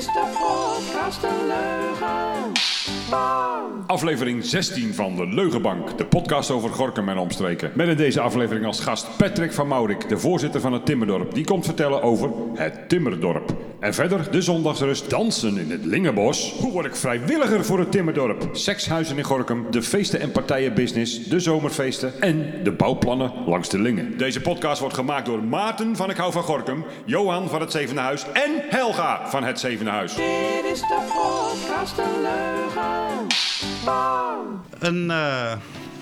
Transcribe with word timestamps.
is 0.00 0.06
de 0.06 0.38
podcast 0.38 1.22
een 1.22 1.46
leugen. 1.46 2.52
Aflevering 3.86 4.44
16 4.44 4.94
van 4.94 5.16
de 5.16 5.26
Leugenbank, 5.26 5.98
de 5.98 6.06
podcast 6.06 6.50
over 6.50 6.70
Gorkum 6.70 7.08
en 7.08 7.18
omstreken. 7.18 7.72
Met 7.74 7.88
in 7.88 7.96
deze 7.96 8.20
aflevering 8.20 8.66
als 8.66 8.80
gast 8.80 9.16
Patrick 9.16 9.52
van 9.52 9.68
Maurik, 9.68 10.08
de 10.08 10.18
voorzitter 10.18 10.60
van 10.60 10.72
het 10.72 10.86
Timmerdorp. 10.86 11.34
Die 11.34 11.44
komt 11.44 11.64
vertellen 11.64 12.02
over 12.02 12.30
het 12.54 12.88
Timmerdorp. 12.88 13.69
En 13.80 13.94
verder 13.94 14.30
de 14.30 14.42
zondagsrust, 14.42 15.10
dansen 15.10 15.58
in 15.58 15.70
het 15.70 15.84
Lingenbos. 15.84 16.52
Hoe 16.58 16.72
word 16.72 16.86
ik 16.86 16.96
vrijwilliger 16.96 17.64
voor 17.64 17.78
het 17.78 17.92
Timmerdorp? 17.92 18.48
Sekshuizen 18.52 19.16
in 19.16 19.24
Gorkum, 19.24 19.66
de 19.70 19.82
feesten 19.82 20.20
en 20.20 20.32
partijenbusiness, 20.32 21.24
de 21.24 21.40
zomerfeesten 21.40 22.20
en 22.20 22.64
de 22.64 22.72
bouwplannen 22.72 23.32
langs 23.46 23.68
de 23.68 23.78
Lingen. 23.78 24.18
Deze 24.18 24.40
podcast 24.40 24.80
wordt 24.80 24.94
gemaakt 24.94 25.26
door 25.26 25.44
Maarten 25.44 25.96
van 25.96 26.10
Ik 26.10 26.16
Hou 26.16 26.32
van 26.32 26.42
Gorkum, 26.42 26.84
Johan 27.04 27.48
van 27.48 27.60
het 27.60 27.70
Zevende 27.70 28.00
Huis 28.00 28.24
en 28.32 28.50
Helga 28.68 29.28
van 29.28 29.44
het 29.44 29.60
Zevende 29.60 29.90
Huis. 29.90 30.14
Dit 30.14 30.72
is 30.72 30.80
de 30.80 30.98
podcast 31.12 31.98
een 31.98 32.22
leugen. 32.22 33.26
Een 34.78 35.10
eh, 35.10 35.52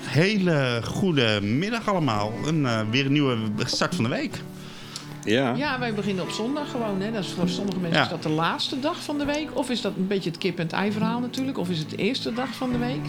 hele 0.01 0.81
goede 0.83 1.39
middag 1.41 1.89
allemaal. 1.89 2.33
Een, 2.45 2.65
eh, 2.65 2.79
weer 2.91 3.05
een 3.05 3.11
nieuwe 3.11 3.37
start 3.65 3.95
van 3.95 4.03
de 4.03 4.09
week. 4.09 4.41
Ja. 5.29 5.55
Ja, 5.55 5.79
wij 5.79 5.93
beginnen 5.93 6.23
op 6.23 6.29
zondag 6.29 6.71
gewoon. 6.71 7.01
Hè. 7.01 7.11
Dat 7.11 7.23
is 7.23 7.31
voor 7.31 7.49
sommige 7.49 7.79
mensen 7.79 7.97
Ja. 7.97 8.03
is 8.03 8.09
dat 8.09 8.23
de 8.23 8.29
laatste 8.29 8.79
dag 8.79 9.03
van 9.03 9.17
de 9.17 9.25
week. 9.25 9.49
Of 9.57 9.69
is 9.69 9.81
dat 9.81 9.93
een 9.97 10.07
beetje 10.07 10.29
het 10.29 10.39
kip 10.39 10.59
en 10.59 10.69
ei 10.69 10.91
verhaal 10.91 11.19
natuurlijk. 11.19 11.57
Of 11.57 11.69
is 11.69 11.79
het 11.79 11.89
de 11.89 11.95
eerste 11.95 12.33
dag 12.33 12.55
van 12.55 12.71
de 12.71 12.77
week. 12.77 13.01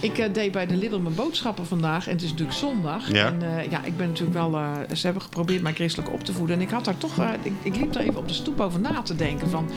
Ik 0.00 0.18
eh, 0.18 0.32
deed 0.32 0.52
bij 0.52 0.66
de 0.66 0.76
Lidl 0.76 0.98
mijn 0.98 1.14
boodschappen 1.14 1.66
vandaag. 1.66 2.06
En 2.06 2.12
het 2.12 2.22
is 2.22 2.30
natuurlijk 2.30 2.58
zondag. 2.58 3.12
Ja. 3.12 3.26
En 3.26 3.42
eh, 3.58 3.70
ja, 3.70 3.84
ik 3.84 3.96
ben 3.96 4.08
natuurlijk 4.08 4.38
wel... 4.38 4.54
eh, 4.54 4.72
ze 4.94 5.04
hebben 5.04 5.22
geprobeerd 5.22 5.62
mij 5.62 5.72
christelijk 5.72 6.12
op 6.12 6.24
te 6.24 6.32
voeden. 6.32 6.56
En 6.56 6.62
ik 6.62 6.70
had 6.70 6.84
daar 6.84 6.98
toch... 6.98 7.16
ik, 7.42 7.52
ik 7.62 7.76
liep 7.76 7.92
daar 7.92 8.02
even 8.02 8.16
op 8.20 8.28
de 8.28 8.34
stoep 8.34 8.60
over 8.60 8.80
na 8.80 9.02
te 9.02 9.16
denken 9.16 9.50
van... 9.50 9.70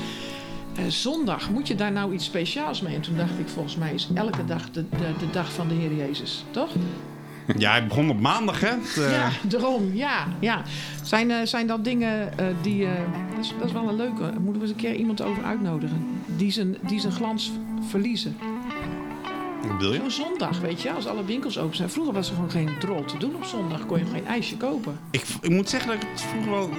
zondag, 0.87 1.49
moet 1.49 1.67
je 1.67 1.75
daar 1.75 1.91
nou 1.91 2.13
iets 2.13 2.25
speciaals 2.25 2.81
mee? 2.81 2.95
En 2.95 3.01
toen 3.01 3.17
dacht 3.17 3.39
ik, 3.39 3.47
volgens 3.47 3.75
mij 3.75 3.93
is 3.93 4.07
elke 4.13 4.45
dag 4.45 4.71
de, 4.71 4.89
de, 4.89 4.97
de 5.19 5.29
dag 5.31 5.51
van 5.53 5.67
de 5.67 5.73
Heer 5.73 5.93
Jezus. 5.95 6.43
Toch? 6.51 6.69
Ja, 7.57 7.71
hij 7.71 7.87
begon 7.87 8.09
op 8.09 8.19
maandag, 8.19 8.59
hè? 8.59 8.67
Het, 8.67 8.97
eh, 8.97 9.11
Ja, 9.11 9.29
daarom, 9.41 9.89
ja. 9.93 10.27
ja. 10.39 10.61
Zijn, 11.03 11.31
eh, 11.31 11.45
zijn 11.45 11.67
dat 11.67 11.83
dingen 11.83 12.37
eh, 12.37 12.45
die... 12.61 12.87
dat, 13.35 13.45
is, 13.45 13.53
dat 13.59 13.67
is 13.67 13.73
wel 13.73 13.89
een 13.89 13.95
leuke. 13.95 14.21
Moeten 14.21 14.53
we 14.53 14.61
eens 14.61 14.69
een 14.69 14.75
keer 14.75 14.95
iemand 14.95 15.21
over 15.21 15.43
uitnodigen. 15.43 16.07
Die 16.25 16.51
zijn, 16.51 16.77
die 16.81 16.99
zijn 16.99 17.13
glans 17.13 17.51
verliezen. 17.89 18.37
Bedoel 19.61 19.93
je? 19.93 19.99
Zo'n 19.99 20.11
zondag, 20.11 20.59
weet 20.59 20.81
je, 20.81 20.91
als 20.91 21.07
alle 21.07 21.25
winkels 21.25 21.57
open 21.57 21.75
zijn. 21.75 21.89
Vroeger 21.89 22.13
was 22.13 22.29
er 22.29 22.35
gewoon 22.35 22.51
geen 22.51 22.69
drol 22.79 23.03
te 23.05 23.17
doen 23.17 23.35
op 23.35 23.43
zondag. 23.43 23.85
Kon 23.85 23.99
je 23.99 24.05
geen 24.05 24.25
ijsje 24.27 24.57
kopen. 24.57 24.99
Ik, 25.11 25.25
ik 25.41 25.49
moet 25.49 25.69
zeggen 25.69 25.89
dat 25.89 26.03
ik 26.03 26.09
het 26.11 26.21
vroeger 26.21 26.51
wel... 26.51 26.69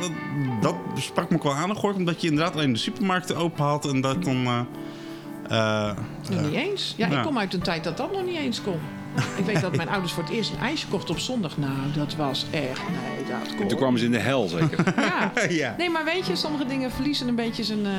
Dat, 0.60 0.74
dat 0.94 1.02
sprak 1.02 1.30
me 1.30 1.36
ook 1.36 1.42
wel 1.42 1.54
aan, 1.54 1.74
gehoord. 1.74 1.96
Omdat 1.96 2.20
je 2.20 2.28
inderdaad 2.28 2.54
alleen 2.54 2.72
de 2.72 2.78
supermarkten 2.78 3.36
open 3.36 3.64
had. 3.64 3.88
En 3.88 4.00
dat 4.00 4.24
dan... 4.24 4.42
Nog 6.30 6.40
niet 6.42 6.52
eens. 6.52 6.94
Ja, 6.96 7.06
ja. 7.06 7.16
ik 7.16 7.24
kom 7.24 7.38
uit 7.38 7.54
een 7.54 7.62
tijd 7.62 7.84
dat 7.84 7.96
dat 7.96 8.12
nog 8.12 8.24
niet 8.24 8.36
eens 8.36 8.62
kon. 8.62 8.80
Ik 9.38 9.44
weet 9.44 9.60
dat 9.60 9.76
mijn 9.76 9.88
ouders 9.88 10.12
voor 10.12 10.22
het 10.22 10.32
eerst 10.32 10.50
een 10.50 10.58
ijsje 10.58 10.86
kochten 10.86 11.14
op 11.14 11.20
zondag. 11.20 11.56
Nou, 11.58 11.72
dat 11.94 12.14
was 12.16 12.46
echt... 12.50 12.80
Nee, 12.88 13.24
dat 13.40 13.54
kon. 13.56 13.68
Toen 13.68 13.78
kwamen 13.78 13.98
ze 13.98 14.04
in 14.04 14.10
de 14.10 14.18
hel 14.18 14.48
zeker. 14.48 14.84
Ja. 14.96 15.32
ja. 15.48 15.74
Nee, 15.78 15.90
maar 15.90 16.04
weet 16.04 16.26
je, 16.26 16.36
sommige 16.36 16.66
dingen 16.66 16.90
verliezen 16.90 17.28
een 17.28 17.34
beetje 17.34 17.64
zijn... 17.64 17.86
eh, 17.86 17.92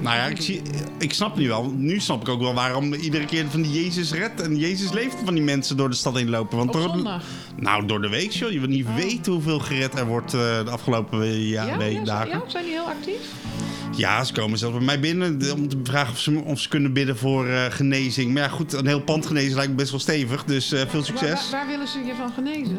Nou 0.00 0.16
ja, 0.16 0.24
ik, 0.26 0.40
zie, 0.42 0.62
ik 0.98 1.12
snap 1.14 1.36
nu 1.36 1.48
wel. 1.48 1.70
Nu 1.76 2.00
snap 2.00 2.20
ik 2.20 2.28
ook 2.28 2.40
wel 2.40 2.54
waarom 2.54 2.94
iedere 2.94 3.24
keer 3.24 3.44
van 3.50 3.62
die 3.62 3.82
Jezus 3.84 4.12
redt 4.12 4.40
en 4.40 4.56
Jezus 4.56 4.92
leeft 4.92 5.16
van 5.24 5.34
die 5.34 5.42
mensen 5.42 5.76
door 5.76 5.88
de 5.90 5.96
stad 5.96 6.16
heen 6.16 6.30
lopen. 6.30 6.56
Want 6.56 6.74
Op 6.74 6.80
door, 6.80 6.90
zondag. 6.90 7.22
Nou, 7.56 7.86
door 7.86 8.00
de 8.02 8.08
week, 8.08 8.30
joh. 8.30 8.50
Je 8.50 8.58
wil 8.60 8.68
niet 8.68 8.86
weten 8.96 9.32
hoeveel 9.32 9.58
gered 9.58 9.98
er 9.98 10.06
wordt 10.06 10.34
eh, 10.34 10.40
de 10.64 10.70
afgelopen 10.70 11.40
ja, 11.48 11.66
Ja, 11.66 11.76
week- 11.78 11.92
ja, 11.98 12.04
dagen. 12.04 12.28
ja, 12.28 12.42
zijn 12.46 12.64
die 12.64 12.72
heel 12.72 12.86
actief? 12.88 13.20
Ja, 13.96 14.24
ze 14.24 14.32
komen 14.32 14.58
zelfs 14.58 14.76
bij 14.76 14.84
mij 14.84 15.00
binnen 15.00 15.38
om 15.54 15.68
te 15.68 15.76
vragen 15.82 16.12
of 16.12 16.18
ze, 16.18 16.42
of 16.44 16.60
ze 16.60 16.68
kunnen 16.68 16.92
bidden 16.92 17.16
voor 17.16 17.46
eh, 17.48 17.64
genezing. 17.68 18.32
Maar 18.32 18.42
ja, 18.42 18.48
goed, 18.48 18.72
een 18.72 18.86
heel 18.86 19.00
pand 19.02 19.26
genezen 19.26 19.54
lijkt 19.54 19.70
me 19.70 19.76
best 19.76 19.90
wel 19.90 20.00
stevig. 20.00 20.44
Dus 20.44 20.61
eh, 20.72 20.78
veel 20.78 20.88
Waar, 20.92 21.04
succes. 21.04 21.50
waar, 21.50 21.60
waar 21.60 21.66
willen 21.66 21.88
ze 21.88 21.98
je 22.04 22.14
van 22.14 22.32
genezen? 22.32 22.78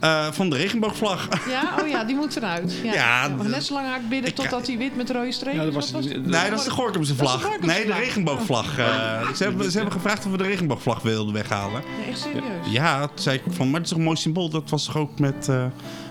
Eh, 0.00 0.26
van 0.32 0.50
de 0.50 0.56
regenboogvlag. 0.56 1.28
Ja, 1.50 1.74
oh 1.82 1.88
ja, 1.88 2.04
die 2.04 2.16
moet 2.16 2.36
eruit. 2.36 2.74
Ja, 2.82 2.92
Ja, 2.92 3.28
maar 3.28 3.46
d- 3.46 3.48
net 3.48 3.64
zo 3.64 3.74
lang 3.74 3.86
hard 3.88 4.08
bidden 4.08 4.34
totdat 4.34 4.66
hij 4.66 4.76
wit 4.78 4.96
met 4.96 5.10
rode 5.10 5.32
strepen 5.32 5.64
Ja, 5.64 5.70
dat 5.70 5.82
is. 5.84 5.90
was- 5.92 6.04
nee, 6.04 6.50
dat 6.50 6.58
is 6.58 6.64
de 6.64 6.70
Gorkumse 6.70 7.12
de 7.12 7.18
vlag. 7.18 7.48
Nee, 7.60 7.78
de 7.80 7.84
vlag. 7.86 7.98
regenboogvlag. 7.98 8.78
eh, 8.78 9.32
ze, 9.34 9.42
hebben, 9.44 9.70
ze 9.70 9.76
hebben 9.76 9.92
gevraagd 9.94 10.24
of 10.26 10.30
we 10.30 10.36
de 10.36 10.44
regenboogvlag 10.44 11.02
wilden 11.02 11.34
weghalen. 11.34 11.82
Nee, 12.00 12.08
echt 12.08 12.18
serieus? 12.20 12.42
Ja, 12.70 13.00
toen 13.06 13.18
zei 13.18 13.36
ik 13.36 13.42
van, 13.54 13.66
maar 13.66 13.74
het 13.74 13.82
is 13.82 13.88
toch 13.88 13.98
een 13.98 14.04
mooi 14.04 14.16
symbool. 14.16 14.48
Dat 14.48 14.70
was 14.70 14.84
toch 14.84 14.96
ook 14.96 15.18
met 15.18 15.48
eh, 15.48 15.64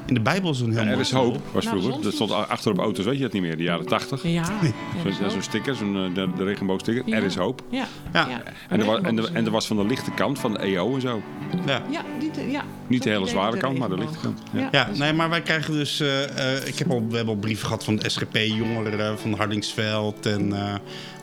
in 0.06 0.14
de 0.14 0.20
Bijbel 0.20 0.54
zo'n 0.54 0.68
heel 0.72 0.76
Ja, 0.76 0.82
er 0.84 0.90
mooi 0.90 1.00
is 1.00 1.12
hoop, 1.12 1.38
was 1.52 1.66
Nou, 1.66 1.80
vroeger. 1.80 2.04
Dat 2.04 2.14
stond 2.14 2.32
achter 2.32 2.72
op 2.72 2.78
auto's, 2.78 3.06
weet 3.06 3.18
je 3.18 3.24
het 3.24 3.34
niet 3.34 3.42
meer, 3.42 3.58
de 3.58 3.64
jaren 3.64 3.86
80. 3.86 4.24
Ja. 4.24 4.44
Zo'n 5.04 5.14
zo. 5.14 5.30
zo'n 5.30 5.42
sticker, 5.42 5.76
zo'n 5.76 5.96
eh, 5.96 6.14
de, 6.14 6.28
de 6.38 6.44
regenboogsticker. 6.44 7.04
Ja. 7.06 7.16
Er 7.16 7.24
is 7.24 7.36
hoop. 7.36 7.64
Ja. 7.70 7.86
Ja. 8.14 8.28
ja. 8.30 8.42
En 8.70 8.80
er, 8.80 8.86
was, 8.86 9.02
en, 9.02 9.18
er, 9.18 9.30
en 9.34 9.46
er 9.46 9.52
was 9.52 9.68
van 9.68 9.78
de 9.78 9.86
lichte 9.86 10.12
kant, 10.12 10.40
van 10.40 10.54
de 10.54 10.60
EO 10.60 10.96
en 10.96 11.02
zo. 11.02 11.22
Ja. 11.66 11.82
Ja, 11.90 12.02
die, 12.20 12.32
te- 12.32 12.52
ja. 12.52 12.64
Niet 12.88 13.04
de 13.04 13.10
hele 13.10 13.28
zware 13.28 13.58
kant, 13.58 13.78
maar 13.78 13.90
de 13.90 13.98
lichte 13.98 14.18
kant. 14.22 14.42
Ja. 14.52 14.70
Ja, 14.72 14.86
dat 14.86 14.98
nee, 14.98 15.14
maar 15.14 15.30
wij 15.30 15.42
krijgen 15.42 15.74
dus. 15.74 16.00
eh, 16.00 16.54
eh, 16.58 16.68
ik 16.68 16.78
heb 16.80 16.92
al, 16.92 17.08
we 17.10 17.16
hebben 17.16 17.34
al 17.34 17.40
brieven 17.40 17.66
gehad 17.66 17.84
van 17.84 17.96
de 17.96 18.10
SGP 18.10 18.36
jongeren 18.38 19.20
van 19.20 19.34
Hardingsveld. 19.34 20.26
En 20.26 20.54
eh, 20.54 20.74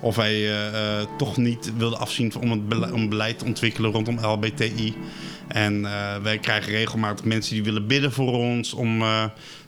of 0.02 0.16
wij 0.16 0.34
eh, 0.34 1.00
eh, 1.00 1.06
toch 1.18 1.36
niet 1.36 1.72
wilden 1.76 1.98
afzien 1.98 2.32
om 2.40 2.50
het 2.50 2.68
bele- 2.68 2.92
om 2.92 3.08
beleid 3.08 3.38
te 3.38 3.44
ontwikkelen 3.44 3.90
rondom 3.90 4.18
LBTI. 4.20 4.94
En 5.48 5.84
eh, 5.84 6.16
wij 6.22 6.38
krijgen 6.38 6.72
regelmatig 6.72 7.24
mensen 7.24 7.54
die 7.54 7.64
willen 7.64 7.86
bidden 7.86 8.12
voor 8.12 8.32
ons 8.32 8.72
om 8.72 9.02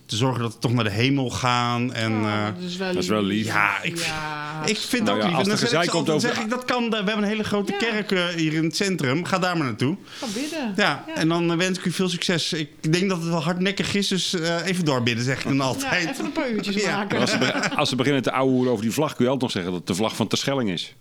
te 0.07 0.17
zorgen 0.17 0.43
dat 0.43 0.53
we 0.53 0.59
toch 0.59 0.73
naar 0.73 0.85
de 0.85 0.91
hemel 0.91 1.31
gaan. 1.31 1.93
En, 1.93 2.13
Oh, 2.13 2.33
eh, 2.33 2.45
dat 2.45 2.63
is 2.71 2.77
wel 2.77 2.93
dat 2.93 3.03
is 3.03 3.09
wel 3.09 3.23
lief. 3.23 3.47
Ja, 3.47 3.83
ik- 3.83 3.97
Ja, 3.99 4.63
ik 4.65 4.77
vind 4.77 5.05
Nou 5.05 5.17
ook 5.17 5.23
ja, 5.23 5.29
lief. 5.29 5.37
als 5.39 5.43
En 5.49 5.49
dan 5.49 5.53
er 5.53 5.59
zeg, 5.59 5.69
gezeik 5.69 5.85
ik, 5.85 5.91
komt 5.91 6.07
dan 6.07 6.15
over- 6.17 6.29
zeg 6.29 6.39
ik, 6.45 6.51
dat 6.51 6.65
kan. 6.65 6.91
We 6.91 6.97
hebben 6.97 7.17
een 7.19 7.25
hele 7.25 7.45
grote 7.45 7.73
Ja. 7.73 7.79
kerk 7.79 8.13
eh, 8.13 8.27
hier 8.27 8.53
in 8.53 8.65
het 8.65 8.77
centrum. 8.77 9.25
Ga 9.25 9.39
daar 9.39 9.57
maar 9.57 9.67
naartoe. 9.67 9.97
Ga 10.19 10.27
bidden. 10.35 10.73
Ja, 10.77 11.05
en 11.15 11.29
dan 11.29 11.51
eh, 11.51 11.57
wens 11.57 11.79
ik 11.79 11.85
u 11.85 11.91
veel 11.91 12.09
succes. 12.09 12.53
Ik 12.53 12.93
denk 12.93 13.09
dat 13.09 13.19
het 13.21 13.29
wel 13.29 13.43
hardnekkig 13.43 13.95
is, 13.95 14.09
dus 14.09 14.35
eh, 14.35 14.67
even 14.67 14.85
doorbidden, 14.85 15.25
zeg 15.25 15.39
ik 15.39 15.45
dan 15.45 15.57
Ja, 15.57 15.63
altijd. 15.63 16.09
even 16.11 16.25
een 16.25 16.33
peuutjes 16.33 16.75
Ja. 16.85 16.97
maken. 16.97 17.21
Als 17.21 17.31
ze, 17.31 17.39
be- 17.39 17.71
als 17.77 17.89
ze 17.89 17.97
beginnen 17.97 18.23
te 18.23 18.33
ouwen 18.33 18.69
over 18.71 18.83
die 18.83 18.93
vlag, 18.93 19.15
kun 19.15 19.25
je 19.25 19.31
altijd 19.31 19.43
nog 19.43 19.51
zeggen 19.51 19.71
dat 19.71 19.81
het 19.81 19.89
de 19.91 19.95
vlag 20.03 20.17
van 20.17 20.27
Terschelling 20.29 20.71
is. 20.71 20.95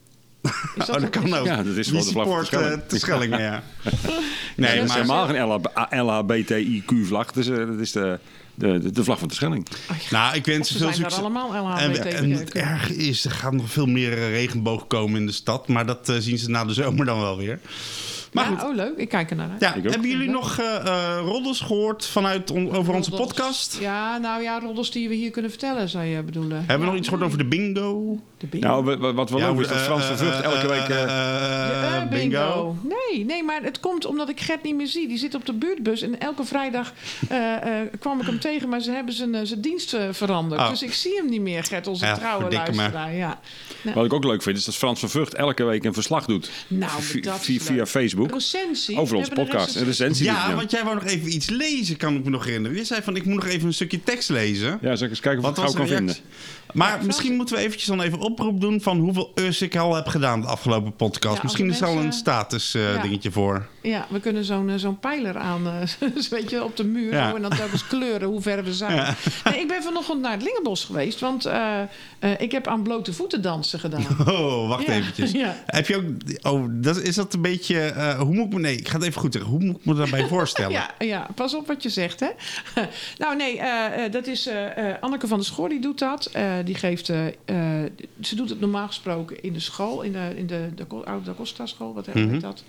Is 0.44 0.50
Oh, 0.88 0.94
dat 0.94 1.03
ook- 1.06 1.12
kan 1.12 1.34
ook. 1.34 1.46
Ja, 1.46 1.64
dat 1.64 1.75
is 1.75 1.88
gewoon 1.88 2.03
de 2.03 2.09
vlag 2.12 2.25
van 2.28 2.35
Terschelling. 2.38 2.81
te 2.88 3.00
Schellingen, 3.00 3.41
ja. 3.41 3.64
Nee, 4.56 4.70
Het 4.70 4.84
is 4.84 4.88
maar... 5.08 5.28
helemaal 5.28 5.28
geen 5.88 6.00
LHBTIQ-vlag. 6.06 7.25
Eh, 7.35 7.46
het 7.68 7.80
is 7.80 7.91
de, 7.91 8.20
de, 8.56 8.91
de 8.91 9.03
vlag 9.03 9.19
van 9.19 9.28
Terschelling. 9.28 9.68
Nou, 10.12 10.36
ik 10.36 10.46
wens 10.46 10.72
Ze 10.72 10.78
veel 10.78 10.94
succes. 10.94 11.19
allemaal 11.19 11.78
En, 11.78 12.14
en 12.16 12.31
het 12.31 12.52
erg 12.53 12.90
is, 12.91 13.25
er 13.25 13.31
gaat 13.31 13.53
nog 13.53 13.69
veel 13.72 13.86
meer 13.86 14.12
eh, 14.14 14.30
regenboog 14.30 14.88
komen 14.88 15.19
in 15.19 15.25
de 15.25 15.31
stad. 15.31 15.68
Maar 15.68 15.86
dat 15.86 16.09
eh, 16.09 16.16
zien 16.19 16.38
ze 16.38 16.50
na 16.50 16.66
de 16.66 16.74
zomer 16.74 17.06
dan 17.06 17.19
wel 17.19 17.38
weer. 17.38 17.59
Maar 18.34 18.52
ja, 18.52 18.58
goed. 18.58 18.69
oh 18.69 18.75
leuk. 18.75 18.97
Ik 18.97 19.09
kijk 19.09 19.30
er 19.30 19.36
naar 19.36 19.50
uit. 19.50 19.59
Ja, 19.62 19.74
hebben 19.91 20.09
jullie 20.09 20.30
nog 20.30 20.59
eh 20.59 20.75
eh, 20.75 21.19
roddels 21.25 21.59
gehoord 21.59 22.06
vanuit 22.06 22.52
on- 22.52 22.72
over 22.72 22.94
onze 22.94 23.12
podcast? 23.12 23.78
Ja, 23.80 24.18
nou 24.18 24.41
ja, 24.41 24.59
roddels 24.59 24.91
die 24.91 25.09
we 25.09 25.16
hier 25.16 25.31
kunnen 25.31 25.52
vertellen, 25.52 25.90
zou 25.90 26.03
je 26.03 26.22
bedoelen. 26.24 26.58
Hebben 26.58 26.80
we 26.80 26.85
nog 26.85 26.96
iets 26.96 27.08
gehoord 27.08 27.25
over 27.25 27.38
de 27.38 27.46
bingo? 27.46 28.20
De 28.44 28.50
bingo? 28.50 28.68
Nou, 28.68 28.84
wa- 28.84 28.98
wa- 28.98 29.14
wat 29.14 29.30
wel 29.30 29.40
leuk 29.40 29.59
is, 29.62 29.68
dat 29.68 29.78
eh, 29.78 29.84
Frans 29.84 30.04
van 30.06 30.16
eh, 30.16 30.22
Vught 30.22 30.42
elke 30.44 30.68
week... 30.68 30.88
eh, 30.90 31.04
eh, 31.04 32.02
Eh, 32.02 32.09
bingo. 32.09 32.76
Nee, 32.84 33.26
nee, 33.26 33.44
maar 33.44 33.62
het 33.64 33.80
komt 33.80 34.06
omdat 34.06 34.30
ik 34.30 34.40
Gert 34.40 34.64
niet 34.64 34.76
meer 34.76 34.88
zie. 34.88 35.08
Die 35.08 35.18
zit 35.18 35.36
op 35.36 35.46
de 35.46 35.54
buurtbus 35.54 36.02
en 36.02 36.20
elke 36.20 36.44
vrijdag 36.44 36.94
eh, 37.30 37.56
eh, 37.56 37.88
kwam 38.00 38.20
ik 38.20 38.26
hem 38.26 38.40
tegen, 38.40 38.70
maar 38.70 38.82
ze 38.82 38.92
hebben 38.92 39.14
zijn, 39.14 39.36
eh, 39.36 39.42
zijn 39.44 39.62
dienst 39.62 39.94
eh, 39.94 40.08
veranderd. 40.12 40.62
Oh. 40.62 40.70
Dus 40.70 40.84
ik 40.84 40.94
zie 40.94 41.16
hem 41.16 41.30
niet 41.30 41.42
meer, 41.42 41.64
Gert, 41.64 41.88
onze 41.88 42.06
Ja, 42.06 42.16
trouwe 42.16 42.52
luisteraar. 42.52 43.14
Ja. 43.16 43.40
Wat 43.94 44.06
ik 44.06 44.14
ook 44.14 44.24
leuk 44.24 44.42
vind, 44.44 44.58
is 44.58 44.66
dat 44.66 44.76
Frans 44.76 45.00
van 45.00 45.09
Vught 45.09 45.34
elke 45.34 45.64
week 45.64 45.84
een 45.84 45.94
verslag 45.94 46.26
doet. 46.26 46.50
Nou, 46.68 46.92
via, 47.02 47.38
via. 47.59 47.86
Facebook. 47.86 48.32
Recensie. 48.32 48.98
Over 48.98 49.16
onze 49.16 49.32
podcast. 49.32 49.76
Een 49.76 49.86
recensie. 49.86 50.26
Ja, 50.26 50.56
want 50.56 50.72
jij 50.72 50.84
wou 50.84 50.96
nog 50.96 51.06
even 51.06 51.34
iets 51.34 51.50
lezen, 51.50 51.98
kan 51.98 52.16
ik 52.16 52.24
me 52.24 52.30
nog 52.30 52.46
herinneren. 52.46 52.78
Je 52.78 52.84
zei 52.84 53.02
van, 53.02 53.16
ik 53.16 53.26
moet 53.26 53.36
nog 53.36 53.46
even 53.48 53.68
een 53.68 53.74
stukje 53.74 54.03
tekst 54.03 54.30
lezen. 54.30 54.78
Ja, 54.82 54.96
zal 54.96 55.06
ik 55.06 55.09
eens 55.09 55.20
kijken 55.20 55.44
of 55.44 55.50
ik 55.50 55.56
Wat 55.56 55.66
het 55.66 55.66
was 55.66 55.74
gauw 55.76 55.84
de 55.86 55.90
kan 55.96 56.06
reactie? 56.06 56.24
vinden. 56.24 56.52
Maar 56.74 57.00
misschien 57.06 57.36
moeten 57.36 57.56
we 57.56 57.62
eventjes 57.62 57.88
dan 57.88 58.02
even 58.02 58.20
oproep 58.34 58.62
doen 58.62 58.82
van 58.82 59.00
hoeveel 59.00 59.32
us 59.35 59.62
ik 59.62 59.76
al 59.76 59.96
heb 59.96 60.08
gedaan 60.08 60.41
de 60.41 60.47
afgelopen 60.47 60.96
podcast. 60.96 61.35
Ja, 61.35 61.44
misschien 61.44 61.70
is 61.70 61.82
er 61.82 61.88
al 61.88 61.97
een 61.97 62.14
status 62.14 62.74
eh, 62.74 62.94
Ja. 62.94 63.02
dingetje 63.02 63.32
voor. 63.32 63.68
Ja, 63.82 64.06
we 64.09 64.20
kunnen 64.20 64.44
zo'n 64.46 64.70
eh, 64.70 64.76
zo'n 64.76 65.00
pijler 65.00 65.38
aan, 65.38 65.68
eh, 65.68 66.09
weet 66.30 66.50
je, 66.50 66.64
op 66.64 66.78
de 66.78 66.84
muur. 66.84 67.14
Ja. 67.14 67.35
en 67.35 67.41
dan 67.41 67.52
telkens 67.56 67.88
kleuren 67.88 68.28
hoe 68.28 68.41
ver 68.41 68.64
we 68.64 68.74
zijn. 68.74 69.16
Nee, 69.44 69.59
ik 69.59 69.68
ben 69.68 69.84
vanochtend 69.84 70.22
naar 70.22 70.32
het 70.32 70.41
Lingenbos 70.44 70.84
geweest, 70.85 71.20
want 71.20 71.50
ik 72.40 72.52
heb 72.52 72.68
aan 72.68 72.84
blote 72.84 73.14
voeten 73.14 73.41
dansen 73.41 73.80
gedaan. 73.80 74.06
Oh, 74.34 74.68
wacht 74.68 74.88
eventjes. 74.88 75.34
Heb 75.66 75.88
je 75.88 75.96
ook... 75.96 76.03
Oh, 76.53 76.66
dat, 76.70 77.02
is 77.02 77.16
dat 77.16 77.34
een 77.34 77.41
beetje... 77.41 77.94
hoe 78.18 78.34
moet 78.34 78.46
ik 78.46 78.53
me... 78.53 78.59
Nee, 78.59 78.76
ik 78.76 78.88
ga 78.88 78.97
het 78.97 79.08
even 79.08 79.22
goed 79.22 79.34
zeggen. 79.34 79.52
Hoe 79.52 79.59
moet 79.64 79.76
ik 79.76 79.86
me 79.86 79.94
daarbij 79.94 80.28
voorstellen? 80.36 80.72
Ja, 80.72 80.90
ja, 81.00 81.28
pas 81.36 81.56
op 81.56 81.68
wat 81.68 81.84
je 81.84 81.90
zegt, 81.90 82.20
hè. 82.20 82.28
nou, 83.18 83.36
nee, 83.36 83.62
dat 84.09 84.28
is 84.28 84.50
Anneke 85.00 85.28
van 85.28 85.38
der 85.38 85.46
Schoor, 85.46 85.70
die 85.70 85.79
doet 85.82 86.00
dat. 86.00 86.32
Die 86.64 86.76
geeft... 86.76 87.12
ze 88.25 88.35
doet 88.35 88.49
het 88.49 88.59
normaal 88.59 88.87
gesproken 88.87 89.41
in 89.43 89.53
de 89.53 89.59
school, 89.59 90.02
in 90.02 90.11
de, 90.11 90.34
in 90.35 90.47
de, 90.47 90.70
de, 90.75 90.85
Oude 91.05 91.25
Da 91.25 91.34
Costa 91.34 91.66
school, 91.66 91.93
wat 91.93 92.05
heet 92.05 92.16
Mhm. 92.16 92.40
dat? 92.40 92.64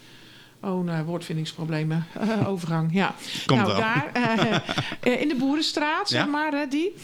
Oh, 0.61 0.85
nou, 0.85 1.05
woordvindingsproblemen. 1.05 2.07
overgang, 2.47 2.93
ja. 2.93 3.15
Komt 3.47 3.61
nou, 3.61 3.73
wel. 3.73 3.81
daar, 3.81 4.11
eh, 4.13 4.55
eh, 5.01 5.21
in 5.21 5.29
de 5.29 5.35
Boerenstraat, 5.35 6.09
zeg 6.09 6.27
maar, 6.27 6.53
hè, 6.53 6.67
die. 6.69 6.95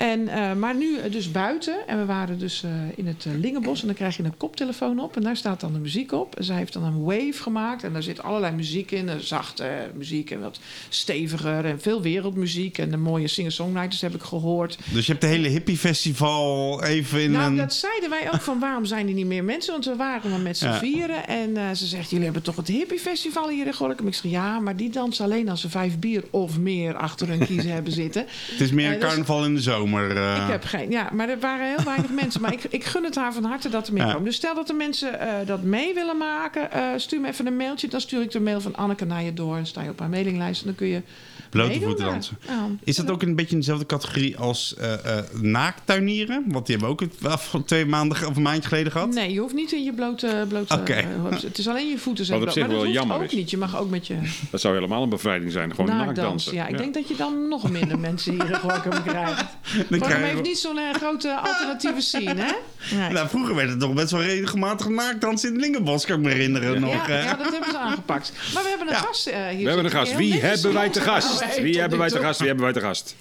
En, 0.00 0.28
eh, 0.28 0.52
maar 0.54 0.76
nu 0.76 0.98
eh, 0.98 1.12
dus 1.12 1.30
buiten. 1.30 1.86
En 1.86 1.98
we 1.98 2.04
waren 2.04 2.38
dus 2.38 2.62
eh, 2.62 2.70
in 2.94 3.06
het 3.06 3.26
Lingenbos. 3.38 3.80
En 3.80 3.86
dan 3.86 3.96
krijg 3.96 4.16
je 4.16 4.22
een 4.22 4.36
koptelefoon 4.36 4.98
op. 5.00 5.16
En 5.16 5.22
daar 5.22 5.36
staat 5.36 5.60
dan 5.60 5.72
de 5.72 5.78
muziek 5.78 6.12
op. 6.12 6.36
En 6.36 6.44
zij 6.44 6.56
heeft 6.56 6.72
dan 6.72 6.84
een 6.84 7.02
wave 7.02 7.42
gemaakt. 7.42 7.84
En 7.84 7.92
daar 7.92 8.02
zit 8.02 8.22
allerlei 8.22 8.54
muziek 8.54 8.90
in. 8.90 9.08
Een 9.08 9.20
zachte 9.20 9.90
muziek 9.94 10.30
en 10.30 10.40
wat 10.40 10.58
steviger. 10.88 11.64
En 11.64 11.80
veel 11.80 12.02
wereldmuziek. 12.02 12.78
En 12.78 12.90
de 12.90 12.96
mooie 12.96 13.28
singer-songwriters 13.28 14.00
heb 14.00 14.14
ik 14.14 14.22
gehoord. 14.22 14.78
Dus 14.92 15.06
je 15.06 15.12
hebt 15.12 15.24
de 15.24 15.30
hele 15.30 15.48
hippie-festival 15.48 16.84
even 16.84 17.22
in 17.22 17.30
Nou, 17.30 17.50
een... 17.50 17.56
dat 17.56 17.74
zeiden 17.74 18.10
wij 18.10 18.32
ook 18.32 18.40
van 18.40 18.58
waarom 18.58 18.84
zijn 18.84 19.08
er 19.08 19.14
niet 19.14 19.26
meer 19.26 19.44
mensen? 19.44 19.72
Want 19.72 19.84
we 19.84 19.96
waren 19.96 20.30
maar 20.30 20.40
met 20.40 20.58
z'n 20.58 20.64
Ja. 20.64 20.78
vieren. 20.78 21.26
En 21.26 21.76
ze 21.76 21.86
zegt, 21.86 22.10
jullie 22.10 22.24
hebben 22.24 22.42
toch 22.42 22.56
het 22.56 22.68
hippie-festival 22.68 23.48
hier 23.48 23.66
in 23.66 23.74
Gorkum? 23.74 24.06
Ik 24.06 24.14
zeg, 24.14 24.30
ja, 24.30 24.60
maar 24.60 24.76
die 24.76 24.90
dansen 24.90 25.24
alleen 25.24 25.48
als 25.48 25.60
ze 25.60 25.68
vijf 25.70 25.98
bier 25.98 26.24
of 26.30 26.58
meer 26.58 26.96
achter 26.96 27.28
hun 27.28 27.46
kiezen 27.46 27.72
hebben 27.72 27.92
zitten. 27.92 28.26
Het 28.50 28.60
is 28.60 28.72
meer 28.72 28.92
een 28.92 29.00
dus- 29.00 29.08
carnaval 29.08 29.44
in 29.44 29.54
de 29.54 29.60
zomer. 29.60 29.88
Eh. 29.98 30.42
Ik 30.44 30.50
heb 30.50 30.64
geen, 30.64 30.90
ja, 30.90 31.08
maar 31.12 31.28
er 31.28 31.38
waren 31.40 31.66
heel 31.66 31.84
weinig 31.84 32.10
mensen. 32.22 32.40
Maar 32.40 32.52
ik, 32.52 32.64
ik 32.64 32.84
gun 32.84 33.04
het 33.04 33.14
haar 33.14 33.32
van 33.32 33.44
harte 33.44 33.68
dat 33.68 33.86
er 33.86 33.92
meer 33.92 34.04
Ja. 34.06 34.10
komen. 34.10 34.24
Dus 34.24 34.36
stel 34.36 34.54
dat 34.54 34.66
de 34.66 34.72
mensen 34.72 35.20
eh, 35.20 35.32
dat 35.46 35.62
mee 35.62 35.94
willen 35.94 36.16
maken, 36.18 36.72
eh, 36.72 36.82
stuur 36.96 37.20
me 37.20 37.28
even 37.28 37.46
een 37.46 37.56
mailtje. 37.56 37.88
Dan 37.88 38.00
stuur 38.00 38.22
ik 38.22 38.30
de 38.30 38.40
mail 38.40 38.60
van 38.60 38.76
Anneke 38.76 39.04
naar 39.04 39.22
je 39.22 39.34
door. 39.34 39.56
En 39.56 39.66
sta 39.66 39.82
je 39.82 39.90
op 39.90 39.98
haar 39.98 40.08
mailinglijst 40.08 40.60
en 40.60 40.66
dan 40.66 40.74
kun 40.76 40.86
je 40.86 41.02
Blote 41.50 41.80
voeten 41.80 42.04
dansen. 42.04 42.38
Ja. 42.46 42.66
Is 42.84 42.96
dat 42.96 43.10
ook 43.10 43.22
een 43.22 43.34
beetje 43.36 43.52
in 43.52 43.58
dezelfde 43.58 43.86
categorie 43.86 44.36
als 44.38 44.74
eh 44.76 45.18
eh, 45.18 45.24
naakttuinieren? 45.40 46.44
Want 46.46 46.66
die 46.66 46.76
hebben 46.76 46.96
we 46.96 47.02
ook 47.04 47.10
het- 47.12 47.26
af- 47.32 47.54
twee 47.66 47.86
maanden 47.86 48.26
of 48.28 48.36
een 48.36 48.42
maandje 48.42 48.68
geleden 48.68 48.92
gehad. 48.92 49.08
Nee, 49.14 49.32
je 49.32 49.40
hoeft 49.40 49.54
niet 49.54 49.72
in 49.72 49.84
je 49.84 49.92
blote... 49.92 50.44
blote 50.48 50.74
Oké. 50.74 50.92
eh, 50.92 51.06
het 51.42 51.58
is 51.58 51.68
alleen 51.68 51.88
je 51.88 51.98
voeten 51.98 52.24
zijn 52.24 52.38
Wat 52.38 52.48
op 52.48 52.54
zich 52.54 52.62
Maar 52.62 52.72
dat 52.72 52.82
wel 52.82 52.92
jammer 52.92 53.16
ook 53.16 53.22
is. 53.22 53.32
niet. 53.32 53.50
Je 53.50 53.56
mag 53.56 53.76
ook 53.78 53.90
met 53.90 54.06
je 54.06 54.16
Dat 54.50 54.60
zou 54.60 54.74
helemaal 54.74 55.02
een 55.02 55.08
bevrijding 55.08 55.52
zijn. 55.52 55.70
Gewoon 55.74 55.86
naakdansen. 55.86 56.14
naakdansen. 56.22 56.54
Ja, 56.54 56.66
ik 56.66 56.76
denk 56.76 56.94
dat 56.94 57.08
je 57.08 57.16
dan 57.16 57.48
nog 57.48 57.70
minder 57.70 57.98
mensen 58.08 58.32
hier 58.32 58.50
in 58.50 58.56
Gorkum 58.70 59.02
krijgt. 59.02 59.44
Gorkum 59.62 59.98
krijgen 60.00 60.24
heeft 60.28 60.42
niet 60.42 60.58
zo'n 60.58 60.78
grote 60.92 61.36
alternatieve 61.40 62.00
scene, 62.00 62.34
hè? 62.42 62.52
Nee. 62.96 63.10
Nou, 63.20 63.28
vroeger 63.28 63.54
werd 63.54 63.68
het 63.70 63.80
toch 63.80 63.92
best 63.94 64.10
wel 64.10 64.22
regelmatig 64.22 64.88
naakdans 64.88 65.44
in 65.44 65.52
het 65.52 65.60
Lingenbos, 65.60 66.06
kan 66.06 66.16
ik 66.18 66.24
me 66.24 66.30
herinneren 66.30 66.80
nog. 66.80 66.92
ja, 66.92 67.04
hè? 67.06 67.22
ja, 67.22 67.34
dat 67.34 67.50
hebben 67.52 67.70
ze 67.70 67.78
aangepakt. 67.78 68.32
Maar 68.54 68.62
we 68.62 68.68
hebben 68.68 68.86
een 68.88 68.92
Ja. 68.94 69.00
gast 69.00 69.24
hier. 69.24 69.34
We 69.62 69.66
hebben 69.66 69.84
een 69.84 69.90
gast. 69.90 70.16
Wie 70.16 70.32
hebben 70.40 70.72
wij 70.72 70.88
te 70.88 71.00
zijn 71.00 71.39
gast? 71.44 71.60
Wie 71.60 71.80
hebben 71.80 71.98
wij 71.98 72.08
te 72.08 72.18
gast? 72.18 72.38
Wie 72.38 72.46
hebben 72.48 72.64
wij 72.64 72.74
te 72.74 72.80
gast? 72.80 73.14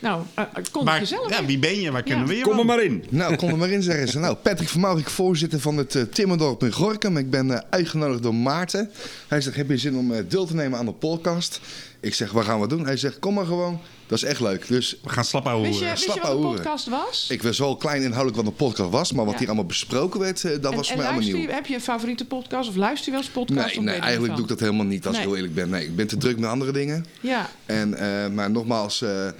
Nou, 0.00 0.22
eh, 0.34 0.44
kom 0.70 0.84
Maar, 0.84 0.98
jezelf. 0.98 1.30
ja, 1.30 1.44
wie 1.44 1.58
ben 1.58 1.80
je? 1.80 1.90
Waar 1.90 2.02
kennen 2.02 2.26
we 2.26 2.36
je 2.36 2.42
Kom 2.42 2.58
er 2.58 2.64
maar 2.64 2.82
in. 2.82 3.04
Nou, 3.08 3.36
kom 3.36 3.48
er 3.48 3.56
maar 3.56 3.68
in, 3.70 3.82
zeggen 3.82 4.08
ze. 4.08 4.18
Nou, 4.18 4.34
Patrick 4.34 4.68
van 4.68 4.80
Maurik, 4.80 5.08
voorzitter 5.10 5.60
van 5.60 5.76
het 5.76 5.94
eh, 5.94 6.02
Timmerdorp 6.02 6.62
in 6.62 6.72
Gorkum. 6.72 7.16
Ik 7.16 7.30
ben 7.30 7.50
eh, 7.50 7.60
uitgenodigd 7.70 8.22
door 8.22 8.34
Maarten. 8.34 8.90
Hij 9.28 9.40
zegt, 9.40 9.56
heb 9.56 9.68
je 9.68 9.78
zin 9.78 9.96
om 9.96 10.12
eh, 10.12 10.22
deel 10.28 10.46
te 10.46 10.54
nemen 10.54 10.78
aan 10.78 10.86
de 10.86 10.92
podcast? 10.92 11.60
Ik 12.08 12.14
zeg, 12.14 12.30
wat 12.32 12.44
gaan 12.44 12.60
we 12.60 12.68
doen? 12.68 12.84
Hij 12.84 12.96
zegt, 12.96 13.18
kom 13.18 13.34
maar 13.34 13.46
gewoon. 13.46 13.80
Dat 14.06 14.18
is 14.18 14.24
echt 14.24 14.40
leuk. 14.40 14.68
Dus 14.68 14.96
We 15.02 15.08
gaan 15.08 15.24
slap 15.24 15.46
ouwe 15.46 15.62
Wist 15.66 15.78
je, 15.78 15.84
horen. 15.84 15.94
wist 15.94 16.04
je 16.06 16.10
Slap 16.12 16.22
wat 16.26 16.32
de 16.36 16.38
ouwe. 16.42 16.56
podcast 16.56 16.88
was? 16.88 17.26
ik 17.30 17.42
wist 17.42 17.58
wel 17.58 17.76
klein 17.76 18.02
inhoudelijk 18.02 18.36
wat 18.36 18.46
een 18.46 18.54
podcast 18.66 18.90
was. 18.90 19.12
Maar 19.12 19.24
wat 19.24 19.32
Ja. 19.32 19.38
hier 19.38 19.48
allemaal 19.48 19.66
besproken 19.66 20.20
werd, 20.20 20.44
eh, 20.44 20.50
dat 20.60 20.70
en, 20.70 20.76
was 20.76 20.88
voor 20.88 20.96
mij 20.96 21.06
allemaal 21.06 21.12
luister 21.22 21.38
nieuw. 21.38 21.48
je, 21.48 21.54
heb 21.54 21.66
je 21.66 21.74
een 21.74 21.80
favoriete 21.80 22.24
podcast 22.24 22.68
of 22.68 22.76
luister 22.76 23.04
je 23.04 23.10
wel 23.10 23.20
eens 23.20 23.30
podcast? 23.30 23.74
Nee, 23.74 23.84
nee 23.84 23.94
eigenlijk 24.00 24.32
doe 24.34 24.42
ik 24.42 24.48
dat 24.48 24.60
helemaal 24.60 24.86
niet, 24.86 25.06
als 25.06 25.12
Nee. 25.16 25.22
ik 25.24 25.28
heel 25.28 25.36
eerlijk 25.36 25.54
ben. 25.54 25.68
Nee, 25.70 25.84
ik 25.84 25.96
ben 25.96 26.06
te 26.06 26.16
druk 26.16 26.38
met 26.38 26.50
andere 26.50 26.72
dingen. 26.72 27.04
Ja, 27.20 27.50
En, 27.66 27.94
eh, 27.94 28.30
maar 28.30 28.50
nogmaals, 28.50 29.02
eh 29.02 29.26
eh, 29.28 29.32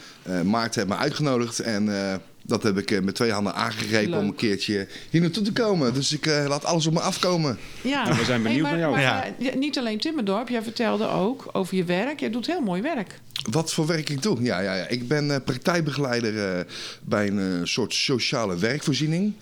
Maarten 0.45 0.81
heeft 0.83 0.93
me 0.95 1.05
uitgenodigd. 1.05 1.59
En 1.59 2.11
eh, 2.11 2.15
dat 2.49 2.63
heb 2.63 2.79
ik 2.79 2.91
eh, 2.91 3.01
met 3.01 3.15
twee 3.15 3.33
handen 3.33 3.55
aangegrepen 3.55 4.11
Leuk. 4.11 4.21
om 4.21 4.27
een 4.27 4.35
keertje 4.35 4.87
hier 5.11 5.21
naartoe 5.21 5.43
te 5.43 5.53
komen. 5.53 5.95
Dus 5.95 6.13
ik 6.13 6.27
eh, 6.27 6.45
laat 6.49 6.65
alles 6.65 6.87
op 6.87 6.93
me 6.93 7.01
afkomen. 7.01 7.59
ja. 7.83 8.05
Nou, 8.05 8.19
we 8.19 8.25
zijn 8.25 8.43
benieuwd 8.43 8.63
maar, 8.63 8.71
naar 8.71 8.81
jou. 8.81 8.93
maar, 8.93 9.33
Ja. 9.39 9.55
niet 9.55 9.79
alleen 9.79 9.99
Timmerdorp, 9.99 10.49
jij 10.49 10.63
vertelde 10.63 11.09
ook 11.09 11.49
over 11.53 11.77
je 11.77 11.85
werk. 11.85 12.21
Jij 12.21 12.31
doet 12.31 12.47
heel 12.47 12.61
mooi 12.61 12.83
werk. 12.83 13.21
Wat 13.51 13.73
voor 13.73 13.87
werk 13.87 14.09
ik 14.09 14.23
doe? 14.23 14.43
Ja, 14.43 14.61
ja, 14.61 14.75
ja. 14.75 14.89
Ik 14.89 15.09
ben 15.09 15.31
eh, 15.31 15.37
praktijkbegeleider 15.45 16.59
eh, 16.59 16.65
bij 17.03 17.27
een 17.27 17.69
soort 17.69 17.95
sociale 17.95 18.57
werkvoorziening. 18.59 19.33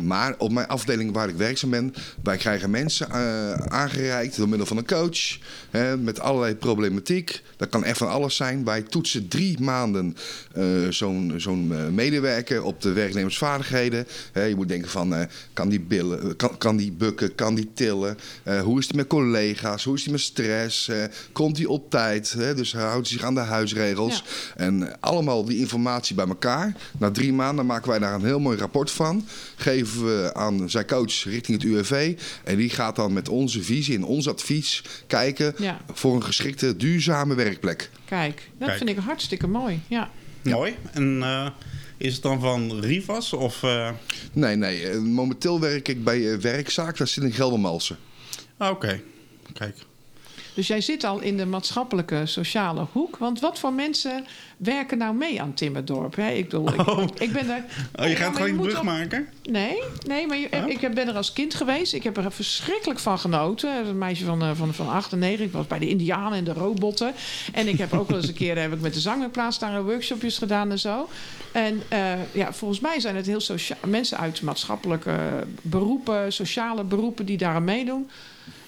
Maar 0.00 0.34
op 0.38 0.52
mijn 0.52 0.68
afdeling 0.68 1.12
waar 1.12 1.28
ik 1.28 1.36
werkzaam 1.36 1.70
ben, 1.70 1.94
wij 2.22 2.36
krijgen 2.36 2.70
mensen 2.70 3.10
eh, 3.10 3.52
aangereikt 3.52 4.36
door 4.36 4.48
middel 4.48 4.66
van 4.66 4.76
een 4.76 4.86
coach. 4.86 5.38
Hè, 5.70 5.96
met 5.96 6.20
allerlei 6.20 6.54
problematiek. 6.54 7.42
Dat 7.56 7.68
kan 7.68 7.84
echt 7.84 7.98
van 7.98 8.08
alles 8.08 8.36
zijn. 8.36 8.64
Wij 8.64 8.82
toetsen 8.82 9.28
drie 9.28 9.60
maanden 9.60 10.16
eh, 10.54 10.64
zo'n 10.90 11.32
zo'n 11.36 11.72
eh, 11.72 11.86
op 12.58 12.80
de 12.80 12.92
werknemersvaardigheden. 12.92 14.06
Hè, 14.32 14.42
je 14.44 14.54
moet 14.56 14.68
denken 14.68 14.90
van, 14.90 15.14
eh, 15.14 15.26
kan 15.52 15.68
die 15.68 15.80
billen, 15.80 16.36
kan, 16.36 16.58
kan 16.58 16.76
die 16.76 16.92
bukken, 16.92 17.34
kan 17.34 17.54
die 17.54 17.70
tillen? 17.74 18.18
Eh, 18.42 18.60
hoe 18.60 18.78
is 18.78 18.86
het 18.86 18.96
met 18.96 19.06
collega's? 19.06 19.84
Hoe 19.84 19.94
is 19.94 20.02
het 20.02 20.10
met 20.10 20.20
stress? 20.20 20.88
Eh, 20.88 21.04
komt 21.32 21.56
hij 21.56 21.66
op 21.66 21.90
tijd? 21.90 22.32
Hè? 22.32 22.54
Dus 22.54 22.72
houdt 22.72 23.08
hij 23.08 23.16
zich 23.18 23.26
aan 23.26 23.34
de 23.34 23.40
huisregels? 23.40 24.24
En 24.56 24.88
eh, 24.88 24.94
allemaal 25.00 25.44
die 25.44 25.58
informatie 25.58 26.14
bij 26.14 26.26
elkaar. 26.26 26.76
Na 26.98 27.10
drie 27.10 27.32
maanden 27.32 27.66
maken 27.66 27.88
wij 27.88 27.98
daar 27.98 28.14
een 28.14 28.24
heel 28.24 28.40
mooi 28.40 28.58
rapport 28.58 28.90
van. 28.90 29.26
Geven 29.56 30.04
we 30.04 30.30
aan 30.34 30.70
zijn 30.70 30.86
coach 30.86 31.24
richting 31.24 31.62
het 31.62 31.70
UWV. 31.70 32.18
En 32.44 32.56
die 32.56 32.70
gaat 32.70 32.96
dan 32.96 33.12
met 33.12 33.28
onze 33.28 33.62
visie 33.62 33.96
en 33.96 34.04
ons 34.04 34.28
advies 34.28 34.82
kijken 35.06 35.54
Ja. 35.58 35.80
voor 35.92 36.14
een 36.14 36.24
geschikte 36.24 36.76
duurzame 36.76 37.34
werkplek. 37.34 37.90
Kijk, 38.04 38.48
dat 38.58 38.66
Kijk. 38.68 38.78
vind 38.78 38.90
ik 38.90 38.96
hartstikke 38.98 39.46
mooi. 39.46 39.80
Ja. 39.88 40.10
Mooi. 40.42 40.74
En 40.92 41.22
eh, 41.22 41.46
is 42.02 42.12
het 42.14 42.22
dan 42.22 42.40
van 42.40 42.80
Rivas 42.80 43.32
of... 43.32 43.62
eh, 43.62 43.90
Nee, 44.32 44.56
nee. 44.56 44.88
eh, 44.88 44.98
momenteel 44.98 45.60
werk 45.60 45.88
ik 45.88 46.04
bij 46.04 46.32
eh, 46.32 46.38
Werkzaak. 46.38 46.96
Dat 46.96 47.08
zit 47.08 47.24
in 47.24 47.32
Geldermalsen. 47.32 47.96
ah, 48.56 48.70
Oké. 48.70 49.00
Kijk. 49.52 49.76
Dus 50.54 50.66
jij 50.66 50.80
zit 50.80 51.04
al 51.04 51.20
in 51.20 51.36
de 51.36 51.46
maatschappelijke, 51.46 52.26
sociale 52.26 52.86
hoek. 52.92 53.16
Want 53.16 53.40
wat 53.40 53.58
voor 53.58 53.72
mensen 53.72 54.24
werken 54.56 54.98
nou 54.98 55.14
mee 55.14 55.40
aan 55.40 55.54
Timmerdorp? 55.54 56.16
Hè? 56.16 56.30
Ik, 56.30 56.48
bedoel, 56.48 56.72
ik, 56.72 56.86
Oh. 56.88 57.04
ik 57.18 57.32
ben 57.32 57.46
daar... 57.46 57.64
Oh, 57.96 58.04
je 58.04 58.10
Ja, 58.10 58.16
gaat 58.16 58.34
gewoon 58.34 58.48
een 58.48 58.56
moet 58.56 58.66
brug 58.68 58.82
maken? 58.82 59.28
Nee, 59.42 59.82
nee 60.06 60.26
maar 60.26 60.36
je- 60.38 60.48
Oh. 60.52 60.68
ik 60.68 60.94
ben 60.94 61.08
er 61.08 61.14
als 61.16 61.32
kind 61.32 61.54
geweest. 61.54 61.92
Ik 61.94 62.02
heb 62.02 62.16
er 62.16 62.32
verschrikkelijk 62.32 63.00
van 63.00 63.18
genoten. 63.18 63.86
Een 63.86 63.98
meisje 63.98 64.24
van, 64.24 64.42
eh, 64.42 64.50
van, 64.54 64.74
van 64.74 64.88
8 64.88 65.12
en 65.12 65.18
9. 65.18 65.44
Ik 65.44 65.52
was 65.52 65.66
bij 65.66 65.78
de 65.78 65.88
Indianen 65.88 66.38
en 66.38 66.44
de 66.44 66.52
robotten. 66.52 67.12
En 67.52 67.68
ik 67.68 67.78
heb 67.78 67.92
ook 67.92 68.08
wel 68.08 68.18
eens 68.18 68.28
een 68.28 68.34
keer 68.34 68.58
heb 68.58 68.72
ik 68.72 68.80
met 68.80 68.94
de 68.94 69.00
zangwerkplaats 69.00 69.58
daar 69.58 69.84
workshopjes 69.84 70.38
gedaan 70.38 70.70
en 70.70 70.78
zo. 70.78 71.08
En 71.52 71.82
eh, 71.88 72.12
ja, 72.32 72.52
volgens 72.52 72.80
mij 72.80 73.00
zijn 73.00 73.16
het 73.16 73.26
heel 73.26 73.40
mensen 73.86 74.18
uit 74.18 74.42
maatschappelijke 74.42 75.46
beroepen, 75.62 76.32
sociale 76.32 76.84
beroepen 76.84 77.26
die 77.26 77.36
daar 77.36 77.54
aan 77.54 77.64
meedoen. 77.64 78.10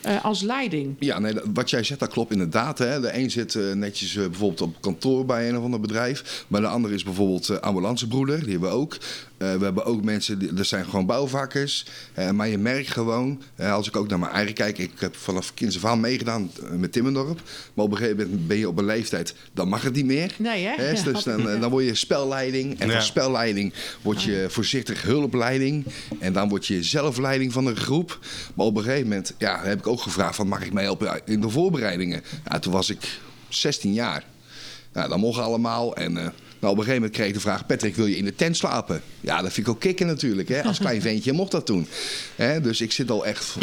Eh, 0.04 0.24
als 0.24 0.42
leiding. 0.42 0.96
Ja, 0.98 1.18
nee, 1.18 1.34
wat 1.54 1.70
jij 1.70 1.82
zegt, 1.82 2.00
dat 2.00 2.08
klopt 2.08 2.32
inderdaad. 2.32 2.78
Hè. 2.78 3.00
De 3.00 3.16
een 3.18 3.30
zit 3.30 3.54
eh, 3.54 3.72
netjes 3.72 4.16
eh, 4.16 4.22
bijvoorbeeld 4.22 4.60
op 4.60 4.80
kantoor 4.80 5.26
bij 5.26 5.48
een 5.48 5.56
of 5.56 5.64
ander 5.64 5.80
bedrijf. 5.80 6.44
Maar 6.48 6.60
de 6.60 6.66
ander 6.66 6.92
is 6.92 7.02
bijvoorbeeld 7.02 7.60
ambulancebroeder, 7.60 8.40
die 8.40 8.50
hebben 8.50 8.68
we 8.68 8.76
ook. 8.76 8.96
Eh, 9.44 9.58
we 9.58 9.64
hebben 9.64 9.84
ook 9.84 10.04
mensen, 10.04 10.38
die, 10.38 10.52
dat 10.52 10.66
zijn 10.66 10.84
gewoon 10.84 11.06
bouwvakkers. 11.06 11.86
Eh, 12.14 12.30
maar 12.30 12.48
je 12.48 12.58
merkt 12.58 12.90
gewoon, 12.90 13.42
eh, 13.56 13.72
als 13.72 13.88
ik 13.88 13.96
ook 13.96 14.08
naar 14.08 14.18
mijn 14.18 14.32
eigen 14.32 14.54
kijk... 14.54 14.78
ik 14.78 14.92
heb 14.98 15.16
vanaf 15.16 15.54
kinds 15.54 15.76
af 15.76 15.84
aan 15.84 16.00
meegedaan 16.00 16.50
met 16.70 16.92
Timmendorp. 16.92 17.40
Maar 17.74 17.84
op 17.84 17.90
een 17.90 17.96
gegeven 17.96 18.16
moment 18.28 18.46
ben 18.46 18.56
je 18.56 18.68
op 18.68 18.78
een 18.78 18.84
leeftijd, 18.84 19.34
dan 19.52 19.68
mag 19.68 19.82
het 19.82 19.94
niet 19.94 20.04
meer. 20.04 20.34
Nee, 20.38 20.64
hè? 20.64 20.90
Ja, 20.90 21.02
dus 21.02 21.22
dan, 21.22 21.60
dan 21.60 21.70
word 21.70 21.84
je 21.84 21.94
spelleiding. 21.94 22.80
En 22.80 22.86
Ja. 22.86 22.92
van 22.92 23.02
spelleiding 23.02 23.72
word 24.02 24.22
je 24.22 24.46
voorzichtig 24.48 25.02
hulpleiding. 25.02 25.84
En 26.20 26.32
dan 26.32 26.48
word 26.48 26.66
je 26.66 26.82
zelfleiding 26.82 27.52
van 27.52 27.66
een 27.66 27.76
groep. 27.76 28.18
Maar 28.54 28.66
op 28.66 28.76
een 28.76 28.82
gegeven 28.82 29.08
moment 29.08 29.34
ja, 29.38 29.60
heb 29.62 29.78
ik 29.78 29.86
ook 29.86 30.00
gevraagd: 30.00 30.36
van, 30.36 30.48
mag 30.48 30.64
ik 30.64 30.72
mee 30.72 30.84
helpen 30.84 31.20
in 31.24 31.40
de 31.40 31.50
voorbereidingen? 31.50 32.22
Ja, 32.50 32.58
toen 32.58 32.72
was 32.72 32.90
ik 32.90 33.20
16 33.48 33.92
jaar. 33.92 34.24
Nou, 34.92 35.08
dat 35.08 35.18
mocht 35.18 35.40
allemaal. 35.40 35.96
En 35.96 36.16
eh, 36.16 36.22
nou, 36.22 36.32
op 36.70 36.78
een 36.78 36.84
gegeven 36.84 36.94
moment 36.94 37.12
kreeg 37.12 37.28
ik 37.28 37.34
de 37.34 37.40
vraag: 37.40 37.66
Patrick, 37.66 37.96
wil 37.96 38.06
je 38.06 38.16
in 38.16 38.24
de 38.24 38.34
tent 38.34 38.56
slapen? 38.56 39.02
Ja, 39.20 39.42
dat 39.42 39.52
vind 39.52 39.66
ik 39.66 39.72
ook 39.72 39.80
kicken 39.80 40.06
natuurlijk. 40.06 40.48
Hè? 40.48 40.62
Als 40.62 40.78
klein 40.78 41.02
ventje 41.02 41.32
mocht 41.32 41.50
dat 41.50 41.66
toen. 41.66 41.86
Hè? 42.36 42.60
Dus 42.60 42.80
ik 42.80 42.92
zit 42.92 43.10
al 43.10 43.26
echt 43.26 43.56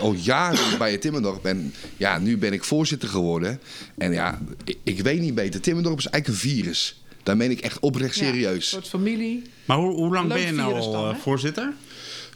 al 0.00 0.12
jaren 0.12 0.78
bij 0.78 0.92
het 0.92 1.00
Timmerdorp. 1.00 1.44
En 1.44 1.74
ja, 1.96 2.18
nu 2.18 2.38
ben 2.38 2.52
ik 2.52 2.64
voorzitter 2.64 3.08
geworden. 3.08 3.60
En 3.98 4.12
ja, 4.12 4.38
ik, 4.64 4.76
ik 4.82 5.00
weet 5.00 5.20
niet 5.20 5.34
beter. 5.34 5.60
Timmerdorp 5.60 5.98
is 5.98 6.06
eigenlijk 6.06 6.42
een 6.42 6.50
virus. 6.50 7.02
Daar 7.22 7.36
meen 7.36 7.50
ik 7.50 7.60
echt 7.60 7.78
oprecht 7.78 8.16
Ja, 8.16 8.24
serieus. 8.24 8.54
een 8.54 8.62
soort 8.62 8.88
familie. 8.88 9.42
Maar 9.64 9.76
hoe, 9.76 9.94
hoe 9.94 10.12
lang 10.14 10.28
ben 10.28 10.40
je 10.40 10.52
nou 10.52 10.72
dan, 10.74 10.82
al 10.82 11.10
eh, 11.10 11.16
voorzitter? 11.16 11.72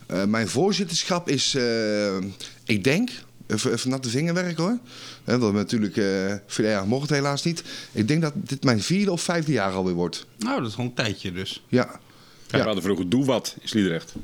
Eh, 0.07 0.25
mijn 0.25 0.49
voorzitterschap 0.49 1.29
is, 1.29 1.55
eh, 1.55 2.17
ik 2.65 2.85
denk, 2.85 3.11
even, 3.49 4.01
de 4.01 4.09
vingerwerk 4.11 4.57
hoor. 4.57 4.79
Hè, 5.25 5.39
dat 5.39 5.51
we 5.51 5.57
natuurlijk, 5.57 5.97
eh 5.97 6.35
vorig 6.47 6.71
jaar 6.71 6.87
mocht 6.87 7.03
het 7.09 7.11
helaas 7.19 7.43
niet. 7.43 7.63
Ik 7.93 8.09
denk 8.09 8.23
dat 8.23 8.33
dit 8.37 8.65
mijn 8.65 8.83
vierde 8.83 9.13
of 9.13 9.23
vijfde 9.23 9.53
jaar 9.53 9.73
alweer 9.73 9.95
wordt. 9.95 10.27
Nou, 10.39 10.61
dat 10.63 10.71
is 10.71 10.77
al 10.77 10.85
een 10.85 10.95
tijdje 10.95 11.33
dus. 11.33 11.63
Ja. 11.69 12.01
Ja. 12.51 12.59
We 12.59 12.65
hadden 12.65 12.83
vroeger 12.83 13.09
Doe 13.09 13.25
Wat 13.25 13.57
in 13.61 13.69
Sliedrecht. 13.69 14.15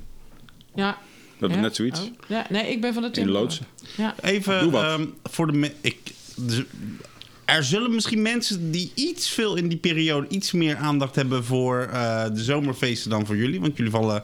Ja. 0.75 0.99
Dat 1.39 1.51
is 1.51 1.57
Ja? 1.57 1.63
net 1.63 1.77
zoiets. 1.77 2.01
Oh. 2.01 2.07
Ja, 2.29 2.47
nee, 2.51 2.71
ik 2.71 2.81
ben 2.81 2.93
van 2.93 3.03
de 3.03 3.09
In 3.09 3.15
Timmerdorp. 3.15 3.45
Loodsen. 3.45 3.67
Ja. 3.97 4.15
Even 4.23 4.61
Doe 4.61 4.71
wat. 4.71 4.83
ehm, 4.83 5.07
voor 5.23 5.53
de... 5.53 5.73
Ik, 5.81 5.97
dus- 6.37 6.63
er 7.45 7.65
zullen 7.65 7.95
misschien 7.95 8.23
mensen 8.23 8.71
die 8.71 8.93
iets 8.95 9.29
veel 9.31 9.57
in 9.57 9.69
die 9.69 9.79
periode... 9.79 10.29
iets 10.29 10.53
meer 10.53 10.77
aandacht 10.77 11.15
hebben 11.15 11.45
voor 11.45 11.89
eh, 11.93 12.25
de 12.35 12.43
zomerfeesten 12.45 13.11
dan 13.11 13.27
voor 13.27 13.37
jullie. 13.37 13.61
Want 13.61 13.77
jullie 13.77 13.93
vallen 13.93 14.23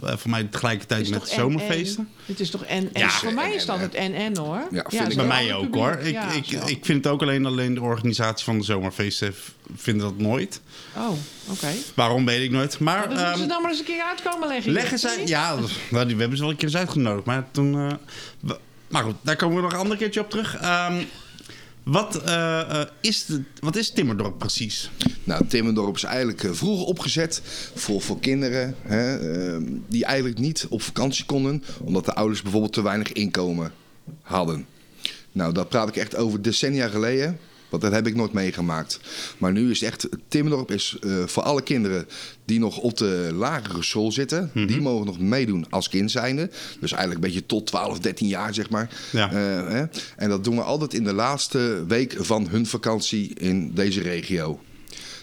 voor 0.00 0.30
mij 0.30 0.44
tegelijkertijd 0.44 1.10
met 1.10 1.28
zomerfeesten. 1.28 2.08
Het 2.26 2.40
is 2.40 2.50
toch 2.50 2.64
en, 2.64 2.90
Ja, 2.92 3.10
voor 3.10 3.32
mij 3.34 3.54
is 3.54 3.66
dat 3.66 3.78
het 3.78 3.92
NN 3.92 4.36
hoor. 4.36 4.68
Ja, 4.70 4.84
vind 4.88 5.04
ik 5.06 5.10
zo 5.12 5.16
Bij 5.16 5.26
mij 5.26 5.54
ook 5.54 5.62
publiek. 5.62 5.82
hoor. 5.82 5.98
Ik, 5.98 6.12
Ja, 6.12 6.32
ik, 6.32 6.44
zo. 6.44 6.56
ik 6.66 6.84
vind 6.84 7.04
het 7.04 7.12
ook 7.12 7.22
alleen, 7.22 7.46
alleen 7.46 7.74
de 7.74 7.80
organisatie 7.82 8.44
van 8.44 8.58
de 8.58 8.64
zomerfeesten 8.64 9.34
vindt 9.76 10.00
dat 10.00 10.18
nooit. 10.18 10.60
Oh, 10.96 11.08
oké. 11.50 11.68
Waarom 11.94 12.24
weet 12.24 12.42
ik 12.42 12.50
nooit. 12.50 12.78
Maar 12.78 12.98
Dan 13.00 13.08
moeten 13.08 13.26
ze 13.34 13.40
ehm, 13.40 13.48
dan 13.48 13.62
maar 13.62 13.70
eens 13.70 13.80
een 13.80 13.86
keer 13.86 14.02
uitkomen 14.02 14.48
leggen. 14.48 14.72
leggen 14.72 14.98
zij... 14.98 15.22
Ja, 15.26 15.54
nou, 15.90 16.06
die- 16.06 16.14
we 16.14 16.20
hebben 16.20 16.36
ze 16.38 16.42
wel 16.42 16.52
een 16.52 16.58
keer 16.58 16.68
eens 16.68 16.76
uitgenodigd. 16.76 17.26
Maar 17.26 17.46
toen... 17.50 17.74
eh, 17.74 17.94
we- 18.40 18.58
maar 18.88 19.02
goed, 19.02 19.14
daar 19.22 19.36
komen 19.36 19.56
we 19.56 19.62
nog 19.62 19.72
een 19.72 19.78
ander 19.78 19.96
keertje 19.96 20.20
op 20.20 20.30
terug. 20.30 20.56
Ehm, 20.56 21.02
wat, 21.86 22.22
eh, 22.22 22.80
eh, 22.80 22.88
is 23.00 23.24
de, 23.24 23.42
wat 23.60 23.76
is 23.76 23.90
Timmerdorp 23.90 24.38
precies? 24.38 24.90
Nou, 25.24 25.46
Timmendorp 25.46 25.96
is 25.96 26.02
eigenlijk 26.02 26.44
eh, 26.44 26.50
vroeger 26.52 26.86
opgezet 26.86 27.42
voor, 27.74 28.02
voor 28.02 28.18
kinderen 28.20 28.74
hè, 28.82 29.16
eh, 29.16 29.62
die 29.88 30.04
eigenlijk 30.04 30.38
niet 30.38 30.66
op 30.68 30.82
vakantie 30.82 31.24
konden, 31.24 31.62
omdat 31.82 32.04
de 32.04 32.14
ouders 32.14 32.42
bijvoorbeeld 32.42 32.72
te 32.72 32.82
weinig 32.82 33.12
inkomen 33.12 33.72
hadden. 34.22 34.66
Nou, 35.32 35.52
dat 35.52 35.68
praat 35.68 35.88
ik 35.88 35.96
echt 35.96 36.16
over 36.16 36.42
decennia 36.42 36.88
geleden. 36.88 37.38
Want 37.68 37.82
dat 37.82 37.92
heb 37.92 38.06
ik 38.06 38.14
nooit 38.14 38.32
meegemaakt. 38.32 39.00
Maar 39.38 39.52
nu 39.52 39.70
is 39.70 39.82
echt, 39.82 40.08
Timmendorp 40.28 40.70
is 40.70 40.96
eh, 41.00 41.26
voor 41.26 41.42
alle 41.42 41.62
kinderen 41.62 42.06
die 42.44 42.58
nog 42.58 42.78
op 42.78 42.96
de 42.96 43.30
lagere 43.34 43.82
school 43.82 44.12
zitten. 44.12 44.50
Die 44.54 44.80
mogen 44.80 45.06
nog 45.06 45.18
meedoen 45.18 45.66
als 45.70 45.88
kind 45.88 46.10
zijnde. 46.10 46.50
Dus 46.80 46.92
eigenlijk 46.92 47.24
een 47.24 47.30
beetje 47.32 47.46
tot 47.46 47.66
12, 47.66 47.98
13 47.98 48.28
jaar 48.28 48.54
zeg 48.54 48.70
maar. 48.70 48.88
Ja. 49.12 49.28
Eh, 49.30 49.68
hè. 49.68 49.84
En 50.16 50.28
dat 50.28 50.44
doen 50.44 50.56
we 50.56 50.62
altijd 50.62 50.94
in 50.94 51.04
de 51.04 51.12
laatste 51.12 51.84
week 51.88 52.14
van 52.18 52.48
hun 52.48 52.66
vakantie 52.66 53.34
in 53.34 53.74
deze 53.74 54.00
regio. 54.00 54.60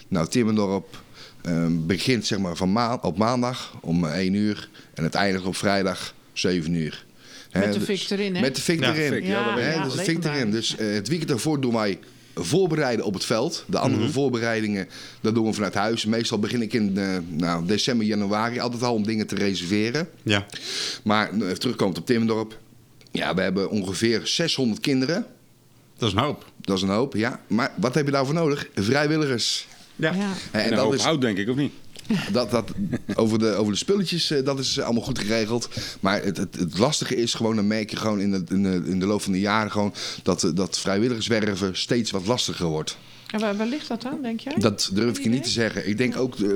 Nou, 0.08 0.28
Timmendorp 0.28 1.02
eh, 1.42 1.66
begint 1.70 2.26
zeg 2.26 2.38
maar 2.38 2.56
van 2.56 3.00
op 3.02 3.18
maandag 3.18 3.74
om 3.80 4.04
1 4.04 4.34
uur. 4.34 4.68
En 4.94 5.04
het 5.04 5.14
eindigt 5.14 5.44
op 5.44 5.56
vrijdag 5.56 6.14
7 6.32 6.74
uur. 6.74 7.04
Met 7.52 7.72
de 7.72 7.78
dus- 7.78 8.00
fik 8.00 8.10
erin, 8.10 8.34
hè? 8.34 8.40
Met 8.40 8.54
de 8.56 8.62
fik 8.62 8.80
Ja, 8.80 8.94
erin. 8.94 9.12
fik, 9.12 9.24
ja, 9.24 9.54
dus 9.54 9.64
Ja, 9.64 9.72
fik 9.82 9.92
erin. 9.92 9.96
legendarisch. 9.96 10.50
Dus 10.50 10.76
eh, 10.76 10.94
het 10.94 11.08
weekend 11.08 11.30
ervoor 11.30 11.60
doen 11.60 11.72
wij 11.74 11.98
voorbereiden 12.34 13.04
op 13.04 13.14
het 13.14 13.24
veld. 13.24 13.64
De 13.66 13.78
andere 13.78 14.08
voorbereidingen, 14.08 14.88
dat 15.20 15.34
doen 15.34 15.46
we 15.46 15.52
vanuit 15.52 15.74
huis. 15.74 16.04
Meestal 16.04 16.38
begin 16.38 16.62
ik 16.62 16.72
in 16.72 16.98
eh, 16.98 17.16
nou, 17.28 17.66
december, 17.66 18.06
januari 18.06 18.58
altijd 18.58 18.82
al 18.82 18.94
om 18.94 19.06
dingen 19.06 19.26
te 19.26 19.34
reserveren. 19.34 20.08
Ja. 20.22 20.46
Maar 21.02 21.30
eh, 21.30 21.40
even 21.40 21.58
terugkomend 21.58 21.98
op 21.98 22.06
Timmendorp. 22.06 22.58
Ja, 23.10 23.34
we 23.34 23.42
hebben 23.42 23.70
ongeveer 23.70 24.20
600 24.24 24.80
kinderen. 24.80 25.26
Dat 25.96 26.08
is 26.08 26.14
een 26.14 26.22
hoop. 26.22 26.52
Dat 26.60 26.76
is 26.76 26.82
een 26.82 26.88
hoop, 26.88 27.14
ja. 27.14 27.40
Maar 27.46 27.72
wat 27.76 27.94
heb 27.94 28.04
je 28.04 28.12
daarvoor 28.12 28.34
nodig? 28.34 28.68
Vrijwilligers. 28.74 29.66
Ja. 29.96 30.14
En 30.50 30.72
een 30.72 30.78
hoop 30.78 30.94
oud, 30.94 31.20
denk 31.20 31.38
ik, 31.38 31.48
of 31.48 31.56
niet? 31.56 31.72
Dat, 32.32 32.50
dat, 32.50 32.70
over, 33.14 33.38
de, 33.38 33.54
over 33.54 33.72
de 33.72 33.78
spulletjes, 33.78 34.30
eh, 34.30 34.44
dat 34.44 34.58
is 34.58 34.80
allemaal 34.80 35.02
goed 35.02 35.18
geregeld. 35.18 35.68
Maar 36.00 36.22
het, 36.22 36.36
het, 36.36 36.56
het 36.56 36.78
lastige 36.78 37.16
is 37.16 37.34
gewoon, 37.34 37.56
dan 37.56 37.66
merk 37.66 37.90
je 37.90 37.96
gewoon 37.96 38.20
in 38.20 38.30
de, 38.30 38.44
in 38.48 38.62
de, 38.62 38.82
in 38.86 39.00
de 39.00 39.06
loop 39.06 39.22
van 39.22 39.32
de 39.32 39.40
jaren 39.40 39.70
gewoon, 39.70 39.94
dat, 40.22 40.44
eh, 40.44 40.50
dat 40.54 40.78
vrijwilligerswerven 40.78 41.76
steeds 41.76 42.10
wat 42.10 42.26
lastiger 42.26 42.66
wordt. 42.66 42.96
En 43.34 43.40
waar, 43.40 43.56
waar 43.56 43.66
ligt 43.66 43.88
dat 43.88 44.04
aan, 44.04 44.22
denk 44.22 44.40
jij? 44.40 44.54
Dat 44.58 44.90
durf 44.92 45.16
ik 45.16 45.22
je 45.22 45.28
niet 45.28 45.42
te 45.42 45.50
zeggen. 45.50 45.88
Ik 45.88 45.98
denk 45.98 46.16
ook, 46.16 46.38
eh, 46.38 46.48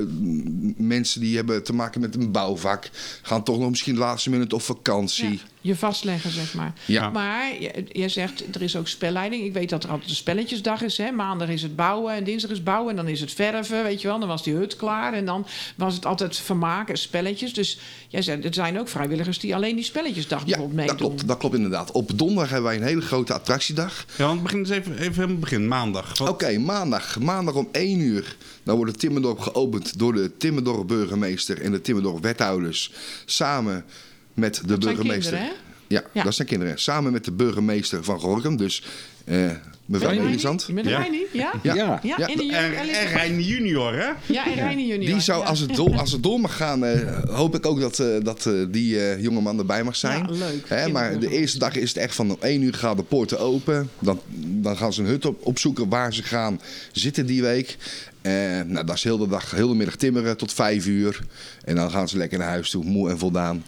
mensen 0.77 1.21
die 1.21 1.35
hebben 1.35 1.63
te 1.63 1.73
maken 1.73 2.01
met 2.01 2.15
een 2.15 2.31
bouwvak, 2.31 2.89
gaan 3.21 3.43
toch 3.43 3.59
nog 3.59 3.69
misschien 3.69 3.93
de 3.93 3.99
laatste 3.99 4.29
minuut 4.29 4.53
op 4.53 4.61
vakantie. 4.61 5.29
Ja, 5.29 5.37
je 5.61 5.75
vastleggen, 5.75 6.31
zeg 6.31 6.53
maar. 6.53 6.73
Ja. 6.85 7.09
Maar 7.09 7.53
je- 7.61 7.85
jij 7.91 8.09
zegt, 8.09 8.55
er 8.55 8.61
is 8.61 8.75
ook 8.75 8.87
spelleiding. 8.87 9.43
Ik 9.43 9.53
weet 9.53 9.69
dat 9.69 9.83
er 9.83 9.89
altijd 9.89 10.09
een 10.09 10.15
spelletjesdag 10.15 10.81
is. 10.81 10.97
Hè? 10.97 11.11
Maandag 11.11 11.49
is 11.49 11.61
het 11.61 11.75
bouwen 11.75 12.13
en 12.13 12.23
dinsdag 12.23 12.51
is 12.51 12.63
bouwen. 12.63 12.89
En 12.89 12.95
dan 12.95 13.07
is 13.07 13.21
het 13.21 13.31
verven, 13.33 13.83
weet 13.83 14.01
je 14.01 14.07
wel. 14.07 14.19
Dan 14.19 14.27
was 14.27 14.43
die 14.43 14.53
hut 14.53 14.75
klaar. 14.75 15.13
En 15.13 15.25
dan 15.25 15.45
was 15.75 15.93
het 15.93 16.05
altijd 16.05 16.37
vermaken, 16.37 16.97
spelletjes. 16.97 17.53
Dus 17.53 17.79
jij 18.07 18.21
zegt, 18.21 18.45
er 18.45 18.53
zijn 18.53 18.79
ook 18.79 18.87
vrijwilligers 18.87 19.39
die 19.39 19.55
alleen 19.55 19.75
die 19.75 19.83
spelletjesdag 19.85 20.39
Ja, 20.39 20.45
bijvoorbeeld 20.45 20.77
dat 20.77 20.87
meedoen. 20.89 21.07
klopt, 21.15 21.27
dat 21.27 21.37
klopt 21.37 21.55
inderdaad. 21.55 21.91
Op 21.91 22.17
donderdag 22.17 22.49
hebben 22.49 22.69
wij 22.69 22.79
een 22.79 22.87
hele 22.87 23.01
grote 23.01 23.33
attractiedag. 23.33 24.05
Ja, 24.17 24.25
want 24.27 24.43
begin 24.43 24.59
eens 24.59 24.69
even, 24.69 24.97
even 24.97 25.13
helemaal 25.13 25.37
begin. 25.37 25.67
Maandag. 25.67 26.27
Oké, 26.27 26.57
maandag. 26.57 27.19
Maandag 27.19 27.53
om 27.55 27.67
1 27.71 27.99
uur. 27.99 28.35
Dan 28.63 28.75
wordt 28.75 28.91
het 28.91 28.99
Timmerdorp 28.99 29.39
geopend 29.39 29.99
door 29.99 30.13
de 30.13 30.37
Timmerdorp 30.37 30.87
burgemeester 30.87 31.61
en 31.61 31.71
de 31.71 31.81
Timmerdorp 31.81 32.23
wethouders. 32.23 32.91
Samen 33.25 33.85
met 34.33 34.55
de 34.55 34.67
Dat 34.67 34.83
zijn 34.83 34.95
burgemeester. 34.95 35.33
kinderen, 35.37 35.57
hè? 35.57 35.67
Ja, 35.87 36.03
Ja. 36.13 36.23
dat 36.23 36.33
zijn 36.33 36.47
kinderen. 36.47 36.79
Samen 36.79 37.11
met 37.11 37.25
de 37.25 37.31
burgemeester 37.31 38.03
van 38.03 38.19
Gorkum. 38.19 38.57
Dus 38.57 38.83
eh 39.25 39.51
mevrouw 39.85 40.15
Melisand. 40.23 40.67
niet? 40.67 40.67
Je 40.67 40.73
bent 40.73 40.87
Ja. 41.33 41.53
Ja? 41.63 41.73
Ja. 41.75 41.99
Ja. 42.17 42.27
En, 42.27 43.07
Rijn 43.11 43.41
junior, 43.41 43.93
hè? 43.93 44.09
Ja, 44.33 44.45
en 44.47 44.53
Reine 44.53 44.85
junior. 44.85 45.11
Die 45.11 45.19
zou, 45.19 45.41
ja. 45.41 45.47
als 45.47 45.59
het, 45.59 45.75
door, 45.75 45.97
als 45.97 46.11
het 46.11 46.23
door 46.23 46.39
mag 46.39 46.55
gaan, 46.57 46.85
eh, 46.85 47.23
hoop 47.39 47.55
ik 47.55 47.65
ook 47.65 47.79
dat, 47.79 47.99
eh, 47.99 48.07
dat 48.23 48.45
eh, 48.45 48.53
die 48.69 48.99
eh, 48.99 49.21
jongeman 49.21 49.59
erbij 49.59 49.83
mag 49.83 49.95
zijn. 49.95 50.27
Ja, 50.29 50.31
leuk. 50.37 50.63
Hè, 50.69 50.87
maar 50.89 51.19
de 51.19 51.29
eerste 51.29 51.59
dag 51.59 51.75
is 51.75 51.87
het 51.89 51.97
echt 51.97 52.15
van 52.15 52.29
om 52.31 52.37
1 52.39 52.61
uur 52.61 52.73
gaan 52.73 52.95
de 52.95 53.03
poorten 53.03 53.39
open. 53.39 53.89
Dan, 53.99 54.19
dan 54.37 54.77
gaan 54.77 54.93
ze 54.93 55.01
een 55.01 55.07
hut 55.07 55.25
op, 55.25 55.45
opzoeken 55.45 55.89
waar 55.89 56.13
ze 56.13 56.23
gaan 56.23 56.61
zitten 56.91 57.25
die 57.25 57.41
week. 57.41 57.77
Eh, 58.21 58.31
nou, 58.65 58.85
dat 58.85 58.95
is 58.95 59.03
heel 59.03 59.17
de 59.17 59.27
dag, 59.27 59.51
heel 59.51 59.67
de 59.67 59.75
middag 59.75 59.95
timmeren 59.95 60.37
tot 60.37 60.53
5 60.53 60.85
uur. 60.85 61.19
En 61.63 61.75
dan 61.75 61.91
gaan 61.91 62.07
ze 62.09 62.17
lekker 62.17 62.37
naar 62.37 62.47
huis 62.49 62.69
toe, 62.69 62.83
moe 62.83 63.09
en 63.09 63.17
voldaan. 63.19 63.63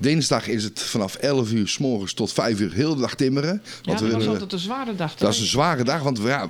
Dinsdag 0.00 0.48
is 0.48 0.64
het 0.64 0.80
vanaf 0.82 1.14
11 1.14 1.52
uur 1.52 1.68
s 1.68 1.78
morgens 1.78 2.12
tot 2.12 2.32
5 2.32 2.60
uur 2.60 2.72
heel 2.72 2.94
de 2.94 3.00
dag 3.00 3.14
timmeren. 3.14 3.62
Ja, 3.64 3.70
Want 3.82 3.84
we 3.84 3.90
dat 3.92 4.00
was 4.00 4.10
willen- 4.10 4.28
altijd 4.28 4.52
een 4.52 4.58
zware 4.58 4.94
dag. 4.94 5.14
dat 5.14 5.32
is 5.32 5.40
een 5.40 5.46
zware 5.46 5.84
dag, 5.84 6.02
want 6.02 6.18
ja, 6.18 6.48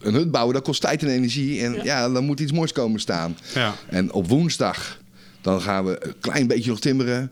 een 0.00 0.14
hut 0.14 0.30
bouwen 0.30 0.54
dat 0.54 0.62
kost 0.64 0.80
tijd 0.80 1.02
en 1.02 1.08
energie. 1.08 1.60
En 1.62 1.80
ja, 1.84 2.08
dan 2.08 2.24
moet 2.24 2.40
iets 2.40 2.52
moois 2.52 2.72
komen 2.72 3.00
staan. 3.00 3.36
Ja. 3.54 3.74
En 3.88 4.12
op 4.12 4.28
woensdag, 4.28 4.98
dan 5.40 5.60
gaan 5.60 5.84
we 5.84 6.04
een 6.06 6.14
klein 6.20 6.46
beetje 6.46 6.70
nog 6.70 6.80
timmeren. 6.80 7.30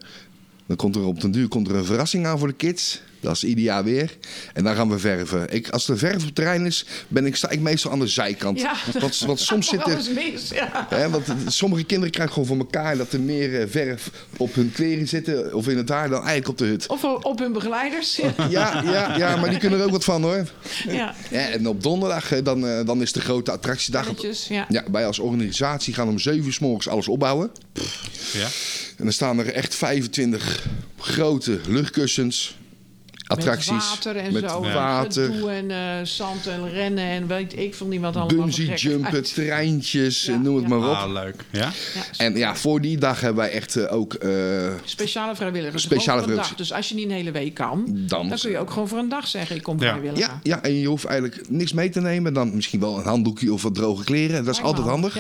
Dan 0.67 0.77
komt 0.77 0.97
er 0.97 1.05
op 1.05 1.21
den 1.21 1.31
duur 1.31 1.49
komt 1.49 1.69
er 1.69 1.75
een 1.75 1.85
verrassing 1.85 2.27
aan 2.27 2.39
voor 2.39 2.49
de 2.49 2.55
kids. 2.55 3.01
Dat 3.25 3.37
is 3.37 3.45
ieder 3.45 3.65
jaar 3.65 3.85
weer. 3.85 4.17
En 4.53 4.65
dan 4.65 4.75
gaan 4.75 4.91
we 4.91 4.99
verven. 4.99 5.53
Ik, 5.53 5.69
als 5.69 5.89
er 5.89 5.99
verf 5.99 6.15
op 6.15 6.25
het 6.25 6.35
terrein 6.35 6.67
is, 6.67 6.87
ben 7.09 7.27
ik, 7.27 7.37
sta 7.37 7.51
ik 7.51 7.61
meestal 7.61 7.91
aan 7.91 7.99
de 7.99 8.07
zijkant. 8.07 8.61
Ja, 8.61 8.75
want, 9.01 9.19
want 9.19 9.41
soms 9.41 9.69
zit 9.69 9.87
er... 9.87 9.99
mis, 10.15 10.49
ja. 10.49 10.87
Hè, 10.89 11.11
want 11.11 11.27
sommige 11.47 11.85
kinderen 11.85 12.13
krijgen 12.13 12.35
gewoon 12.35 12.49
voor 12.49 12.59
elkaar 12.59 12.97
dat 12.97 13.13
er 13.13 13.21
meer 13.21 13.61
eh, 13.61 13.67
verf 13.69 14.11
op 14.37 14.55
hun 14.55 14.73
kleren 14.73 15.09
zitten 15.09 15.55
of 15.55 15.69
in 15.69 15.77
het 15.77 15.89
haar 15.89 16.09
dan 16.09 16.19
eigenlijk 16.19 16.49
op 16.49 16.59
de 16.59 16.65
hut. 16.65 16.87
Of 16.87 17.05
op 17.05 17.39
hun 17.39 17.53
begeleiders. 17.53 18.17
Ja. 18.17 18.33
Ja, 18.55 18.83
ja, 18.83 19.17
ja, 19.17 19.37
maar 19.37 19.51
die 19.51 19.59
kunnen 19.59 19.79
er 19.79 19.85
ook 19.85 19.91
wat 19.91 20.05
van 20.05 20.23
hoor. 20.23 20.51
ja. 20.89 21.15
Ja, 21.31 21.49
en 21.49 21.69
op 21.69 21.83
donderdag 21.83 22.33
eh, 22.33 22.45
dan, 22.45 22.67
eh, 22.67 22.87
dan 22.87 23.03
is 23.03 23.13
de 23.13 23.21
grote 23.21 23.53
attractiedag. 23.53 24.09
Ja, 24.49 24.85
wij 24.91 25.07
als 25.07 25.19
organisatie 25.19 25.95
gaan 25.95 26.09
om 26.09 26.19
7 26.19 26.45
uur 26.45 26.53
s 26.53 26.59
morgens 26.59 26.89
alles 26.89 27.09
opbouwen. 27.09 27.51
Ja. 28.33 28.49
En 29.05 29.11
dan 29.11 29.19
staan 29.19 29.39
er 29.39 29.53
echt 29.53 29.75
25 29.75 30.67
grote 30.99 31.61
luchtkussens. 31.69 32.57
Attracties. 33.27 33.71
Met 33.71 33.83
water 33.89 34.17
en 34.17 34.33
met 34.33 34.51
zo. 34.51 34.61
water. 34.63 35.49
En 35.49 35.71
eh, 35.71 35.77
zand 36.03 36.47
en 36.47 36.71
rennen 36.71 37.05
en 37.05 37.27
weet 37.27 37.59
ik 37.59 37.75
veel 37.75 37.87
niet 37.87 38.01
wat 38.01 38.17
allemaal. 38.17 38.45
Bungee 38.45 38.75
jumpen, 38.75 39.23
treintjes, 39.23 40.25
Ja, 40.25 40.33
eh, 40.33 40.39
noem 40.41 40.55
het 40.57 40.63
ja. 40.63 40.69
maar 40.77 40.89
op. 40.89 40.95
Ah, 40.95 41.13
leuk. 41.13 41.35
Ja? 41.51 41.61
Ja, 41.95 42.03
En 42.17 42.37
ja, 42.37 42.57
voor 42.57 42.81
die 42.81 42.99
dag 42.99 43.21
hebben 43.21 43.45
wij 43.45 43.53
echt 43.53 43.77
eh, 43.77 43.93
ook... 43.95 44.15
eh, 44.15 44.31
Speciale 44.85 45.35
vrijwilligers. 45.37 45.83
Speciale 45.83 46.23
vrijwilligers. 46.23 46.57
Dus 46.57 46.73
als 46.73 46.89
je 46.89 46.95
niet 46.95 47.05
een 47.05 47.11
hele 47.11 47.31
week 47.31 47.55
kan, 47.55 47.85
Dan- 47.89 48.29
dan, 48.29 48.39
kun 48.39 48.51
je 48.51 48.59
ook 48.59 48.71
gewoon 48.71 48.89
voor 48.89 48.99
een 48.99 49.09
dag 49.09 49.27
zeggen: 49.27 49.57
ik 49.57 49.63
kom 49.63 49.81
Ja. 49.81 49.89
vrijwilliger. 49.89 50.29
ja, 50.29 50.41
ja, 50.43 50.63
en 50.63 50.75
je 50.75 50.87
hoeft 50.87 51.05
eigenlijk 51.05 51.49
niks 51.49 51.73
mee 51.73 51.89
te 51.91 52.01
nemen. 52.01 52.33
Dan 52.35 52.55
misschien 52.55 52.81
wel 52.81 52.99
een 52.99 53.05
handdoekje 53.07 53.53
of 53.53 53.63
wat 53.63 53.75
droge 53.75 54.05
kleren. 54.05 54.45
Dat 54.45 54.55
is 54.55 54.63
altijd 54.63 54.87
handig. 54.87 55.17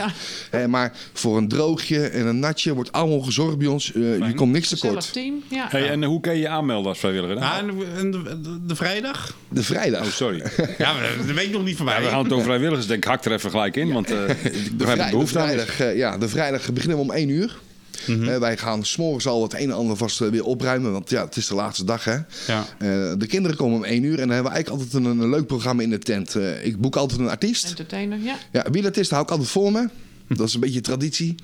Eh, 0.51 0.67
maar 0.67 0.93
voor 1.13 1.37
een 1.37 1.49
droogje 1.49 2.09
en 2.09 2.27
een 2.27 2.39
natje 2.39 2.75
wordt 2.75 2.93
allemaal 2.93 3.21
gezorgd 3.21 3.59
bij 3.59 3.67
ons. 3.67 3.93
Eh, 3.93 4.19
je 4.27 4.33
komt 4.35 4.53
niks 4.53 4.69
tekort. 4.69 5.13
team. 5.13 5.43
Ja. 5.49 5.67
Hey, 5.69 5.89
en 5.91 6.05
hoe 6.05 6.21
kun 6.21 6.33
je 6.33 6.39
je 6.39 6.49
aanmelden 6.49 6.89
als 6.89 6.99
vrijwilliger? 6.99 7.35
dan? 7.41 7.85
En 7.95 8.11
de, 8.11 8.23
de, 8.23 8.41
de- 8.41 8.67
de 8.67 8.77
vrijdag? 8.77 9.37
De 9.49 9.63
vrijdag. 9.63 10.01
Oh, 10.05 10.11
sorry. 10.13 10.43
Ja, 10.79 10.93
maar 10.93 11.17
dat 11.17 11.27
weet 11.35 11.47
ik 11.47 11.53
nog 11.53 11.65
niet 11.65 11.77
van 11.77 11.85
mij. 11.85 11.95
Ja, 11.95 12.03
we 12.03 12.09
gaan 12.09 12.23
het 12.25 12.33
over 12.33 12.45
vrijwilligers. 12.45 12.83
Ik 12.83 12.89
denk, 12.89 13.05
hak 13.05 13.25
er 13.25 13.33
even 13.33 13.51
gelijk 13.51 13.77
in, 13.77 13.93
want 13.93 14.11
eh 14.11 14.29
ik 14.29 14.79
De, 14.79 14.85
vrij- 14.85 14.97
de 14.97 15.05
de 15.05 15.11
behoefte 15.11 15.39
aan. 15.39 15.45
is. 15.49 15.53
vrijdag, 15.55 15.81
eh, 15.81 15.97
ja, 15.97 16.19
de 16.19 16.29
vrijdag 16.29 16.73
beginnen 16.73 16.97
we 16.99 17.03
om 17.03 17.11
1 17.13 17.29
uur. 17.29 17.59
Eh, 18.07 18.39
wij 18.39 18.57
gaan 18.57 18.85
s'morgens 18.85 19.27
al 19.27 19.43
het 19.43 19.53
een 19.53 19.59
en 19.61 19.73
ander 19.73 19.97
vast 19.97 20.19
weer 20.19 20.45
opruimen. 20.45 20.93
Want 20.93 21.11
ja, 21.11 21.25
het 21.25 21.37
is 21.37 21.47
de 21.47 21.55
laatste 21.55 21.85
dag. 21.85 22.05
Hè? 22.05 22.13
Ja. 22.47 22.67
Eh, 22.79 23.13
de 23.19 23.27
kinderen 23.29 23.57
komen 23.57 23.77
om 23.77 23.85
1 23.85 24.03
uur. 24.03 24.13
En 24.13 24.27
dan 24.27 24.29
hebben 24.35 24.53
we 24.53 24.57
eigenlijk 24.57 24.85
altijd 24.85 25.05
een, 25.05 25.19
een 25.21 25.31
leuk 25.31 25.47
programma 25.47 25.83
in 25.83 25.91
de 25.91 25.99
tent. 25.99 26.35
Eh, 26.35 26.67
ik 26.67 26.81
boek 26.81 26.97
altijd 26.97 27.21
een 27.21 27.29
artiest. 27.29 27.65
Entertainer, 27.69 28.19
ja. 28.23 28.35
Ja, 28.53 28.67
wie 28.71 28.83
dat 28.83 28.97
is, 28.97 29.03
dat 29.03 29.11
hou 29.11 29.23
ik 29.23 29.31
altijd 29.31 29.49
voor 29.49 29.73
me. 29.73 29.89
Dat 30.29 30.49
is 30.49 30.55
een 30.55 30.61
beetje 30.61 30.81
traditie. 30.81 31.35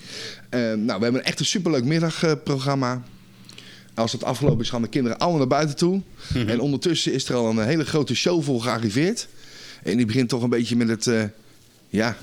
Nou, 0.50 0.98
we 0.98 1.02
hebben 1.04 1.24
echt 1.24 1.38
een 1.40 1.46
superleuk 1.46 1.84
middagprogramma. 1.84 3.02
Als 4.00 4.12
het 4.12 4.24
afgelopen 4.24 4.60
is, 4.60 4.70
gaan 4.70 4.82
de 4.82 4.88
kinderen 4.88 5.18
allemaal 5.18 5.38
naar 5.38 5.48
buiten 5.48 5.76
toe. 5.76 6.00
En 6.46 6.60
ondertussen 6.60 7.12
is 7.12 7.28
er 7.28 7.34
al 7.34 7.50
een 7.50 7.58
hele 7.58 7.84
grote 7.84 8.14
show 8.14 8.42
voor 8.42 8.62
gearriveerd. 8.62 9.28
En 9.82 9.96
die 9.96 10.06
begint 10.06 10.28
toch 10.28 10.42
een 10.42 10.50
beetje 10.50 10.76
met 10.76 10.88
het... 10.88 11.06
eh, 11.06 11.22
ja, 11.88 12.16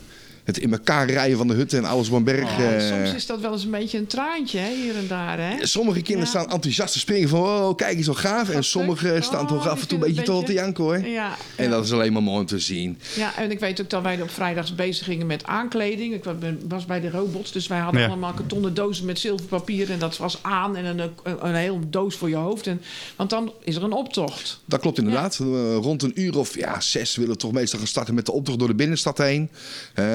het 0.47 0.57
in 0.57 0.71
elkaar 0.71 1.09
rijden 1.09 1.37
van 1.37 1.47
de 1.47 1.53
hutten 1.53 1.77
en 1.77 1.85
alles 1.85 2.07
op 2.09 2.13
een 2.15 2.23
berg. 2.23 2.57
Ja, 2.57 2.73
eh, 2.73 2.87
soms 2.87 3.13
is 3.13 3.25
dat 3.25 3.39
wel 3.39 3.51
eens 3.51 3.63
een 3.63 3.71
beetje 3.71 3.97
een 3.97 4.07
traantje 4.07 4.59
hè, 4.59 4.73
hier 4.75 4.95
en 4.95 5.07
daar. 5.07 5.39
Hè? 5.39 5.65
Sommige 5.65 6.01
kinderen 6.01 6.31
Ja. 6.33 6.39
staan 6.39 6.51
enthousiast 6.53 6.93
te 6.93 6.99
springen 6.99 7.29
van, 7.29 7.39
oh, 7.39 7.75
kijk 7.75 7.97
eens 7.97 8.05
zo 8.05 8.13
gaaf. 8.13 8.49
En 8.49 8.63
sommigen 8.63 9.23
staan 9.23 9.41
Oh, 9.41 9.47
toch 9.47 9.61
die 9.61 9.71
af 9.71 9.81
en 9.81 9.87
toe 9.87 9.97
een 9.97 10.13
beetje 10.13 10.23
te 10.23 10.31
een 10.47 10.53
janken 10.53 10.83
hoor. 10.83 10.97
Ja, 11.07 11.35
En 11.55 11.63
ja. 11.63 11.69
dat 11.69 11.85
is 11.85 11.91
alleen 11.91 12.13
maar 12.13 12.23
mooi 12.23 12.39
om 12.39 12.45
te 12.45 12.59
zien. 12.59 12.97
Ja, 13.15 13.37
en 13.37 13.51
ik 13.51 13.59
weet 13.59 13.81
ook 13.81 13.89
dat 13.89 14.01
wij 14.03 14.21
op 14.21 14.29
vrijdags 14.29 14.75
bezig 14.75 15.05
gingen 15.05 15.27
met 15.27 15.45
aankleding. 15.45 16.13
Ik 16.13 16.23
was 16.67 16.85
bij 16.85 16.99
de 17.01 17.09
robots, 17.09 17.51
dus 17.51 17.67
wij 17.67 17.79
hadden 17.79 18.01
Ja. 18.01 18.07
allemaal 18.07 18.33
kartonnen 18.33 18.73
dozen 18.73 19.05
met 19.05 19.19
zilverpapier. 19.19 19.91
En 19.91 19.99
dat 19.99 20.17
was 20.17 20.39
aan 20.41 20.75
en 20.75 20.85
een, 20.85 20.99
een, 20.99 21.47
een 21.47 21.55
heel 21.55 21.79
doos 21.89 22.15
voor 22.15 22.29
je 22.29 22.35
hoofd. 22.35 22.67
En, 22.67 22.81
want 23.15 23.29
dan 23.29 23.53
is 23.63 23.75
er 23.75 23.83
een 23.83 23.91
optocht. 23.91 24.59
Dat 24.65 24.79
klopt 24.79 24.97
inderdaad. 24.97 25.39
Eh, 25.39 25.47
rond 25.75 26.03
een 26.03 26.21
uur 26.21 26.37
of 26.37 26.55
ja, 26.57 26.79
zes 26.79 27.15
willen 27.15 27.31
we 27.31 27.37
toch 27.37 27.51
meestal 27.51 27.79
gaan 27.79 27.87
starten 27.87 28.13
met 28.13 28.25
de 28.25 28.31
optocht 28.31 28.59
door 28.59 28.67
de 28.67 28.75
binnenstad 28.75 29.17
heen. 29.17 29.49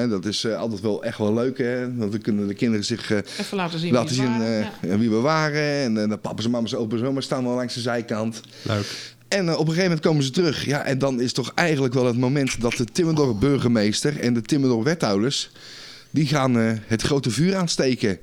Dat 0.09 0.22
is 0.25 0.43
eh, 0.43 0.57
altijd 0.57 0.81
wel 0.81 1.03
echt 1.03 1.17
wel 1.17 1.33
leuk. 1.33 1.57
Hè? 1.57 1.95
Want 1.95 2.11
dan 2.11 2.21
kunnen 2.21 2.47
de 2.47 2.53
kinderen 2.53 2.85
zich 2.85 3.11
eh, 3.11 3.17
Even 3.39 3.57
laten 3.57 3.79
zien 3.79 3.93
laten 3.93 4.09
wie 4.09 4.17
zien 4.17 4.37
waren. 4.39 4.71
eh, 4.81 4.89
Ja. 4.89 4.97
wie 4.97 5.09
we 5.09 5.15
waren. 5.19 5.97
En 5.99 6.09
de 6.09 6.17
papa's 6.17 6.45
en 6.45 6.51
mama's 6.51 6.73
open 6.75 6.99
zomaar 6.99 7.23
staan 7.23 7.45
al 7.45 7.55
langs 7.55 7.73
de 7.73 7.79
zijkant. 7.81 8.41
Leuk. 8.61 9.11
En 9.27 9.43
op 9.43 9.49
een 9.59 9.65
gegeven 9.65 9.83
moment 9.83 9.99
komen 9.99 10.23
ze 10.23 10.29
terug. 10.31 10.65
Ja, 10.65 10.83
en 10.83 10.97
dan 10.97 11.21
is 11.21 11.33
toch 11.33 11.51
eigenlijk 11.55 11.93
wel 11.93 12.05
het 12.05 12.17
moment 12.17 12.61
dat 12.61 12.73
de 12.73 12.85
Timmendorp 12.85 13.39
burgemeester 13.39 14.19
en 14.19 14.33
de 14.33 14.41
Timmendorp 14.41 14.83
wethouders... 14.83 15.49
die 16.09 16.27
gaan 16.27 16.57
eh, 16.59 16.71
het 16.87 17.01
grote 17.01 17.29
vuur 17.29 17.55
aansteken. 17.55 18.17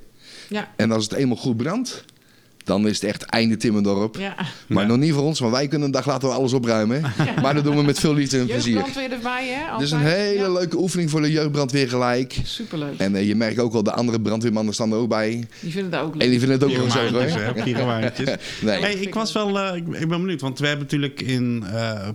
Ja, 0.49 0.71
En 0.75 0.91
als 0.91 1.03
het 1.03 1.13
eenmaal 1.13 1.37
goed 1.37 1.57
brandt, 1.57 2.03
dan 2.71 2.87
is 2.87 3.01
het 3.01 3.03
echt 3.09 3.23
einde 3.23 3.57
Timmendorp. 3.57 4.15
ja. 4.15 4.35
Maar 4.67 4.83
Ja. 4.83 4.89
nog 4.89 4.97
niet 4.97 5.13
voor 5.13 5.23
ons, 5.23 5.39
want 5.39 5.51
wij 5.53 5.67
kunnen 5.67 5.87
een 5.87 5.93
dag 5.93 6.05
later 6.05 6.27
wel 6.27 6.37
alles 6.37 6.53
opruimen. 6.53 7.01
Maar 7.41 7.53
dat 7.53 7.63
doen 7.63 7.75
we 7.75 7.83
met 7.83 7.99
veel 7.99 8.13
liefde 8.13 8.39
en 8.39 8.45
plezier. 8.45 8.73
Jeugdbrandweer 8.73 9.11
erbij, 9.17 9.47
hè? 9.47 9.73
Het 9.73 9.81
is 9.81 9.91
een 9.91 9.97
altijd. 9.97 10.15
hele 10.17 10.39
Ja, 10.39 10.51
leuke 10.51 10.77
oefening 10.77 11.09
voor 11.09 11.21
de 11.21 11.31
jeugdbrandweer 11.31 11.89
gelijk. 11.89 12.39
Superleuk. 12.43 12.93
En 12.97 13.15
eh, 13.15 13.27
je 13.27 13.35
merkt 13.35 13.59
ook 13.59 13.71
wel, 13.73 13.83
de 13.83 13.91
andere 13.93 14.21
brandweermannen 14.21 14.73
staan 14.73 14.91
er 14.91 14.97
ook 14.97 15.09
bij. 15.09 15.47
Die 15.59 15.71
vinden 15.71 15.91
dat 15.91 16.01
ook 16.01 16.11
En 16.13 16.17
leuk. 16.17 16.29
die 16.29 16.39
vinden 16.39 16.59
het 16.59 16.67
ook 16.69 16.75
wel 16.75 16.89
zo. 16.89 17.63
Pyromaantjes. 17.63 18.29
Nee. 18.61 18.79
Hey, 18.81 18.93
ik 18.93 19.13
was 19.13 19.31
wel, 19.33 19.59
eh, 19.59 19.75
ik, 19.75 19.87
ik 19.87 20.07
ben 20.07 20.21
benieuwd, 20.21 20.41
want 20.41 20.59
we 20.59 20.67
hebben 20.67 20.83
natuurlijk 20.85 21.21
in 21.21 21.63
eh, 21.73 22.07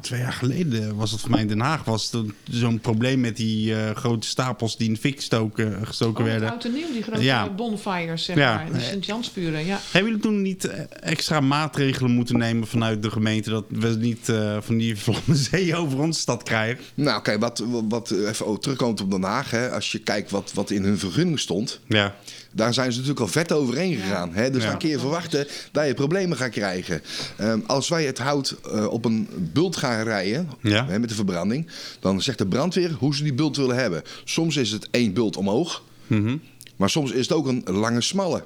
twee 0.00 0.20
jaar 0.20 0.32
geleden 0.32 0.96
was 0.96 1.10
het 1.10 1.20
voor 1.20 1.30
mij 1.30 1.40
in 1.40 1.48
Den 1.48 1.60
Haag 1.60 1.84
was 1.84 2.12
zo'n 2.50 2.80
probleem 2.80 3.20
met 3.20 3.36
die 3.36 3.74
eh, 3.74 3.96
grote 3.96 4.26
stapels 4.26 4.76
die 4.76 4.86
in 4.88 4.94
de 4.94 5.00
fik 5.00 5.20
stoken, 5.20 5.86
gestoken 5.86 6.24
Oh, 6.24 6.30
werden. 6.30 6.50
oud 6.50 6.64
en 6.64 6.72
nieuw, 6.72 6.92
die 6.92 7.02
grote 7.02 7.22
Ja. 7.22 7.50
bonfires, 7.50 8.24
zeg 8.24 8.36
Ja. 8.36 8.54
maar. 8.54 8.72
De 8.72 8.80
Sint-Janspuren, 8.80 9.64
ja. 9.66 9.78
Hebben 9.90 10.10
jullie 10.10 10.26
toen 10.26 10.42
niet 10.42 10.64
eh, 10.64 10.80
extra 11.00 11.40
maatregelen 11.40 12.10
moeten 12.10 12.38
nemen 12.38 12.66
vanuit 12.66 13.02
de 13.02 13.10
gemeente 13.10 13.50
dat 13.50 13.64
we 13.68 13.88
niet 13.88 14.28
eh, 14.28 14.56
van 14.60 14.76
die 14.76 14.96
vlamme 14.98 15.34
zee 15.50 15.76
over 15.76 15.98
onze 15.98 16.20
stad 16.20 16.42
krijgen? 16.42 16.84
Nou, 16.94 17.22
kijk, 17.22 17.40
wat, 17.40 17.58
wat, 17.66 17.84
wat 17.88 18.10
even 18.10 18.46
ook 18.46 18.62
terugkomt 18.62 19.00
op 19.00 19.10
Den 19.10 19.22
Haag. 19.22 19.50
Hè, 19.50 19.70
als 19.70 19.92
je 19.92 19.98
kijkt 19.98 20.30
wat, 20.30 20.52
wat 20.54 20.70
in 20.70 20.82
hun 20.84 20.98
vergunning 20.98 21.38
stond. 21.40 21.80
Ja. 21.88 22.14
Daar 22.56 22.74
zijn 22.74 22.90
ze 22.92 22.98
natuurlijk 22.98 23.26
al 23.26 23.32
vet 23.32 23.52
overheen 23.52 23.94
gegaan. 23.96 24.32
Hè? 24.34 24.50
Dus 24.50 24.62
Ja. 24.62 24.68
dan 24.70 24.78
kun 24.78 24.88
je 24.88 24.98
verwachten 24.98 25.46
dat 25.72 25.86
je 25.86 25.94
problemen 25.94 26.36
gaat 26.36 26.50
krijgen. 26.50 27.02
Ehm, 27.36 27.58
als 27.66 27.88
wij 27.88 28.04
het 28.04 28.18
hout 28.18 28.56
eh, 28.72 28.86
op 28.86 29.04
een 29.04 29.28
bult 29.52 29.76
gaan 29.76 30.02
rijden 30.02 30.48
Ja. 30.60 30.86
hè, 30.86 30.98
met 30.98 31.08
de 31.08 31.14
verbranding, 31.14 31.66
dan 32.00 32.22
zegt 32.22 32.38
de 32.38 32.46
brandweer 32.46 32.92
hoe 32.98 33.14
ze 33.14 33.22
die 33.22 33.34
bult 33.34 33.56
willen 33.56 33.76
hebben. 33.76 34.02
Soms 34.24 34.56
is 34.56 34.70
het 34.70 34.88
één 34.90 35.12
bult 35.12 35.36
omhoog, 35.36 35.82
Mhm. 36.06 36.36
maar 36.76 36.90
soms 36.90 37.10
is 37.12 37.20
het 37.28 37.32
ook 37.32 37.46
een 37.46 37.62
lange, 37.64 38.00
smalle 38.00 38.44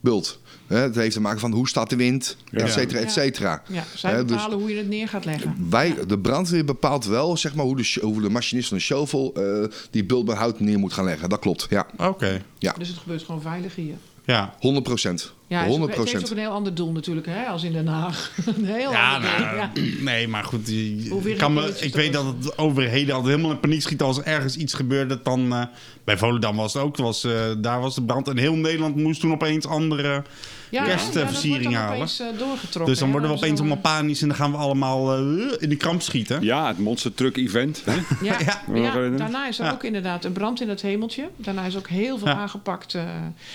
bult. 0.00 0.40
Hè, 0.66 0.76
Het 0.76 0.94
heeft 0.94 1.14
te 1.14 1.20
maken 1.20 1.40
van 1.40 1.52
hoe 1.52 1.68
staat 1.68 1.90
de 1.90 1.96
wind, 1.96 2.36
et 2.52 2.70
cetera, 2.70 3.00
et 3.00 3.10
cetera. 3.12 3.62
Ja, 3.66 3.84
zij 3.94 4.12
Hè, 4.12 4.24
dus 4.24 4.36
bepalen 4.36 4.58
hoe 4.58 4.70
je 4.70 4.76
het 4.76 4.88
neer 4.88 5.08
gaat 5.08 5.24
leggen. 5.24 5.66
wij, 5.70 5.94
de 6.06 6.18
brandweer 6.18 6.64
bepaalt 6.64 7.04
wel 7.04 7.36
zeg 7.36 7.54
maar, 7.54 7.64
hoe, 7.64 7.76
de, 7.76 7.98
hoe 8.02 8.20
de 8.20 8.30
machinist 8.30 8.68
van 8.68 8.76
de 8.76 8.82
shovel 8.82 9.32
eh, 9.34 9.64
die 9.90 10.04
bult 10.04 10.24
bij 10.24 10.36
hout 10.36 10.60
neer 10.60 10.78
moet 10.78 10.92
gaan 10.92 11.04
leggen. 11.04 11.28
Dat 11.28 11.38
klopt, 11.38 11.66
ja. 11.70 11.86
Oké. 11.96 12.42
ja. 12.58 12.74
Dus 12.78 12.88
het 12.88 12.96
gebeurt 12.98 13.22
gewoon 13.22 13.42
veilig 13.42 13.74
hier. 13.74 13.94
Ja. 14.34 14.54
100 14.60 14.84
procent. 14.84 15.32
Ja, 15.46 15.56
het, 15.58 15.66
is 15.66 15.72
ook- 15.72 15.78
100 15.78 15.98
het 15.98 16.12
heeft 16.12 16.24
ook 16.24 16.30
een 16.30 16.42
heel 16.42 16.50
ander 16.50 16.74
doel 16.74 16.92
natuurlijk, 16.92 17.26
hè, 17.26 17.44
als 17.46 17.62
in 17.62 17.72
Den 17.72 17.86
Haag. 17.86 18.32
een 18.56 18.64
heel 18.64 18.90
Ja, 18.90 19.14
ander 19.14 19.30
nou. 19.40 19.56
Ja. 19.56 19.70
nee, 20.00 20.28
maar 20.28 20.44
goed. 20.44 20.66
je- 20.68 21.34
kan 21.38 21.52
me, 21.54 21.76
ik 21.80 21.94
weet 21.94 22.12
dat 22.12 22.24
het 22.24 22.58
overheden 22.58 23.14
altijd 23.14 23.30
helemaal 23.34 23.54
in 23.54 23.60
paniek 23.60 23.82
schieten 23.82 24.06
als 24.06 24.18
er 24.18 24.24
ergens 24.24 24.56
iets 24.56 24.74
gebeurde. 24.74 25.20
Dan, 25.22 25.52
eh, 25.52 25.62
bij 26.04 26.18
Volendam 26.18 26.56
was 26.56 26.72
het 26.72 26.82
ook. 26.82 26.96
Was, 26.96 27.24
eh, 27.24 27.32
daar 27.58 27.80
was 27.80 27.94
de 27.94 28.02
brand. 28.02 28.28
En 28.28 28.38
heel 28.38 28.54
Nederland 28.54 28.96
moest 28.96 29.20
toen 29.20 29.32
opeens 29.32 29.66
andere 29.66 30.22
Ja, 30.70 30.84
kerstversiering 30.84 31.62
ja, 31.62 31.70
dat 31.70 31.78
halen. 31.80 31.96
opeens, 31.96 32.20
eh, 32.20 32.26
doorgetrokken. 32.38 32.84
Dus 32.86 32.98
dan 32.98 33.10
worden 33.10 33.30
we 33.30 33.36
opeens 33.36 33.52
eh, 33.52 33.58
allemaal 33.66 33.82
panisch 33.82 34.22
en 34.22 34.28
dan 34.28 34.36
gaan 34.36 34.50
we 34.50 34.56
allemaal 34.56 35.14
eh, 35.16 35.52
in 35.58 35.68
de 35.68 35.76
kramp 35.76 36.02
schieten. 36.02 36.42
Ja, 36.42 36.66
het 36.66 36.78
Monster 36.78 37.14
Truck 37.14 37.36
Event. 37.36 37.82
Hè? 37.84 37.94
Ja, 38.22 38.36
Ja. 38.74 39.08
daarna 39.08 39.48
is 39.48 39.58
er 39.58 39.64
Ja. 39.64 39.72
ook 39.72 39.84
inderdaad 39.84 40.24
een 40.24 40.32
brand 40.32 40.60
in 40.60 40.68
het 40.68 40.82
hemeltje. 40.82 41.28
Daarna 41.36 41.62
is 41.64 41.76
ook 41.76 41.88
heel 41.88 42.18
veel 42.18 42.26
Ja. 42.28 42.34
aangepakt. 42.34 42.94
eh. 42.94 43.02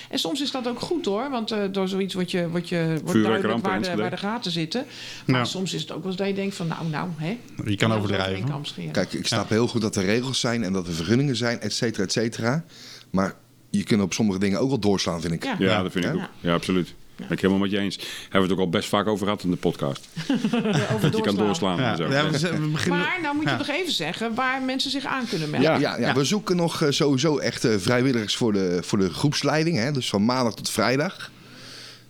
en 0.10 0.20
soms 0.20 0.42
is 0.42 0.52
dat 0.52 0.68
ook 0.68 0.80
goed 0.80 1.06
hoor. 1.06 1.30
Want 1.30 1.52
eh, 1.52 1.60
door 1.72 1.88
zoiets 1.88 2.14
wordt, 2.14 2.32
je, 2.32 2.50
wordt, 2.50 2.70
je, 2.70 3.00
wordt 3.04 3.24
duidelijk 3.24 3.62
waar 3.62 3.72
de, 3.72 3.78
Enschede. 3.78 4.02
waar 4.02 4.10
de 4.10 4.18
gaten 4.18 4.52
zitten. 4.52 4.86
Maar 5.26 5.40
Ja. 5.40 5.46
soms 5.46 5.74
is 5.74 5.82
het 5.82 5.92
ook 5.92 5.98
wel 6.02 6.08
eens 6.08 6.16
dat 6.20 6.28
je 6.28 6.34
denkt 6.34 6.56
van 6.56 6.68
nou, 6.68 6.88
nou, 6.88 7.10
hè. 7.18 7.38
Je 7.66 7.76
kan 7.76 7.94
overdrijven. 7.94 8.62
Kijk, 8.92 9.14
ik 9.14 9.28
snap 9.28 9.50
heel 9.50 9.68
goed 9.68 9.82
dat 9.82 9.96
er 9.96 10.04
regels 10.06 10.40
zijn 10.40 10.64
en 10.64 10.74
dat 10.74 10.88
er 10.88 10.94
vergunningen 10.94 11.36
zijn, 11.36 11.60
et 11.60 11.74
cetera, 11.74 12.04
et 12.04 12.12
cetera. 12.12 12.64
Maar 13.10 13.34
je 13.70 13.84
kunt 13.84 14.02
op 14.02 14.14
sommige 14.14 14.40
dingen 14.40 14.60
ook 14.60 14.70
wel 14.70 14.80
doorslaan, 14.80 15.22
vind 15.22 15.34
ik. 15.34 15.44
Ja. 15.60 15.84
Dat 15.84 15.92
vind 15.92 16.06
ik 16.06 16.14
ook. 16.14 16.22
Ja, 16.40 16.54
absoluut. 16.54 16.94
Ben 17.16 17.28
ik 17.30 17.40
helemaal 17.40 17.62
met 17.62 17.72
je 17.72 17.78
eens. 17.78 17.96
Hebben 18.22 18.32
we 18.32 18.40
het 18.42 18.52
ook 18.52 18.60
al 18.60 18.70
best 18.70 18.90
vaak 18.90 19.08
over 19.08 19.26
gehad 19.26 19.44
in 19.44 19.52
de 19.52 19.58
podcast. 19.58 20.08
Over 20.94 21.02
Dat 21.02 21.16
je 21.16 21.22
kan 21.22 21.36
doorslaan. 21.36 21.78
Ja, 21.78 21.92
en 21.92 21.98
zo. 21.98 22.08
ja, 22.12 22.30
we, 22.30 22.38
z- 22.38 22.42
we 22.42 22.58
beginnen. 22.72 23.00
Maar 23.00 23.20
nou 23.22 23.36
moet 23.36 23.44
je 23.44 23.50
Ja. 23.50 23.58
nog 23.58 23.68
even 23.70 23.94
zeggen 23.94 24.34
waar 24.36 24.62
mensen 24.62 24.92
zich 24.92 25.06
aan 25.06 25.28
kunnen 25.30 25.50
melden. 25.50 25.70
Ja. 25.72 25.78
Ja, 25.78 25.98
ja, 25.98 26.08
Ja. 26.08 26.14
we 26.14 26.24
zoeken 26.24 26.56
nog 26.56 26.82
eh, 26.82 26.90
sowieso 26.92 27.38
echt 27.38 27.66
eh, 27.66 27.76
vrijwilligers 27.78 28.36
voor 28.36 28.54
de, 28.54 28.80
voor 28.84 28.98
de 28.98 29.10
groepsleiding. 29.10 29.78
Hè? 29.78 29.92
Dus 29.92 30.10
van 30.10 30.26
maandag 30.26 30.54
tot 30.54 30.70
vrijdag. 30.70 31.32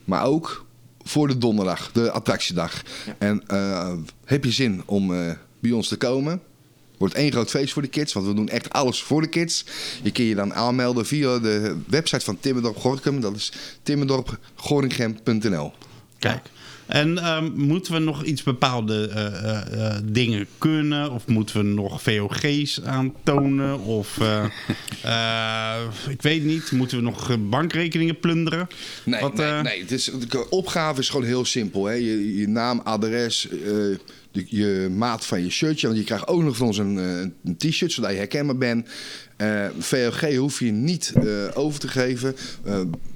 Maar 0.03 0.23
ook 0.25 0.65
voor 1.03 1.27
de 1.27 1.37
donderdag, 1.37 1.91
de 1.91 2.11
attractiedag. 2.11 2.81
En 3.17 3.43
eh, 3.47 3.93
heb 4.25 4.43
je 4.43 4.51
zin 4.51 4.83
om 4.85 5.13
eh, 5.13 5.31
bij 5.59 5.71
ons 5.71 5.87
te 5.87 5.97
komen? 5.97 6.41
Wordt 7.03 7.17
één 7.17 7.31
groot 7.31 7.49
feest 7.49 7.73
voor 7.73 7.81
de 7.81 7.87
kids, 7.87 8.13
want 8.13 8.25
we 8.25 8.33
doen 8.33 8.49
echt 8.49 8.69
alles 8.69 9.03
voor 9.03 9.21
de 9.21 9.27
kids. 9.27 9.65
Je 10.03 10.11
kun 10.11 10.23
je 10.23 10.35
dan 10.35 10.53
aanmelden 10.53 11.05
via 11.05 11.39
de 11.39 11.77
website 11.87 12.25
van 12.25 12.39
Timmerdorp 12.39 12.77
Gorkum. 12.77 13.21
Dat 13.21 13.35
is 13.35 13.51
timmerdorpgorinchem.nl. 13.83 15.73
Kijk. 16.19 16.49
En 16.93 17.17
ehm, 17.17 17.51
moeten 17.55 17.93
we 17.93 17.99
nog 17.99 18.23
iets 18.23 18.43
bepaalde 18.43 19.07
eh, 19.07 19.25
eh, 19.25 19.85
eh, 19.85 20.01
dingen 20.03 20.47
kunnen? 20.57 21.11
Of 21.11 21.27
moeten 21.27 21.57
we 21.57 21.63
nog 21.63 22.01
VOG's 22.01 22.81
aantonen? 22.81 23.79
Of 23.79 24.17
ik 26.09 26.21
weet 26.21 26.43
niet, 26.43 26.71
moeten 26.71 26.97
we 26.97 27.03
nog 27.03 27.37
bankrekeningen 27.49 28.19
plunderen? 28.19 28.67
Nee, 29.03 29.21
Wat, 29.21 29.35
nee, 29.35 29.61
nee. 29.61 29.81
Het 29.81 29.91
is, 29.91 30.11
de 30.29 30.49
opgave 30.49 30.99
is 30.99 31.09
gewoon 31.09 31.25
heel 31.25 31.45
simpel. 31.45 31.85
Hè? 31.85 31.93
Je, 31.93 32.37
je 32.37 32.47
naam, 32.47 32.81
adres, 32.83 33.47
de, 34.31 34.45
je 34.47 34.89
maat 34.95 35.25
van 35.25 35.43
je 35.43 35.49
shirtje. 35.49 35.87
Want 35.87 35.99
je 35.99 36.05
krijgt 36.05 36.27
ook 36.27 36.43
nog 36.43 36.57
van 36.57 36.67
ons 36.67 36.77
een, 36.77 36.95
een 37.43 37.57
t-shirt, 37.57 37.91
zodat 37.91 38.11
je 38.11 38.17
herkenbaar 38.17 38.57
bent. 38.57 38.89
VLG 39.79 40.35
hoef 40.35 40.59
je 40.59 40.71
niet 40.71 41.13
over 41.53 41.79
te 41.79 41.87
geven. 41.87 42.35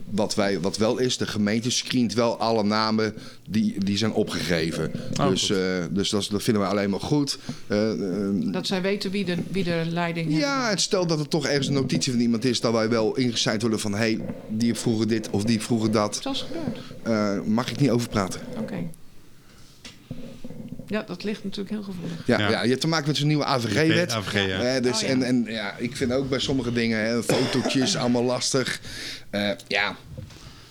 Wat, 0.10 0.36
wij, 0.36 0.60
wat 0.60 0.78
wel 0.78 0.98
is, 0.98 1.18
de 1.18 1.28
gemeente 1.28 1.70
screent 1.72 2.14
wel 2.14 2.38
alle 2.40 2.64
namen 2.64 3.14
die, 3.50 3.84
die 3.84 3.98
zijn 3.98 4.12
opgegeven. 4.14 4.92
Oh, 5.20 5.28
dus 5.30 5.50
eh, 5.50 5.58
dus 5.90 6.10
dat, 6.10 6.22
is- 6.22 6.28
dat 6.28 6.44
vinden 6.44 6.64
we 6.64 6.70
alleen 6.70 6.90
maar 6.90 7.00
goed. 7.00 7.38
Eh, 7.68 7.92
eh, 7.92 8.30
Dat 8.52 8.68
zij 8.68 8.82
weten 8.82 9.12
wie 9.12 9.26
de, 9.26 9.36
wie 9.52 9.64
de 9.64 9.84
leiding 9.90 10.28
heeft. 10.30 10.42
ja, 10.42 10.70
het 10.70 10.82
stel 10.82 11.08
dat 11.08 11.20
er 11.20 11.28
toch 11.28 11.46
ergens 11.48 11.68
een 11.68 11.74
notitie 11.74 12.12
van 12.12 12.22
iemand 12.22 12.46
is... 12.46 12.60
dat 12.62 12.72
wij 12.74 12.90
wel 12.90 13.16
ingezijnd 13.16 13.62
worden 13.62 13.80
van... 13.80 13.92
hé, 13.92 13.98
hey, 13.98 14.20
die 14.50 14.68
heeft 14.68 14.82
vroeger 14.82 15.08
dit 15.08 15.30
of 15.30 15.44
die 15.44 15.52
heeft 15.54 15.66
vroeger 15.66 15.92
dat. 15.92 16.20
Dat 16.24 16.34
is 16.36 16.42
gebeurd. 16.48 16.80
Eh, 17.04 17.42
mag 17.46 17.72
ik 17.72 17.80
niet 17.80 17.90
over 17.90 18.10
praten. 18.10 18.42
Oké. 18.60 18.76
Ja, 20.88 21.04
dat 21.08 21.24
ligt 21.24 21.44
natuurlijk 21.44 21.70
heel 21.70 21.84
gevoelig. 21.84 22.18
Ja, 22.26 22.40
Ja. 22.40 22.50
ja. 22.50 22.64
je 22.64 22.70
hebt 22.70 22.82
te 22.82 22.88
maken 22.88 23.08
met 23.08 23.18
zo'n 23.18 23.28
nieuwe 23.28 23.46
AVG-wet. 23.46 24.12
AVG, 24.12 24.34
ja. 24.48 24.60
Eh, 24.60 24.82
dus, 24.84 24.96
Oh, 24.96 25.02
ja. 25.02 25.08
en, 25.08 25.24
en 25.24 25.46
ja, 25.48 25.74
ik 25.78 25.96
vind 25.96 26.12
ook 26.12 26.30
bij 26.30 26.40
sommige 26.40 26.74
dingen, 26.74 27.00
hè, 27.06 27.24
fotootjes, 27.24 27.96
allemaal 27.98 28.24
lastig. 28.24 28.80
Eh, 29.30 29.50
ja, 29.68 29.96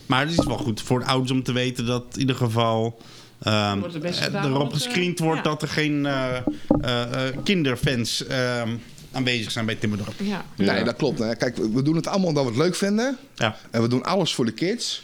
Maar 0.07 0.21
het 0.21 0.39
is 0.39 0.45
wel 0.47 0.59
goed 0.59 0.83
voor 0.83 0.99
de 0.99 1.05
ouders 1.05 1.31
om 1.33 1.43
te 1.43 1.53
weten 1.53 1.87
dat 1.87 2.05
in 2.13 2.21
ieder 2.21 2.37
geval... 2.37 3.01
Wordt 3.39 3.93
het 3.93 4.03
best 4.03 4.21
gedaan 4.21 4.53
erop 4.53 4.73
gescreend 4.73 5.19
wordt 5.19 5.37
ja. 5.45 5.51
dat 5.51 5.63
er 5.63 5.69
geen 5.69 6.07
eh, 6.07 6.37
eh, 6.81 7.27
eh, 7.29 7.37
kinderfans 7.45 8.27
ehm, 8.27 8.77
aanwezig 9.13 9.51
zijn 9.51 9.67
bij 9.67 9.75
Timmerdorp. 9.75 10.15
Ja. 10.17 10.45
Ja. 10.57 10.73
nee, 10.73 10.85
dat 10.85 10.97
klopt. 10.97 11.19
Hè. 11.19 11.35
Kijk, 11.37 11.57
we 11.57 11.71
we 11.71 11.83
doen 11.83 11.97
het 11.97 12.07
allemaal 12.07 12.29
omdat 12.29 12.45
we 12.45 12.51
het 12.51 12.59
leuk 12.59 12.75
vinden. 12.75 13.19
Ja. 13.35 13.57
En 13.71 13.83
we 13.83 13.89
doen 13.89 14.03
alles 14.05 14.35
voor 14.35 14.45
de 14.45 14.53
kids. 14.53 15.03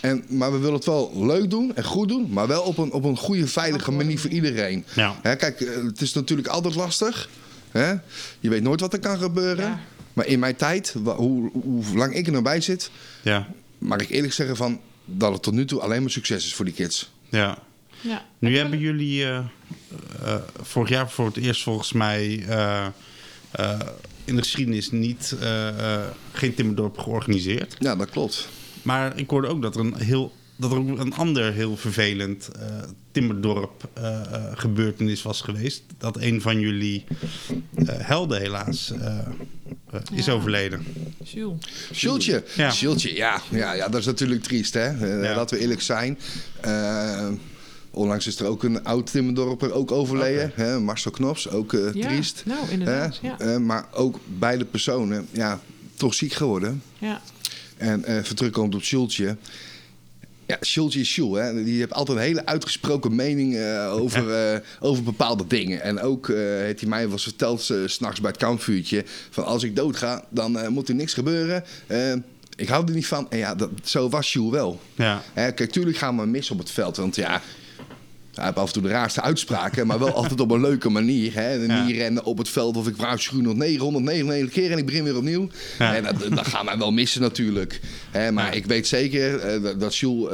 En, 0.00 0.24
maar 0.28 0.52
we 0.52 0.58
willen 0.58 0.74
het 0.74 0.84
wel 0.84 1.12
leuk 1.26 1.50
doen 1.50 1.76
en 1.76 1.84
goed 1.84 2.08
doen. 2.08 2.26
Maar 2.30 2.46
wel 2.46 2.62
op 2.62 2.78
een, 2.78 2.92
op 2.92 3.04
een 3.04 3.16
goede, 3.16 3.46
veilige 3.46 3.90
manier 3.90 4.18
voor 4.18 4.30
iedereen. 4.30 4.84
Ja. 4.94 5.18
Hè, 5.22 5.36
kijk, 5.36 5.60
eh, 5.60 5.84
het 5.84 6.00
is 6.00 6.12
natuurlijk 6.12 6.48
altijd 6.48 6.74
lastig. 6.74 7.28
Hè? 7.70 7.90
Je 8.40 8.48
weet 8.48 8.62
nooit 8.62 8.80
wat 8.80 8.92
er 8.92 8.98
kan 9.00 9.18
gebeuren. 9.18 9.64
Ja. 9.64 9.80
Maar 10.12 10.26
in 10.26 10.38
mijn 10.38 10.56
tijd, 10.56 10.94
hoe, 11.04 11.50
hoe 11.52 11.84
lang 11.94 12.14
ik 12.14 12.26
er 12.26 12.32
nou 12.32 12.44
bij 12.44 12.60
zit... 12.60 12.90
Ja. 13.22 13.48
mag 13.78 14.00
ik 14.00 14.08
eerlijk 14.10 14.32
zeggen 14.32 14.56
van, 14.56 14.80
dat 15.04 15.32
het 15.32 15.42
tot 15.42 15.54
nu 15.54 15.64
toe 15.64 15.80
alleen 15.80 16.00
maar 16.02 16.10
succes 16.10 16.44
is 16.46 16.54
voor 16.54 16.64
die 16.64 16.74
kids. 16.74 17.10
ja. 17.28 17.58
ja. 18.00 18.24
Nu 18.38 18.54
En 18.54 18.60
hebben 18.60 18.78
jullie 18.78 19.24
eh, 19.24 19.36
eh, 20.24 20.34
vorig 20.62 20.88
jaar 20.88 21.10
voor 21.10 21.26
het 21.26 21.36
eerst 21.36 21.62
volgens 21.62 21.92
mij 21.92 22.44
eh, 22.48 22.86
eh, 23.50 23.78
in 24.24 24.36
de 24.36 24.42
geschiedenis 24.42 24.90
niet, 24.90 25.36
eh, 25.40 25.94
eh, 25.94 26.06
geen 26.32 26.54
timmerdorp 26.54 26.98
georganiseerd. 26.98 27.76
Ja, 27.78 27.96
dat 27.96 28.10
klopt. 28.10 28.48
Maar 28.82 29.18
ik 29.18 29.30
hoorde 29.30 29.48
ook 29.48 29.62
dat 29.62 29.74
er 29.74 29.80
een 29.80 29.94
heel 29.96 30.32
dat 30.56 30.72
er 30.72 30.78
ook 30.78 30.98
een 30.98 31.14
ander 31.14 31.52
heel 31.52 31.76
vervelend 31.76 32.48
eh, 32.48 32.66
timmerdorp 33.12 33.88
eh, 33.92 34.20
eh, 34.34 34.42
gebeurtenis 34.54 35.22
was 35.22 35.40
geweest. 35.40 35.82
Dat 35.98 36.16
een 36.20 36.40
van 36.40 36.60
jullie 36.60 37.04
eh, 37.74 37.86
helden 37.88 38.40
helaas 38.40 38.92
is 40.14 40.24
Ja. 40.24 40.32
overleden. 40.32 40.84
Jules. 41.22 41.58
Schultje. 41.90 42.44
Ja. 42.56 42.72
Ja. 43.14 43.40
Ja, 43.50 43.72
ja, 43.72 43.88
dat 43.88 44.00
is 44.00 44.06
natuurlijk 44.06 44.42
triest, 44.42 44.74
hè. 44.74 44.86
Eh, 44.86 45.22
Ja. 45.24 45.34
Laten 45.34 45.56
we 45.56 45.62
eerlijk 45.62 45.80
zijn. 45.82 46.18
Onlangs 47.90 48.26
is 48.26 48.40
er 48.40 48.46
ook 48.46 48.62
een 48.62 48.84
oud 48.84 49.10
Timmerdorper 49.10 49.72
ook 49.72 49.92
overleden. 49.92 50.52
Hè? 50.54 50.80
Marcel 50.80 51.10
Knops, 51.10 51.48
ook 51.48 51.72
eh, 51.72 51.94
Ja, 51.94 52.08
triest. 52.08 52.42
nou, 52.46 52.68
inderdaad. 52.70 53.20
Eh, 53.38 53.56
maar 53.56 53.86
ook 53.92 54.18
beide 54.38 54.64
personen, 54.64 55.26
ja, 55.30 55.60
toch 55.94 56.14
ziek 56.14 56.32
geworden. 56.32 56.82
Ja. 56.98 57.20
En 57.80 58.04
eh 58.04 58.16
even 58.16 58.36
terugkomend 58.36 58.74
op 58.74 58.82
Schultje. 58.82 59.36
Ja, 60.46 60.56
Schultje 60.60 61.00
is 61.00 61.12
Schul, 61.12 61.34
hè. 61.34 61.64
Die 61.64 61.78
heeft 61.78 61.92
altijd 61.92 62.18
een 62.18 62.24
hele 62.24 62.46
uitgesproken 62.46 63.14
mening 63.14 63.56
eh, 63.56 63.92
over, 63.92 64.30
eh, 64.52 64.60
over 64.80 65.02
bepaalde 65.02 65.46
dingen. 65.46 65.82
En 65.82 66.00
ook 66.00 66.28
eh, 66.28 66.36
heeft 66.36 66.80
hij 66.80 66.88
mij 66.88 67.02
wel 67.02 67.12
eens 67.12 67.22
verteld, 67.22 67.62
s 67.62 67.72
s'nachts 67.84 68.20
bij 68.20 68.30
het 68.30 68.40
kampvuurtje... 68.40 69.04
van 69.30 69.44
als 69.44 69.62
ik 69.62 69.76
doodga, 69.76 70.24
dan 70.28 70.58
eh, 70.58 70.68
moet 70.68 70.88
er 70.88 70.94
niks 70.94 71.14
gebeuren. 71.14 71.64
Eh, 71.86 72.12
ik 72.56 72.68
hou 72.68 72.86
er 72.86 72.94
niet 72.94 73.06
van. 73.06 73.30
En 73.30 73.38
ja, 73.38 73.54
dat, 73.54 73.70
zo 73.84 74.08
was 74.08 74.30
Schul 74.30 74.50
wel. 74.50 74.80
Ja. 74.94 75.22
Hè, 75.32 75.52
kijk, 75.52 75.70
tuurlijk 75.70 75.96
gaan 75.96 76.16
we 76.16 76.26
mis 76.26 76.50
op 76.50 76.58
het 76.58 76.70
veld. 76.70 76.96
Want 76.96 77.16
ja, 77.16 77.42
hij 78.34 78.44
heeft 78.44 78.56
af 78.56 78.66
en 78.66 78.72
toe 78.72 78.82
de 78.82 78.88
raarste 78.88 79.20
uitspraken, 79.22 79.86
maar 79.86 79.98
wel 79.98 80.12
altijd 80.14 80.40
op 80.40 80.50
een 80.50 80.60
leuke 80.60 80.88
manier. 80.88 81.34
Hè? 81.34 81.50
En 81.62 81.66
Ja. 81.66 81.84
Niet 81.84 81.96
rennen 81.96 82.24
op 82.24 82.38
het 82.38 82.48
veld 82.48 82.76
of 82.76 82.88
ik 82.88 82.96
waarschuw 82.96 83.40
nog 83.40 83.54
999 83.54 84.52
keer 84.52 84.72
en 84.72 84.78
ik 84.78 84.86
begin 84.86 85.04
weer 85.04 85.16
opnieuw. 85.16 85.48
Ja. 85.78 85.94
En 85.96 86.02
dat, 86.04 86.36
dat 86.36 86.46
gaan 86.46 86.64
wij 86.66 86.78
wel 86.78 86.92
missen 86.92 87.20
natuurlijk. 87.20 87.80
Hè? 88.10 88.32
Maar 88.32 88.44
Ja. 88.46 88.52
ik 88.52 88.66
weet 88.66 88.86
zeker 88.86 89.38
eh, 89.38 89.78
dat- 89.78 89.96
Jules 89.96 90.32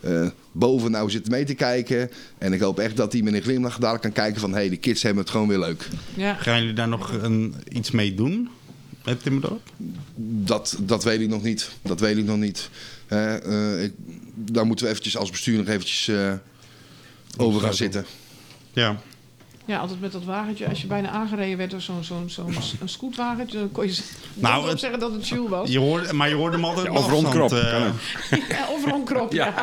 eh, 0.00 0.22
eh, 0.22 0.30
boven 0.52 0.90
nou 0.90 1.10
zit 1.10 1.28
mee 1.30 1.44
te 1.44 1.54
kijken. 1.54 2.10
En 2.38 2.52
ik 2.52 2.60
hoop 2.60 2.78
echt 2.78 2.96
dat 2.96 3.12
hij 3.12 3.22
met 3.22 3.34
een 3.34 3.42
glimlach 3.42 3.78
dadelijk 3.78 4.02
kan 4.02 4.12
kijken 4.12 4.40
van... 4.40 4.50
hé, 4.50 4.56
hey, 4.56 4.68
de 4.68 4.76
kids 4.76 5.02
hebben 5.02 5.22
het 5.22 5.30
gewoon 5.32 5.48
weer 5.48 5.58
leuk. 5.58 5.88
Ja. 6.14 6.34
Gaan 6.34 6.58
jullie 6.60 6.74
daar 6.74 6.88
nog 6.88 7.12
een, 7.22 7.54
iets 7.68 7.90
mee 7.90 8.14
doen? 8.14 8.48
Met 9.04 9.22
Timmerdorp? 9.22 9.60
Dat, 10.44 10.76
dat 10.80 11.04
weet 11.04 11.20
ik 11.20 11.28
nog 11.28 11.42
niet. 11.42 11.70
Dat 11.82 12.00
weet 12.00 12.16
ik 12.16 12.24
nog 12.24 12.36
niet. 12.38 12.68
Hè, 13.06 13.36
eh, 13.36 13.82
ik, 13.84 13.92
daar 14.34 14.66
moeten 14.66 14.84
we 14.84 14.90
eventjes 14.90 15.16
als 15.16 15.30
bestuur 15.30 15.58
nog 15.58 15.66
eventjes 15.66 16.08
eh, 16.08 16.32
over 17.36 17.60
gaan 17.60 17.74
zitten. 17.74 18.06
Ja. 18.72 18.96
ja, 19.64 19.78
altijd 19.78 20.00
met 20.00 20.12
dat 20.12 20.24
wagentje. 20.24 20.68
Als 20.68 20.80
je 20.80 20.86
bijna 20.86 21.08
aangereden 21.08 21.56
werd 21.58 21.70
door 21.70 21.80
zo'n 21.80 22.04
zo'n 22.04 22.30
zo'n 22.30 22.54
een 22.80 22.88
scootwagentje... 22.88 23.58
dan 23.58 23.72
kon 23.72 23.86
je 23.86 23.98
Nou, 24.34 24.68
het- 24.68 24.80
zeggen 24.80 24.98
dat 25.00 25.12
het 25.12 25.28
Jules 25.28 25.48
was. 25.50 25.70
Je 25.70 25.78
hoorde, 25.78 26.12
maar 26.12 26.28
je 26.28 26.34
hoorde 26.34 26.56
hem 26.56 26.64
altijd 26.64 26.86
Ja, 26.86 26.92
of 26.92 26.98
afstand, 26.98 27.22
rondkrop, 27.24 27.52
eh. 27.52 27.90
Ja, 28.56 28.68
of 28.70 28.84
rondkrop, 28.84 29.32
ja. 29.42 29.54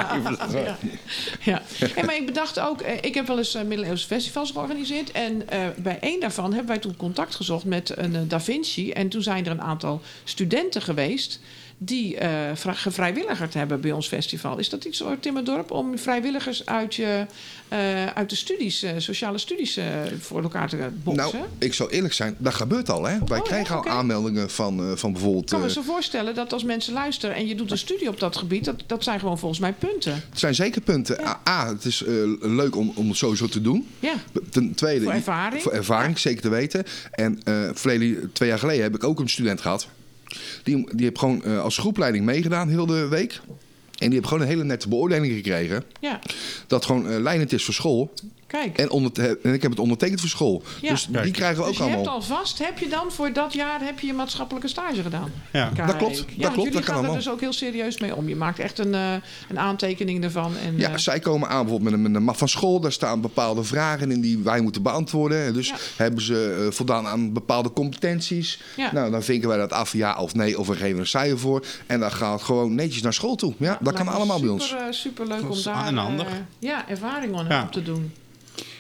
Ja, 1.44 1.62
ja. 1.96 2.04
maar 2.06 2.16
ik 2.16 2.26
bedacht 2.26 2.60
ook, 2.60 2.82
eh, 2.82 2.94
ik 3.02 3.14
heb 3.14 3.28
wel 3.28 3.38
eens 3.38 3.56
eh, 3.56 3.64
middeleeuwse 3.64 4.08
festivals 4.08 4.52
georganiseerd. 4.52 5.12
En 5.12 5.50
eh, 5.50 5.60
bij 5.78 5.98
één 6.00 6.20
daarvan 6.20 6.50
hebben 6.50 6.68
wij 6.68 6.80
toen 6.80 6.96
contact 6.98 7.36
gezocht 7.36 7.66
met 7.66 7.92
een 7.98 8.28
Da 8.28 8.42
Vinci. 8.42 8.92
En 8.92 9.10
toen 9.10 9.22
zijn 9.22 9.46
er 9.46 9.52
een 9.52 9.62
aantal 9.62 10.02
studenten 10.24 10.82
geweest 10.82 11.40
die 11.82 12.18
vra- 12.54 12.74
gevrijwilligerd 12.74 13.54
hebben 13.54 13.82
bij 13.82 13.92
ons 13.92 14.08
festival. 14.08 14.58
Is 14.58 14.70
dat 14.70 14.84
iets 14.84 15.04
Timmerdorp, 15.20 15.72
om 15.72 15.98
vrijwilligers 15.98 16.66
uit, 16.66 16.96
je, 16.96 17.26
eh, 17.68 18.06
uit 18.06 18.30
de 18.30 18.36
studies, 18.36 18.84
eh, 18.84 18.92
sociale 18.98 19.38
studies 19.38 19.80
voor 20.20 20.42
elkaar 20.42 20.70
te 20.70 20.90
boksen? 21.04 21.40
Nou, 21.40 21.46
ik 21.58 21.74
zou 21.74 21.90
eerlijk 21.90 22.14
zijn, 22.14 22.36
dat 22.38 22.54
gebeurt 22.54 22.90
al. 22.90 23.04
Hè? 23.04 23.18
Wij 23.26 23.38
Oh, 23.40 23.44
krijgen 23.44 23.76
ja, 23.76 23.82
al 23.82 23.88
aanmeldingen 23.88 24.50
van, 24.50 24.98
van 24.98 25.12
bijvoorbeeld... 25.14 25.44
ik 25.44 25.50
kan 25.50 25.62
me 25.62 25.70
zo 25.72 25.82
voorstellen 25.82 26.36
dat 26.36 26.54
als 26.54 26.64
mensen 26.64 26.94
luisteren 26.94 27.36
en 27.36 27.48
je 27.48 27.56
doet 27.56 27.72
een 27.72 27.78
studie 27.78 28.10
op 28.10 28.20
dat 28.20 28.38
gebied, 28.38 28.66
dat, 28.66 28.84
dat 28.88 29.04
zijn 29.04 29.20
gewoon 29.20 29.40
volgens 29.40 29.60
mij 29.60 29.74
punten. 29.74 30.14
Het 30.30 30.40
zijn 30.40 30.56
zeker 30.56 30.82
punten. 30.82 31.28
A, 31.28 31.42
A, 31.50 31.68
het 31.68 31.86
is 31.86 32.04
leuk 32.40 32.76
om, 32.76 32.92
om 32.96 33.08
het 33.08 33.18
sowieso 33.18 33.48
te 33.48 33.62
doen. 33.62 33.88
Ja. 34.00 34.14
Ten 34.50 34.74
tweede... 34.76 35.04
Voor 35.04 35.14
ervaring. 35.14 35.62
Voor 35.62 35.72
ervaring, 35.72 36.20
zeker 36.20 36.42
te 36.42 36.50
weten. 36.50 36.84
En 37.12 37.40
verleden, 37.74 38.32
twee 38.34 38.50
jaar 38.50 38.60
geleden 38.60 38.84
heb 38.84 38.96
ik 38.96 39.04
ook 39.04 39.20
een 39.20 39.30
student 39.30 39.62
gehad. 39.62 39.88
Die, 40.64 40.96
die 40.96 41.06
heeft 41.06 41.20
gewoon 41.20 41.44
eh, 41.44 41.62
als 41.62 41.78
groepleiding 41.78 42.26
meegedaan 42.26 42.70
heel 42.70 42.86
de 42.86 43.08
week. 43.08 43.40
En 43.98 44.06
die 44.06 44.14
heeft 44.14 44.28
gewoon 44.28 44.44
een 44.44 44.50
hele 44.50 44.64
nette 44.64 44.90
beoordeling 44.90 45.34
gekregen. 45.34 45.84
Ja, 46.00 46.20
Dat 46.68 46.86
gewoon 46.86 47.22
leidend 47.22 47.54
is 47.54 47.64
voor 47.66 47.74
school. 47.74 48.14
Kijk. 48.50 48.78
En, 48.78 48.90
onder, 48.90 49.38
en 49.44 49.54
ik 49.54 49.62
heb 49.62 49.72
het 49.72 49.80
ondertekend 49.80 50.20
voor 50.20 50.30
school. 50.30 50.64
Ja. 50.82 50.90
Dus 50.90 51.08
die 51.24 51.32
krijgen 51.32 51.58
we 51.58 51.62
ook 51.64 51.68
Dus 51.68 51.78
je 51.78 51.84
allemaal. 51.84 52.02
hebt 52.04 52.14
alvast, 52.16 52.58
heb 52.60 52.78
je 52.80 52.88
dan 52.90 53.12
voor 53.12 53.34
dat 53.34 53.54
jaar 53.54 53.82
heb 53.82 54.00
je 54.00 54.08
je 54.08 54.14
maatschappelijke 54.14 54.68
stage 54.68 55.02
gedaan? 55.02 55.32
Ja. 55.52 55.72
Kijk. 55.76 55.88
Dat 55.88 55.98
klopt, 55.98 56.16
dat 56.18 56.26
ja, 56.28 56.34
klopt, 56.36 56.42
want 56.42 56.56
jullie 56.56 56.72
dat 56.72 56.84
kan 56.84 56.96
gaan 56.96 57.06
er 57.06 57.16
dus 57.16 57.30
ook 57.30 57.40
heel 57.40 57.54
serieus 57.54 58.00
mee 58.00 58.16
om. 58.16 58.28
Je 58.30 58.36
maakt 58.36 58.60
echt 58.60 58.80
een, 58.80 58.94
eh, 58.96 59.14
een 59.50 59.60
aantekening 59.60 60.24
ervan. 60.24 60.52
En, 60.66 60.78
Ja, 60.78 60.90
eh, 60.90 60.98
zij 60.98 61.20
komen 61.20 61.50
aan 61.50 61.62
bijvoorbeeld 61.62 61.84
met 61.92 61.94
een, 61.94 62.12
met 62.12 62.16
een 62.16 62.24
map 62.24 62.38
van 62.38 62.50
school. 62.50 62.80
Daar 62.80 62.92
staan 62.92 63.22
bepaalde 63.22 63.64
vragen 63.64 64.12
in 64.12 64.22
die 64.22 64.38
wij 64.38 64.62
moeten 64.62 64.82
beantwoorden. 64.84 65.54
Dus 65.54 65.68
Ja. 65.68 65.76
hebben 65.96 66.22
ze 66.22 66.66
eh, 66.66 66.72
voldaan 66.76 67.08
aan 67.08 67.34
bepaalde 67.34 67.74
competenties. 67.74 68.62
Ja. 68.78 68.92
Nou, 68.94 69.12
dan 69.12 69.24
vinken 69.24 69.50
wij 69.50 69.58
dat 69.58 69.72
af, 69.74 69.94
ja 69.94 70.18
of 70.18 70.34
nee, 70.36 70.60
of 70.60 70.68
we 70.68 70.76
geven 70.76 71.00
een 71.00 71.08
cijfer 71.08 71.40
voor. 71.40 71.66
En 71.86 72.00
dan 72.00 72.12
gaat 72.12 72.34
het 72.34 72.42
gewoon 72.42 72.76
netjes 72.76 73.02
naar 73.02 73.14
school 73.14 73.36
toe. 73.36 73.54
Ja, 73.58 73.78
dat 73.82 73.94
kan 73.94 74.08
allemaal 74.08 74.40
bij 74.40 74.50
ons. 74.50 74.68
super, 74.68 74.94
super 74.94 75.28
leuk 75.28 75.42
Dat 75.42 75.68
om 76.08 76.18
daar 76.18 76.46
ja, 76.60 76.88
ervaring 76.90 77.38
aan 77.38 77.46
Ja. 77.50 77.62
op 77.64 77.72
te 77.72 77.84
doen. 77.84 78.12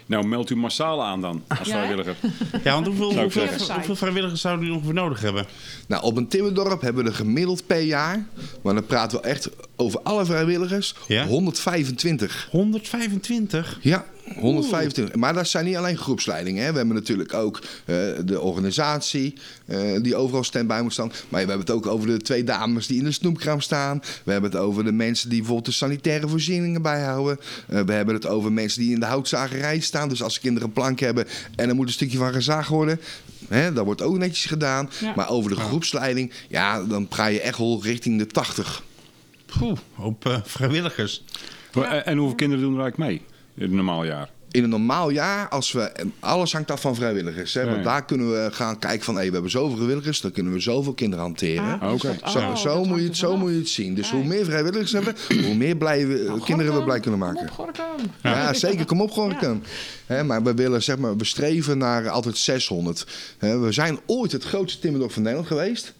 Nou, 0.10 0.28
meld 0.28 0.50
u 0.50 0.56
massaal 0.56 1.04
aan 1.04 1.22
dan, 1.22 1.44
als 1.48 1.60
Ja, 1.60 1.64
vrijwilliger. 1.66 2.16
Ja, 2.64 2.74
want 2.74 2.86
hoeveel, 2.86 3.14
hoeveel, 3.22 3.48
zeggen. 3.48 3.74
hoeveel 3.76 3.96
vrijwilligers 3.96 4.42
zouden 4.42 4.64
jullie 4.66 4.80
ongeveer 4.80 5.02
nodig 5.02 5.22
hebben? 5.22 5.46
Nou, 5.88 6.04
op 6.04 6.18
een 6.18 6.28
Timmerdorp 6.28 6.82
hebben 6.82 7.04
we 7.04 7.10
er 7.10 7.16
gemiddeld 7.16 7.68
per 7.68 7.82
jaar, 7.82 8.26
maar 8.62 8.74
dan 8.74 8.86
praten 8.86 9.22
we 9.22 9.28
echt 9.28 9.50
over 9.76 10.00
alle 10.04 10.26
vrijwilligers, 10.26 10.96
Ja? 11.08 11.26
125. 11.26 12.48
125? 12.52 13.80
Ja, 13.82 14.06
125. 14.36 15.16
Maar 15.16 15.34
dat 15.34 15.48
zijn 15.48 15.66
niet 15.66 15.76
alleen 15.76 15.98
groepsleidingen. 15.98 16.64
Hè. 16.64 16.72
We 16.72 16.78
hebben 16.78 16.96
natuurlijk 16.96 17.34
ook 17.34 17.62
eh, 17.86 17.96
de 18.26 18.42
organisatie 18.42 19.34
eh, 19.66 19.80
die 20.02 20.16
overal 20.16 20.44
standby 20.44 20.80
moet 20.84 20.94
staan. 20.94 21.08
Maar 21.08 21.46
we 21.46 21.52
hebben 21.52 21.60
het 21.60 21.72
ook 21.72 21.86
over 21.86 22.08
de 22.08 22.18
twee 22.18 22.44
dames 22.44 22.88
die 22.88 22.98
in 22.98 23.04
de 23.04 23.12
snoepkraam 23.12 23.62
staan. 23.62 24.02
We 24.24 24.32
hebben 24.32 24.52
het 24.52 24.60
over 24.60 24.84
de 24.84 24.92
mensen 24.92 25.30
die 25.30 25.38
bijvoorbeeld 25.38 25.68
de 25.68 25.72
sanitaire 25.72 26.28
voorzieningen 26.28 26.82
bijhouden. 26.82 27.40
Eh, 27.68 27.82
we 27.82 27.92
hebben 27.92 28.16
het 28.16 28.28
over 28.28 28.52
mensen 28.52 28.82
die 28.82 28.94
in 28.94 29.00
de 29.00 29.06
houtzagerij 29.06 29.80
staan. 29.80 30.10
Dus 30.10 30.24
als 30.24 30.34
de 30.34 30.40
kinderen 30.40 30.68
een 30.68 30.74
plank 30.74 31.00
hebben 31.00 31.26
en 31.56 31.70
er 31.70 31.76
moet 31.76 31.88
een 31.88 31.94
stukje 31.94 32.18
van 32.18 32.34
gezaagd 32.34 32.70
worden. 32.70 33.00
Hè, 33.48 33.74
dat 33.74 33.86
wordt 33.86 34.02
ook 34.02 34.18
netjes 34.18 34.46
gedaan. 34.46 34.90
Ja. 35.00 35.14
Maar 35.16 35.30
over 35.30 35.50
de 35.50 35.56
groepsleiding, 35.56 36.32
ja, 36.48 36.84
dan 36.84 37.08
praat 37.08 37.32
je 37.32 37.42
echt 37.42 37.58
wel 37.58 37.84
richting 37.84 38.20
de 38.20 38.28
80. 38.28 38.84
Poeh, 39.46 39.78
hoop 39.94 40.26
eh, 40.26 40.38
vrijwilligers. 40.44 41.24
En, 41.72 42.06
en 42.06 42.18
hoeveel 42.18 42.36
kinderen 42.36 42.64
doen 42.64 42.76
er 42.76 42.82
eigenlijk 42.82 43.12
mee 43.12 43.22
in 43.60 43.70
een 43.70 43.76
normaal 43.76 44.04
jaar? 44.06 44.30
in 44.52 44.64
een 44.64 44.70
normaal 44.70 45.10
jaar, 45.10 45.50
als 45.50 45.72
we, 45.72 45.92
alles 46.20 46.54
hangt 46.54 46.72
af 46.72 46.82
van 46.82 46.96
vrijwilligers. 46.96 47.54
Hè, 47.54 47.66
want 47.66 47.84
daar 47.84 48.06
kunnen 48.06 48.32
we 48.32 48.50
gaan 48.52 48.80
kijken 48.80 49.06
van, 49.06 49.16
hé, 49.16 49.26
we 49.26 49.34
hebben 49.34 49.52
zoveel 49.52 49.76
vrijwilligers, 49.76 50.22
dan 50.22 50.32
kunnen 50.32 50.54
we 50.54 50.60
zoveel 50.60 50.94
kinderen 50.94 51.26
hanteren. 51.26 51.80
Ah, 51.80 51.92
dus 51.92 52.02
Zo, 52.02 52.40
oh, 52.40 52.56
zo, 52.56 52.84
moet 52.84 53.00
je 53.00 53.06
het, 53.06 53.18
zo 53.18 53.38
moet 53.38 53.52
je 53.52 53.58
het 53.58 53.70
zien. 53.70 53.96
Dus 53.96 54.12
hoe 54.12 54.24
meer 54.24 54.46
vrijwilligers 54.46 54.92
we 54.92 54.98
hebben, 54.98 55.46
hoe 55.46 55.56
meer 55.56 55.76
blij 55.78 56.08
we, 56.08 56.24
Nou, 56.28 56.40
kinderen 56.44 56.76
we 56.76 56.84
blij 56.84 57.00
kunnen 57.00 57.20
kom 57.20 57.30
maken. 57.34 57.50
op, 57.50 57.56
Gorkum. 57.56 58.12
Ja, 58.24 58.54
zeker. 58.54 58.86
Kom 58.86 59.02
op, 59.02 59.12
Gorkum. 59.12 59.62
Hè, 60.06 60.24
maar 60.24 60.44
we 60.44 60.54
willen, 60.54 60.84
zeg 60.84 60.98
maar, 60.98 61.18
we 61.18 61.26
streven 61.26 61.78
naar 61.78 62.10
altijd 62.10 62.38
600. 62.38 63.06
Hè, 63.38 63.60
we 63.60 63.72
zijn 63.72 64.00
ooit 64.06 64.32
het 64.32 64.44
grootste 64.44 64.80
timmerdorp 64.80 65.12
van 65.12 65.22
Nederland 65.22 65.48
geweest. 65.48 65.94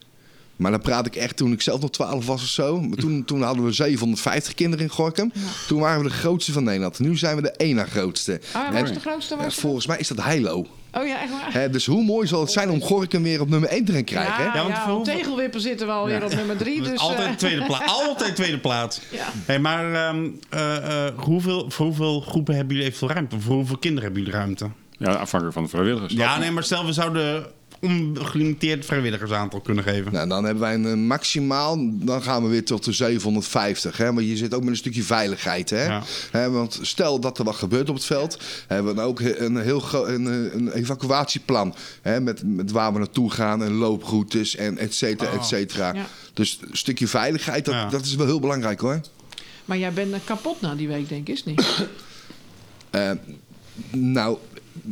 Maar 0.60 0.72
dan 0.72 0.82
praat 0.82 1.06
ik 1.06 1.16
echt 1.16 1.38
toen 1.38 1.52
ik 1.52 1.62
zelf 1.62 1.82
nog 1.82 1.90
12 1.90 2.26
was 2.26 2.42
of 2.42 2.48
zo. 2.48 2.82
Maar 2.82 2.98
toen, 2.98 3.26
toen 3.26 3.42
hadden 3.42 3.66
we 3.66 3.72
750 3.72 4.54
kinderen 4.54 4.86
in 4.86 4.92
Gorkum. 4.92 5.32
Toen 5.68 5.80
waren 5.80 6.04
we 6.04 6.08
de 6.10 6.14
grootste 6.16 6.52
van 6.52 6.64
Nederland. 6.64 7.00
Nu 7.00 7.18
zijn 7.18 7.36
we 7.36 7.42
de 7.42 7.54
ena 7.58 7.86
grootste. 7.86 8.42
Ah, 8.54 8.66
En- 8.68 8.74
waar 8.74 8.84
is 8.84 8.94
de 8.94 9.00
grootste? 9.00 9.38
De 9.38 9.52
volgens 9.52 9.88
mij 9.88 9.98
is 9.98 10.08
dat 10.08 10.24
Heilo. 10.24 10.68
Oh 10.94 11.08
ja, 11.08 11.22
echt 11.22 11.32
waar? 11.32 11.54
Hè, 11.54 11.70
dus 11.70 11.86
hoe 11.86 12.04
mooi 12.04 12.28
zal 12.28 12.42
het 12.42 12.52
zijn 12.52 12.70
om 12.70 12.82
Gorkum 12.82 13.24
weer 13.24 13.42
op 13.42 13.50
nummer 13.50 13.70
1 13.70 13.86
te 13.86 13.92
gaan 13.92 14.04
krijgen? 14.04 14.34
hè? 14.36 14.44
Ja, 14.44 14.54
Ja, 14.56 14.88
want 14.88 15.06
ja, 15.06 15.14
tegelwippen 15.14 15.62
zitten 15.62 15.88
we 15.88 15.94
alweer 15.94 16.24
op 16.24 16.34
nummer 16.34 16.58
drie. 16.58 16.82
Dus, 16.90 17.00
altijd, 17.00 17.30
eh, 17.30 17.36
tweede 17.36 17.66
plaats. 17.66 17.92
altijd 18.08 18.36
tweede 18.36 18.60
plaats. 18.60 19.02
Ja. 19.12 19.26
Hey, 19.46 19.60
maar 19.60 19.94
ehm, 19.94 20.28
eh, 20.50 21.06
eh, 21.08 21.14
hoeveel, 21.16 21.70
voor 21.70 21.86
hoeveel 21.86 22.22
groepen 22.22 22.56
hebben 22.56 22.74
jullie 22.76 22.90
eventueel 22.90 23.12
ruimte? 23.18 23.40
Voor 23.40 23.56
hoeveel 23.56 23.78
kinderen 23.78 24.04
hebben 24.04 24.22
jullie 24.24 24.38
ruimte? 24.40 24.70
Ja, 24.98 25.12
afhankelijk 25.14 25.54
van 25.54 25.64
de 25.64 25.70
vrijwilligers. 25.70 26.14
Ja, 26.14 26.38
nee, 26.38 26.52
maar 26.52 26.64
stel 26.64 26.86
we 26.86 26.94
zouden 26.94 27.46
ongelimiteerd 27.80 28.86
vrijwilligersaantal 28.86 29.60
kunnen 29.62 29.84
geven. 29.84 30.12
Nou, 30.12 30.28
dan 30.28 30.44
hebben 30.44 30.64
wij 30.64 30.74
een 30.74 30.86
eh, 30.86 30.94
maximaal, 30.94 31.78
dan 31.92 32.22
gaan 32.22 32.44
we 32.44 32.50
weer 32.50 32.66
tot 32.66 32.84
de 32.84 32.92
750. 32.92 33.98
Hè? 33.98 34.14
Want 34.14 34.28
je 34.28 34.38
zit 34.38 34.54
ook 34.54 34.62
met 34.62 34.70
een 34.70 34.76
stukje 34.78 35.04
veiligheid. 35.04 35.70
Hè? 35.70 35.84
Ja. 35.86 36.04
Hè, 36.32 36.50
want 36.50 36.80
stel 36.82 37.20
dat 37.20 37.38
er 37.38 37.44
wat 37.44 37.56
gebeurt 37.56 37.90
op 37.90 37.96
het 37.96 38.06
veld, 38.06 38.40
hebben 38.68 38.92
we 38.92 39.00
dan 39.00 39.06
ook 39.10 39.20
een 39.20 39.58
heel 39.58 39.84
een, 40.08 40.28
eh, 40.28 40.54
een 40.54 40.72
evacuatieplan. 40.72 41.76
Hè? 42.02 42.22
Met, 42.22 42.42
met 42.46 42.72
waar 42.72 42.94
we 42.94 43.00
naartoe 43.00 43.32
gaan 43.32 43.64
en 43.64 43.74
looproutes 43.74 44.56
en 44.56 44.78
et 44.78 44.94
cetera, 44.96 45.32
et 45.32 45.46
cetera. 45.46 45.94
Ja. 45.94 46.06
Dus 46.34 46.60
een 46.62 46.78
stukje 46.78 47.08
veiligheid, 47.08 47.66
dat, 47.66 47.74
Ja. 47.74 47.90
dat 47.90 48.06
is 48.06 48.16
wel 48.16 48.26
heel 48.26 48.40
belangrijk 48.40 48.80
hoor. 48.80 49.02
Maar 49.66 49.78
jij 49.78 49.94
bent 49.94 50.16
kapot 50.24 50.62
na 50.62 50.76
die 50.76 50.88
week, 50.88 51.10
denk 51.10 51.28
ik, 51.28 51.36
is 51.36 51.46
niet? 51.46 51.88
Eh, 52.90 53.12
nou, 53.92 54.38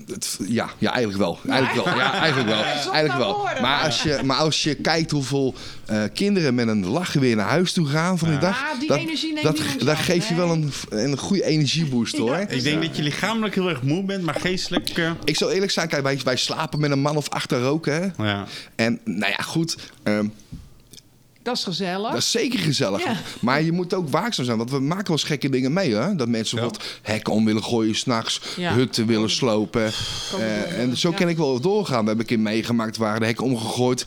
het- 0.07 0.37
ja, 0.47 0.69
ja, 0.77 0.91
eigenlijk 0.93 1.23
wel. 1.23 1.39
Eigenlijk 1.49 1.85
wel. 1.85 1.95
Ja, 1.97 2.13
eigenlijk 2.13 2.49
wel. 2.49 2.63
Eigenlijk 2.93 3.17
wel. 3.25 3.47
Maar 3.61 3.83
als 3.83 4.03
je, 4.03 4.19
maar 4.23 4.37
als 4.37 4.63
je 4.63 4.75
kijkt 4.75 5.11
hoeveel 5.11 5.55
eh, 5.85 6.03
kinderen 6.13 6.55
met 6.55 6.67
een 6.67 6.85
lach 6.87 7.13
weer 7.13 7.35
naar 7.35 7.49
huis 7.49 7.73
toe 7.73 7.87
gaan 7.87 8.17
van 8.17 8.29
die 8.29 8.37
dag. 8.37 8.63
Ah, 8.73 8.79
die 8.79 8.87
dat, 8.87 8.97
energie 8.97 9.33
neemt 9.33 9.45
dat, 9.45 9.57
dat 9.79 9.97
geeft 9.97 10.27
je 10.27 10.35
wel 10.35 10.49
een, 10.51 10.71
een 10.89 11.17
goede 11.17 11.43
energieboost 11.43 12.17
hoor. 12.17 12.37
Ik 12.37 12.63
denk 12.63 12.81
dat 12.81 12.97
je 12.97 13.03
lichamelijk 13.03 13.55
heel 13.55 13.69
erg 13.69 13.81
moe 13.81 14.03
bent, 14.03 14.23
maar 14.23 14.35
geestelijk... 14.39 14.89
eh, 14.89 15.11
Ik 15.23 15.35
zal 15.37 15.51
eerlijk 15.51 15.71
zijn, 15.71 15.87
kijk, 15.87 16.03
wij, 16.03 16.19
wij 16.23 16.35
slapen 16.35 16.79
met 16.79 16.91
een 16.91 16.99
man 16.99 17.15
of 17.17 17.29
achter 17.29 17.61
roken. 17.61 17.93
Hè? 18.17 18.23
ja. 18.29 18.45
En 18.75 18.99
nou 19.03 19.31
ja, 19.37 19.43
goed. 19.43 19.77
ehm, 20.03 20.27
Dat 21.47 21.57
is 21.57 21.63
gezellig. 21.63 22.09
Dat 22.09 22.17
is 22.17 22.31
zeker 22.31 22.59
gezellig. 22.59 23.03
Ja. 23.03 23.15
Maar 23.41 23.61
je 23.61 23.71
moet 23.71 23.93
ook 23.93 24.09
waakzaam 24.09 24.45
zijn. 24.45 24.57
Want 24.57 24.71
we 24.71 24.79
maken 24.79 25.07
wel 25.07 25.15
eens 25.17 25.23
gekke 25.23 25.49
dingen 25.49 25.73
mee. 25.73 25.95
Hè? 25.95 26.15
Dat 26.15 26.27
mensen 26.27 26.55
bijvoorbeeld 26.57 26.89
hekken 27.01 27.33
om 27.33 27.45
willen 27.45 27.63
gooien 27.63 27.95
s'nachts. 27.95 28.41
Ja. 28.57 28.73
Hutten 28.73 29.05
willen 29.07 29.29
slopen. 29.29 29.91
Eh, 30.39 30.79
en 30.79 30.97
zo 30.97 31.09
Ja. 31.09 31.15
kan 31.15 31.29
ik 31.29 31.37
wel 31.37 31.59
doorgaan. 31.59 32.01
We 32.01 32.07
hebben 32.07 32.19
een 32.19 32.25
keer 32.35 32.39
meegemaakt 32.39 32.97
waar 32.97 33.19
de 33.19 33.25
hekken 33.25 33.45
omgegooid. 33.45 34.05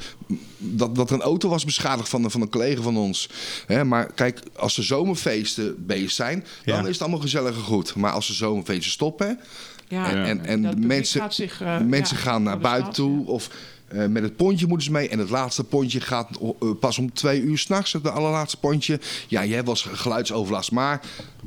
Dat, 0.59 0.95
dat 0.97 1.09
er 1.11 1.15
een 1.17 1.23
auto 1.23 1.49
was 1.49 1.65
beschadigd 1.65 2.09
van, 2.09 2.25
een- 2.25 2.31
van 2.31 2.41
een 2.41 2.51
collega 2.51 2.83
van 2.83 2.97
ons. 2.97 3.29
Hè, 3.67 3.85
maar 3.85 4.13
kijk, 4.13 4.41
als 4.57 4.75
de 4.75 4.83
zomerfeesten 4.83 5.87
bezig 5.87 6.11
zijn, 6.11 6.45
dan 6.65 6.75
Ja. 6.77 6.83
is 6.83 6.89
het 6.93 7.01
allemaal 7.01 7.21
gezellig 7.21 7.55
en 7.57 7.63
goed. 7.63 7.95
Maar 7.95 8.13
als 8.13 8.27
de 8.27 8.35
zomerfeesten 8.35 8.91
stoppen 8.91 9.41
ja. 9.89 10.11
en, 10.25 10.45
en, 10.45 10.87
mensen, 10.87 11.33
zich, 11.33 11.61
eh, 11.61 11.79
mensen 11.81 12.17
ja, 12.17 12.23
gaan 12.23 12.43
naar 12.43 12.59
buiten 12.59 12.93
stad, 12.95 13.07
toe 13.07 13.27
of 13.27 13.49
eh, 13.91 14.07
met 14.07 14.23
het 14.23 14.37
pontje 14.37 14.67
moeten 14.67 14.87
ze 14.87 14.93
mee. 14.93 15.09
En 15.09 15.19
het 15.19 15.31
laatste 15.31 15.65
pontje 15.65 16.01
gaat 16.01 16.29
eh, 16.41 16.69
pas 16.81 16.99
om 16.99 17.13
twee 17.13 17.41
uur 17.41 17.59
s'nachts, 17.59 17.93
het 17.93 18.09
allerlaatste 18.09 18.57
pontje. 18.59 19.01
Ja, 19.29 19.41
je 19.41 19.55
hebt 19.55 19.67
wel 19.67 19.75
eens 19.75 20.01
geluidsoverlast. 20.01 20.71
Maar 20.73 21.01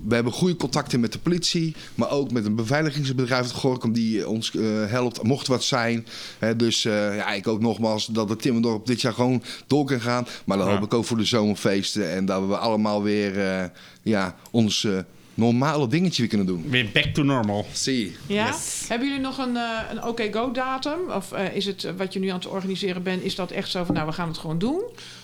we 0.08 0.16
hebben 0.16 0.34
goede 0.34 0.56
contacten 0.56 1.00
met 1.00 1.12
de 1.12 1.20
politie, 1.20 1.76
maar 1.96 2.12
ook 2.12 2.32
met 2.32 2.46
een 2.46 2.56
beveiligingsbedrijf, 2.56 3.44
het 3.44 3.52
Gorkum, 3.52 3.94
die 3.94 4.28
ons 4.28 4.56
eh, 4.56 4.62
helpt, 4.86 5.24
mocht 5.24 5.48
wat 5.48 5.64
zijn. 5.64 6.06
Dus 6.58 6.82
ja, 6.84 7.32
ik 7.32 7.48
ook 7.48 7.62
nogmaals 7.62 8.06
dat 8.06 8.30
het 8.30 8.42
Timmendorp 8.42 8.86
dit 8.86 9.02
jaar 9.02 9.14
gewoon 9.14 9.44
door 9.68 9.86
kan 9.86 10.02
gaan. 10.02 10.28
Maar 10.46 10.58
dan 10.58 10.68
Ja. 10.68 10.74
hoop 10.74 10.84
ik 10.84 10.94
ook 10.94 11.06
voor 11.06 11.18
de 11.18 11.26
zomerfeesten 11.26 12.12
en 12.12 12.26
dat 12.26 12.48
we 12.48 12.58
allemaal 12.58 13.04
weer 13.04 13.72
ja, 14.02 14.36
ons 14.52 14.88
normale 15.34 15.88
dingetje 15.88 16.22
weer 16.22 16.30
kunnen 16.30 16.48
doen. 16.48 16.69
Weer 16.69 16.89
back 16.93 17.06
to 17.06 17.24
normal. 17.24 17.65
Zie. 17.72 18.15
Ja? 18.28 18.56
Hebben 18.88 19.08
jullie 19.08 19.24
nog 19.24 19.38
een, 19.38 19.58
eh, 19.58 19.80
een 19.91 20.04
OK-Go-datum? 20.04 21.00
Of 21.12 21.32
eh, 21.32 21.56
is 21.56 21.65
het 21.65 21.84
eh, 21.84 21.91
wat 21.98 22.13
je 22.13 22.19
nu 22.19 22.28
aan 22.28 22.36
het 22.36 22.48
organiseren 22.48 23.04
bent, 23.04 23.24
is 23.24 23.36
dat 23.36 23.52
echt 23.52 23.69
zo 23.72 23.84
van, 23.84 23.96
nou, 23.96 24.08
we 24.08 24.13
gaan 24.13 24.28
het 24.28 24.38
gewoon 24.38 24.60
doen? 24.60 24.82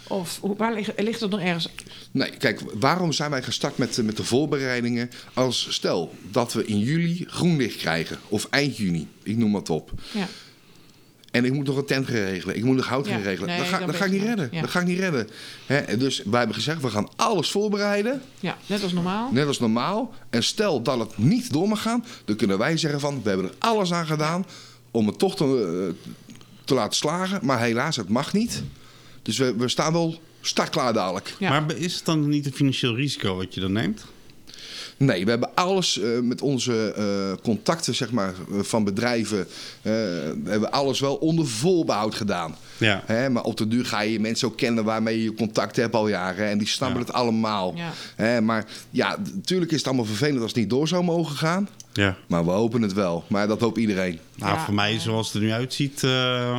Of 0.08 0.40
waar 0.42 0.74
ligt, 0.74 0.92
ligt 1.02 1.20
het 1.20 1.30
nog 1.32 1.40
ergens? 1.40 1.70
Nee, 2.12 2.30
kijk, 2.30 2.62
waarom 2.80 3.12
zijn 3.12 3.32
wij 3.32 3.44
gestart 3.44 3.78
met, 3.78 3.96
de- 3.96 4.04
met 4.04 4.18
de 4.18 4.24
voorbereidingen? 4.24 5.10
Als 5.34 5.68
stel 5.70 6.14
dat 6.32 6.54
we 6.54 6.66
in 6.66 6.80
juli 6.80 7.26
groen 7.28 7.58
licht 7.58 7.78
krijgen, 7.78 8.18
of 8.28 8.48
eind 8.50 8.78
juni, 8.78 9.08
ik 9.24 9.38
noem 9.38 9.52
wat 9.52 9.70
op. 9.70 9.92
Ja. 10.12 10.28
En 11.32 11.46
ik 11.46 11.54
moet 11.54 11.66
nog 11.66 11.78
een 11.78 11.86
tent 11.86 12.06
gaan 12.08 12.16
regelen, 12.16 12.56
ik 12.56 12.64
moet 12.64 12.76
nog 12.76 12.88
hout 12.88 13.06
Ja, 13.06 13.12
gaan 13.14 13.22
regelen. 13.22 13.50
nee, 13.50 13.58
dat 13.58 13.66
ga, 13.68 13.78
dan 13.78 13.80
dat 13.88 13.90
ben 13.90 14.00
ga 14.00 14.06
ik 14.06 14.12
niet 14.12 14.22
redden. 14.24 14.50
ja. 14.52 14.62
Dat 14.62 14.70
ga 14.70 14.80
ik 14.80 14.88
niet 14.88 15.00
redden. 15.00 15.30
Hè, 15.66 15.98
dus 15.98 16.22
wij 16.26 16.38
hebben 16.38 16.56
gezegd, 16.56 16.82
we 16.82 16.90
gaan 16.90 17.10
alles 17.16 17.52
voorbereiden, 17.52 18.22
ja, 18.40 18.58
net 18.66 18.84
als 18.84 18.94
normaal. 18.94 19.32
net 19.32 19.48
als 19.48 19.60
normaal. 19.60 20.14
En 20.30 20.44
stel 20.44 20.82
dat 20.82 21.00
het 21.00 21.18
niet 21.18 21.54
door 21.54 21.68
mag 21.68 21.82
gaan, 21.82 22.06
dan 22.26 22.36
kunnen 22.36 22.58
wij 22.58 22.78
zeggen 22.78 23.00
van, 23.00 23.22
we 23.24 23.30
hebben 23.30 23.48
er 23.48 23.56
alles 23.60 23.94
aan 23.94 24.06
gedaan 24.06 24.46
om 24.92 25.08
het 25.08 25.20
toch 25.20 25.36
te, 25.36 25.44
eh, 26.04 26.12
te 26.66 26.74
laten 26.74 26.96
slagen. 26.96 27.40
Maar 27.44 27.60
helaas, 27.60 27.96
het 27.96 28.10
mag 28.10 28.34
niet. 28.34 28.64
Dus 29.22 29.38
we, 29.38 29.56
we 29.58 29.68
staan 29.68 29.94
wel 29.94 30.22
startklaar 30.42 30.94
dadelijk. 30.94 31.36
Ja. 31.40 31.50
Maar 31.60 31.76
is 31.78 31.96
het 31.96 32.06
dan 32.06 32.30
niet 32.30 32.46
een 32.46 32.54
financieel 32.54 32.96
risico 32.96 33.36
wat 33.36 33.54
je 33.54 33.60
dan 33.60 33.72
neemt? 33.72 34.06
Nee, 35.00 35.24
we 35.24 35.30
hebben 35.30 35.50
alles 35.56 36.00
eh, 36.00 36.20
met 36.20 36.42
onze 36.42 36.94
eh, 36.94 37.44
contacten 37.44 37.96
zeg 37.96 38.12
maar, 38.12 38.34
eh, 38.52 38.60
van 38.60 38.84
bedrijven. 38.84 39.40
eh, 39.40 39.48
we 39.84 40.42
hebben 40.46 40.72
alles 40.72 41.00
wel 41.00 41.16
onder 41.16 41.48
voorbehoud 41.48 42.16
gedaan. 42.16 42.56
Ja. 42.78 43.04
Hè, 43.06 43.30
maar 43.30 43.44
op 43.44 43.58
de 43.58 43.68
duur 43.68 43.86
ga 43.86 44.02
je 44.02 44.20
mensen 44.20 44.48
ook 44.48 44.58
kennen 44.58 44.84
waarmee 44.84 45.24
je 45.24 45.34
contact 45.34 45.76
hebt 45.76 45.96
al 45.96 46.08
jaren. 46.08 46.48
En 46.50 46.58
die 46.58 46.68
snappen 46.68 47.00
Ja. 47.00 47.06
het 47.06 47.16
allemaal. 47.16 47.74
Ja. 47.76 47.92
Hè, 48.16 48.42
maar 48.42 48.66
ja, 48.90 49.18
natuurlijk 49.34 49.72
is 49.72 49.78
het 49.78 49.88
allemaal 49.88 50.06
vervelend 50.06 50.42
als 50.42 50.52
het 50.52 50.60
niet 50.60 50.70
door 50.70 50.88
zou 50.88 51.04
mogen 51.04 51.36
gaan. 51.36 51.70
Ja. 51.94 52.16
Maar 52.28 52.46
we 52.46 52.52
hopen 52.52 52.82
het 52.82 52.94
wel. 52.94 53.24
Maar 53.28 53.48
dat 53.48 53.60
hoopt 53.60 53.78
iedereen. 53.78 54.20
Nou, 54.36 54.54
Ja. 54.54 54.66
voor 54.66 54.74
mij, 54.74 55.00
zoals 55.00 55.28
het 55.28 55.36
er 55.36 55.42
nu 55.42 55.52
uitziet... 55.52 56.04
eh, 56.04 56.10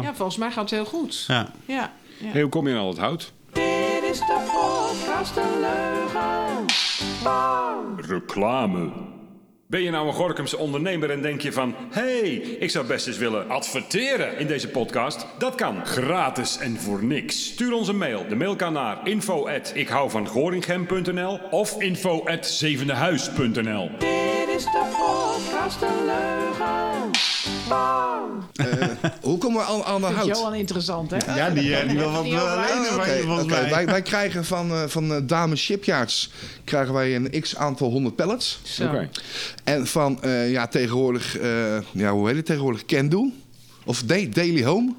Ja, 0.02 0.12
volgens 0.14 0.36
mij 0.38 0.50
gaat 0.50 0.62
het 0.62 0.70
heel 0.70 0.84
goed. 0.84 1.24
ja. 1.28 1.52
Ja. 1.66 1.74
ja. 2.20 2.26
Hey, 2.26 2.40
hoe 2.40 2.50
kom 2.50 2.68
je 2.68 2.74
aan 2.74 2.80
al 2.80 2.88
het 2.88 2.98
hout? 2.98 3.32
Is 4.10 4.18
de 4.18 4.50
podcast 4.52 5.34
De 5.34 5.58
Leugen. 5.60 6.66
Reclame. 7.96 8.90
Ben 9.66 9.82
je 9.82 9.90
nou 9.90 10.06
een 10.06 10.12
Gorkumse 10.12 10.56
ondernemer 10.56 11.10
en 11.10 11.22
denk 11.22 11.40
je 11.40 11.52
van... 11.52 11.74
hey, 11.90 12.30
ik 12.34 12.70
zou 12.70 12.86
best 12.86 13.06
eens 13.06 13.18
willen 13.18 13.48
adverteren 13.48 14.38
in 14.38 14.46
deze 14.46 14.68
podcast? 14.68 15.26
Dat 15.38 15.54
kan. 15.54 15.86
Gratis 15.86 16.58
en 16.58 16.76
voor 16.76 17.04
niks. 17.04 17.44
Stuur 17.44 17.72
ons 17.72 17.88
een 17.88 17.98
mail. 17.98 18.28
De 18.28 18.36
mail 18.36 18.56
kan 18.56 18.72
naar 18.72 19.08
info 19.08 19.48
at 19.48 19.74
of 21.50 21.82
info 21.82 22.24
at 22.24 22.46
zevendehuis.nl. 22.46 23.90
Dit 23.98 24.39
is 24.60 24.66
de 24.66 24.84
podcast 24.98 25.80
Leugen. 25.80 27.10
Hoe 29.22 29.38
komen 29.38 29.60
we 29.60 29.66
aan, 29.66 29.82
aan 29.84 30.00
de 30.00 30.06
hout? 30.06 30.26
Johan 30.26 30.54
interessant, 30.54 31.10
hè? 31.10 31.34
Ja, 31.36 31.50
die, 31.50 31.76
eh, 31.76 31.88
die 31.88 31.98
wil 31.98 32.10
wat 32.10 32.24
eh, 32.24 32.30
lenen 32.30 33.24
volgens 33.26 33.46
mij. 33.46 33.70
Wij, 33.70 33.86
wij 33.86 34.02
krijgen 34.02 34.44
van, 34.44 34.70
eh, 34.70 34.82
van 34.86 35.12
eh, 35.14 35.20
Dame 35.22 35.56
Shipyards 35.56 36.30
krijgen 36.64 36.94
wij 36.94 37.14
een 37.16 37.40
x 37.40 37.56
aantal 37.56 37.90
honderd 37.90 38.16
pallets. 38.16 38.60
Zo. 38.62 38.84
Oké. 38.84 39.08
En 39.64 39.86
van, 39.86 40.22
eh, 40.22 40.50
ja, 40.50 40.66
tegenwoordig, 40.66 41.38
eh, 41.38 41.78
ja, 41.92 42.10
hoe 42.12 42.26
heet 42.26 42.36
het 42.36 42.46
tegenwoordig? 42.46 42.84
Can 42.84 43.32
Of 43.84 44.02
Da- 44.02 44.26
Daily 44.30 44.64
Home? 44.64 44.92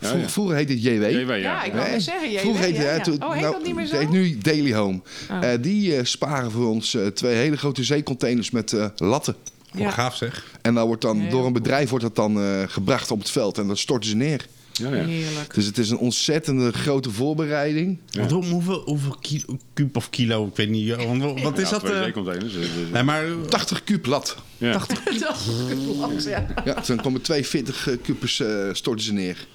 Vro- 0.00 0.16
ja. 0.18 0.28
Vroeger 0.28 0.56
heette 0.56 0.72
het 0.72 0.82
JW. 0.82 1.10
JW, 1.10 1.28
ja. 1.30 1.36
Ja, 1.36 1.62
ik 1.64 1.72
wou 1.72 2.00
zeggen. 2.00 2.30
JW, 2.30 2.38
Vroeger 2.38 2.64
heette 2.64 2.82
ja, 2.82 2.86
het, 2.88 3.04
toen- 3.04 3.22
Oh, 3.24 3.32
heet 3.32 3.40
nou, 3.40 3.52
dat 3.54 3.64
niet 3.64 3.74
meer 3.74 3.84
het 3.84 3.92
zo? 3.92 3.98
heet 3.98 4.10
nu 4.10 4.38
Daily 4.38 4.72
Home. 4.74 5.00
Oh. 5.30 5.52
Eh, 5.52 5.62
die 5.62 5.96
eh, 5.96 6.04
sparen 6.04 6.50
voor 6.50 6.68
ons 6.68 6.94
eh, 6.94 7.06
twee 7.06 7.34
hele 7.36 7.56
grote 7.56 7.84
zeecontainers 7.84 8.50
met 8.50 8.72
eh, 8.72 8.86
latten. 8.96 9.34
Oh, 9.74 9.80
Ja. 9.80 9.90
gaaf 9.90 10.16
zeg. 10.16 10.44
En 10.62 10.74
dan 10.74 10.86
wordt 10.86 11.02
dan, 11.02 11.28
door 11.28 11.46
een 11.46 11.52
bedrijf 11.52 11.88
wordt 11.90 12.04
dat 12.04 12.16
dan 12.16 12.40
eh, 12.40 12.62
gebracht 12.66 13.10
op 13.10 13.18
het 13.18 13.30
veld 13.30 13.58
en 13.58 13.66
dan 13.66 13.76
storten 13.76 14.10
ze 14.10 14.16
neer. 14.16 14.46
Ja, 14.72 14.94
ja. 14.94 15.04
Heerlijk. 15.04 15.54
Dus 15.54 15.64
het 15.66 15.78
is 15.78 15.90
een 15.90 15.96
ontzettende 15.98 16.72
grote 16.72 17.10
voorbereiding. 17.10 17.98
Want 18.10 18.30
hoe- 18.30 18.44
hoeveel, 18.44 18.82
hoeveel 18.84 19.16
kilo, 19.20 19.58
kuub 19.74 19.96
of 19.96 20.10
kilo, 20.10 20.46
ik 20.46 20.56
weet 20.56 20.68
niet. 20.68 20.90
eh, 20.90 20.96
want 21.06 21.40
Wat 21.42 21.58
is 21.58 21.64
Ja, 21.64 21.70
dat? 21.70 21.80
twee 21.80 21.92
eh? 21.94 22.02
zeecontainers. 22.02 22.52
dus- 22.52 22.66
dus- 22.74 22.90
Nee, 22.92 23.02
maar 23.02 23.24
80 23.48 23.84
kuub 23.84 24.06
lat. 24.06 24.36
Ja. 24.58 24.72
Dat 24.72 24.86
klopt, 24.86 26.24
ja. 26.24 26.46
Ja, 26.64 26.82
dan 26.86 26.96
komen 27.00 27.20
42 27.20 27.88
eh, 27.88 27.96
kubus 28.02 28.40
eh, 28.40 28.48
storten 28.72 29.04
ze 29.04 29.12
neer. 29.12 29.46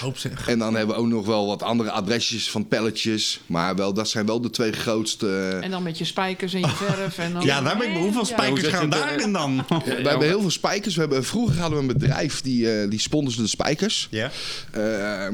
hoop 0.00 0.18
zeg. 0.18 0.48
En 0.48 0.58
dan 0.58 0.74
hebben 0.74 0.94
we 0.96 1.00
ook 1.02 1.08
nog 1.08 1.26
wel 1.26 1.46
wat 1.46 1.62
andere 1.62 1.90
adresjes 1.90 2.50
van 2.50 2.68
pelletjes. 2.68 3.40
Maar 3.46 3.76
wel, 3.76 3.92
dat 3.94 4.08
zijn 4.08 4.26
wel 4.26 4.40
de 4.40 4.50
twee 4.50 4.72
grootste. 4.72 5.58
En 5.62 5.70
dan 5.70 5.82
met 5.82 5.98
je 5.98 6.04
spijkers 6.04 6.54
en 6.54 6.60
je 6.60 6.68
verf. 6.68 7.18
En 7.18 7.32
dan... 7.32 7.42
Ja, 7.44 7.60
daar 7.62 7.76
ben 7.78 7.90
ik. 7.90 7.96
Hoeveel 7.96 8.20
Ja. 8.20 8.26
spijkers 8.26 8.66
gaan 8.68 8.90
daarin 8.90 9.32
dan? 9.32 9.64
we 9.84 10.08
hebben 10.08 10.26
heel 10.28 10.40
veel 10.40 10.50
spijkers. 10.50 10.94
We 10.94 11.00
hebben, 11.00 11.24
vroeger 11.24 11.60
hadden 11.60 11.78
we 11.78 11.92
een 11.92 11.98
bedrijf 11.98 12.40
die, 12.40 12.70
eh 12.80 12.90
die 12.90 13.00
sponsorde 13.00 13.42
de 13.42 13.48
spijkers. 13.48 14.08
Ja. 14.10 14.30
Eh, 14.70 14.71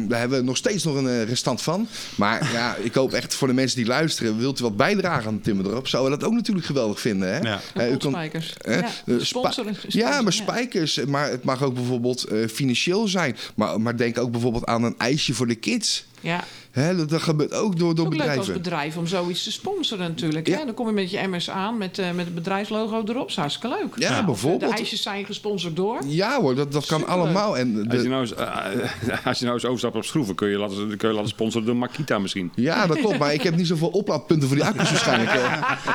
daar 0.08 0.18
hebben 0.18 0.38
we 0.38 0.44
nog 0.44 0.56
steeds 0.56 0.84
nog 0.84 0.94
een 0.96 1.08
eh, 1.08 1.22
restant 1.22 1.62
van. 1.62 1.88
Maar 2.14 2.52
ja, 2.52 2.76
ik 2.76 2.94
hoop 2.94 3.12
echt 3.12 3.34
voor 3.34 3.48
de 3.48 3.54
mensen 3.54 3.76
die 3.76 3.86
luisteren... 3.86 4.38
wilt 4.38 4.60
u 4.60 4.62
wat 4.62 4.76
bijdragen 4.76 5.26
aan 5.26 5.34
het 5.34 5.44
Timmerdorp... 5.44 5.88
zouden 5.88 6.12
we 6.12 6.18
dat 6.18 6.28
ook 6.28 6.34
natuurlijk 6.34 6.66
geweldig 6.66 7.00
vinden. 7.00 7.28
Hè? 7.28 7.38
Ja. 7.38 7.60
Eh, 7.74 7.90
u 7.92 7.96
kan- 7.96 8.10
Spijkers. 8.10 8.52
Ja, 8.66 8.84
eh, 9.06 9.14
sponsoren- 9.18 9.76
ja, 9.88 10.08
maar 10.22 10.22
ja. 10.34 10.42
spijkers. 10.42 11.04
Maar 11.04 11.30
het 11.30 11.44
mag 11.44 11.62
ook 11.62 11.74
bijvoorbeeld 11.74 12.24
eh, 12.24 12.48
financieel 12.48 13.08
zijn. 13.08 13.36
Maar, 13.54 13.80
maar 13.80 13.96
denk 13.96 14.18
ook 14.18 14.30
bijvoorbeeld 14.30 14.66
aan 14.66 14.82
een 14.84 14.94
ijsje 14.98 15.34
voor 15.34 15.46
de 15.46 15.54
kids. 15.54 16.06
Ja. 16.20 16.44
Hè, 16.70 16.96
dat, 16.96 17.08
dat 17.08 17.22
gebeurt 17.22 17.54
ook 17.54 17.78
door, 17.78 17.94
door 17.94 18.06
Ook 18.06 18.12
leuk 18.12 18.20
als 18.20 18.28
bedrijven. 18.36 18.62
bedrijf 18.62 18.96
om 18.96 19.06
zoiets 19.06 19.42
te 19.44 19.52
sponsoren 19.52 20.08
natuurlijk. 20.08 20.46
Ja. 20.46 20.58
Hè? 20.58 20.64
Dan 20.64 20.74
kom 20.74 20.86
je 20.86 20.92
met 20.92 21.10
je 21.10 21.18
emmers 21.18 21.50
aan 21.50 21.78
met, 21.78 21.98
eh, 21.98 22.06
met 22.12 22.24
het 22.24 22.34
bedrijfslogo 22.34 23.02
erop. 23.06 23.28
Is 23.28 23.36
hartstikke 23.36 23.76
leuk. 23.80 23.94
Ja, 24.08 24.24
bijvoorbeeld. 24.24 24.70
De 24.72 24.76
ijsjes 24.78 25.02
zijn 25.02 25.24
gesponsord 25.24 25.76
door. 25.76 25.98
Ja 26.06 26.40
hoor, 26.40 26.54
dat, 26.54 26.72
dat 26.72 26.86
kan 26.86 26.98
Superleuk. 26.98 27.24
allemaal. 27.24 27.58
En 27.58 27.74
de- 27.74 27.88
Als 27.90 28.02
je, 28.02 28.08
nou 28.08 28.20
eens, 28.20 28.34
eh, 28.34 28.46
als 29.26 29.38
je 29.38 29.44
nou 29.44 29.56
eens 29.56 29.64
overstapt 29.66 29.96
op 29.96 30.04
schroeven, 30.04 30.34
kun 30.34 30.48
je 30.48 30.56
laten, 30.58 30.96
kun 30.96 31.08
je 31.08 31.14
laten 31.14 31.28
sponsoren 31.30 31.66
door 31.66 31.76
Makita 31.76 32.18
misschien. 32.18 32.52
ja, 32.54 32.86
dat 32.86 32.98
klopt. 32.98 33.18
Maar 33.18 33.32
ik 33.34 33.42
heb 33.42 33.56
niet 33.56 33.66
zoveel 33.66 33.88
oplaadpunten 33.88 34.48
voor 34.48 34.56
die 34.56 34.66
accu's 34.66 34.90
waarschijnlijk. 34.90 35.30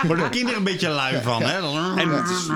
Worden 0.08 0.24
de 0.26 0.30
kinderen 0.32 0.58
een 0.58 0.64
beetje 0.64 0.90
lui 0.90 1.22
van, 1.22 1.42
hè? 1.44 1.62
Dan- 1.62 1.98
En 1.98 2.10
het 2.10 2.30
is 2.30 2.48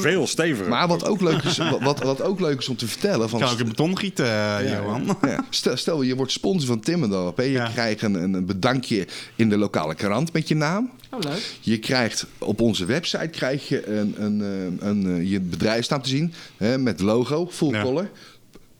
veel 0.00 0.26
steviger. 0.26 0.68
Maar 0.68 0.88
wat 0.88 1.06
ook 1.08 1.20
leuk 1.20 1.42
is, 1.42 1.58
wat, 1.80 1.98
wat 2.02 2.22
ook 2.22 2.40
leuk 2.40 2.58
is 2.58 2.68
om 2.68 2.76
te 2.76 2.86
vertellen... 2.86 3.28
Van, 3.28 3.40
Kan 3.40 3.52
ik 3.52 3.58
in 3.58 3.68
beton 3.68 3.98
gieten, 3.98 4.26
eh, 4.26 4.72
Johan? 4.72 5.16
Ja, 5.22 5.44
stel, 5.50 5.76
stel, 5.76 6.02
je 6.02 6.16
wordt 6.16 6.32
sponsor 6.32 6.66
van 6.66 6.80
Timmerdorp. 6.92 7.36
Hè? 7.36 7.42
Je 7.42 7.50
Ja. 7.50 7.68
krijgt 7.68 8.02
een, 8.02 8.14
een 8.14 8.46
bedankje 8.46 9.06
in 9.36 9.48
de 9.48 9.56
lokale 9.56 9.94
krant 9.94 10.32
met 10.32 10.48
je 10.48 10.54
naam. 10.54 10.90
Oh, 11.10 11.20
leuk. 11.20 11.54
Je 11.60 11.78
krijgt 11.78 12.26
op 12.38 12.60
onze 12.60 12.84
website 12.84 13.28
krijg 13.28 13.68
je 13.68 13.86
een, 13.88 14.14
een, 14.22 14.42
eh, 14.42 14.88
een, 14.88 15.06
eh, 15.16 15.30
je 15.30 15.40
bedrijfsnaam 15.40 16.02
te 16.02 16.08
zien. 16.08 16.32
Hè, 16.56 16.78
met 16.78 17.00
logo, 17.00 17.46
full 17.50 17.70
Ja. 17.72 17.82
color. 17.82 18.10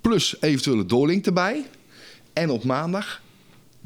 Plus 0.00 0.36
eventueel 0.40 0.78
een 0.78 0.86
doorlink 0.86 1.26
erbij. 1.26 1.64
En 2.32 2.50
op 2.50 2.64
maandag 2.64 3.20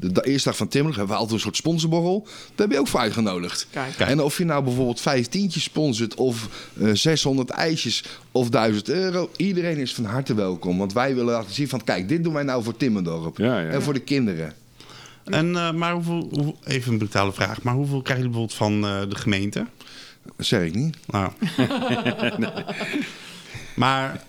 de, 0.03 0.11
de 0.11 0.21
eerste 0.21 0.47
dag 0.49 0.57
van 0.57 0.67
Timmerlig 0.67 0.97
hebben 0.97 1.15
we 1.15 1.19
altijd 1.21 1.37
een 1.37 1.43
soort 1.43 1.55
sponsorborrel. 1.57 2.21
Daar 2.55 2.67
heb 2.67 2.71
je 2.71 2.79
ook 2.79 2.87
voor 2.87 2.99
uitgenodigd. 2.99 3.67
Kijk. 3.71 3.97
En 3.99 4.21
of 4.21 4.37
je 4.37 4.45
nou 4.45 4.63
bijvoorbeeld 4.63 5.01
vijf 5.01 5.27
tientjes 5.27 5.63
sponsort 5.63 6.15
of 6.15 6.49
eh 6.81 6.89
600 6.93 7.49
ijsjes 7.49 8.03
of 8.31 8.49
1000 8.49 8.89
euro. 8.89 9.29
Iedereen 9.37 9.77
is 9.77 9.93
van 9.93 10.05
harte 10.05 10.33
welkom. 10.33 10.77
Want 10.77 10.93
wij 10.93 11.15
willen 11.15 11.33
laten 11.33 11.53
zien 11.53 11.67
van 11.69 11.83
kijk, 11.83 12.07
dit 12.09 12.23
doen 12.23 12.33
wij 12.33 12.43
nou 12.43 12.63
voor 12.63 12.77
Timmerdorp. 12.77 13.37
Ja, 13.37 13.59
ja. 13.59 13.69
En 13.69 13.81
voor 13.81 13.93
de 13.93 13.99
kinderen. 13.99 14.53
En, 15.23 15.55
eh, 15.55 15.71
maar 15.71 15.93
hoeveel, 15.93 16.27
hoe- 16.31 16.55
even 16.63 16.91
een 16.91 16.97
brutale 16.97 17.33
vraag, 17.33 17.61
maar 17.61 17.73
hoeveel 17.73 18.01
krijgen 18.01 18.25
jullie 18.25 18.47
bijvoorbeeld 18.49 18.81
van 18.83 19.01
eh, 19.03 19.09
de 19.09 19.15
gemeente? 19.21 19.65
Dat 20.37 20.45
zeg 20.45 20.61
ik 20.63 20.75
niet. 20.75 20.97
Nou. 21.07 21.31
maar 23.75 24.23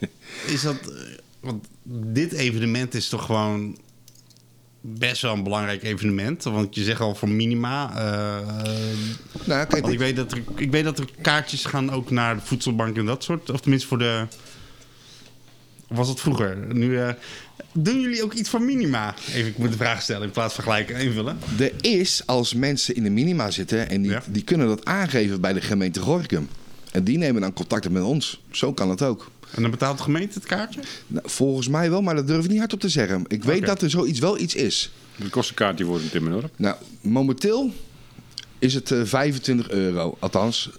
is 0.46 0.62
dat. 0.62 0.76
eh, 0.80 0.98
Want 1.40 1.66
dit 2.12 2.32
evenement 2.32 2.94
is 2.94 3.08
toch 3.08 3.24
gewoon 3.24 3.76
best 4.86 5.22
wel 5.22 5.32
een 5.32 5.42
belangrijk 5.42 5.82
evenement. 5.82 6.42
Want 6.42 6.74
je 6.74 6.82
zegt 6.84 7.00
al 7.00 7.14
voor 7.14 7.28
minima. 7.28 7.90
eh, 7.96 8.48
Nou, 9.44 9.66
kijk, 9.66 9.82
want 9.82 9.92
ik 9.92 9.98
weet, 9.98 10.16
dat 10.16 10.32
er, 10.32 10.42
ik 10.56 10.70
weet 10.70 10.84
dat 10.84 10.98
er 10.98 11.04
kaartjes 11.20 11.64
gaan 11.64 11.90
ook 11.90 12.10
naar 12.10 12.34
de 12.34 12.40
voedselbank 12.44 12.96
en 12.96 13.04
dat 13.06 13.22
soort. 13.24 13.50
Of 13.50 13.60
tenminste 13.60 13.88
voor 13.88 13.98
de. 13.98 14.26
Was 15.88 16.06
dat 16.06 16.20
vroeger? 16.20 16.56
Nu, 16.74 16.98
eh, 17.00 17.08
doen 17.72 18.00
jullie 18.00 18.22
ook 18.24 18.32
iets 18.32 18.48
voor 18.50 18.62
minima? 18.62 19.14
Even, 19.34 19.46
ik 19.50 19.58
moet 19.58 19.70
de 19.70 19.76
vraag 19.76 20.02
stellen 20.02 20.22
in 20.26 20.30
plaats 20.30 20.54
van 20.54 20.64
gelijk 20.64 20.88
invullen. 20.90 21.38
Er 21.58 21.72
is, 21.80 22.22
als 22.26 22.54
mensen 22.54 22.94
in 22.94 23.02
de 23.02 23.10
minima 23.10 23.50
zitten 23.50 23.88
en 23.88 24.02
die, 24.02 24.10
Ja. 24.10 24.22
die 24.28 24.44
kunnen 24.44 24.66
dat 24.66 24.84
aangeven 24.84 25.40
bij 25.40 25.52
de 25.52 25.60
gemeente 25.60 26.00
Gorkum. 26.00 26.48
En 26.94 27.04
die 27.04 27.18
nemen 27.18 27.40
dan 27.40 27.52
contact 27.52 27.86
op 27.86 27.92
met 27.92 28.02
ons. 28.02 28.40
Zo 28.50 28.72
kan 28.72 28.90
het 28.90 29.02
ook. 29.02 29.30
En 29.54 29.62
dan 29.62 29.70
betaalt 29.70 29.96
de 29.96 30.02
gemeente 30.02 30.34
het 30.34 30.46
kaartje? 30.46 30.80
Nou, 31.06 31.28
volgens 31.28 31.68
mij 31.68 31.90
wel, 31.90 32.02
maar 32.02 32.14
dat 32.14 32.26
durf 32.26 32.44
ik 32.44 32.50
niet 32.50 32.58
hardop 32.58 32.80
te 32.80 32.88
zeggen. 32.88 33.24
Ik 33.28 33.44
weet 33.44 33.66
dat 33.66 33.82
er 33.82 33.90
zoiets 33.90 34.18
wel 34.18 34.38
iets 34.38 34.54
is. 34.54 34.92
Wat 35.16 35.30
kost 35.30 35.48
een 35.48 35.54
kaartje 35.54 35.84
voor 35.84 35.96
een 35.96 36.10
Timmerdorp? 36.10 36.52
Nou, 36.56 36.76
momenteel 37.00 37.70
is 38.58 38.74
het 38.74 38.90
eh, 38.90 39.02
25 39.04 39.70
euro. 39.70 40.16
Althans, 40.18 40.70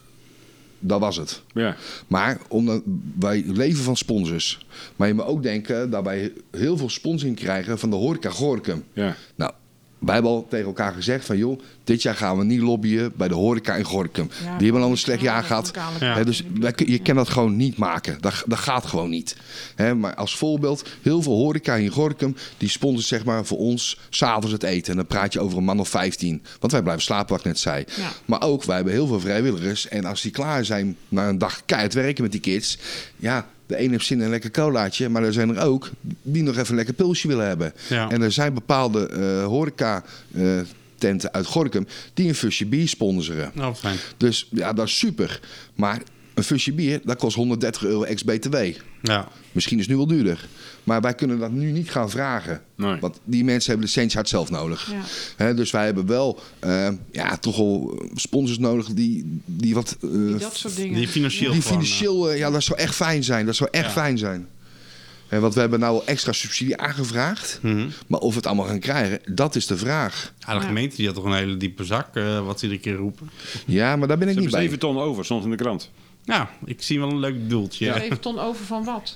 dat 0.80 0.99
was 0.99 1.17
het. 1.17 1.41
Ja. 1.54 1.75
Maar 2.08 2.39
omdat 2.47 2.82
wij 3.19 3.43
leven 3.47 3.84
van 3.84 3.97
sponsors. 3.97 4.65
Maar 4.95 5.08
je 5.08 5.13
moet 5.13 5.25
ook 5.25 5.43
denken 5.43 5.89
dat 5.89 6.04
wij 6.04 6.34
heel 6.51 6.78
veel 6.78 6.89
sponsoring 6.89 7.36
krijgen 7.36 7.80
van 7.80 7.89
de 7.89 7.95
horeca 7.95 8.30
Gorkum. 8.30 8.84
Ja. 8.93 9.15
Nou, 9.36 9.51
wij 9.99 10.13
hebben 10.13 10.31
al 10.31 10.47
tegen 10.49 10.65
elkaar 10.65 10.93
gezegd 10.93 11.25
van 11.25 11.38
joh, 11.38 11.60
dit 11.84 12.01
jaar 12.01 12.15
gaan 12.15 12.38
we 12.38 12.43
niet 12.43 12.62
lobbyen 12.62 13.12
bij 13.15 13.27
de 13.27 13.34
horeca 13.34 13.75
in 13.75 13.84
Gorkum. 13.84 14.29
Ja, 14.43 14.58
Die 14.58 14.65
hebben 14.65 14.86
al 14.86 14.91
een 14.91 14.97
slecht 14.97 15.21
jaar 15.21 15.43
gehad. 15.43 15.71
dus 16.25 16.43
wij, 16.60 16.73
je 16.75 16.99
kan 16.99 17.15
dat 17.15 17.29
gewoon 17.29 17.55
niet 17.55 17.77
maken. 17.77 18.17
Dat, 18.19 18.43
dat 18.45 18.58
gaat 18.60 18.86
gewoon 18.86 19.10
niet. 19.10 19.36
Hè, 19.75 19.95
maar 19.95 20.15
als 20.15 20.38
voorbeeld, 20.38 20.89
heel 21.01 21.21
veel 21.21 21.34
horeca 21.36 21.75
in 21.75 21.89
Gorkum, 21.89 22.36
die 22.58 22.69
sponsort 22.69 23.05
zeg 23.05 23.25
maar 23.25 23.45
voor 23.45 23.58
ons 23.58 23.99
s'avonds 24.10 24.51
het 24.51 24.63
eten. 24.63 24.91
En 24.91 24.97
dan 24.97 25.08
praat 25.08 25.34
je 25.34 25.39
over 25.39 25.58
een 25.58 25.63
man 25.63 25.79
of 25.79 25.89
15. 25.89 26.43
Want 26.60 26.71
wij 26.71 26.81
blijven 26.81 27.03
slapen, 27.03 27.29
wat 27.29 27.39
ik 27.39 27.45
net 27.45 27.60
zei. 27.60 27.84
Ja. 27.95 28.12
Maar 28.25 28.41
ook, 28.41 28.63
wij 28.63 28.75
hebben 28.75 28.93
heel 28.93 29.08
veel 29.08 29.19
vrijwilligers. 29.19 29.88
En 29.88 30.05
als 30.05 30.21
die 30.21 30.31
klaar 30.31 30.65
zijn 30.65 30.97
na 31.08 31.27
een 31.29 31.38
dag 31.38 31.62
keihard 31.65 31.93
werken 31.93 32.23
met 32.23 32.31
die 32.31 32.41
kids. 32.41 32.77
Ja, 33.15 33.47
de 33.67 33.84
een 33.84 33.91
heeft 33.91 34.06
zin 34.06 34.17
in 34.17 34.23
een 34.23 34.30
lekker 34.30 34.51
colaatje. 34.51 35.10
Maar 35.10 35.23
er 35.23 35.34
zijn 35.34 35.56
er 35.56 35.63
ook 35.63 35.89
die 36.21 36.43
nog 36.43 36.58
even 36.58 36.69
een 36.69 36.75
lekker 36.75 36.93
pulsje 36.93 37.28
willen 37.28 37.47
hebben. 37.47 37.73
Ja. 37.89 38.10
En 38.10 38.21
er 38.21 38.32
zijn 38.32 38.54
bepaalde 38.54 39.08
eh, 39.08 39.45
horeca 39.45 40.04
eh, 40.34 40.60
tenten 40.97 41.34
uit 41.34 41.45
Gorkum 41.45 41.88
die 42.13 42.28
een 42.28 42.36
fusje 42.36 42.65
bier 42.65 42.88
sponsoren. 42.88 43.51
Nou, 43.54 43.75
fijn. 43.75 43.97
Dus 44.17 44.47
ja, 44.51 44.73
dat 44.73 44.88
is 44.88 44.97
super. 44.97 45.39
Maar 45.75 46.01
een 46.35 46.43
fusje 46.43 46.73
bier, 46.73 47.01
dat 47.03 47.17
kost 47.17 47.35
130 47.35 47.83
euro 47.83 48.03
ex-BTW. 48.03 48.55
Ja. 49.01 49.27
Misschien 49.51 49.77
is 49.79 49.83
het 49.83 49.91
nu 49.91 49.97
wel 49.97 50.07
duurder. 50.07 50.47
Maar 50.83 51.01
wij 51.01 51.13
kunnen 51.13 51.39
dat 51.39 51.51
nu 51.51 51.71
niet 51.71 51.91
gaan 51.91 52.09
vragen. 52.09 52.61
Nee. 52.75 52.99
Want 52.99 53.19
die 53.23 53.43
mensen 53.43 53.69
hebben 53.69 53.85
de 53.87 53.93
centje 53.93 54.17
hard 54.17 54.29
zelf 54.29 54.49
nodig. 54.49 54.91
Ja. 54.91 55.01
Hè, 55.45 55.53
dus 55.53 55.71
wij 55.71 55.85
hebben 55.85 56.05
wel 56.05 56.39
eh, 56.59 56.87
ja, 57.11 57.37
toch 57.37 57.57
wel 57.57 58.07
sponsors 58.13 58.57
nodig 58.57 58.87
die, 58.87 59.39
die 59.45 59.73
wat... 59.73 59.97
eh, 60.01 60.09
Die 60.11 60.37
dat 60.37 60.55
soort 60.55 60.75
dingen. 60.75 60.95
Die 60.97 61.07
financieel 61.07 61.51
die 61.51 61.61
financieel, 61.61 62.29
eh, 62.31 62.37
ja, 62.37 62.51
dat 62.51 62.63
zou 62.63 62.79
echt 62.79 62.95
fijn 62.95 63.23
zijn. 63.23 63.45
Dat 63.45 63.55
zou 63.55 63.69
echt 63.71 63.85
Ja. 63.85 63.91
fijn 63.91 64.17
zijn. 64.17 64.47
Hè, 65.27 65.39
want 65.39 65.53
we 65.53 65.59
hebben 65.59 65.79
nou 65.79 66.01
extra 66.05 66.31
subsidie 66.31 66.77
aangevraagd. 66.77 67.59
Mhm. 67.61 67.87
Maar 68.07 68.19
of 68.19 68.29
we 68.29 68.35
het 68.37 68.45
allemaal 68.45 68.65
gaan 68.65 68.79
krijgen, 68.79 69.19
dat 69.35 69.55
is 69.55 69.67
de 69.67 69.77
vraag. 69.77 70.33
Ja, 70.39 70.53
de 70.53 70.59
Ja. 70.59 70.65
gemeente 70.65 70.95
die 70.95 71.05
had 71.05 71.15
toch 71.15 71.23
een 71.23 71.33
hele 71.33 71.57
diepe 71.57 71.83
zak, 71.83 72.15
eh, 72.15 72.45
wat 72.45 72.59
ze 72.59 72.65
iedere 72.65 72.81
keer 72.81 72.95
roepen. 72.95 73.29
Ja, 73.65 73.95
maar 73.95 74.07
daar 74.07 74.17
ben 74.17 74.27
ik 74.27 74.33
Ze 74.33 74.39
niet 74.39 74.51
hebben 74.51 74.69
bij. 74.69 74.77
7 74.79 74.79
ton 74.79 74.97
over, 75.03 75.25
stond 75.25 75.43
in 75.43 75.49
de 75.49 75.55
krant. 75.55 75.91
0,7 76.25 76.33
Ja, 76.33 76.49
ik 76.65 76.81
zie 76.81 76.99
wel 76.99 77.09
een 77.09 77.19
leuk 77.19 77.49
doeltje. 77.49 77.85
Ja. 77.85 77.99
Even 77.99 78.19
ton 78.19 78.39
over 78.39 78.65
van 78.65 78.83
wat? 78.83 79.11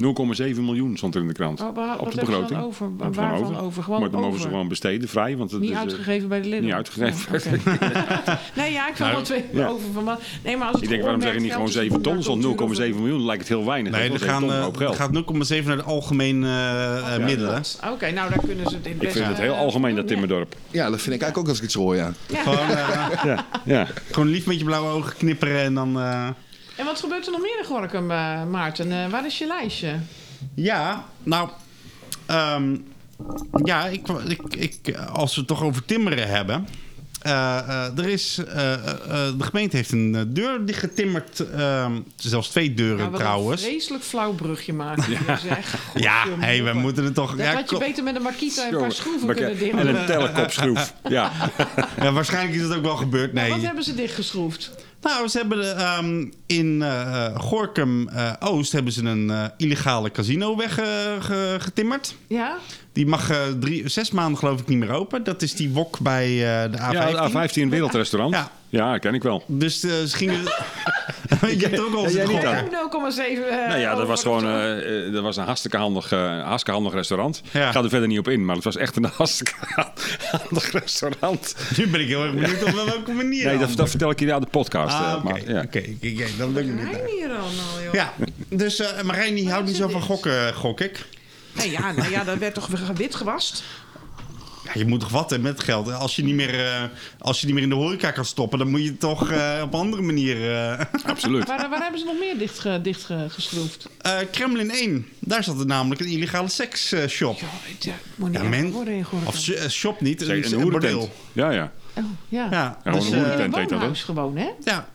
miljoen 0.61 0.97
stond 0.97 1.15
er 1.15 1.21
in 1.21 1.27
de 1.27 1.33
krant. 1.33 1.61
Oh, 1.61 1.75
waar- 1.75 1.99
op 1.99 2.11
de 2.11 2.19
begroting. 2.19 2.61
over? 2.61 2.75
Gewoon 2.97 3.13
Waarvan 3.13 3.57
over? 3.57 3.83
Gewoon 3.83 3.99
maar 3.99 4.09
dan 4.09 4.19
mogen 4.19 4.33
over. 4.35 4.41
ze 4.45 4.47
gewoon 4.51 4.67
besteden, 4.67 5.09
vrij. 5.09 5.37
Want 5.37 5.51
het 5.51 5.59
Niet 5.61 5.69
is, 5.69 5.75
eh, 5.75 5.81
uitgegeven 5.81 6.29
bij 6.29 6.41
de 6.41 6.47
Lidl? 6.49 6.63
niet 6.63 6.73
uitgegeven. 6.73 7.35
Oh, 7.35 7.75
nee, 8.55 8.71
ja, 8.71 8.89
ik 8.89 8.99
Nou, 8.99 9.11
wel 9.11 9.21
twee 9.21 9.43
ja. 9.53 9.67
over 9.67 9.91
van 9.93 10.03
wat. 10.03 10.21
Nee, 10.43 10.57
maar 10.57 10.65
als 10.67 10.75
het 10.75 10.83
Ik 10.83 10.89
denk, 10.89 11.01
waarom 11.01 11.21
zeg 11.21 11.33
je 11.33 11.39
niet 11.39 11.51
gewoon 11.51 11.69
7 11.69 12.01
ton? 12.01 12.23
Stond 12.23 12.43
0,7 12.43 12.95
miljoen, 13.01 13.25
lijkt 13.25 13.41
het 13.41 13.57
heel 13.57 13.65
weinig. 13.65 13.91
Nee, 13.91 14.09
Dat 14.09 14.21
er 14.21 14.27
gaan, 14.27 14.51
eh, 14.51 14.91
gaat 14.91 15.11
0,7 15.11 15.67
naar 15.67 15.77
de 15.77 15.83
algemene 15.83 16.47
eh, 16.47 17.25
middelen. 17.25 17.61
Oké, 17.91 18.11
nou 18.11 18.29
daar 18.29 18.39
kunnen 18.45 18.69
ze 18.69 18.75
het 18.75 18.85
in 18.85 18.91
Ik 18.91 18.99
best... 18.99 19.13
vind 19.13 19.27
het 19.27 19.37
heel 19.37 19.53
algemeen, 19.55 19.95
dat 19.95 20.03
ja. 20.03 20.09
Timmerdorp. 20.09 20.55
Ja, 20.71 20.89
dat 20.89 21.01
vind 21.01 21.15
ik 21.15 21.21
eigenlijk 21.21 21.37
ook 21.37 21.47
als 21.47 21.57
ik 21.57 21.63
het 21.63 21.71
zo 21.71 21.79
hoor, 21.79 21.95
eh, 21.95 23.39
ja. 23.65 23.87
gewoon 24.11 24.27
lief 24.29 24.45
met 24.45 24.57
je 24.59 24.63
blauwe 24.65 24.89
ogen 24.91 25.15
knipperen 25.17 25.61
en 25.61 25.73
dan... 25.73 25.97
En 26.79 26.85
wat 26.85 26.99
gebeurt 26.99 27.25
er 27.25 27.31
nog 27.31 27.41
meer 27.41 27.57
in 27.59 27.65
Gorkum, 27.65 28.11
eh, 28.11 28.43
Maarten? 28.45 28.91
Eh, 28.91 29.09
waar 29.09 29.25
is 29.25 29.37
je 29.37 29.47
lijstje? 29.47 29.99
Ja, 30.53 31.05
nou... 31.23 31.49
ehm, 32.25 32.75
ja, 33.63 33.85
ik, 33.85 34.07
ik, 34.07 34.55
ik, 34.55 34.97
als 34.97 35.33
we 35.33 35.39
het 35.39 35.49
toch 35.49 35.63
over 35.63 35.85
timmeren 35.85 36.27
hebben... 36.27 36.67
eh, 37.19 37.57
eh, 37.57 37.97
er 37.97 38.07
is, 38.09 38.37
eh, 38.37 38.53
de 39.37 39.43
gemeente 39.43 39.75
heeft 39.75 39.91
een 39.91 40.29
deur 40.33 40.65
dichtgetimmerd. 40.65 41.39
ehm, 41.39 41.91
zelfs 42.15 42.49
twee 42.49 42.73
deuren 42.73 43.11
wat 43.11 43.19
trouwens. 43.19 43.61
Een 43.63 43.67
vreselijk 43.69 44.03
flauw 44.03 44.33
brugje 44.33 44.73
maken. 44.73 45.11
Ja, 45.27 45.37
zeg. 45.37 45.75
Ja, 45.95 46.11
Godverdomme. 46.13 46.45
hey, 46.45 46.63
we 46.63 46.73
moeten 46.73 47.03
het 47.03 47.13
toch... 47.13 47.29
Dat 47.35 47.45
ja, 47.45 47.53
had 47.53 47.69
je 47.69 47.77
beter 47.77 48.03
met 48.03 48.15
een 48.15 48.21
markita 48.21 48.67
en 48.67 48.73
een 48.73 48.79
paar 48.79 48.91
schroeven 48.91 49.25
Maar 49.25 49.35
kunnen 49.35 49.57
dichten. 49.57 49.79
En 49.79 49.95
een 49.95 50.05
telekopschroef. 50.05 50.93
Ja. 51.09 51.31
ja, 52.01 52.11
waarschijnlijk 52.11 52.55
is 52.55 52.61
het 52.61 52.73
ook 52.75 52.83
wel 52.83 52.95
gebeurd. 52.95 53.33
Maar 53.33 53.43
Nee. 53.43 53.51
wat 53.51 53.61
hebben 53.61 53.83
ze 53.83 53.95
dichtgeschroefd? 53.95 54.71
Nou, 55.01 55.27
ze 55.27 55.37
hebben 55.37 55.57
de, 55.57 55.67
ehm, 55.69 56.25
in 56.45 56.81
eh, 56.81 57.25
eh, 57.25 57.35
Gorkum 57.39 58.07
eh, 58.09 58.31
Oost 58.39 58.71
hebben 58.71 58.93
ze 58.93 59.03
een 59.03 59.29
eh, 59.29 59.45
illegale 59.57 60.11
casino 60.11 60.55
weggetimmerd. 60.57 62.15
Ja? 62.27 62.57
Die 62.93 63.05
mag 63.07 63.29
eh, 63.29 63.37
drie, 63.59 63.89
zes 63.89 64.11
maanden 64.11 64.37
geloof 64.37 64.59
ik 64.59 64.67
niet 64.67 64.77
meer 64.77 64.91
open. 64.91 65.23
Dat 65.23 65.41
is 65.41 65.53
die 65.55 65.69
wok 65.69 65.99
bij 65.99 66.25
eh, 66.25 66.71
de 66.71 66.77
A15. 66.77 66.91
ja, 66.91 67.27
de 67.27 67.49
A15 67.65 67.69
Wereldrestaurant. 67.69 68.33
Ja. 68.35 68.51
Ja, 68.71 68.97
ken 68.97 69.13
ik 69.13 69.23
wel. 69.23 69.43
Dus 69.47 69.83
eh, 69.83 69.91
ze 69.91 70.17
gingen... 70.17 70.39
je 71.57 71.57
hebt 71.67 71.77
er 71.77 71.85
ook 71.85 71.93
al 71.95 72.03
Ja, 72.03 72.09
jij 72.09 72.25
niet 72.25 72.35
gegokt, 72.37 72.43
dan? 72.43 72.53
hè? 72.53 73.13
0,7. 73.13 73.49
eh, 73.49 73.67
Nou 73.67 73.79
ja, 73.79 73.95
dat 73.95 74.07
was 74.07 74.21
gewoon 74.21 74.43
dat 75.13 75.23
was 75.23 75.37
een 75.37 75.43
hartstikke 75.43 75.77
handig, 75.77 76.11
eh, 76.11 76.43
hartstikke 76.43 76.71
handig 76.71 76.93
restaurant. 76.93 77.41
Ja. 77.51 77.67
Ik 77.67 77.73
ga 77.73 77.83
er 77.83 77.89
verder 77.89 78.07
niet 78.07 78.19
op 78.19 78.27
in, 78.27 78.45
maar 78.45 78.55
het 78.55 78.63
was 78.63 78.75
echt 78.77 78.95
een 78.95 79.03
hartstikke 79.17 79.53
handig 80.31 80.71
restaurant. 80.71 81.55
Nu 81.77 81.87
ben 81.87 82.01
ik 82.01 82.07
heel 82.07 82.23
erg 82.23 82.33
benieuwd 82.33 82.63
op 82.63 82.69
welke 82.85 83.11
manier. 83.11 83.45
Nee, 83.45 83.57
dat, 83.57 83.75
dat 83.75 83.89
vertel 83.89 84.09
ik 84.09 84.19
je 84.19 84.25
na 84.25 84.39
de 84.39 84.47
podcast. 84.51 84.95
Ah, 84.95 85.11
eh, 85.11 85.15
oké. 85.15 85.23
maar, 85.31 85.51
ja. 85.51 85.61
Oké, 85.61 85.77
oké, 85.77 86.07
oké, 86.13 86.25
dan 86.37 86.53
ben 86.53 86.63
ik 86.67 86.75
benieuwd. 86.75 86.95
Rijn 86.95 87.07
hier 87.07 87.29
allemaal, 87.29 87.81
joh. 87.83 87.93
Ja, 87.93 88.13
dus 88.49 88.79
uh, 88.79 89.01
Marijn 89.01 89.35
die 89.35 89.49
houdt 89.51 89.67
niet 89.67 89.75
zo 89.75 89.87
van 89.87 89.99
dit? 89.99 90.09
gokken, 90.09 90.53
gok 90.53 90.79
ik. 90.81 91.05
Nee, 91.51 91.71
ja, 91.71 91.91
nou 91.91 92.09
ja, 92.11 92.23
dat 92.23 92.37
werd 92.37 92.53
toch 92.53 92.67
weer 92.67 92.93
wit 92.95 93.15
gewast? 93.15 93.63
Ja, 94.63 94.71
je 94.73 94.85
moet 94.85 94.99
toch 94.99 95.09
wat 95.09 95.29
hè, 95.29 95.39
met 95.39 95.63
geld. 95.63 95.91
Als 95.93 96.15
je, 96.15 96.23
niet 96.23 96.35
meer, 96.35 96.65
eh, 96.65 96.83
als 97.19 97.39
je 97.39 97.45
niet 97.45 97.55
meer 97.55 97.63
in 97.63 97.69
de 97.69 97.75
horeca 97.75 98.11
kan 98.11 98.25
stoppen, 98.25 98.59
dan 98.59 98.69
moet 98.69 98.83
je 98.83 98.97
toch 98.97 99.31
eh, 99.31 99.59
op 99.63 99.73
een 99.73 99.79
andere 99.79 100.01
manier... 100.01 100.51
eh 100.51 100.85
Absoluut. 101.05 101.47
Waar, 101.47 101.69
waar 101.69 101.81
hebben 101.81 101.99
ze 101.99 102.05
nog 102.05 102.19
meer 102.19 102.37
dicht, 102.37 102.83
dicht 102.83 103.09
geschroefd? 103.27 103.87
Eh, 104.01 104.17
Kremlin 104.31 104.71
1, 104.71 105.07
daar 105.19 105.43
zat 105.43 105.59
er 105.59 105.65
namelijk 105.65 106.01
een 106.01 106.07
illegale 106.07 106.49
seksshop. 106.49 107.39
Ja, 107.39 107.93
moet 108.15 108.29
niet 108.31 108.41
Ja, 108.41 108.47
men- 108.47 108.71
worden 108.71 108.93
in 108.93 109.05
of 109.25 109.35
shop 109.69 110.01
niet, 110.01 110.21
een, 110.21 110.29
een 110.29 110.35
een 110.53 110.61
hoerentent. 110.61 110.71
bordeel. 110.93 111.13
Ja, 111.33 111.49
ja. 111.49 111.71
Oh, 111.93 112.03
ja. 112.29 112.47
Ja, 112.51 112.77
Ja, 112.83 112.91
dus, 112.91 113.05
een 113.09 113.13
eh, 113.13 113.19
hoerentent. 113.19 113.55
Heet 113.55 113.69
dat, 113.69 114.33
hè? 114.35 114.49
ja. 114.63 114.87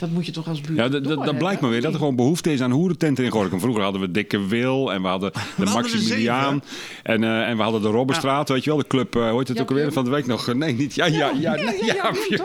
Dat 0.00 0.10
moet 0.10 0.26
je 0.26 0.32
toch 0.32 0.48
als 0.48 0.60
buurt 0.60 0.78
Ja, 0.78 0.88
dat, 0.88 1.24
dat, 1.24 1.38
blijkt 1.38 1.60
maar 1.60 1.70
weer 1.70 1.80
dat 1.80 1.92
er 1.92 1.98
gewoon 1.98 2.16
behoefte 2.16 2.52
is 2.52 2.60
aan 2.60 2.70
hoerententen 2.70 3.24
in 3.24 3.30
Gorkum. 3.30 3.60
Vroeger 3.60 3.82
hadden 3.82 4.00
we 4.00 4.10
Dikke 4.10 4.46
Wil 4.46 4.92
en 4.92 5.02
we 5.02 5.08
hadden 5.08 5.32
de 5.56 5.64
Maximiliaan. 5.64 6.62
En, 7.02 7.24
eh, 7.24 7.48
en 7.48 7.56
we 7.56 7.62
hadden 7.62 7.82
de 7.82 7.88
Robbenstraat, 7.88 8.48
weet 8.48 8.64
je 8.64 8.70
wel. 8.70 8.78
De 8.78 8.86
club, 8.86 9.16
eh 9.16 9.36
heet 9.36 9.48
het 9.48 9.56
Ja, 9.56 9.62
ook 9.62 9.68
alweer 9.68 9.92
van 9.92 10.04
de 10.04 10.10
week 10.10 10.26
nog? 10.26 10.54
Nee, 10.54 10.74
niet. 10.74 10.94
Ja, 10.94 11.06
ja, 11.06 11.30
ja. 11.38 11.54
Ja, 11.54 11.64
nee, 11.64 11.84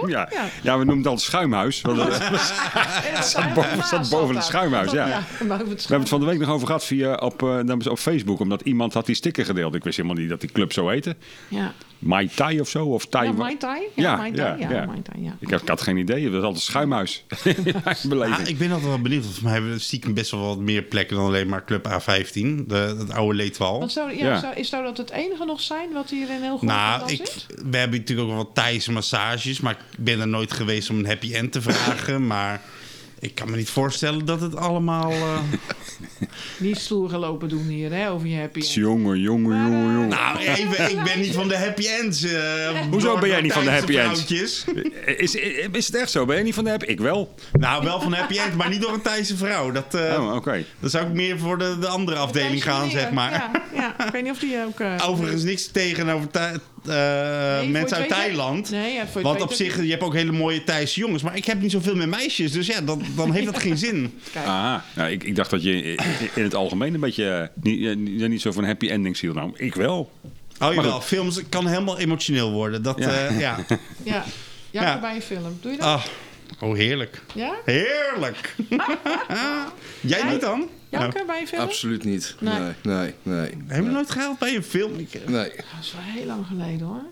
ja, 0.08 0.30
ja, 0.64 0.78
we 0.78 0.86
noemden 0.86 0.98
het 0.98 1.08
altijd 1.08 1.22
schuimhuis. 1.22 1.82
Want 1.82 1.98
het- 2.04 3.26
zat 3.26 3.54
boven- 3.54 4.10
boven 4.10 4.36
het 4.36 4.44
schuimhuis, 4.44 4.92
ja. 4.92 5.06
We 5.40 5.46
hebben 5.48 5.70
het 6.00 6.10
van 6.10 6.20
de 6.20 6.26
week 6.26 6.40
nog 6.40 6.50
over 6.50 6.68
gehad 6.68 6.86
via 6.86 7.16
op, 7.16 7.44
eh, 7.44 7.60
dan 7.66 7.90
op 7.90 8.00
Facebook. 8.00 8.40
Omdat 8.40 8.62
iemand 8.62 8.94
had 8.94 9.06
die 9.06 9.16
sticker 9.16 9.46
gedeeld. 9.46 9.76
Ik 9.76 9.84
wist 9.84 9.98
helemaal 9.98 10.18
niet 10.18 10.30
dat 10.30 10.42
die 10.42 10.52
club 10.52 10.74
zo 10.74 10.88
heette. 10.88 11.16
Ja, 11.48 11.74
Mai 12.00 12.28
Tai 12.36 12.60
of 12.60 12.70
zo. 12.70 12.86
Of 12.86 13.06
Tai. 13.06 13.26
ja 13.28 13.32
Mai 13.34 13.58
Tai. 13.58 13.82
Ja, 13.96 14.04
Ja, 14.04 14.16
Mai 14.16 14.32
Tai. 14.32 14.60
ja, 14.60 14.70
Ja, 14.70 14.76
ja. 14.76 14.86
Mai 14.86 15.02
Tai, 15.02 15.24
ja. 15.24 15.36
Ik 15.40 15.50
had, 15.50 15.62
ik 15.62 15.68
had 15.68 15.82
geen 15.82 15.98
idee. 15.98 16.24
Dat 16.24 16.34
was 16.34 16.44
altijd 16.44 16.64
schuimhuis. 16.64 17.26
beleving. 18.10 18.48
Ik 18.48 18.58
ben 18.58 18.70
altijd 18.72 18.90
wel 18.90 19.02
benieuwd. 19.02 19.22
Volgens 19.24 19.44
mij 19.44 19.54
hebben 19.54 19.72
we 19.72 19.80
stiekem 19.80 20.14
best 20.14 20.32
wel 20.32 20.42
wat 20.42 20.60
meer 20.60 20.82
plekken 20.82 21.16
dan 21.16 21.26
alleen 21.26 21.48
maar 21.48 21.66
Club 21.66 21.88
A15. 21.88 22.66
De, 22.68 22.96
het 23.00 23.12
oude 23.12 23.36
Leedwal. 23.36 23.80
Want 23.80 23.92
zou, 23.92 24.18
ja, 24.18 24.26
Ja. 24.26 24.40
Zou, 24.40 24.56
is 24.56 24.70
zou 24.70 24.84
dat 24.84 24.98
het 24.98 25.10
enige 25.12 25.46
nog 25.46 25.62
zijn 25.62 25.94
wat 25.94 26.10
hier 26.10 26.30
in 26.30 26.42
heel 26.42 26.58
goed 26.58 26.68
Nou, 26.68 27.10
zit? 27.10 27.20
ik, 27.50 27.58
we 27.72 27.78
hebben 27.78 28.00
natuurlijk 28.00 28.28
ook 28.30 28.34
wel 28.36 28.52
Thaise 28.52 28.92
massages. 28.92 29.60
Maar 29.60 29.72
ik 29.74 30.04
ben 30.04 30.20
er 30.20 30.28
nooit 30.28 30.54
geweest 30.54 30.90
om 30.90 30.98
een 30.98 31.06
happy 31.08 31.34
end 31.34 31.52
te 31.52 31.62
vragen. 31.62 32.28
maar 32.28 32.62
ik 33.26 33.36
kan 33.36 33.50
me 33.50 33.56
niet 33.58 33.70
voorstellen 33.70 34.26
dat 34.26 34.42
het 34.42 34.56
allemaal... 34.56 35.12
eh, 35.12 35.40
Niet 36.58 36.78
stoer 36.78 37.10
gelopen 37.10 37.50
doen 37.50 37.68
hier, 37.68 37.92
hè, 37.94 38.10
over 38.10 38.28
je 38.28 38.38
happy 38.38 38.60
end. 38.60 38.74
Jongen, 38.74 39.20
jongen, 39.20 39.58
jongen, 39.58 39.94
jongen. 39.94 40.08
Nou, 40.08 40.38
even, 40.56 40.90
ik 40.90 41.04
ben 41.04 41.20
niet 41.20 41.34
van 41.34 41.48
de 41.48 41.58
happy 41.58 41.88
ends. 41.88 42.24
eh, 42.24 42.70
Hoezo 42.92 43.18
ben 43.20 43.30
jij 43.30 43.42
niet 43.42 43.54
van 43.54 43.64
de 43.64 43.70
happy 43.70 43.98
ends? 43.98 44.32
Is, 44.32 44.66
is, 45.18 45.36
is 45.72 45.86
het 45.88 45.96
echt 45.96 46.12
zo? 46.12 46.26
Ben 46.26 46.38
je 46.38 46.44
niet 46.44 46.54
van 46.54 46.64
de 46.64 46.70
happy? 46.70 46.86
Ik 46.86 47.00
wel. 47.00 47.34
Nou, 47.52 47.84
wel 47.84 48.02
van 48.02 48.12
de 48.12 48.18
happy 48.18 48.38
end, 48.38 48.56
maar 48.56 48.70
niet 48.70 48.82
door 48.82 48.94
een 48.94 49.02
Thaise 49.02 49.38
vrouw. 49.38 49.72
Dat, 49.72 49.94
eh, 49.94 50.20
Oh, 50.20 50.36
oké. 50.36 50.64
Dan 50.80 50.90
zou 50.90 51.06
ik 51.06 51.14
meer 51.14 51.40
voor 51.40 51.58
de, 51.58 51.78
de 51.80 51.88
andere 51.88 52.18
afdeling 52.18 52.64
gaan, 52.64 52.90
zeg 52.90 53.12
maar. 53.12 53.32
Ja, 53.32 53.52
ja, 53.74 54.06
ik 54.06 54.12
weet 54.12 54.24
niet 54.24 54.32
of 54.32 54.40
die 54.40 54.58
ook... 54.66 54.80
eh, 54.80 54.96
Overigens 55.10 55.44
niks 55.44 55.68
tegenover 55.68 56.28
eh, 56.32 56.52
nee, 56.88 57.60
voor 57.62 57.72
mensen 57.72 57.98
uit 57.98 58.10
Thailand. 58.10 58.70
Nee, 58.70 58.94
ja, 58.94 59.08
voor 59.08 59.16
het 59.16 59.24
Want 59.24 59.42
op 59.42 59.54
zich, 59.54 59.84
je 59.84 59.90
hebt 59.90 60.04
ook 60.04 60.14
hele 60.14 60.32
mooie 60.32 60.64
Thaise 60.64 61.00
jongens. 61.00 61.24
Maar 61.24 61.36
ik 61.36 61.46
heb 61.46 61.62
niet 61.62 61.72
zoveel 61.72 61.96
met 61.96 62.10
meisjes. 62.10 62.52
Dus 62.52 62.68
ja, 62.68 62.82
dan, 62.82 63.04
dan 63.16 63.32
heeft 63.32 63.46
dat 63.46 63.60
geen 63.60 63.78
zin. 63.88 64.20
Kijk, 64.32 64.46
Ah, 64.46 64.76
nou, 64.96 65.10
ik, 65.12 65.24
ik 65.24 65.36
dacht 65.36 65.50
dat 65.50 65.64
je 65.64 65.82
in, 66.36 66.44
het 66.44 66.56
algemeen 66.56 66.94
een 66.94 67.00
beetje 67.00 67.30
eh, 67.30 67.64
niet, 67.64 68.22
eh, 68.22 68.28
niet, 68.30 68.42
zo 68.42 68.52
van 68.52 68.64
happy 68.66 68.88
endings 68.88 69.22
hield. 69.22 69.36
Nou, 69.36 69.52
ik 69.56 69.76
wel. 69.76 70.12
Oh 70.62 70.74
jawel, 70.74 71.02
films 71.02 71.42
kan 71.50 71.68
helemaal 71.68 72.00
emotioneel 72.00 72.52
worden. 72.52 72.84
Dat, 72.84 72.98
Ja. 73.00 73.10
ja. 73.30 73.30
ja. 73.40 73.68
ja. 74.04 74.24
Ja, 74.72 74.82
Ja. 74.82 75.00
bij 75.00 75.16
een 75.16 75.22
film. 75.22 75.58
Doe 75.62 75.72
je 75.72 75.78
dat? 75.78 75.88
Ah, 75.88 76.04
oh, 76.60 76.76
heerlijk. 76.76 77.22
Ja? 77.34 77.56
Heerlijk. 77.66 78.56
Jij 80.02 80.32
niet 80.32 80.42
dan? 80.42 80.70
Janker 80.90 81.26
bij 81.26 81.42
een 81.42 81.48
film? 81.48 81.62
Absoluut 81.62 82.04
niet. 82.04 82.36
Nee. 82.40 82.60
Nee, 82.60 82.74
nee, 82.82 83.14
nee. 83.24 83.50
Heb 83.68 83.84
je 83.84 83.90
nooit 83.90 84.10
gehaald 84.10 84.40
bij 84.40 84.56
een 84.56 84.64
film? 84.64 84.96
Nee. 84.96 85.08
Dat 85.28 85.66
is 85.82 85.94
wel 85.94 86.02
heel 86.02 86.26
lang 86.26 86.46
geleden, 86.48 86.88
hoor. 86.88 87.04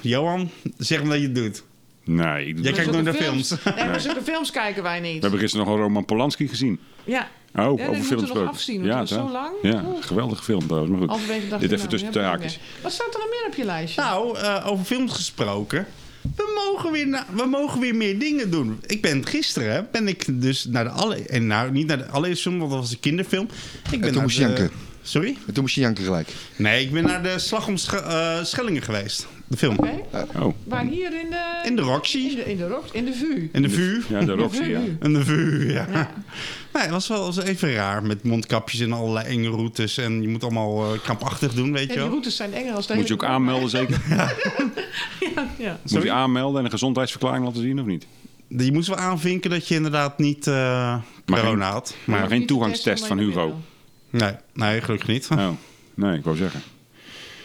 Johan, 0.00 0.50
zeg 0.78 1.02
me 1.02 1.08
dat 1.08 1.18
je 1.18 1.24
het 1.24 1.34
doet. 1.34 1.62
Nee, 2.04 2.46
ik 2.46 2.54
doe 2.54 2.64
Jij 2.64 2.72
kijkt 2.72 2.90
nooit 2.90 3.04
naar 3.04 3.14
Zulke 3.14 3.28
films. 3.30 3.54
Nee, 3.76 3.88
maar 3.88 4.00
zulke 4.00 4.22
films 4.22 4.50
kijken 4.50 4.82
wij 4.82 5.00
We 5.00 5.06
niet. 5.06 5.22
hebben 5.22 5.40
gisteren 5.40 5.66
nog 5.66 5.74
een 5.74 5.82
Roman 5.82 6.04
Polanski 6.04 6.48
gezien. 6.48 6.80
Ja. 7.04 7.28
Oh, 7.54 7.76
die 7.76 7.88
over 7.88 8.02
films 8.02 8.08
we 8.08 8.14
nog 8.14 8.20
gesproken. 8.20 8.48
afzien, 8.48 8.90
toch? 8.90 9.08
zo 9.08 9.30
lang. 9.30 9.54
Ja, 9.62 9.84
geweldige 10.00 10.42
film 10.42 10.66
trouwens. 10.66 10.98
Maar 10.98 11.08
goed, 11.08 11.26
dit 11.28 11.36
even 11.36 11.48
nou, 11.48 11.88
tussen 11.88 12.08
ik 12.08 12.14
haakjes. 12.14 12.60
Wat 12.82 12.92
staat 12.92 13.14
er 13.14 13.20
nog 13.20 13.28
meer 13.28 13.46
op 13.46 13.54
je 13.54 13.64
lijstje? 13.64 14.00
Nou, 14.00 14.38
eh, 14.38 14.66
over 14.66 14.84
films 14.84 15.12
gesproken. 15.12 15.86
We 16.36 16.62
mogen, 16.72 16.92
weer 16.92 17.08
na- 17.08 17.26
we 17.34 17.46
mogen 17.46 17.80
weer 17.80 17.94
meer 17.94 18.18
dingen 18.18 18.50
doen. 18.50 18.80
Ik 18.86 19.02
ben 19.02 19.26
gisteren 19.26 19.88
ben 19.92 20.08
ik 20.08 20.24
dus 20.28 20.64
naar 20.64 20.84
de 20.84 20.90
alle 20.90 21.16
en 21.16 21.46
nou 21.46 21.70
niet 21.70 21.86
naar 21.86 21.98
de 21.98 22.06
allereerste 22.06 22.42
film, 22.48 22.58
want 22.58 22.70
dat 22.70 22.80
was 22.80 22.90
een 22.92 23.00
kinderfilm. 23.00 23.48
Ik 23.90 24.00
ben 24.00 24.12
toen 24.12 24.18
naar 24.22 24.26
de- 24.28 24.34
janken. 24.34 24.70
Sorry? 25.02 25.36
En 25.46 25.52
toen 25.52 25.62
moest 25.62 25.74
je 25.74 25.80
janken 25.80 26.04
gelijk. 26.04 26.28
Nee, 26.56 26.84
ik 26.84 26.92
ben 26.92 27.02
naar 27.04 27.22
de 27.22 27.38
Slag 27.38 27.66
om 27.66 27.76
Sch- 27.76 27.92
eh, 27.94 28.44
Schellingen 28.44 28.82
geweest. 28.82 29.26
De 29.46 29.56
film. 29.56 29.76
Oké. 29.78 29.90
Oh, 30.38 30.54
Waar 30.64 30.84
hier 30.84 31.20
in 31.20 31.30
de... 31.30 31.60
In 31.64 31.76
de 31.76 31.82
Roxy. 31.82 32.18
In 32.18 32.34
de, 32.36 32.44
in 32.50 32.56
de, 32.56 32.78
in 32.92 33.04
de 33.04 33.12
VU. 33.12 33.48
In 33.52 33.62
de 33.62 33.70
VU. 33.70 34.02
ja, 34.08 34.20
de 34.20 34.32
Roxy, 34.32 34.62
ja. 34.62 34.80
In 35.00 35.12
de 35.12 35.24
VU, 35.24 35.72
ja. 35.72 35.86
Nee, 36.72 36.82
het 36.82 36.90
was 36.92 37.08
wel 37.08 37.20
was 37.24 37.36
even 37.42 37.72
raar 37.74 38.02
met 38.02 38.22
mondkapjes 38.24 38.80
en 38.80 38.92
allerlei 38.92 39.26
enge 39.26 39.48
routes. 39.48 39.98
En 39.98 40.22
je 40.22 40.28
moet 40.28 40.42
allemaal 40.42 40.94
eh, 40.94 41.00
krampachtig 41.02 41.54
doen, 41.54 41.72
weet 41.72 41.80
Ja, 41.82 41.86
je 41.86 41.88
die 41.92 41.98
wel. 41.98 42.08
routes 42.08 42.36
zijn 42.36 42.54
enger 42.54 42.74
als 42.74 42.86
de 42.86 42.94
Moet 42.94 43.08
je 43.08 43.14
ook 43.14 43.24
aanmelden 43.24 43.68
zeker? 43.78 44.00
Ja, 44.08 44.32
ja. 45.58 45.78
Moet 45.90 46.02
je 46.02 46.10
aanmelden 46.12 46.58
en 46.58 46.64
een 46.64 46.70
gezondheidsverklaring 46.70 47.44
laten 47.44 47.62
zien 47.62 47.80
of 47.80 47.86
niet? 47.86 48.06
Je 48.48 48.72
moest 48.72 48.88
wel 48.88 48.96
aanvinken 48.96 49.50
dat 49.50 49.68
je 49.68 49.74
inderdaad 49.74 50.18
niet 50.18 50.46
eh 50.46 50.54
Maar 50.54 51.04
corona 51.40 51.64
geen- 51.64 51.72
had. 51.72 51.94
Maar 52.04 52.20
Maar, 52.20 52.28
geen 52.28 52.46
toegangstest 52.46 52.84
test 52.96 53.06
van 53.06 53.16
van 53.16 53.26
Hugo. 53.26 53.60
Nee, 54.12 54.32
nee, 54.54 54.80
gelukkig 54.80 55.08
niet. 55.08 55.28
Oh, 55.32 55.48
nee, 55.94 56.18
ik 56.18 56.24
wou 56.24 56.36
zeggen. 56.36 56.62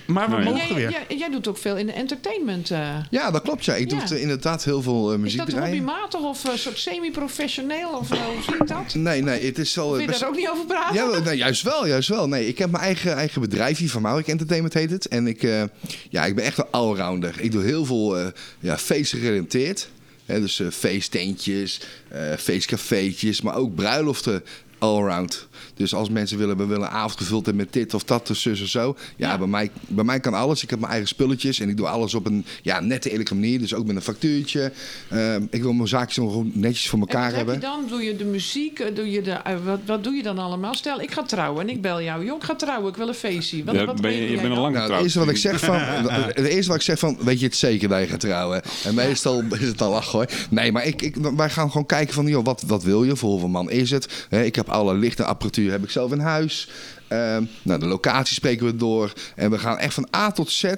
Maar 0.06 0.30
we 0.30 0.36
Nee. 0.36 0.44
mogen 0.44 0.66
Jij, 0.68 0.76
weer. 0.76 0.92
jij, 0.92 1.18
jij 1.18 1.30
doet 1.30 1.48
ook 1.48 1.58
veel 1.58 1.78
in 1.78 1.86
de 1.86 1.92
entertainment. 1.92 2.72
eh. 2.72 2.96
Ja, 3.10 3.32
dat 3.32 3.42
klopt. 3.42 3.66
Ja. 3.66 3.76
Ik 3.76 3.90
doe 3.90 4.00
Ja. 4.00 4.10
eh, 4.16 4.22
inderdaad 4.22 4.64
heel 4.64 4.82
veel 4.82 5.08
eh, 5.08 5.16
is 5.16 5.22
muziek 5.22 5.38
dat 5.40 5.50
draaien. 5.50 5.78
hobbymatig 5.78 6.20
of 6.22 6.44
een 6.44 6.58
soort 6.58 6.78
semi-professioneel? 6.78 7.90
Of 7.90 8.12
eh, 8.12 8.18
hoe 8.26 8.42
zie 8.44 8.54
ik 8.56 8.68
dat? 8.68 8.94
Nee, 8.96 9.22
nee, 9.22 9.46
het 9.46 9.58
is 9.58 9.76
wel... 9.76 9.86
Wil 9.90 9.96
eh, 9.96 10.02
je 10.02 10.08
best- 10.08 10.20
daar 10.20 10.30
ook 10.30 10.36
niet 10.36 10.50
over 10.50 10.66
praten? 10.66 10.96
Ja, 10.96 11.12
wel, 11.12 11.22
nee, 11.22 11.38
juist 11.38 11.62
wel, 11.62 11.88
juist 11.88 12.10
wel. 12.10 12.28
Nee, 12.28 12.48
ik 12.48 12.58
heb 12.58 12.72
mijn 12.72 12.84
eigen, 12.84 13.14
eigen 13.14 13.42
bedrijfje, 13.42 13.90
Van 13.90 14.02
Maurik 14.02 14.28
Entertainment 14.28 14.74
heet 14.74 14.92
het. 14.92 15.08
En 15.08 15.28
ik, 15.28 15.44
eh, 15.44 15.64
ja, 16.10 16.26
ik 16.26 16.36
ben 16.36 16.44
echt 16.46 16.58
een 16.58 16.66
allrounder. 16.72 17.34
Ik 17.40 17.52
doe 17.52 17.64
heel 17.64 17.86
veel 17.86 18.18
eh 18.18 18.26
ja, 18.60 18.78
feesten 18.78 19.20
gerelateerd. 19.20 19.90
Hè, 20.26 20.40
dus 20.40 20.60
eh, 20.60 20.68
feesttentjes, 20.72 21.82
eh 22.10 22.34
feestcafeetjes, 22.38 23.42
maar 23.42 23.56
ook 23.56 23.76
bruiloften 23.76 24.44
allround. 24.78 25.48
Dus 25.76 25.94
als 25.94 26.10
mensen 26.10 26.38
willen, 26.38 26.58
we 26.58 26.66
willen 26.66 26.88
een 26.88 26.94
avond 26.94 27.18
gevuld 27.18 27.46
hebben 27.46 27.64
met 27.66 27.74
dit 27.74 27.94
of 27.94 28.04
dat, 28.04 28.30
of 28.30 28.38
zus 28.38 28.62
of 28.62 28.68
zo. 28.68 28.96
Ja, 29.16 29.28
Ja. 29.32 29.38
Bij, 29.38 29.48
mij, 29.48 29.72
bij 29.88 30.04
mij 30.04 30.20
kan 30.20 30.34
alles. 30.34 30.64
Ik 30.64 30.70
heb 30.70 30.80
mijn 30.80 30.92
eigen 30.92 31.10
spulletjes 31.10 31.60
en 31.60 31.70
ik 31.70 31.78
doe 31.78 31.88
alles 31.88 32.14
op 32.14 32.26
een 32.26 32.46
ja, 32.62 32.80
nette, 32.80 33.10
eerlijke 33.12 33.34
manier. 33.34 33.60
Dus 33.60 33.74
ook 33.74 33.86
met 33.86 33.96
een 33.96 34.02
factuurtje. 34.02 34.72
Eh, 35.10 35.36
ik 35.50 35.62
wil 35.62 35.74
mijn 35.74 35.88
zaakjes 35.88 36.18
nog 36.18 36.32
gewoon 36.32 36.52
netjes 36.54 36.90
voor 36.90 37.00
En 37.00 37.06
elkaar 37.08 37.22
wat 37.30 37.38
heb 37.38 37.48
hebben. 37.48 37.56
je 37.70 37.76
dan? 37.78 37.86
Doe 37.90 38.04
je 38.04 38.16
de 38.16 38.26
muziek? 38.26 38.80
eh, 38.80 38.96
Doe 38.96 39.12
je 39.12 39.22
de, 39.22 39.32
eh, 39.32 39.56
wat, 39.66 39.80
wat 39.86 40.04
doe 40.04 40.14
je 40.14 40.24
dan 40.24 40.38
allemaal? 40.40 40.74
Stel, 40.74 41.02
ik 41.02 41.12
ga 41.12 41.24
trouwen 41.24 41.62
en 41.62 41.70
ik 41.70 41.82
bel 41.82 42.02
jou. 42.02 42.26
Joh, 42.26 42.36
ik 42.38 42.44
ga 42.44 42.56
trouwen, 42.56 42.90
ik 42.90 42.96
wil 42.98 43.08
een 43.08 43.14
feestje. 43.14 43.64
Wat, 43.64 43.76
Ja, 43.76 43.86
wat 43.86 44.02
ben 44.02 44.12
je, 44.14 44.30
je 44.30 44.42
bent 44.42 44.56
al 44.56 44.62
lang 44.62 44.76
Nou, 44.76 44.76
het 44.76 44.82
getrouwd. 44.82 45.04
eerste 45.04 45.20
wat 45.20 45.30
ik 45.30 45.38
zeg 45.38 45.60
van, 45.60 45.76
het 46.44 46.46
eerste 46.46 46.68
wat 46.68 46.76
ik 46.80 46.86
zeg 46.86 47.00
van, 47.00 47.18
weet 47.20 47.40
je 47.40 47.46
het 47.46 47.56
zeker 47.56 47.90
dat 47.90 48.00
je 48.00 48.08
gaat 48.08 48.20
trouwen? 48.20 48.62
En 48.84 48.96
meestal 48.96 49.44
is 49.60 49.68
het 49.68 49.82
al 49.82 49.92
lach 49.92 50.12
hoor. 50.12 50.26
Nee, 50.50 50.72
maar 50.72 50.86
ik, 50.86 51.02
ik, 51.02 51.16
wij 51.36 51.50
gaan 51.50 51.72
gewoon 51.72 51.86
kijken 51.86 52.14
van, 52.14 52.28
joh, 52.28 52.46
wat, 52.46 52.64
wat 52.68 52.84
wil 52.84 53.04
je? 53.04 53.16
Voor 53.16 53.30
hoeveel 53.30 53.48
man 53.48 53.70
is 53.72 53.90
het? 53.92 54.26
Hè, 54.30 54.44
ik 54.44 54.56
heb 54.56 54.70
alle 54.70 54.94
lichte 54.94 55.24
apparatuur 55.24 55.46
heb 55.56 55.84
ik 55.84 55.90
zelf 55.90 56.12
in 56.12 56.20
huis. 56.20 56.70
Ehm, 57.08 57.44
nou, 57.62 57.80
de 57.80 57.86
locatie 57.86 58.36
spreken 58.36 58.66
we 58.66 58.76
door. 58.76 59.14
En 59.36 59.52
we 59.52 59.60
gaan 59.60 59.78
echt 59.78 59.94
van 59.94 60.08
A 60.16 60.32
tot 60.32 60.52
Z 60.52 60.64
eh, 60.64 60.76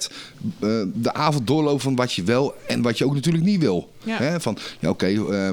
de 0.94 1.14
avond 1.14 1.48
doorlopen 1.48 1.82
van 1.82 1.96
wat 1.96 2.14
je 2.14 2.24
wel 2.24 2.56
en 2.68 2.82
wat 2.82 2.98
je 2.98 3.06
ook 3.06 3.14
natuurlijk 3.14 3.46
niet 3.46 3.60
wil. 3.60 3.92
Ja. 4.04 4.18
Hè, 4.18 4.40
van, 4.40 4.58
ja, 4.80 4.90
oké, 4.90 5.06
eh, 5.08 5.50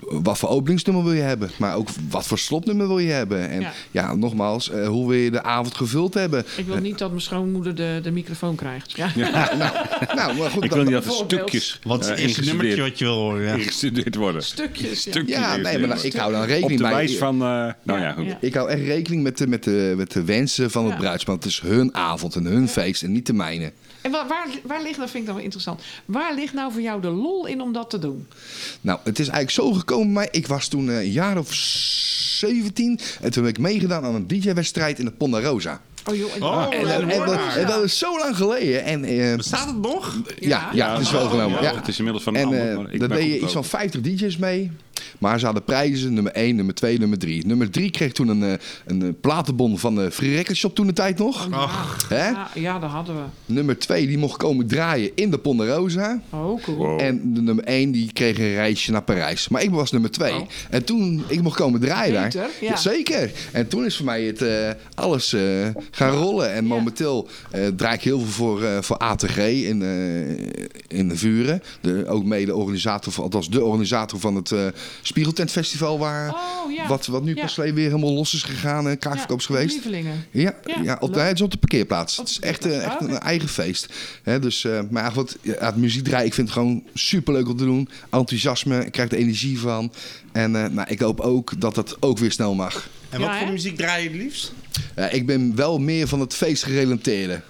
wat 0.00 0.38
voor 0.38 0.48
openingsnummer 0.48 1.04
wil 1.04 1.12
je 1.12 1.20
hebben? 1.20 1.50
Maar 1.56 1.74
ook 1.76 1.88
wat 2.10 2.26
voor 2.26 2.38
slotnummer 2.38 2.86
wil 2.88 2.98
je 2.98 3.10
hebben? 3.10 3.48
En 3.48 3.60
ja, 3.60 3.72
Ja. 3.90 4.14
nogmaals, 4.14 4.70
eh, 4.70 4.86
hoe 4.88 5.08
wil 5.08 5.18
je 5.18 5.30
de 5.30 5.42
avond 5.42 5.74
gevuld 5.74 6.14
hebben? 6.14 6.44
Ik 6.56 6.66
wil 6.66 6.76
niet 6.76 6.98
dat 6.98 7.08
mijn 7.08 7.20
schoonmoeder 7.20 7.74
de, 7.74 8.00
de 8.02 8.10
microfoon 8.10 8.54
krijgt. 8.54 8.92
Ja. 8.96 9.10
Nou, 10.14 10.36
maar 10.36 10.50
goed, 10.50 10.64
Ik 10.64 10.70
wil 10.72 10.82
niet 10.82 10.92
dat 10.92 11.04
er 11.04 11.10
stukjes 11.12 11.78
Wat 11.82 12.00
is 12.00 12.06
eh, 12.06 12.12
het 12.12 12.20
eerste 12.20 12.44
nummertje 12.44 12.80
wat 12.82 12.98
je 12.98 13.04
wil 13.04 13.14
horen? 13.14 13.42
Ja. 13.42 13.54
ingestudeerd 13.54 14.14
worden. 14.14 14.42
Stukjes. 14.42 15.04
Ja. 15.04 15.10
Stukjes 15.10 15.36
Ja, 15.36 15.56
nee, 15.56 15.78
maar 15.78 15.88
nou, 15.88 16.00
ik 16.00 16.12
hou 16.12 16.32
dan 16.32 16.42
Op 16.42 16.46
rekening 16.48 16.76
de 16.80 16.86
bij. 16.86 16.92
wijs 16.94 17.16
van... 17.16 17.34
eh, 17.34 17.72
nou 17.82 18.00
ja, 18.00 18.12
goed. 18.12 18.26
Ik 18.40 18.54
hou 18.54 18.68
echt 18.70 18.82
rekening 18.82 19.22
met 19.22 19.38
de, 19.38 19.46
met 19.46 19.64
de, 19.64 19.94
met 19.96 20.12
de 20.12 20.24
wensen 20.24 20.70
van 20.70 20.86
het 20.86 20.96
bruidspaar. 20.98 21.34
Het 21.34 21.44
is 21.44 21.60
hun 21.60 21.94
avond 21.94 22.34
en 22.34 22.44
hun 22.44 22.68
feest 22.68 23.02
en 23.02 23.12
niet 23.12 23.26
de 23.26 23.32
mijne. 23.32 23.72
En 24.02 24.10
waar, 24.10 24.26
waar, 24.28 24.46
waar 24.62 24.82
ligt, 24.82 24.98
dat 24.98 25.10
vind 25.10 25.18
ik 25.20 25.24
dan 25.26 25.34
wel 25.34 25.44
interessant. 25.44 25.80
Waar 26.04 26.34
ligt 26.34 26.52
nou 26.54 26.72
voor 26.72 26.80
jou 26.82 27.00
de 27.00 27.08
lol 27.08 27.46
in 27.46 27.60
om 27.60 27.72
dat 27.72 27.90
te 27.90 27.98
doen? 27.98 28.26
Nou, 28.80 28.98
het 29.04 29.18
is 29.18 29.28
eigenlijk 29.28 29.50
zo 29.50 29.78
gekomen 29.78 30.12
mij. 30.12 30.28
Ik 30.30 30.46
was 30.46 30.68
toen 30.68 30.90
eh, 30.90 30.96
een 30.96 31.10
jaar 31.10 31.38
of 31.38 31.52
17 31.54 32.98
en 33.20 33.30
toen 33.30 33.44
heb 33.44 33.52
ik 33.56 33.60
meegedaan 33.62 34.04
aan 34.04 34.14
een 34.14 34.26
DJ-wedstrijd 34.26 34.98
in 34.98 35.04
de 35.04 35.10
Ponderosa. 35.10 35.80
Oh 36.10 36.16
joh, 36.16 36.34
en, 36.34 36.42
Oh, 36.42 36.66
En, 36.70 36.86
ja, 36.86 36.92
en, 36.94 37.00
dat 37.00 37.10
en, 37.10 37.16
hoor 37.16 37.26
dat- 37.26 37.34
maar. 37.34 37.56
en 37.56 37.66
dat 37.66 37.84
is 37.84 37.98
zo 37.98 38.18
lang 38.18 38.36
geleden. 38.36 38.84
En, 38.84 39.04
eh, 39.04 39.36
Bestaat 39.36 39.66
het 39.66 39.76
nog? 39.80 40.16
ja, 40.38 40.68
ja, 40.72 40.92
het 40.92 41.00
is 41.00 41.10
wel 41.10 41.28
genomen. 41.28 41.62
Ja. 41.62 41.74
Het 41.74 41.88
is 41.88 41.96
inmiddels 41.98 42.24
van 42.24 42.34
een 42.34 42.40
En 42.40 42.46
ander, 42.46 42.70
eh 42.70 42.76
maar 42.76 42.92
ik 42.92 42.98
daar 43.00 43.08
deden 43.08 43.32
goed 43.32 43.42
iets 43.42 43.52
van 43.52 43.58
over. 43.62 43.78
50 43.78 44.00
DJ's 44.00 44.36
mee. 44.36 44.70
Maar 45.18 45.38
ze 45.38 45.44
hadden 45.44 45.64
prijzen, 45.64 46.14
nummer 46.14 46.32
1, 46.32 46.56
nummer 46.56 46.74
2, 46.74 46.98
nummer 46.98 47.18
3. 47.18 47.46
Nummer 47.46 47.70
3 47.70 47.90
kreeg 47.90 48.12
toen 48.12 48.28
een, 48.28 48.42
eh, 48.42 48.52
een 48.86 49.02
eh, 49.02 49.08
platenbon 49.20 49.78
van 49.78 49.94
de 49.94 50.10
Free 50.10 50.34
Record 50.34 50.56
Shop 50.56 50.74
toen 50.74 50.86
de 50.86 50.92
tijd 50.92 51.18
nog. 51.18 51.48
Ach, 51.50 52.08
Hè? 52.08 52.28
ja, 52.28 52.50
ja, 52.54 52.78
dat 52.78 52.90
hadden 52.90 53.14
we. 53.14 53.22
Nummer 53.52 53.78
2 53.78 54.06
die 54.06 54.18
mocht 54.18 54.36
komen 54.36 54.66
draaien 54.66 55.10
in 55.14 55.30
de 55.30 55.38
Ponderosa. 55.38 56.20
Oh, 56.30 56.62
cool. 56.62 56.76
Wow. 56.76 57.00
En 57.00 57.34
de 57.34 57.40
nummer 57.40 57.64
1 57.64 57.90
die 57.90 58.12
kreeg 58.12 58.38
een 58.38 58.54
reisje 58.54 58.92
naar 58.92 59.02
Parijs. 59.02 59.48
Maar 59.48 59.62
ik 59.62 59.70
was 59.70 59.90
nummer 59.92 60.10
2. 60.10 60.32
Oh. 60.32 60.40
En 60.70 60.84
toen 60.84 61.24
ik 61.26 61.42
mocht 61.42 61.56
komen 61.56 61.80
draaien 61.80 62.12
daar. 62.12 62.48
Ja. 62.60 62.76
Zeker. 62.76 63.32
En 63.52 63.68
toen 63.68 63.84
is 63.84 63.96
voor 63.96 64.06
mij 64.06 64.22
het 64.22 64.42
eh, 64.42 64.70
alles 64.94 65.32
eh, 65.32 65.42
gaan 65.90 66.10
rollen. 66.10 66.52
En 66.52 66.64
momenteel 66.64 67.28
eh, 67.50 67.66
draai 67.76 67.94
ik 67.94 68.02
heel 68.02 68.18
veel 68.20 68.28
voor, 68.28 68.62
eh, 68.62 68.78
voor 68.80 68.96
ATG 68.96 69.36
in, 69.38 69.82
eh, 69.82 70.98
in 70.98 71.08
de 71.08 71.16
Vuren. 71.16 71.62
De, 71.80 72.04
ook 72.08 72.24
mede 72.24 72.54
organisator 72.54 73.12
van, 73.12 73.24
althans 73.24 73.50
de 73.50 73.64
organisator 73.64 74.18
van 74.20 74.34
het 74.34 74.54
eh 74.98 75.06
Spiegeltent 75.06 75.50
Festival. 75.50 75.98
Waar, 75.98 76.30
Oh, 76.32 76.72
ja. 76.72 76.86
wat, 76.86 77.06
wat 77.06 77.24
nu 77.24 77.34
Ja. 77.34 77.40
pas 77.42 77.56
weer 77.56 77.74
helemaal 77.74 78.12
los 78.12 78.34
is 78.34 78.42
gegaan 78.42 78.88
en 78.88 78.98
kaartverkoop 78.98 79.38
is 79.38 79.46
Ja, 79.46 79.54
geweest. 79.54 79.74
Lievelingen. 79.74 80.24
Ja, 80.30 80.54
ja, 80.64 80.82
Ja, 80.82 80.96
op, 81.00 81.12
de, 81.14 81.20
het 81.20 81.34
is 81.34 81.40
op 81.40 81.50
de 81.50 81.56
parkeerplaats. 81.58 82.18
Op 82.18 82.24
Het 82.26 82.34
de 82.40 82.40
is 82.42 82.48
echt, 82.50 82.64
eh, 82.66 82.84
echt 82.84 83.00
een 83.00 83.08
Ah, 83.08 83.14
oké. 83.14 83.24
eigen 83.24 83.48
feest. 83.48 83.86
Hè, 84.22 84.38
dus, 84.38 84.64
eh, 84.64 84.80
maar 84.90 85.02
eigenlijk 85.02 85.14
wat, 85.30 85.36
ja, 85.42 85.66
het 85.66 85.76
muziek 85.76 86.04
draaien, 86.04 86.26
ik 86.26 86.34
vind 86.34 86.48
het 86.48 86.56
gewoon 86.56 86.82
superleuk 86.94 87.48
om 87.48 87.56
te 87.56 87.64
doen. 87.64 87.88
Enthousiasme, 88.10 88.84
ik 88.84 88.92
krijg 88.92 89.10
er 89.10 89.18
energie 89.18 89.58
van. 89.58 89.92
En 90.32 90.56
eh, 90.64 90.70
nou, 90.70 90.88
ik 90.90 91.00
hoop 91.00 91.20
ook 91.20 91.60
dat 91.60 91.74
dat 91.74 91.96
ook 92.00 92.18
weer 92.18 92.32
snel 92.32 92.54
mag. 92.54 92.88
en 93.08 93.20
Ja, 93.20 93.26
wat 93.26 93.36
voor 93.38 93.48
muziek 93.52 93.76
draai 93.76 94.02
je 94.02 94.08
het 94.10 94.18
liefst? 94.18 94.52
Eh, 94.94 95.12
ik 95.12 95.26
ben 95.26 95.56
wel 95.56 95.78
meer 95.78 96.08
van 96.08 96.20
het 96.20 96.34
feestgerelateerde. 96.34 97.40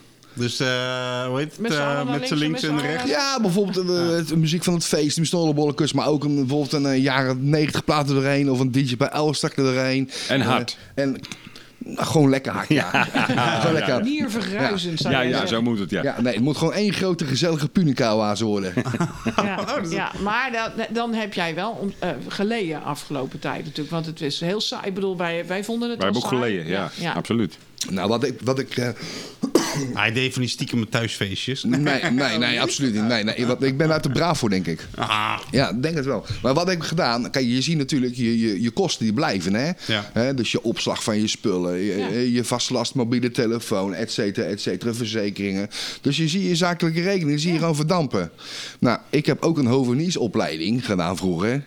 Dus 0.41 0.61
eh, 0.61 1.25
hoe 1.27 1.39
heet 1.39 1.51
het? 1.51 1.59
Met 1.61 1.73
z'n 1.73 1.79
eh, 1.79 1.85
naar 1.87 2.05
met 2.07 2.29
z'n 2.29 2.35
links 2.35 2.63
links 2.63 2.83
en 2.83 2.89
rechts. 2.91 3.11
Ja, 3.11 3.41
bijvoorbeeld 3.41 3.89
eh, 3.91 4.09
het- 4.17 4.29
de 4.29 4.37
muziek 4.37 4.65
van 4.65 4.75
het 4.75 4.85
feest, 4.85 5.17
de 5.17 5.25
stollenbolletjes, 5.25 5.93
maar 5.93 6.07
ook 6.07 6.25
een, 6.25 6.35
bijvoorbeeld 6.35 6.73
een 6.73 6.87
eh, 6.87 7.03
jaren 7.03 7.49
90 7.51 7.85
platen 7.85 8.15
doorheen 8.15 8.51
of 8.51 8.61
een 8.61 8.73
DJ 8.73 8.97
bij 8.97 9.09
Elstak 9.09 9.57
er 9.57 9.65
doorheen. 9.65 10.11
En 10.29 10.41
Eh, 10.41 10.47
hard. 10.47 10.77
en 10.95 11.17
nou, 11.85 12.07
gewoon 12.07 12.31
lekker 12.31 12.53
hard, 12.53 12.69
ja. 12.69 12.91
gewoon 13.61 13.73
lekker 13.73 13.93
hard. 13.93 14.05
Ja, 15.13 15.21
ja, 15.21 15.31
zeggen. 15.31 15.49
zo 15.49 15.63
moet 15.63 15.79
het, 15.79 15.91
ja. 15.91 16.03
Ja, 16.03 16.21
nee, 16.21 16.35
het 16.35 16.43
moet 16.43 16.57
gewoon 16.57 16.73
één 16.75 16.93
grote 16.93 17.25
gezellige 17.25 17.69
punica-oase 17.69 18.45
worden. 18.45 18.73
Ja, 19.37 19.59
ja, 19.91 20.13
maar 20.23 20.53
dan, 20.53 20.87
dan 20.91 21.15
heb 21.15 21.35
jij 21.35 21.55
wel 21.55 21.71
om, 21.71 21.93
eh, 21.99 22.11
geleden 22.29 22.83
afgelopen 22.85 23.39
tijd 23.39 23.65
natuurlijk. 23.65 23.91
Want 23.91 24.07
het 24.07 24.21
is 24.21 24.41
heel 24.41 24.61
saai. 24.61 24.87
Ik 24.87 24.95
bedoel, 24.95 25.17
wij, 25.17 25.47
wij 25.47 25.65
vonden 25.65 25.89
het 25.91 25.99
Wij 25.99 26.07
hebben 26.07 26.25
ook 26.25 26.35
geleden, 26.35 26.67
ja, 26.67 26.91
ja. 26.95 27.13
absoluut. 27.13 27.59
Nou, 27.91 28.09
wat 28.09 28.25
ik... 28.25 28.41
Wat 28.45 28.59
ik 28.59 28.77
eh, 28.77 28.89
Hij 29.95 30.13
deed 30.13 30.33
van 30.33 30.43
die 30.43 30.51
stiekem 30.51 30.89
thuisfeestjes. 30.89 31.65
nee, 31.65 31.79
nee, 32.11 32.39
nee, 32.39 32.61
absoluut 32.61 32.95
niet. 32.95 33.03
Nee, 33.05 33.25
nee, 33.25 33.47
wat, 33.47 33.63
ik 33.63 33.77
ben 33.77 33.93
uit 33.93 34.03
de 34.03 34.11
braaf 34.11 34.39
voor, 34.39 34.51
denk 34.51 34.67
ik. 34.67 34.87
Ah, 34.95 35.39
Ja, 35.51 35.71
ik 35.71 35.83
denk 35.83 35.97
het 35.97 36.05
wel. 36.05 36.25
Maar 36.43 36.55
wat 36.55 36.67
heb 36.69 36.77
ik 36.77 36.83
gedaan? 36.83 37.31
Kijk, 37.31 37.47
je 37.47 37.61
ziet 37.63 37.77
natuurlijk 37.77 38.15
je, 38.15 38.39
je, 38.41 38.63
je 38.63 38.71
kosten 38.71 39.05
die 39.05 39.15
blijven, 39.15 39.55
hè? 39.55 39.71
Ja. 39.87 40.11
Hè, 40.13 40.35
Dus 40.35 40.53
je 40.53 40.63
opslag 40.63 41.03
van 41.03 41.21
je 41.21 41.27
spullen, 41.27 41.77
je, 41.79 41.97
Ja. 41.99 42.09
je 42.09 42.45
vaste 42.45 42.73
last 42.73 42.95
mobiele 42.95 43.31
telefoon, 43.31 43.95
et 43.95 44.13
cetera, 44.13 44.47
et 44.47 44.61
cetera, 44.61 44.95
verzekeringen. 44.95 45.69
Dus 46.01 46.17
je 46.17 46.29
ziet 46.29 46.43
je 46.47 46.57
zakelijke 46.57 47.03
rekening, 47.03 47.41
zie 47.41 47.53
je 47.53 47.59
gewoon 47.59 47.77
verdampen. 47.77 48.31
Nou, 48.79 48.99
ik 49.11 49.27
heb 49.27 49.43
ook 49.43 49.59
een 49.59 49.67
hoveniersopleiding 49.67 50.85
gedaan 50.87 51.17
vroeger. 51.17 51.65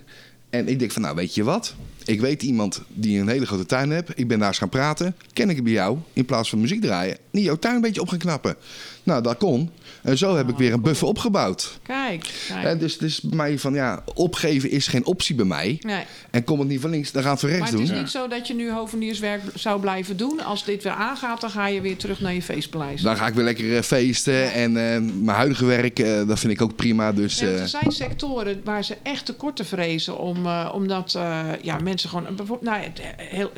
En 0.50 0.68
ik 0.68 0.80
denk 0.80 0.92
van, 0.92 1.02
nou, 1.02 1.16
weet 1.16 1.36
je 1.36 1.44
wat? 1.44 1.76
Ik 2.06 2.22
weet 2.22 2.44
iemand 2.44 2.82
die 2.88 3.20
een 3.20 3.28
hele 3.28 3.46
grote 3.46 3.66
tuin 3.66 3.92
heeft. 3.92 4.12
Ik 4.16 4.28
ben 4.28 4.40
daar 4.40 4.48
eens 4.48 4.58
gaan 4.58 4.70
praten. 4.70 5.16
Ken 5.34 5.50
ik 5.50 5.64
bij 5.64 5.72
jou? 5.72 5.98
In 6.14 6.26
plaats 6.26 6.50
van 6.50 6.62
muziek 6.62 6.82
draaien. 6.82 7.18
Niet 7.32 7.44
jouw 7.44 7.56
tuin 7.56 7.76
een 7.76 7.82
beetje 7.82 8.02
op 8.02 8.10
gaan 8.10 8.20
knappen. 8.20 8.56
Nou, 9.04 9.22
dat 9.24 9.38
kon. 9.38 9.70
En 10.02 10.18
zo 10.18 10.36
heb 10.36 10.50
ik 10.50 10.58
weer 10.58 10.74
een 10.74 10.82
buffer 10.82 11.08
opgebouwd. 11.08 11.80
Kijk, 11.84 12.30
kijk. 12.48 12.64
Hè, 12.64 12.78
dus 12.78 12.94
het 12.94 13.02
is 13.02 13.22
bij 13.22 13.36
mij 13.38 13.60
van 13.60 13.74
ja, 13.74 14.04
opgeven 14.14 14.70
is 14.72 14.88
geen 14.88 15.06
optie 15.06 15.36
bij 15.36 15.46
mij. 15.46 15.78
Nee. 15.82 16.04
En 16.32 16.44
kom 16.44 16.60
het 16.60 16.68
niet 16.68 16.82
van 16.82 16.90
links, 16.90 17.12
dan 17.12 17.24
gaan 17.24 17.36
we 17.36 17.40
het 17.48 17.50
van 17.50 17.50
Maar 17.50 17.60
rechts 17.60 17.80
het 17.80 17.88
doen. 17.88 17.96
is 17.98 18.02
niet 18.04 18.12
zo 18.12 18.28
dat 18.28 18.48
je 18.48 18.54
nu 18.56 18.72
hovenierswerk 18.72 19.42
zou 19.56 19.80
blijven 19.80 20.18
doen. 20.18 20.40
Als 20.44 20.66
dit 20.66 20.84
weer 20.84 20.92
aangaat, 20.94 21.42
dan 21.42 21.50
ga 21.50 21.68
je 21.68 21.82
weer 21.82 21.98
terug 21.98 22.20
naar 22.20 22.34
je 22.34 22.42
feestpaleis. 22.42 23.02
Dan 23.02 23.18
ga 23.18 23.28
ik 23.28 23.34
weer 23.34 23.44
lekker 23.44 23.76
eh, 23.76 23.82
feesten. 23.82 24.54
En 24.54 24.70
eh, 24.78 25.00
mijn 25.02 25.38
huidige 25.38 25.66
werk, 25.66 26.00
eh, 26.00 26.28
dat 26.28 26.40
vind 26.40 26.54
ik 26.54 26.62
ook 26.62 26.76
prima. 26.76 27.12
Dus 27.12 27.40
eh, 27.40 27.60
er 27.62 27.68
zijn 27.68 27.92
sectoren 27.92 28.62
waar 28.64 28.84
ze 28.84 28.98
echt 29.04 29.26
tekorten 29.26 29.66
vrezen. 29.66 30.18
Om, 30.18 30.46
eh, 30.46 30.72
omdat 30.74 31.14
eh, 31.16 31.46
ja, 31.62 31.80
mensen 31.80 32.10
gewoon... 32.10 32.36
Bijvoorbeeld, 32.36 32.62
nou, 32.72 32.84
het- 32.84 33.02
heel, 33.18 33.52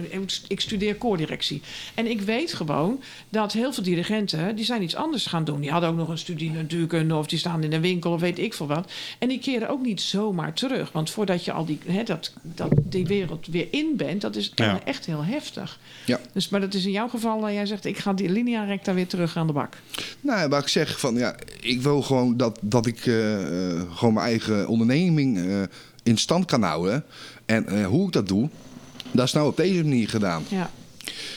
ik 0.47 0.61
studeer 0.61 0.95
koordirectie. 0.95 1.61
En 1.93 2.09
ik 2.09 2.21
weet 2.21 2.53
gewoon 2.53 3.01
dat 3.29 3.53
heel 3.53 3.73
veel 3.73 3.83
dirigenten... 3.83 4.55
die 4.55 4.65
zijn 4.65 4.83
iets 4.83 4.95
anders 4.95 5.25
gaan 5.25 5.34
doen. 5.43 5.61
Die 5.61 5.71
hadden 5.71 5.89
ook 5.89 5.95
nog 5.95 6.09
een 6.09 6.17
studie 6.17 6.51
natuurkunde... 6.51 7.15
of 7.15 7.27
die 7.27 7.39
staan 7.39 7.63
in 7.63 7.73
een 7.73 7.81
winkel 7.81 8.11
of 8.11 8.19
weet 8.21 8.39
ik 8.39 8.53
veel 8.53 8.67
wat. 8.67 8.91
En 9.19 9.27
die 9.27 9.39
keren 9.39 9.69
ook 9.69 9.81
niet 9.81 10.01
zomaar 10.01 10.53
terug. 10.53 10.91
Want 10.91 11.09
voordat 11.09 11.45
je 11.45 11.51
al 11.51 11.65
die, 11.65 11.79
hè, 11.85 12.03
dat, 12.03 12.33
dat, 12.41 12.71
die 12.83 13.05
wereld 13.05 13.47
weer 13.47 13.67
in 13.71 13.93
bent... 13.97 14.21
dat 14.21 14.35
is 14.35 14.51
Ja. 14.55 14.79
echt 14.83 15.05
heel 15.05 15.23
heftig. 15.23 15.79
ja. 16.05 16.19
Dus, 16.33 16.49
maar 16.49 16.61
dat 16.61 16.73
is 16.73 16.85
in 16.85 16.91
jouw 16.91 17.07
geval... 17.07 17.47
eh, 17.47 17.53
jij 17.53 17.65
zegt, 17.65 17.85
ik 17.85 17.97
ga 17.97 18.13
die 18.13 18.29
linea 18.29 18.63
recta 18.63 18.93
weer 18.93 19.07
terug 19.07 19.37
aan 19.37 19.47
de 19.47 19.53
bak. 19.53 19.77
Nou, 20.21 20.49
waar 20.49 20.61
ik 20.61 20.67
zeg 20.67 20.99
van 20.99 21.15
ja, 21.15 21.35
ik 21.61 21.81
wil 21.81 22.01
gewoon 22.01 22.37
dat, 22.37 22.57
dat 22.61 22.85
ik 22.85 23.05
eh, 23.05 23.71
eh, 23.71 23.81
gewoon 23.93 24.13
mijn 24.13 24.25
eigen 24.25 24.67
onderneming 24.67 25.37
eh, 25.37 25.61
in 26.03 26.17
stand 26.17 26.45
kan 26.45 26.61
houden. 26.63 27.03
En 27.45 27.67
eh, 27.67 27.85
hoe 27.85 28.07
ik 28.07 28.13
dat 28.13 28.27
doe, 28.27 28.49
dat 29.11 29.25
is 29.25 29.33
nou 29.33 29.47
op 29.47 29.57
deze 29.57 29.83
manier 29.83 30.09
gedaan. 30.09 30.43
Ja. 30.47 30.69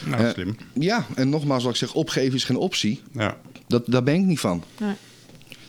nou, 0.05 0.31
slim. 0.33 0.57
Ja, 0.73 1.05
en 1.15 1.29
nogmaals, 1.29 1.63
wat 1.63 1.71
ik 1.71 1.77
zeg, 1.77 1.93
opgeven 1.93 2.35
is 2.35 2.43
geen 2.43 2.57
optie. 2.57 3.01
Ja. 3.13 3.37
Dat, 3.69 3.83
daar 3.85 4.03
ben 4.03 4.13
ik 4.15 4.21
niet 4.25 4.39
van. 4.39 4.63
Nee. 4.79 4.93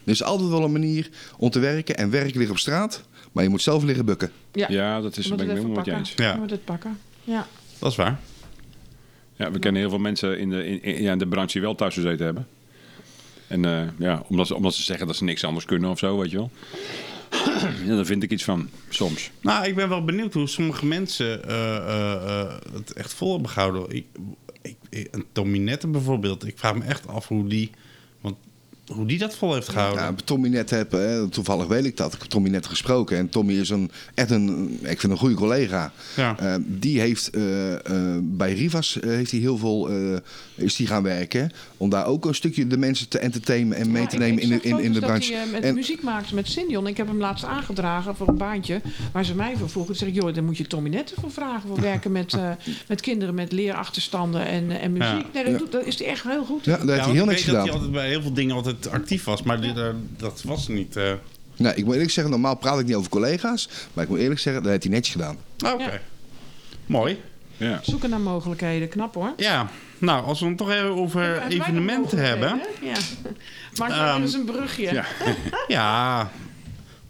Er 0.05 0.11
is 0.16 0.22
altijd 0.22 0.48
wel 0.51 0.64
een 0.64 0.72
manier 0.72 1.09
om 1.38 1.51
te 1.51 1.59
werken. 1.59 1.96
En 1.96 2.11
werken 2.11 2.38
ligt 2.38 2.51
op 2.51 2.59
straat, 2.59 3.03
maar 3.32 3.44
je 3.44 3.51
moet 3.51 3.62
zelf 3.62 3.82
liggen 3.82 4.05
bukken. 4.05 4.30
Ja, 4.53 4.66
Ja, 4.70 5.01
dat 5.01 5.16
is, 5.16 5.28
ben 5.28 5.40
ik 5.40 5.48
helemaal 5.48 5.70
met 5.76 5.84
je 5.84 5.92
eens. 5.92 6.12
Ja. 6.16 6.32
Je 6.32 6.38
moet 6.38 6.51
het 6.51 6.64
pakken. 6.64 6.98
Ja. 7.24 7.46
Dat 7.78 7.90
is 7.90 7.96
waar. 7.96 8.20
Ja, 9.36 9.51
we 9.51 9.59
kennen 9.59 9.80
heel 9.80 9.90
veel 9.90 9.98
mensen 9.98 10.38
in 10.38 10.51
de, 10.51 10.66
in, 10.66 10.82
in- 10.82 11.03
ja, 11.03 11.12
in 11.12 11.18
de 11.18 11.26
branche 11.26 11.53
die 11.53 11.62
wel 11.62 11.74
thuis 11.74 11.94
gezeten 11.94 12.24
hebben. 12.24 12.46
En 13.46 13.64
eh, 13.64 13.82
ja, 13.98 14.22
omdat 14.28 14.46
ze, 14.46 14.55
omdat 14.55 14.74
ze 14.74 14.82
zeggen 14.82 15.07
dat 15.07 15.16
ze 15.16 15.24
niks 15.24 15.44
anders 15.44 15.64
kunnen 15.64 15.90
of 15.90 15.98
zo, 15.98 16.18
weet 16.18 16.30
je 16.30 16.36
wel. 16.36 16.51
ja, 17.86 17.94
daar 17.94 18.05
vind 18.07 18.22
ik 18.22 18.30
iets 18.30 18.44
van, 18.44 18.68
soms. 18.88 19.30
Nou, 19.40 19.66
ik 19.66 19.74
ben 19.74 19.88
wel 19.88 20.05
benieuwd 20.05 20.34
hoe 20.34 20.46
sommige 20.48 20.86
mensen 20.86 21.44
eh, 21.48 21.76
eh, 21.76 22.12
eh, 22.40 22.53
het 22.72 22.92
echt 22.92 23.14
vol 23.14 23.32
hebben 23.32 23.51
gehouden. 23.51 23.96
Ik, 23.96 24.05
ik, 24.62 24.76
ik- 24.90 25.09
een 25.11 25.24
Tominette 25.32 25.86
bijvoorbeeld. 25.88 26.46
Ik 26.46 26.59
vraag 26.59 26.74
me 26.74 26.84
echt 26.84 27.07
af 27.09 27.28
hoe 27.28 27.48
die, 27.48 27.70
hoe 28.95 29.07
die 29.07 29.18
dat 29.18 29.36
vol 29.36 29.55
heeft 29.55 29.68
gehouden. 29.68 30.03
Ja, 30.03 30.14
Tommy 30.24 30.49
net 30.49 30.70
heb, 30.70 30.93
hè, 30.93 31.28
toevallig 31.28 31.66
weet 31.66 31.84
ik 31.84 31.97
dat. 31.97 32.12
Ik 32.14 32.18
heb 32.20 32.28
Tommy 32.30 32.49
net 32.49 32.66
gesproken. 32.66 33.16
En 33.16 33.28
Tommy 33.28 33.53
is 33.53 33.70
een, 33.70 33.91
echt 34.14 34.30
een, 34.30 34.78
ik 34.82 35.01
vind 35.01 35.12
een 35.12 35.18
goede 35.18 35.34
collega. 35.34 35.93
Ja. 36.16 36.38
Eh, 36.38 36.55
die 36.66 37.01
heeft 37.01 37.30
eh, 37.30 37.72
eh, 37.74 37.80
bij 38.22 38.53
Rivas 38.55 38.99
heeft 39.01 39.30
hij 39.30 39.41
heel 39.41 39.57
veel 39.59 39.88
eh, 39.91 40.16
is 40.55 40.76
die 40.76 40.86
gaan 40.86 41.03
werken. 41.03 41.51
Om 41.76 41.91
daar 41.91 42.07
ook 42.07 42.24
een 42.24 42.34
stukje 42.34 42.66
de 42.66 42.76
mensen 42.78 43.09
te 43.09 43.18
entertainen 43.18 43.76
en 43.76 43.91
mee 43.91 44.03
Ja, 44.03 44.09
te 44.09 44.14
ik- 44.14 44.20
nemen 44.20 44.43
ik 44.43 44.64
in, 44.64 44.70
in, 44.76 44.78
in 44.84 44.93
de 44.93 44.99
branche. 45.01 45.30
Dat 45.32 45.41
hij 45.43 45.47
met 45.53 45.62
En- 45.62 45.74
muziek 45.74 46.03
maakte 46.03 46.34
met 46.34 46.49
Sinjon. 46.49 46.86
Ik 46.86 46.97
heb 46.97 47.07
hem 47.07 47.18
laatst 47.18 47.45
aangedragen 47.45 48.16
voor 48.16 48.28
een 48.28 48.36
baantje 48.38 48.80
waar 49.12 49.24
ze 49.24 49.34
mij 49.34 49.55
voor 49.57 49.68
vroegen. 49.70 49.97
Toen 49.97 50.07
zeg 50.07 50.16
ik, 50.16 50.22
joh, 50.22 50.34
daar 50.34 50.45
moet 50.45 50.57
je 50.57 50.66
Tommy 50.66 50.88
Netten 50.88 51.16
voor 51.20 51.30
vragen. 51.30 51.68
Voor 51.68 51.80
werken 51.93 52.12
met, 52.12 52.32
eh, 52.34 52.51
met 52.88 53.01
kinderen 53.01 53.34
met 53.34 53.53
leerachterstanden 53.53 54.47
en, 54.47 54.70
en 54.80 54.93
muziek. 54.93 55.09
Ja. 55.11 55.24
Nee, 55.32 55.43
dat, 55.45 55.53
Ja. 55.53 55.59
doet, 55.59 55.72
dat 55.72 55.84
is 55.86 55.99
hij 55.99 56.07
echt 56.09 56.22
heel 56.24 56.45
goed. 56.45 56.64
ja, 56.64 56.76
daar 56.76 56.86
heeft 56.95 57.05
hij 57.05 57.14
heel 57.14 57.24
niks 57.24 57.41
ik 57.41 57.47
weet 57.47 57.55
dat 57.55 57.64
gedaan. 57.64 57.64
hij 57.64 57.72
altijd 57.72 57.93
bij 57.93 58.09
heel 58.09 58.22
veel 58.22 58.32
dingen 58.32 58.55
altijd 58.55 58.80
actief 58.89 59.24
was, 59.24 59.43
maar 59.43 59.61
dit, 59.61 59.76
eh, 59.76 59.87
dat 60.16 60.43
was 60.43 60.68
niet. 60.68 60.97
eh. 60.97 61.12
Nou, 61.57 61.74
ik 61.76 61.85
moet 61.85 61.93
eerlijk 61.95 62.11
zeggen, 62.12 62.33
normaal 62.33 62.55
praat 62.57 62.78
ik 62.81 62.87
niet 62.87 62.95
over 62.95 63.11
collega's. 63.11 63.68
Maar 63.93 64.05
ik 64.05 64.11
moet 64.11 64.18
eerlijk 64.18 64.41
zeggen, 64.41 64.62
dat 64.62 64.70
heeft 64.70 64.85
hij 64.85 64.93
netjes 64.93 65.14
gedaan. 65.14 65.37
Oké. 65.74 65.83
Ja. 65.85 66.01
Mooi. 66.87 67.20
Ja. 67.57 67.81
Zoeken 67.83 68.11
naar 68.11 68.20
mogelijkheden. 68.20 68.89
Knap 68.89 69.14
hoor. 69.14 69.33
Ja, 69.37 69.68
nou, 69.99 70.24
als 70.24 70.41
we 70.41 70.47
het 70.47 70.57
toch 70.57 70.70
even 70.70 70.91
over 70.97 71.43
evenementen 71.49 72.18
hebben. 72.18 72.61
Ja. 72.83 72.95
Maak 73.76 73.89
maar 73.89 74.09
Ehm, 74.14 74.22
eens 74.22 74.33
een 74.35 74.45
brugje. 74.45 74.93
Ja. 74.93 75.05
Ja, 75.68 76.31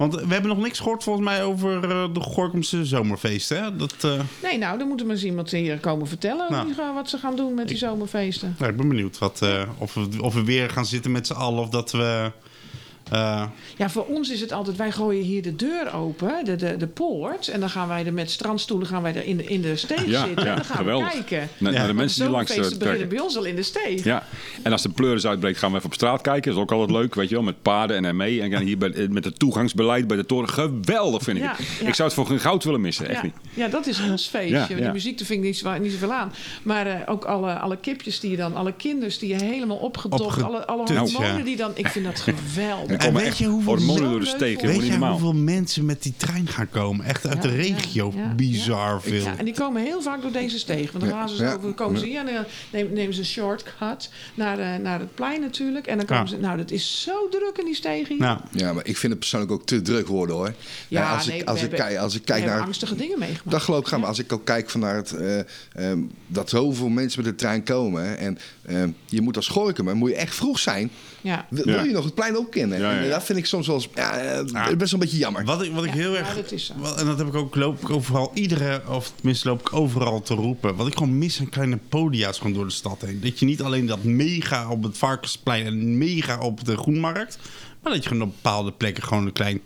want 0.01 0.15
we 0.15 0.33
hebben 0.33 0.51
nog 0.51 0.59
niks 0.59 0.79
gehoord 0.79 1.05
volgens 1.05 1.25
mij 1.25 1.45
over 1.45 1.91
eh, 1.91 2.05
de 2.13 2.21
Gorkumse 2.21 2.85
zomerfeesten. 2.85 3.63
Hè? 3.63 3.77
Dat, 3.77 3.95
eh, 4.01 4.21
Nee, 4.43 4.59
nou, 4.59 4.79
dan 4.79 4.89
moet 4.89 5.01
er 5.01 5.07
maar 5.07 5.15
eens 5.15 5.25
iemand 5.25 5.51
hier 5.51 5.79
komen 5.79 6.07
vertellen 6.07 6.51
Nou. 6.51 6.67
die 6.67 6.75
wat 6.95 7.09
ze 7.09 7.19
gaan 7.19 7.37
doen 7.37 7.55
met 7.55 7.69
die 7.69 7.77
zomerfeesten. 7.77 8.55
nou, 8.59 8.71
ik 8.71 8.77
ben 8.77 8.89
benieuwd 8.89 9.19
wat, 9.19 9.43
eh, 9.43 9.63
of, 9.79 9.95
we, 9.95 10.09
of 10.21 10.35
we 10.35 10.45
weer 10.45 10.71
gaan 10.71 10.87
zitten 10.87 11.11
met 11.13 11.27
z'n 11.27 11.33
allen 11.33 11.61
of 11.63 11.69
dat 11.69 11.91
we... 11.91 12.33
eh, 13.11 13.43
Ja, 13.77 13.91
voor 13.91 14.05
ons 14.07 14.31
is 14.31 14.41
het 14.41 14.53
altijd, 14.53 14.77
wij 14.77 14.93
gooien 14.93 15.23
hier 15.25 15.43
de 15.43 15.57
deur 15.57 15.95
open, 15.95 16.45
de, 16.45 16.57
de, 16.57 16.77
de 16.77 16.87
poort. 16.87 17.49
En 17.49 17.61
dan 17.61 17.71
gaan 17.71 17.89
wij 17.89 18.07
er 18.07 18.13
met 18.13 18.31
strandstoelen 18.31 18.87
gaan 18.87 19.03
wij 19.03 19.15
er 19.15 19.25
in, 19.25 19.37
de- 19.37 19.45
in 19.45 19.61
de 19.63 19.77
steeg 19.77 20.07
Ja, 20.07 20.25
zitten. 20.27 20.45
ja, 20.45 20.51
en 20.51 20.57
dan 20.57 20.65
gaan 20.65 20.77
geweldig. 20.77 21.13
we 21.13 21.25
kijken. 21.25 21.49
Naar, 21.59 21.73
naar 21.73 21.87
de 21.87 21.93
mensen 21.95 22.23
die 22.23 22.31
langs 22.31 22.47
de 22.49 22.55
Zomerfeesten 22.55 22.79
beginnen 22.89 23.09
trekken. 23.09 23.09
bij 23.09 23.21
ons 23.27 23.37
al 23.37 23.45
in 23.45 23.57
de 23.57 23.63
steeg. 23.63 24.05
Ja, 24.05 24.27
en 24.63 24.73
als 24.73 24.83
de 24.83 24.89
pleuris 24.89 25.27
uitbreekt, 25.27 25.59
gaan 25.59 25.71
we 25.71 25.77
even 25.77 25.89
op 25.89 25.95
straat 25.95 26.21
kijken. 26.21 26.43
Dat 26.51 26.55
is 26.57 26.63
ook 26.63 26.73
altijd 26.73 26.91
leuk, 26.99 27.15
weet 27.15 27.29
je 27.29 27.35
wel, 27.35 27.45
met 27.45 27.63
paarden 27.63 27.97
en 27.97 28.05
ermee. 28.05 28.43
En 28.43 28.63
hier 28.63 28.79
bij, 28.79 29.07
met 29.11 29.25
het 29.25 29.39
toegangsbeleid 29.39 30.07
bij 30.07 30.17
de 30.17 30.27
toren. 30.27 30.49
Geweldig 30.49 31.23
vind 31.23 31.37
ik 31.37 31.43
Ja, 31.43 31.55
het. 31.57 31.67
ja. 31.81 31.87
Ik 31.89 31.95
zou 31.95 32.09
het 32.09 32.17
voor 32.17 32.27
geen 32.27 32.41
goud 32.41 32.65
willen 32.65 32.81
missen, 32.81 33.09
echt 33.09 33.17
ja, 33.17 33.23
niet. 33.23 33.35
ja, 33.55 33.69
dat 33.69 33.87
is 33.87 34.01
ons 34.11 34.27
feestje. 34.27 34.77
Ja. 34.77 34.93
muziek, 34.93 35.19
daar 35.19 35.27
vind 35.27 35.39
ik 35.41 35.45
niet, 35.47 35.57
zo- 35.59 35.79
niet 35.79 35.93
zoveel 35.93 36.13
aan. 36.13 36.33
Maar 36.63 36.87
eh, 36.87 36.95
ook 37.07 37.25
alle, 37.25 37.53
alle 37.59 37.77
kipjes 37.77 38.21
die 38.21 38.31
je 38.31 38.37
dan, 38.37 38.55
alle 38.57 38.73
kinders 38.73 39.19
die 39.19 39.29
je 39.29 39.45
helemaal 39.45 39.77
opgetocht, 39.77 40.43
alle, 40.43 40.67
alle 40.67 40.83
ja. 40.93 41.01
hormonen 41.01 41.45
die 41.45 41.57
dan, 41.57 41.71
ik 41.75 41.87
vind 41.89 42.05
dat 42.05 42.21
geweldig. 42.21 43.00
En 43.01 43.07
komen 43.07 43.21
weet 43.21 43.31
echt 43.31 43.39
je 43.39 43.47
hoeveel 43.47 43.73
hormonen 43.77 44.03
zo 44.05 44.11
door 44.11 44.21
de 44.21 44.27
steek, 44.27 44.61
weet 44.61 44.87
je 44.87 44.97
hoeveel 44.99 45.33
mensen 45.35 45.85
met 45.85 46.03
die 46.03 46.15
trein 46.17 46.47
gaan 46.47 46.69
komen? 46.71 47.05
Echt 47.07 47.27
uit 47.27 47.43
de 47.43 47.49
regio. 47.49 48.13
ja, 48.17 48.23
ja, 48.23 48.35
Bizar 48.35 48.93
ja. 48.95 49.01
veel. 49.01 49.23
Ja, 49.23 49.37
en 49.39 49.45
die 49.45 49.55
komen 49.55 49.83
heel 49.83 50.03
vaak 50.03 50.23
door 50.23 50.33
deze 50.33 50.59
steeg. 50.59 50.93
Want 50.93 51.05
dan 51.05 51.13
gaan 51.13 51.29
ze 51.29 51.55
over, 51.57 51.73
komen 51.73 52.01
ze 52.01 52.07
hier 52.07 52.19
en 52.27 52.35
dan 52.35 52.45
nemen, 52.73 52.93
nemen 52.93 53.15
ze 53.15 53.21
een 53.21 53.27
shortcut 53.27 54.11
naar, 54.35 54.59
eh, 54.59 54.77
naar 54.81 54.99
het 55.01 55.15
plein 55.15 55.41
natuurlijk. 55.41 55.87
En 55.87 55.97
dan 55.97 56.07
komen 56.07 56.25
Ja. 56.25 56.31
ze, 56.31 56.37
nou 56.39 56.57
dat 56.57 56.71
is 56.71 57.03
zo 57.03 57.29
druk 57.31 57.57
in 57.59 57.65
die 57.65 57.75
steeg 57.75 58.09
hier. 58.09 58.19
Nou, 58.19 58.39
Ja, 58.53 58.73
maar 58.73 58.87
ik 58.87 58.97
vind 58.97 59.11
het 59.13 59.21
persoonlijk 59.21 59.53
ook 59.53 59.67
te 59.67 59.83
druk 59.83 60.07
worden 60.07 60.37
hoor. 60.37 60.55
Ja, 60.89 61.15
als, 61.15 61.27
nee, 61.27 61.39
ik, 61.39 61.45
we 61.45 61.51
als, 61.51 61.63
ik, 61.63 61.69
hebben- 61.69 61.87
kijk, 61.87 61.99
als 61.99 62.13
ik 62.15 62.19
We 62.21 62.25
kijk 62.27 62.39
hebben 62.39 62.57
naar. 62.59 62.67
angstige 62.67 62.97
dingen 62.97 63.19
meegemaakt. 63.19 63.51
Dat 63.51 63.63
geloof 63.63 63.81
ik, 63.81 63.87
gaan, 63.87 63.95
Ja. 63.99 64.01
maar 64.05 64.15
als 64.15 64.25
ik 64.25 64.33
ook 64.33 64.45
kijk 64.45 64.71
van 64.71 64.81
naar 64.81 64.97
het, 64.97 65.13
eh, 65.13 65.39
ehm, 65.91 65.99
dat 66.27 66.49
zoveel 66.51 66.89
mensen 66.89 67.23
met 67.23 67.31
de 67.31 67.37
trein 67.39 67.63
komen. 67.63 68.19
En 68.19 68.39
ehm, 68.67 68.91
je 69.07 69.21
moet 69.21 69.37
als 69.37 69.49
Gorkum, 69.49 69.97
moet 69.97 70.11
je 70.11 70.17
echt 70.17 70.35
vroeg 70.35 70.59
zijn. 70.59 70.91
Ja. 71.21 71.47
Wil, 71.51 71.85
je 71.85 71.93
nog 71.93 72.05
het 72.05 72.14
plein 72.14 72.37
ook 72.37 72.51
kennen? 72.51 72.79
Ja, 72.81 72.93
ja, 72.93 73.01
En 73.03 73.11
dat 73.11 73.25
vind 73.25 73.39
ik 73.39 73.47
soms 73.47 73.66
wel 73.66 73.77
eens 73.77 73.89
ja, 73.95 74.18
eh, 74.18 74.43
Ja. 74.47 74.77
best 74.77 74.79
wel 74.79 74.89
een 74.93 74.99
beetje 74.99 75.16
jammer. 75.18 75.45
wat 75.45 75.62
ik, 75.62 75.73
wat 75.73 75.85
ik 75.85 75.91
Ja, 75.91 75.97
heel 75.97 76.12
ja, 76.12 76.18
erg... 76.18 76.35
dat 76.35 76.53
is 76.53 76.66
zo. 76.66 76.73
wel- 76.81 76.97
en 76.99 77.07
dat 77.07 77.18
heb 77.18 77.27
ik 77.27 77.35
ook, 77.35 77.55
loop 77.55 77.81
ik 77.81 77.91
overal, 77.91 78.31
iedere, 78.35 78.83
of 78.89 79.12
tenminste 79.16 79.49
loop 79.49 79.61
ik 79.61 79.73
overal 79.73 80.23
te 80.23 80.35
roepen. 80.35 80.77
Wat 80.77 80.87
ik 80.87 80.93
gewoon 80.97 81.18
mis 81.18 81.35
zijn 81.35 81.49
kleine 81.49 81.79
podia's 81.89 82.39
gewoon 82.39 82.53
door 82.53 82.64
de 82.66 82.73
stad 82.73 83.01
heen. 83.01 83.21
Dat 83.21 83.39
je 83.39 83.47
niet 83.47 83.62
alleen 83.62 83.87
dat 83.87 84.03
mega 84.05 84.68
op 84.71 84.83
het 84.83 84.99
Varkensplein 84.99 85.66
en 85.66 85.99
mega 85.99 86.39
op 86.39 86.64
de 86.64 86.77
Groenmarkt. 86.77 87.39
Maar 87.83 87.93
dat 87.93 88.03
je 88.03 88.09
gewoon 88.09 88.27
op 88.29 88.33
bepaalde 88.43 88.73
plekken 88.73 89.03
gewoon 89.03 89.27
een 89.27 89.33
klein 89.33 89.61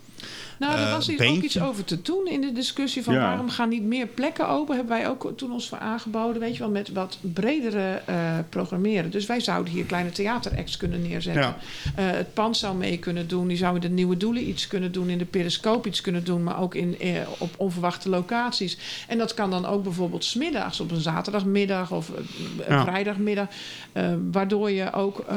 Nou, 0.58 0.78
er 0.78 0.86
eh, 0.86 0.92
was 0.92 1.06
hier 1.06 1.28
ook 1.28 1.42
iets 1.42 1.60
over 1.60 1.84
te 1.84 2.02
doen 2.02 2.26
in 2.26 2.40
de 2.40 2.52
discussie 2.52 3.02
van 3.02 3.14
Ja. 3.14 3.20
waarom 3.20 3.48
gaan 3.48 3.68
niet 3.68 3.82
meer 3.82 4.06
plekken 4.06 4.48
open. 4.48 4.76
Hebben 4.76 4.96
wij 4.96 5.08
ook 5.08 5.32
toen 5.36 5.52
ons 5.52 5.68
voor 5.68 5.78
aangeboden, 5.78 6.40
weet 6.40 6.52
je 6.52 6.58
wel, 6.58 6.70
met 6.70 6.92
wat 6.92 7.18
bredere 7.20 8.02
eh, 8.04 8.38
programmeren. 8.48 9.10
Dus 9.10 9.26
wij 9.26 9.40
zouden 9.40 9.72
hier 9.72 9.84
kleine 9.84 10.10
theateracts 10.10 10.76
kunnen 10.76 11.02
neerzetten. 11.02 11.42
Ja. 11.42 11.56
Eh, 11.96 12.04
het 12.10 12.34
pand 12.34 12.56
zou 12.56 12.76
mee 12.76 12.98
kunnen 12.98 13.28
doen. 13.28 13.48
Die 13.48 13.56
zou 13.56 13.74
in 13.74 13.80
de 13.80 13.88
nieuwe 13.88 14.16
doelen 14.16 14.48
iets 14.48 14.66
kunnen 14.66 14.92
doen, 14.92 15.08
in 15.08 15.18
de 15.18 15.24
periscoop 15.24 15.86
iets 15.86 16.00
kunnen 16.00 16.24
doen, 16.24 16.42
maar 16.42 16.60
ook 16.60 16.74
in, 16.74 16.96
op 17.38 17.54
onverwachte 17.56 18.08
locaties. 18.08 18.78
En 19.08 19.18
dat 19.18 19.34
kan 19.34 19.50
dan 19.50 19.66
ook 19.66 19.82
bijvoorbeeld 19.82 20.24
smiddags 20.24 20.80
op 20.80 20.90
een 20.90 21.00
zaterdagmiddag 21.00 21.92
of 21.92 22.08
een 22.08 22.24
Ja. 22.68 22.82
vrijdagmiddag, 22.82 23.48
eh, 23.92 24.12
waardoor 24.32 24.70
je 24.70 24.92
ook 24.92 25.18
eh, 25.28 25.36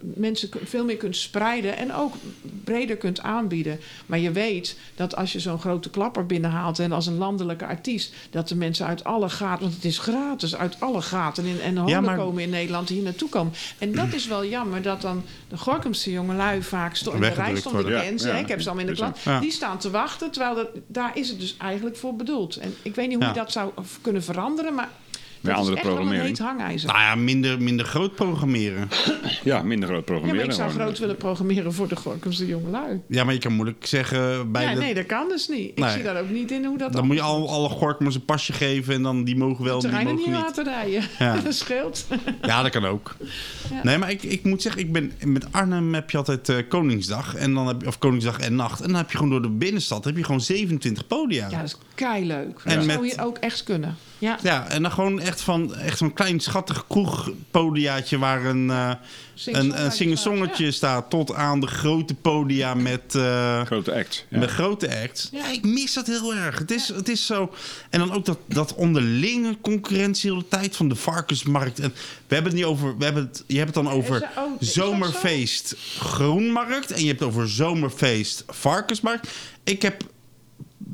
mensen 0.00 0.48
veel 0.64 0.84
meer 0.84 0.96
kunt 0.96 1.16
spreiden 1.16 1.76
en 1.76 1.94
ook 1.94 2.14
breder 2.64 2.96
kunt 2.96 3.20
aanbieden. 3.20 3.80
Maar 4.06 4.18
je 4.18 4.30
weet 4.32 4.45
dat 4.94 5.16
als 5.16 5.32
je 5.32 5.40
zo'n 5.40 5.58
grote 5.58 5.90
klapper 5.90 6.26
binnenhaalt 6.26 6.78
en 6.78 6.92
als 6.92 7.06
een 7.06 7.16
landelijke 7.16 7.66
artiest, 7.66 8.14
dat 8.30 8.48
de 8.48 8.56
mensen 8.56 8.86
uit 8.86 9.04
alle 9.04 9.28
gaten, 9.28 9.62
want 9.62 9.74
het 9.74 9.84
is 9.84 9.98
gratis, 9.98 10.56
uit 10.56 10.80
alle 10.80 11.02
gaten 11.02 11.44
en, 11.44 11.60
en 11.60 11.76
honden 11.76 12.02
maar- 12.02 12.16
komen 12.16 12.42
in 12.42 12.50
Nederland 12.50 12.88
hier 12.88 13.02
naartoe 13.02 13.28
komen. 13.28 13.52
En 13.78 13.92
dat 13.92 14.12
is 14.12 14.26
wel 14.26 14.44
jammer 14.44 14.82
dat 14.82 15.00
dan 15.00 15.24
de 15.48 15.56
Gorkumse 15.56 16.10
jongelui 16.10 16.62
vaak 16.62 16.96
in 16.96 17.20
de 17.20 17.28
rij 17.28 17.56
stonden. 17.56 17.90
Ja, 17.90 18.00
hè, 18.00 18.10
ja. 18.16 18.34
ik 18.34 18.48
heb 18.48 18.60
ze 18.60 18.68
allemaal 18.68 18.86
in 18.86 18.90
de 18.90 18.96
klant. 18.96 19.18
ja. 19.24 19.40
Die 19.40 19.50
staan 19.50 19.78
te 19.78 19.90
wachten, 19.90 20.30
terwijl 20.30 20.54
dat, 20.54 20.68
daar 20.86 21.16
is 21.16 21.28
het 21.28 21.40
dus 21.40 21.56
eigenlijk 21.58 21.96
voor 21.96 22.16
bedoeld. 22.16 22.56
En 22.56 22.74
ik 22.82 22.94
weet 22.94 23.08
niet 23.08 23.16
hoe 23.18 23.26
je 23.26 23.32
dat 23.32 23.52
zou 23.52 23.72
kunnen 24.00 24.22
veranderen, 24.22 24.74
maar 24.74 24.88
dat 25.46 25.54
is 25.54 25.60
andere 25.60 25.76
echt 25.76 25.86
wel 25.86 25.96
een 25.96 26.02
programmering. 26.02 26.38
heet 26.38 26.46
hangijzer. 26.46 26.88
Nou 26.88 27.00
ja, 27.00 27.14
minder, 27.14 27.62
minder 27.62 27.86
groot 27.86 28.14
programmeren. 28.14 28.88
Ja, 29.44 29.62
minder 29.62 29.88
groot 29.88 29.98
Ja, 29.98 30.04
programmeren. 30.04 30.36
maar 30.46 30.54
ik 30.54 30.60
zou 30.60 30.70
gewoon. 30.70 30.84
groot 30.86 30.98
willen 30.98 31.16
programmeren 31.16 31.72
voor 31.72 31.88
de 31.88 31.96
Gorkumse 31.96 32.46
jongelui. 32.46 33.00
Ja, 33.08 33.24
maar 33.24 33.34
je 33.34 33.40
kan 33.40 33.52
moeilijk 33.52 33.86
zeggen 33.86 34.52
bij 34.52 34.62
Ja, 34.62 34.74
de... 34.74 34.80
nee, 34.80 34.94
dat 34.94 35.06
kan 35.06 35.28
dus 35.28 35.48
niet. 35.48 35.68
Ik 35.70 35.78
Nee. 35.78 35.90
zie 35.90 36.02
daar 36.02 36.20
ook 36.20 36.30
niet 36.30 36.50
in 36.50 36.64
hoe 36.64 36.78
dat 36.78 36.92
Dan 36.92 37.06
moet 37.06 37.16
je 37.16 37.22
al, 37.22 37.48
alle 37.50 37.68
gorkmers 37.68 38.14
een 38.14 38.24
pasje 38.24 38.52
geven 38.52 38.94
en 38.94 39.02
dan 39.02 39.24
die 39.24 39.36
mogen 39.36 39.64
wel, 39.64 39.72
die 39.80 39.88
terreinen 39.88 40.14
mogen 40.14 40.30
niet 40.30 40.38
niet. 40.40 40.46
laten 40.46 40.64
rijden. 40.64 41.02
Ja. 41.18 41.36
dat 41.44 41.54
scheelt. 41.54 42.06
Ja, 42.42 42.62
dat 42.62 42.70
kan 42.70 42.84
ook. 42.84 43.16
Ja. 43.70 43.80
Nee, 43.82 43.98
maar 43.98 44.10
ik, 44.10 44.22
ik 44.22 44.44
moet 44.44 44.62
zeggen, 44.62 44.80
ik 44.82 44.92
ben, 44.92 45.12
met 45.24 45.52
Arnhem 45.52 45.94
heb 45.94 46.10
je 46.10 46.16
altijd 46.16 46.48
eh, 46.48 46.56
Koningsdag. 46.68 47.34
En 47.34 47.54
dan 47.54 47.66
heb 47.66 47.80
je, 47.80 47.86
of 47.86 47.98
Koningsdag 47.98 48.38
en 48.38 48.54
Nacht. 48.54 48.80
En 48.80 48.86
dan 48.86 48.96
heb 48.96 49.10
je 49.10 49.16
gewoon 49.16 49.30
door 49.32 49.42
de 49.42 49.48
binnenstad 49.50 50.04
heb 50.04 50.16
je 50.16 50.24
gewoon 50.24 50.40
27 50.40 51.06
podia. 51.06 51.48
Ja, 51.50 51.56
dat 51.56 51.66
is 51.66 51.76
kei 51.94 52.26
leuk. 52.26 52.60
En 52.64 52.76
dat 52.76 52.84
met- 52.86 52.94
zou 52.94 53.06
hier 53.06 53.22
ook 53.24 53.38
echt 53.38 53.62
kunnen. 53.64 53.96
Ja, 54.18 54.38
Ja, 54.42 54.68
en 54.68 54.82
dan 54.82 54.92
gewoon 54.92 55.20
echt 55.20 55.40
van 55.40 55.74
echt 55.74 55.98
zo'n 55.98 56.12
klein 56.12 56.40
schattig 56.40 56.86
kroegpodiaatje 56.86 58.18
waar 58.18 58.44
een, 58.44 58.70
eh 58.70 58.90
een, 59.44 59.84
een 59.84 59.92
singer-songetje 59.92 60.70
staat. 60.70 61.10
Tot 61.10 61.34
aan 61.34 61.60
de 61.60 61.66
grote 61.66 62.14
podia 62.14 62.74
met, 62.74 63.14
eh, 63.14 63.66
Grote 63.66 63.94
act. 63.94 64.26
Ja. 64.28 64.38
met 64.38 64.50
grote 64.50 65.00
acts. 65.02 65.28
Ja. 65.32 65.52
ik 65.52 65.64
mis 65.64 65.94
dat 65.94 66.06
heel 66.06 66.34
erg. 66.34 66.58
Het 66.58 66.70
is, 66.70 66.88
het 66.88 67.08
is 67.08 67.26
zo. 67.26 67.54
En 67.90 67.98
dan 67.98 68.12
ook 68.12 68.24
dat, 68.24 68.38
dat 68.46 68.74
onderlinge 68.74 69.56
concurrentie 69.60 70.34
de 70.34 70.48
tijd 70.48 70.76
van 70.76 70.88
de 70.88 70.94
varkensmarkt. 70.94 71.80
En 71.80 71.92
we 72.26 72.34
hebben 72.34 72.52
het 72.52 72.60
niet 72.60 72.70
over. 72.70 72.98
We 72.98 73.04
hebben 73.04 73.22
het, 73.22 73.44
je 73.46 73.58
hebt 73.58 73.74
het 73.74 73.84
dan 73.84 73.92
over 73.92 74.28
oh, 74.36 74.44
zo? 74.60 74.72
zomerfeest 74.80 75.74
groenmarkt. 75.98 76.90
En 76.90 77.00
je 77.00 77.06
hebt 77.06 77.20
het 77.20 77.28
over 77.28 77.48
zomerfeest 77.48 78.44
varkensmarkt. 78.46 79.28
Ik 79.64 79.82
heb 79.82 80.02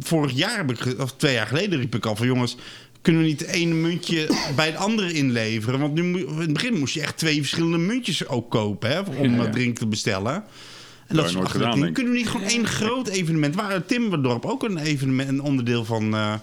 vorig 0.00 0.32
jaar, 0.32 0.56
heb 0.56 0.70
ik, 0.70 1.00
of 1.00 1.12
twee 1.16 1.34
jaar 1.34 1.46
geleden, 1.46 1.78
riep 1.78 1.94
ik 1.94 2.06
al 2.06 2.16
van 2.16 2.26
jongens. 2.26 2.56
Kunnen 3.02 3.22
we 3.22 3.28
niet 3.28 3.40
het 3.40 3.48
ene 3.48 3.74
muntje 3.74 4.28
bij 4.56 4.66
het 4.66 4.76
andere 4.76 5.12
inleveren? 5.12 5.80
Want 5.80 5.94
nu, 5.94 6.18
in 6.18 6.38
het 6.38 6.52
begin 6.52 6.78
moest 6.78 6.94
je 6.94 7.00
echt 7.00 7.16
twee 7.16 7.38
verschillende 7.38 7.78
muntjes 7.78 8.28
ook 8.28 8.50
kopen 8.50 8.90
hè, 8.90 9.00
om 9.00 9.34
Ja. 9.34 9.44
eh, 9.44 9.50
drink 9.50 9.78
te 9.78 9.86
bestellen. 9.86 10.44
En 11.06 11.16
dat 11.16 11.26
is 11.26 11.32
nooit 11.32 11.48
gedaan. 11.48 11.92
Kunnen 11.92 12.12
we 12.12 12.18
niet 12.18 12.28
gewoon 12.28 12.46
één 12.46 12.66
groot 12.66 13.08
evenement, 13.08 13.54
waar 13.54 13.84
Timmerdorp 13.86 14.44
ook 14.44 14.62
een 14.62 14.78
evenement, 14.78 15.28
een 15.28 15.40
onderdeel 15.42 15.84
van 15.84 16.14
eh 16.14 16.34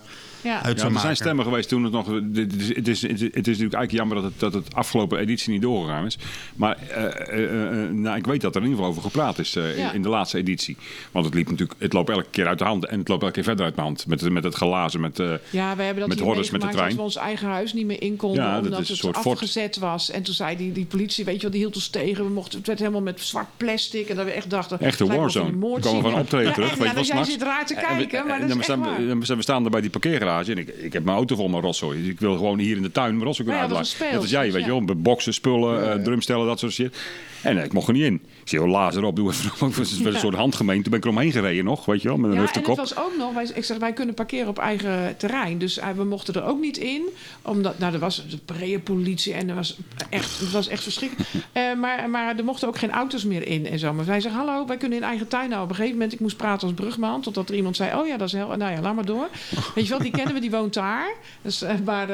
Ja. 0.42 0.54
uit 0.56 0.64
Ja, 0.64 0.70
zou 0.70 0.78
er 0.78 0.84
maken? 0.86 1.02
zijn 1.02 1.16
stemmen 1.16 1.46
geweest 1.46 1.70
toen 1.70 1.84
het 1.84 1.92
nog. 1.94 2.08
Het 2.08 2.54
is, 2.62 2.76
het 2.76 2.88
is, 2.88 3.02
het 3.02 3.12
is, 3.12 3.22
het 3.22 3.48
is 3.48 3.58
natuurlijk 3.58 3.74
eigenlijk 3.74 3.92
jammer 3.92 4.16
dat 4.16 4.24
het, 4.26 4.40
dat 4.40 4.54
het 4.54 4.76
afgelopen 4.76 5.20
editie 5.20 5.52
niet 5.52 5.62
doorgegaan 5.62 6.06
is. 6.06 6.18
Maar 6.56 6.78
eh, 6.90 7.06
eh, 7.06 7.72
eh, 7.84 7.90
nou, 7.92 8.18
ik 8.18 8.26
weet 8.26 8.42
dat 8.42 8.56
er 8.56 8.62
in 8.62 8.68
ieder 8.68 8.84
geval 8.84 8.98
over 8.98 9.10
gepraat 9.12 9.40
is 9.40 9.56
eh, 9.56 9.72
in- 9.72 9.78
Ja. 9.84 9.92
in 9.92 10.02
de 10.02 10.10
laatste 10.10 10.38
editie. 10.38 10.78
Want 11.12 11.26
het 11.26 11.34
liep 11.34 11.50
natuurlijk, 11.50 11.80
het 11.82 11.94
loopt 11.94 12.10
elke 12.10 12.26
keer 12.32 12.48
uit 12.48 12.58
de 12.58 12.64
hand 12.66 12.86
en 12.86 13.00
het 13.00 13.08
loopt 13.08 13.22
elke 13.22 13.34
keer 13.34 13.44
verder 13.44 13.66
uit 13.66 13.76
de 13.76 13.82
hand. 13.82 14.08
Met, 14.08 14.30
met 14.30 14.44
het 14.44 14.54
glazen, 14.56 15.02
met. 15.02 15.20
eh, 15.20 15.26
Ja, 15.50 15.76
we 15.76 15.84
hebben 15.84 16.00
dat 16.00 16.08
Met 16.08 16.18
hier 16.18 16.28
hordes 16.28 16.50
met 16.50 16.62
de 16.62 16.68
trein. 16.68 16.88
dat 16.88 16.98
we 16.98 17.02
ons 17.04 17.16
eigen 17.16 17.48
huis 17.48 17.74
niet 17.74 17.86
meer 17.86 18.02
in 18.02 18.16
konden. 18.16 18.44
Ja, 18.44 18.58
omdat 18.60 18.72
is 18.72 18.78
een 18.90 18.94
het 18.94 19.04
soort 19.04 19.18
fort. 19.18 19.36
afgezet 19.36 19.78
was. 19.78 20.12
En 20.12 20.24
toen 20.24 20.34
zei 20.34 20.58
die, 20.58 20.72
die 20.72 20.86
politie, 20.86 21.26
weet 21.26 21.36
je 21.36 21.42
wel, 21.42 21.52
die 21.52 21.60
hield 21.60 21.76
ons 21.76 21.88
tegen. 21.88 22.24
We 22.26 22.32
mochten, 22.32 22.58
het 22.58 22.68
werd 22.68 22.80
helemaal 22.80 23.02
met 23.02 23.22
zwart 23.22 23.48
plastic. 23.58 24.08
En 24.10 24.16
dat 24.16 24.26
we 24.26 24.32
echt 24.32 24.50
dachten... 24.50 24.78
Lijkt 24.82 25.00
wel 25.00 25.08
warzone. 25.18 25.46
een 25.50 25.60
We 25.60 25.80
komen 25.80 26.02
van 26.02 26.14
optreden 26.20 26.48
ja, 26.48 26.54
terug, 26.54 26.70
echt, 26.70 26.78
weet 26.80 26.88
je 26.88 26.94
ja, 26.94 26.94
wel, 26.94 27.04
dus 27.04 27.08
jij 27.14 27.16
s'nachts. 27.16 27.32
zit 27.32 27.42
raar 27.42 27.66
te 27.66 27.74
En 27.76 27.98
we- 27.98 28.06
kijken, 28.08 28.28
maar 28.28 28.36
en 28.42 28.48
dat 28.48 28.50
is 28.50 28.54
we 28.68 28.74
echt 28.74 28.82
staan, 28.82 29.18
waar. 29.28 29.38
we 29.38 29.42
staan 29.42 29.64
er 29.66 29.70
bij 29.72 29.82
die 29.82 29.90
parkeergarage 29.90 30.28
en 30.38 30.58
ik, 30.58 30.68
ik 30.68 30.94
heb 30.94 31.04
mijn 31.04 31.18
auto 31.18 31.36
vol 31.36 31.48
met 31.48 31.64
rotzooi. 31.64 32.00
Dus 32.00 32.12
ik 32.12 32.20
wil 32.20 32.36
gewoon 32.36 32.60
hier 32.60 32.76
in 32.76 32.82
de 32.82 32.92
tuin 32.92 33.14
mijn 33.14 33.26
rotzooi 33.26 33.48
kunnen 33.48 33.68
Ja, 33.68 33.74
dat 33.74 33.86
is 33.86 33.92
uitlaten. 33.92 34.14
Net 34.14 34.22
als 34.22 34.32
jij, 34.32 34.52
weet 34.52 34.66
je 34.66 34.86
wel. 34.86 34.98
Boksen, 34.98 35.34
spullen, 35.34 35.92
eh, 35.92 36.04
drumstellen, 36.04 36.46
dat 36.46 36.60
soort 36.60 36.74
shit. 36.74 36.98
En 37.42 37.58
eh, 37.58 37.64
ik 37.64 37.74
mocht 37.74 37.88
er 37.88 37.94
niet 37.94 38.04
in. 38.04 38.22
Ik 38.54 38.62
oh, 38.62 38.68
lazer 38.68 39.04
op, 39.04 39.16
doe 39.16 39.30
even. 39.30 39.52
Het 39.68 39.78
was 39.78 40.00
een 40.00 40.20
soort 40.20 40.36
handgemeen. 40.36 40.82
Toen 40.82 40.92
ben 40.92 41.00
ik 41.00 41.06
eromheen 41.06 41.32
gereden 41.32 41.66
nog, 41.66 41.86
weet 41.86 42.02
je 42.02 42.08
wel, 42.08 42.18
met 42.18 42.30
een 42.32 42.36
Ja, 42.36 42.54
en 42.54 42.64
het 42.64 42.78
was 42.78 42.98
ook 42.98 43.14
nog, 43.18 43.34
wij, 43.34 43.50
ik 43.54 43.64
zeg, 43.64 43.78
wij 43.78 43.94
kunnen 43.94 44.16
parkeren 44.16 44.48
op 44.48 44.58
eigen 44.58 45.18
terrein. 45.18 45.58
Dus 45.58 45.78
eh, 45.78 45.90
we 45.90 46.04
mochten 46.04 46.34
er 46.34 46.44
ook 46.44 46.60
niet 46.60 46.78
in. 46.78 47.02
Omdat, 47.42 47.80
nou, 47.80 47.94
er 47.94 48.00
was 48.00 48.28
de 48.30 48.38
prepolitie 48.38 49.34
en 49.34 49.50
er 49.50 49.56
was 49.56 49.78
echt, 50.10 50.40
het 50.40 50.52
was 50.52 50.68
echt 50.68 50.84
verschrikkelijk. 50.84 51.30
Eh, 51.52 51.76
maar, 51.76 52.10
maar 52.10 52.38
er 52.38 52.44
mochten 52.44 52.68
ook 52.68 52.78
geen 52.78 52.92
auto's 52.92 53.24
meer 53.24 53.48
in 53.48 53.66
en 53.66 53.80
zo. 53.80 53.94
Maar 53.94 54.06
wij 54.06 54.20
zeggen, 54.20 54.46
hallo, 54.46 54.66
wij 54.66 54.78
kunnen 54.78 54.98
in 54.98 55.04
eigen 55.04 55.28
tuin 55.28 55.50
nou. 55.50 55.64
Op 55.64 55.70
een 55.70 55.76
gegeven 55.76 55.96
moment, 55.96 56.14
ik 56.14 56.20
moest 56.20 56.38
praten 56.38 56.68
als 56.68 56.76
brugman. 56.76 57.22
Totdat 57.22 57.50
er 57.50 57.56
iemand 57.56 57.76
zei, 57.76 58.00
oh 58.00 58.08
ja, 58.08 58.18
dat 58.18 58.28
is 58.28 58.34
heel, 58.34 58.48
nou 58.48 58.72
ja, 58.72 58.82
laat 58.82 58.96
maar 58.96 59.06
door. 59.06 59.28
Weet 59.76 59.84
je 59.84 59.90
wel, 59.90 60.00
die 60.00 60.12
kennen 60.12 60.34
we, 60.34 60.40
die 60.40 60.52
woont 60.52 60.74
daar. 60.74 61.14
Dus, 61.42 61.62
eh, 61.62 61.76
maar 61.86 62.08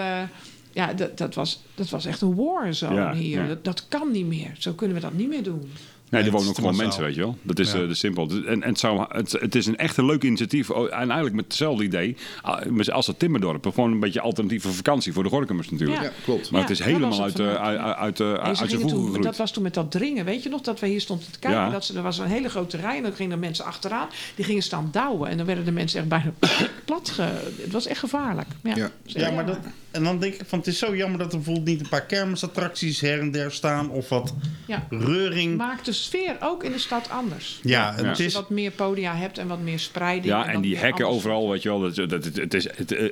ja, 0.72 0.94
dat, 0.94 1.18
dat, 1.18 1.36
was, 1.36 1.64
dat 1.76 1.90
was 1.90 2.06
echt 2.06 2.22
een 2.22 2.36
warzone 2.36 2.96
Ja, 2.96 3.14
hier. 3.14 3.42
ja. 3.42 3.48
Dat, 3.48 3.64
dat 3.64 3.86
kan 3.88 4.12
niet 4.12 4.26
meer. 4.26 4.56
Zo 4.58 4.74
kunnen 4.74 4.96
we 4.96 5.02
dat 5.02 5.14
niet 5.14 5.30
meer 5.30 5.44
doen. 5.44 5.72
Nee, 6.10 6.24
er 6.24 6.32
wonen 6.32 6.50
ook 6.50 6.56
gewoon 6.56 6.76
mensen, 6.76 7.04
weet 7.04 7.16
je 7.16 7.22
wel. 7.22 7.38
Dat 7.42 7.60
is 7.60 7.72
Ja. 7.72 7.82
eh, 7.82 7.88
de 7.88 7.94
simpel. 7.94 8.30
En, 8.30 8.46
en 8.64 8.70
het, 8.70 8.80
zou, 8.80 9.06
het, 9.10 9.32
het 9.32 9.56
is 9.56 9.66
een 9.66 9.78
echt 9.78 9.98
een 9.98 10.06
leuk 10.06 10.24
initiatief. 10.24 10.70
Oh, 10.70 10.84
En 10.86 10.98
eigenlijk 11.00 11.34
met 11.36 11.46
hetzelfde 11.46 11.84
idee 11.84 12.16
ah, 12.42 12.88
als 12.92 13.08
het 13.08 13.20
Timmerdorp. 13.20 13.66
Gewoon 13.74 13.92
een 13.92 14.00
beetje 14.00 14.22
alternatieve 14.22 14.70
vakantie 14.72 15.14
voor 15.14 15.24
de 15.24 15.30
Gorkumers 15.30 15.70
natuurlijk. 15.70 16.02
Ja, 16.02 16.12
klopt. 16.24 16.52
Maar 16.52 16.62
Ja, 16.62 16.68
het 16.68 16.80
is 16.80 16.86
helemaal 16.86 17.12
het 17.12 17.22
uit, 17.22 17.40
eh, 17.40 17.46
vandaag. 17.46 17.66
uit, 17.86 17.96
uit, 17.96 18.20
eh, 18.20 18.34
uit 18.34 18.58
zijn 18.58 18.70
toen, 18.70 18.90
gegroeid. 18.90 19.24
dat 19.24 19.38
was 19.38 19.52
toen 19.52 19.64
met 19.64 19.74
dat 19.74 19.92
dringen. 19.92 20.26
Weet 20.26 20.44
je 20.44 20.50
nog 20.50 20.62
dat 20.62 20.80
we 20.80 20.88
hier 20.88 21.02
stonden 21.02 21.32
te 21.32 21.40
kijken? 21.40 21.60
Ja. 21.60 21.70
Dat 21.70 21.86
ze, 21.86 21.94
er 21.96 22.02
was 22.02 22.18
een 22.18 22.28
hele 22.28 22.50
grote 22.50 22.78
rij 22.78 22.98
en 22.98 23.04
dan 23.04 23.14
gingen 23.14 23.32
er 23.32 23.40
mensen 23.40 23.66
achteraan. 23.66 24.08
Die 24.36 24.46
gingen 24.46 24.64
staan 24.64 24.90
douwen. 24.92 25.30
En 25.30 25.38
dan 25.38 25.46
werden 25.46 25.66
de 25.66 25.72
mensen 25.72 26.00
echt 26.00 26.08
bijna 26.10 26.32
plat. 26.86 27.10
Ge, 27.10 27.22
het 27.62 27.72
was 27.72 27.86
echt 27.88 28.00
gevaarlijk. 28.00 28.48
Ja, 28.64 28.76
Ja. 28.76 28.92
Ja, 29.06 29.32
maar 29.32 29.46
dat, 29.46 29.58
en 29.96 30.04
dan 30.04 30.20
denk 30.20 30.34
ik 30.34 30.42
van 30.48 30.60
het 30.60 30.68
is 30.68 30.78
zo 30.80 30.96
jammer 30.96 31.20
dat 31.20 31.32
er 31.32 31.38
bijvoorbeeld 31.38 31.66
niet 31.68 31.80
een 31.82 31.90
paar 31.90 32.06
kermisattracties 32.06 33.02
her 33.02 33.20
en 33.20 33.32
der 33.32 33.52
staan 33.52 33.90
of 33.90 34.10
wat 34.10 34.34
Ja. 34.68 34.88
reuring. 34.90 35.58
Maakt 35.58 35.86
de 35.86 35.92
sfeer 35.94 36.36
ook 36.40 36.64
in 36.64 36.72
de 36.72 36.78
stad 36.80 37.10
anders. 37.10 37.60
Ja, 37.64 37.94
het 37.96 38.06
Als 38.06 38.18
je 38.18 38.24
is 38.26 38.34
wat 38.34 38.50
meer 38.50 38.72
podia 38.72 39.16
hebt 39.16 39.38
en 39.38 39.48
wat 39.48 39.60
meer 39.60 39.80
spreiding. 39.80 40.26
Ja, 40.26 40.46
en 40.48 40.62
die 40.62 40.78
hekken 40.78 41.06
anders. 41.06 41.24
overal, 41.26 41.50
weet 41.50 41.62
je 41.64 41.70
wel. 41.70 41.80
Dat, 41.80 41.96
dat, 41.96 42.24
het, 42.24 42.36
het 42.38 42.54
is, 42.54 42.68
het, 42.76 42.92
eh, 42.92 43.10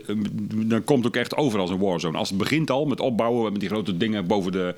dan 0.56 0.84
komt 0.84 1.06
ook 1.06 1.16
echt 1.16 1.36
overal 1.36 1.70
een 1.70 1.80
warzone. 1.80 2.18
Als 2.18 2.30
het 2.30 2.38
begint 2.38 2.70
al 2.70 2.86
met 2.86 3.00
opbouwen, 3.00 3.52
met 3.52 3.60
die 3.60 3.70
grote 3.70 3.98
dingen 3.98 4.28
boven 4.28 4.52
de, 4.52 4.74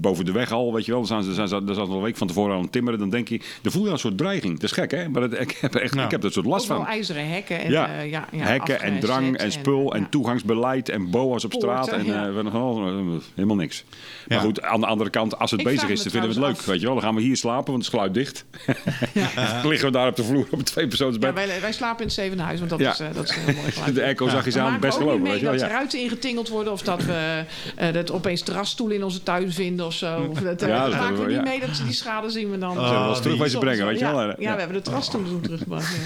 boven 0.00 0.24
de 0.24 0.32
weg 0.32 0.52
al, 0.52 0.72
weet 0.72 0.84
je 0.84 0.90
wel. 0.90 1.00
Dan 1.00 1.08
zijn 1.08 1.22
ze, 1.22 1.34
zijn 1.34 1.48
ze, 1.48 1.64
dan 1.64 1.74
zijn 1.74 1.86
ze 1.86 1.92
al 1.92 1.98
een 1.98 2.04
week 2.04 2.16
van 2.16 2.26
tevoren 2.26 2.54
aan 2.56 2.62
het 2.62 2.72
timmeren. 2.72 2.98
Dan 2.98 3.10
denk 3.10 3.28
je, 3.28 3.40
dan 3.62 3.72
voel 3.72 3.84
je 3.84 3.90
een 3.90 3.98
soort 3.98 4.18
dreiging. 4.18 4.54
Dat 4.54 4.62
is 4.62 4.72
gek, 4.72 4.90
hè? 4.90 5.08
Maar 5.08 5.28
dat, 5.28 5.40
ik, 5.40 5.58
heb 5.60 5.74
echt, 5.74 5.94
Ja. 5.94 6.04
ik 6.04 6.10
heb 6.10 6.24
er 6.24 6.32
soort 6.32 6.46
last 6.46 6.62
Overal 6.62 6.82
van. 6.82 6.90
ijzeren 6.92 7.28
hekken. 7.28 7.60
En, 7.60 7.70
Ja, 7.70 7.88
eh, 7.98 8.10
ja, 8.10 8.28
ja, 8.32 8.44
hekken 8.44 8.80
en 8.80 9.00
drang 9.00 9.36
en 9.36 9.52
spul 9.52 9.94
en, 9.94 10.00
ja. 10.00 10.06
toegangsbeleid 10.10 10.88
en 10.88 11.10
op 11.44 11.50
Poorten, 11.50 11.82
straat. 11.84 11.98
En 11.98 12.04
ja. 12.06 12.26
eh, 12.26 12.34
we 12.34 12.42
nog 12.42 12.52
wel, 12.52 12.86
eh, 12.86 12.94
helemaal 13.34 13.56
niks. 13.56 13.84
Maar 14.28 14.38
Ja. 14.38 14.44
goed, 14.44 14.62
aan 14.62 14.80
de 14.80 14.86
andere 14.86 15.10
kant, 15.10 15.38
als 15.38 15.50
het 15.50 15.60
Ik 15.60 15.66
bezig 15.66 15.88
is, 15.88 16.02
dan 16.02 16.10
vinden 16.12 16.30
we 16.30 16.36
het 16.36 16.44
leuk. 16.46 16.56
af. 16.56 16.64
Weet 16.64 16.80
je 16.80 16.86
wel, 16.86 16.94
dan 16.94 17.04
gaan 17.04 17.14
we 17.14 17.20
hier 17.20 17.36
slapen, 17.36 17.72
want 17.72 17.76
het 17.76 17.82
is 17.86 17.88
geluiddicht. 17.88 18.44
Dan 19.62 19.68
liggen 19.68 19.86
we 19.86 19.92
daar 19.92 20.08
op 20.08 20.16
de 20.16 20.24
vloer 20.24 20.46
op 20.50 20.58
een 20.58 20.64
tweepersoonsbed. 20.64 21.28
Ja, 21.28 21.46
wij, 21.46 21.60
wij 21.60 21.72
slapen 21.72 21.98
in 21.98 22.04
het 22.04 22.14
zevenhuis, 22.14 22.58
want 22.58 22.70
dat, 22.70 22.78
Ja. 22.80 22.90
is, 22.92 23.00
eh, 23.00 23.06
dat 23.14 23.24
is 23.24 23.36
een 23.36 23.42
heel 23.42 23.54
mooi 23.54 23.70
geluid. 23.72 23.94
de 23.94 24.02
airco 24.02 24.28
zag 24.28 24.44
je 24.44 24.50
ze 24.50 24.58
We 24.58 24.64
aan, 24.64 24.80
best 24.80 24.96
gelopen. 24.96 25.22
mee 25.22 25.30
Weet 25.30 25.40
je 25.40 25.44
wel, 25.46 25.52
dat 25.54 25.62
ja. 25.62 25.68
er 25.68 25.72
ruiten 25.74 26.00
ingetingeld 26.00 26.48
worden 26.48 26.72
of 26.72 26.82
dat 26.82 27.04
we 27.04 27.44
eh, 27.76 27.92
dat 27.92 28.10
opeens 28.12 28.42
terrasstoelen 28.42 28.96
in 28.96 29.04
onze 29.04 29.22
tuin 29.22 29.52
vinden 29.52 29.86
of 29.86 29.92
zo. 29.94 30.26
Of 30.30 30.38
dat, 30.38 30.60
Ja, 30.60 30.66
dat 30.82 30.90
dat 30.90 31.00
maken 31.00 31.16
we 31.16 31.20
we, 31.22 31.26
niet 31.26 31.36
ja. 31.36 31.42
mee, 31.42 31.60
dat, 31.60 31.80
die 31.84 31.94
schade 31.94 32.30
zien 32.30 32.50
we 32.50 32.58
dan. 32.58 32.72
Zullen 32.72 33.08
we 33.08 33.14
terug 33.14 33.22
die- 33.32 33.42
wezen 33.42 33.60
brengen, 33.60 33.86
weet 33.86 33.98
je 33.98 34.04
ja, 34.04 34.14
wel. 34.14 34.26
Ja, 34.26 34.34
Ja. 34.38 34.52
we 34.52 34.58
hebben 34.58 34.76
de 34.76 34.82
terrasstoelen 34.82 35.30
toen 35.30 35.40
teruggebracht. 35.40 35.96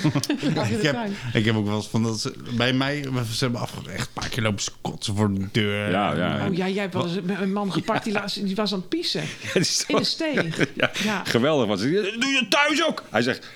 Ja. 0.55 0.64
ik, 0.64 0.83
heb, 0.83 0.97
ik 1.33 1.45
heb 1.45 1.57
ook 1.57 1.66
wel 1.66 1.76
eens 1.76 1.89
van 1.89 2.03
dat 2.03 2.20
ze, 2.20 2.33
bij 2.57 2.72
mij, 2.72 3.03
ze 3.33 3.45
hebben 3.45 3.61
afge, 3.61 3.76
echt 3.91 4.07
een 4.07 4.12
paar 4.12 4.28
keer 4.28 4.43
lopen 4.43 4.62
skotsen 4.62 5.14
voor 5.20 5.34
de 5.34 5.46
deur. 5.52 5.90
Ja, 5.90 6.14
ja. 6.14 6.46
Oh 6.48 6.54
ja, 6.54 6.68
jij 6.68 6.82
hebt 6.82 6.94
wel 6.94 7.06
eens 7.06 7.16
een 7.40 7.52
man 7.52 7.72
gepakt 7.72 8.04
die, 8.04 8.14
die 8.44 8.54
was 8.54 8.72
aan 8.72 8.78
het 8.78 8.88
piezen. 8.88 9.22
In 9.54 9.96
de 9.96 10.04
steeg. 10.04 10.58
Ja, 10.74 10.90
Ja. 11.04 11.24
geweldig. 11.24 11.66
Was 11.66 11.80
het. 11.80 11.90
Doe 12.20 12.30
je 12.30 12.46
thuis 12.48 12.84
ook? 12.84 13.02
Hij 13.10 13.22
zegt, 13.22 13.48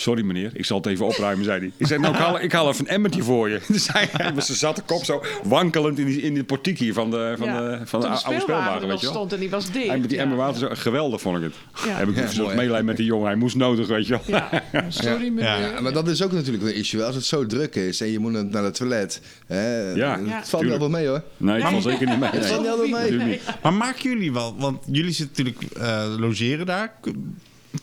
Sorry 0.00 0.22
meneer, 0.22 0.50
ik 0.54 0.64
zal 0.64 0.76
het 0.76 0.86
even 0.86 1.06
opruimen, 1.06 1.44
zei 1.44 1.58
hij. 1.58 1.70
Ik 1.76 1.86
zei, 1.86 2.00
nou, 2.00 2.14
ik 2.14 2.20
haal, 2.20 2.40
ik 2.40 2.52
haal 2.52 2.68
even 2.68 2.84
een 2.84 2.90
emmertje 2.90 3.22
voor 3.22 3.48
je. 3.48 3.60
Dus 3.68 3.88
hij, 3.92 4.08
zijn 4.36 4.56
zatte 4.56 4.82
kop 4.82 5.04
zo 5.04 5.22
wankelend 5.42 5.98
in, 5.98 6.06
die, 6.06 6.20
in 6.22 6.34
de 6.34 6.44
portiek 6.44 6.78
hier 6.78 6.92
van 6.92 7.10
de, 7.10 7.34
van 7.38 7.46
Ja. 7.48 7.60
de, 7.60 7.80
van 7.86 8.00
de 8.00 8.06
oude 8.06 8.40
speelwagen, 8.40 8.88
weet 8.88 9.00
je 9.00 9.06
wel. 9.06 9.14
stond 9.14 9.32
en 9.32 9.40
die 9.40 9.50
was 9.50 9.70
dicht. 9.70 9.86
Hij 9.86 9.98
met 9.98 10.08
die 10.08 10.18
Ja, 10.18 10.22
emmer 10.24 10.38
water, 10.38 10.58
zo, 10.60 10.68
geweldig 10.72 11.20
vond 11.20 11.36
ik 11.36 11.42
het. 11.42 11.54
Ja. 11.86 11.94
Heb 11.96 12.08
ik 12.08 12.16
Ja, 12.34 12.54
mooi. 12.54 12.82
met 12.82 12.96
die 12.96 13.06
jongen, 13.06 13.26
hij 13.26 13.34
moest 13.36 13.56
nodig, 13.56 13.86
weet 13.86 14.06
je 14.06 14.18
wel. 14.26 14.40
Ja, 14.40 14.62
sorry 14.88 15.28
meneer. 15.28 15.60
Ja, 15.74 15.80
Maar 15.80 15.92
dat 15.92 16.08
is 16.08 16.22
ook 16.22 16.32
natuurlijk 16.32 16.64
een 16.64 16.74
issue. 16.74 17.04
Als 17.04 17.14
het 17.14 17.24
zo 17.24 17.46
druk 17.46 17.74
is 17.74 18.00
en 18.00 18.10
je 18.12 18.18
moet 18.18 18.50
naar 18.50 18.64
het 18.64 18.74
toilet. 18.74 19.20
Hè, 19.46 19.92
Ja, 19.92 20.18
het 20.18 20.26
Ja. 20.26 20.44
valt 20.44 20.62
tuurlijk. 20.62 20.82
altijd 20.82 20.90
mee 20.90 21.06
hoor. 21.08 21.22
Nee, 21.36 21.60
het 21.60 21.70
valt 21.70 21.82
zeker 21.82 22.06
niet 22.06 22.18
mee. 22.18 22.30
Het 22.40 22.46
valt 22.46 22.82
niet 22.82 23.16
mee. 23.16 23.40
Maar 23.62 23.72
maken 23.74 24.02
jullie 24.10 24.32
wel, 24.32 24.54
want 24.58 24.82
jullie 24.86 25.12
zitten 25.12 25.44
natuurlijk 25.44 25.72
eh, 25.76 26.14
logeren 26.18 26.66
daar. 26.66 26.92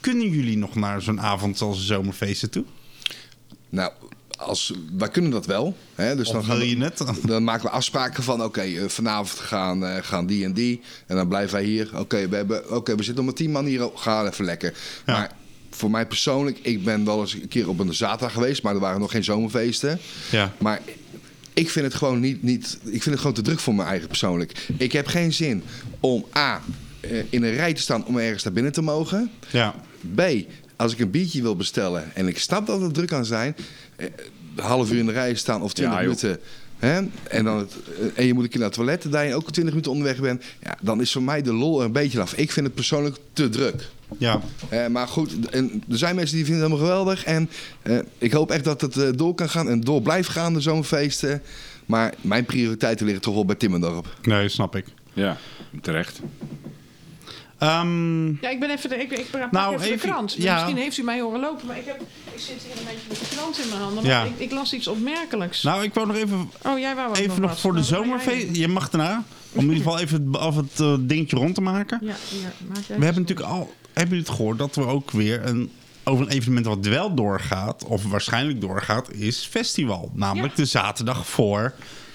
Kunnen 0.02 0.30
jullie 0.30 0.58
nog 0.58 0.76
naar 0.76 1.02
zo'n 1.02 1.22
avond 1.22 1.62
als 1.62 1.86
zomerfeesten 1.86 2.50
toe? 2.50 2.64
Nou, 3.70 3.92
als, 4.38 4.74
wij 4.98 5.10
kunnen 5.10 5.32
dat 5.32 5.46
wel. 5.46 5.78
Hè, 5.96 6.16
dus 6.16 6.30
dan 6.32 6.44
gaan 6.44 6.58
we- 6.58 6.70
je 6.70 6.78
net? 6.78 7.04
Dan 7.26 7.44
maken 7.44 7.64
we 7.66 7.70
afspraken 7.72 8.24
van, 8.24 8.44
oké, 8.44 8.62
eh, 8.62 8.88
vanavond 8.88 9.40
gaan, 9.40 9.86
eh, 9.86 9.96
gaan 10.04 10.26
die 10.26 10.44
en 10.44 10.54
die. 10.54 10.82
En 11.08 11.16
dan 11.16 11.28
blijven 11.28 11.54
wij 11.54 11.64
hier. 11.64 12.00
Oké, 12.00 12.30
we, 12.30 12.36
hebben- 12.36 12.76
oké, 12.76 12.96
we 12.96 13.04
zitten 13.04 13.24
om 13.28 13.34
tien 13.34 13.52
man 13.52 13.66
hier. 13.66 13.90
Ga 13.96 14.26
even 14.28 14.46
lekker. 14.46 14.74
Ja. 15.06 15.14
Maar 15.14 15.32
voor 15.70 15.92
mij 15.92 16.06
persoonlijk, 16.08 16.60
ik 16.62 16.84
ben 16.84 17.06
wel 17.06 17.22
eens 17.22 17.34
een 17.34 17.48
keer 17.48 17.70
op 17.70 17.80
een 17.80 17.94
zaterdag 17.94 18.34
geweest. 18.34 18.64
Maar 18.64 18.74
er 18.74 18.80
waren 18.80 19.00
nog 19.00 19.12
geen 19.12 19.24
zomerfeesten. 19.24 20.00
Ja. 20.32 20.54
Maar 20.58 20.82
ik 21.54 21.70
vind 21.70 21.86
het 21.86 21.96
gewoon 21.96 22.20
niet, 22.20 22.44
niet... 22.44 22.78
Ik 22.84 22.90
vind 23.04 23.06
het 23.06 23.20
gewoon 23.20 23.34
te 23.34 23.42
druk 23.42 23.60
voor 23.60 23.76
mijn 23.76 23.88
eigen 23.88 24.08
persoonlijk. 24.08 24.68
Ik 24.78 24.92
heb 24.92 25.08
geen 25.08 25.34
zin 25.34 25.64
om 26.00 26.26
A, 26.38 26.62
in 27.30 27.44
een 27.44 27.54
rij 27.56 27.74
te 27.74 27.82
staan 27.82 28.06
om 28.06 28.18
ergens 28.18 28.44
naar 28.44 28.54
binnen 28.54 28.72
te 28.72 28.82
mogen. 28.82 29.32
Ja. 29.52 29.76
B, 30.16 30.22
als 30.76 30.94
ik 30.94 31.00
een 31.00 31.12
biertje 31.12 31.42
wil 31.42 31.56
bestellen 31.56 32.16
en 32.16 32.28
ik 32.28 32.40
snap 32.40 32.68
dat 32.68 32.82
het 32.82 32.94
druk 32.94 33.08
kan 33.08 33.26
zijn, 33.26 33.56
eh, 33.96 34.06
een 34.56 34.64
half 34.64 34.92
uur 34.92 35.00
in 35.00 35.06
de 35.06 35.12
rij 35.12 35.36
staan 35.36 35.62
of 35.62 35.74
20 35.74 35.98
Ja, 36.00 36.04
joh. 36.06 36.16
minuten. 36.22 36.40
Hè? 36.78 37.02
En, 37.24 37.44
dan 37.44 37.58
het, 37.58 37.74
eh, 38.00 38.06
en 38.16 38.26
je 38.26 38.34
moet 38.34 38.44
een 38.44 38.50
keer 38.50 38.60
naar 38.60 38.68
het 38.70 38.78
toilet, 38.78 39.12
daar 39.12 39.26
je 39.28 39.36
ook 39.36 39.52
20 39.52 39.64
minuten 39.74 39.92
onderweg 39.92 40.20
bent. 40.20 40.44
Ja, 40.64 40.78
dan 40.82 41.02
is 41.02 41.12
voor 41.12 41.24
mij 41.24 41.42
de 41.42 41.54
lol 41.54 41.80
er 41.80 41.86
een 41.86 41.92
beetje 41.92 42.22
af. 42.22 42.34
Ik 42.34 42.52
vind 42.52 42.66
het 42.66 42.76
persoonlijk 42.76 43.16
te 43.34 43.50
druk. 43.50 43.88
Ja. 44.18 44.42
Eh, 44.70 44.88
maar 44.88 45.08
goed, 45.08 45.50
en 45.50 45.84
er 45.90 45.98
zijn 45.98 46.16
mensen 46.16 46.36
die 46.36 46.46
vinden 46.46 46.64
het 46.64 46.72
helemaal 46.72 46.92
geweldig. 46.96 47.24
En 47.24 47.50
eh, 47.82 47.98
ik 48.18 48.32
hoop 48.32 48.52
echt 48.52 48.64
dat 48.64 48.82
het 48.82 48.98
eh, 48.98 49.10
door 49.16 49.36
kan 49.36 49.50
gaan 49.50 49.70
en 49.70 49.82
door 49.82 50.02
blijft 50.02 50.30
gaan, 50.30 50.54
de 50.54 50.62
zomerfeesten. 50.62 51.42
Maar 51.86 52.14
mijn 52.22 52.46
prioriteiten 52.46 53.06
liggen 53.06 53.24
toch 53.24 53.34
wel 53.34 53.46
bij 53.46 53.56
Timmendorp. 53.56 54.16
Nee, 54.22 54.50
snap 54.50 54.76
ik. 54.76 54.86
Ja, 55.14 55.38
terecht. 55.82 56.20
Ehm, 57.58 58.28
Ja, 58.28 58.50
ik 58.50 58.60
ben 58.60 58.70
even 58.70 58.90
de, 58.90 58.96
ik, 58.96 59.12
ik 59.12 59.30
pak 59.32 59.52
Nou, 59.52 59.74
even, 59.74 59.86
even- 59.86 59.98
de 60.08 60.14
krant. 60.14 60.34
ja. 60.34 60.54
Misschien 60.54 60.78
heeft 60.78 60.98
u 60.98 61.04
mij 61.04 61.20
horen 61.22 61.40
lopen, 61.40 61.68
maar 61.68 61.78
ik, 61.78 61.86
heb, 61.86 62.02
ik 62.34 62.40
zit 62.40 62.64
hier 62.64 62.78
een 62.78 62.84
beetje 62.86 63.08
met 63.08 63.20
de 63.20 63.36
krant 63.36 63.60
in 63.60 63.70
mijn 63.70 63.82
handen. 63.82 64.04
Maar 64.04 64.12
Ja. 64.12 64.24
ik, 64.24 64.32
ik 64.38 64.52
las 64.52 64.74
iets 64.74 64.88
opmerkelijks. 64.88 65.64
nou, 65.64 65.84
ik 65.84 65.94
wou 65.94 66.08
nog 66.08 66.16
even, 66.16 66.50
oh, 66.64 66.80
jij 66.80 66.96
wou 66.96 67.16
even 67.16 67.42
nog 67.42 67.60
voor 67.60 67.74
de 67.74 67.80
Nou, 67.80 67.92
jij 67.92 68.00
zomerfeest. 68.04 68.56
Je 68.56 68.68
mag 68.68 68.90
daarna. 68.90 69.24
Om 69.52 69.60
in 69.64 69.68
ieder 69.74 69.84
geval 69.84 70.00
even 70.00 70.26
het, 70.28 70.38
af 70.38 70.56
het 70.56 70.80
eh, 70.80 70.96
dingetje 71.00 71.38
rond 71.38 71.56
te 71.56 71.62
maken. 71.62 72.00
Ja, 72.02 72.16
maak 72.68 72.78
jij 72.88 72.98
We 72.98 73.06
hebben 73.06 73.22
natuurlijk 73.22 73.50
al. 73.50 73.74
Hebben 73.94 74.16
jullie 74.16 74.30
het 74.30 74.36
gehoord 74.38 74.58
dat 74.58 74.76
we 74.76 74.86
ook 74.86 75.12
weer 75.12 75.46
een. 75.46 75.72
Over 76.04 76.26
een 76.26 76.32
evenement 76.32 76.66
wat 76.66 76.86
wel 76.86 77.14
doorgaat, 77.16 77.84
of 77.86 78.04
waarschijnlijk 78.04 78.62
doorgaat, 78.62 79.12
is 79.12 79.48
festival. 79.50 80.12
Namelijk 80.14 80.56
Ja. 80.58 80.64
de 80.64 80.70
zaterdag 80.70 81.28
voor 81.28 81.74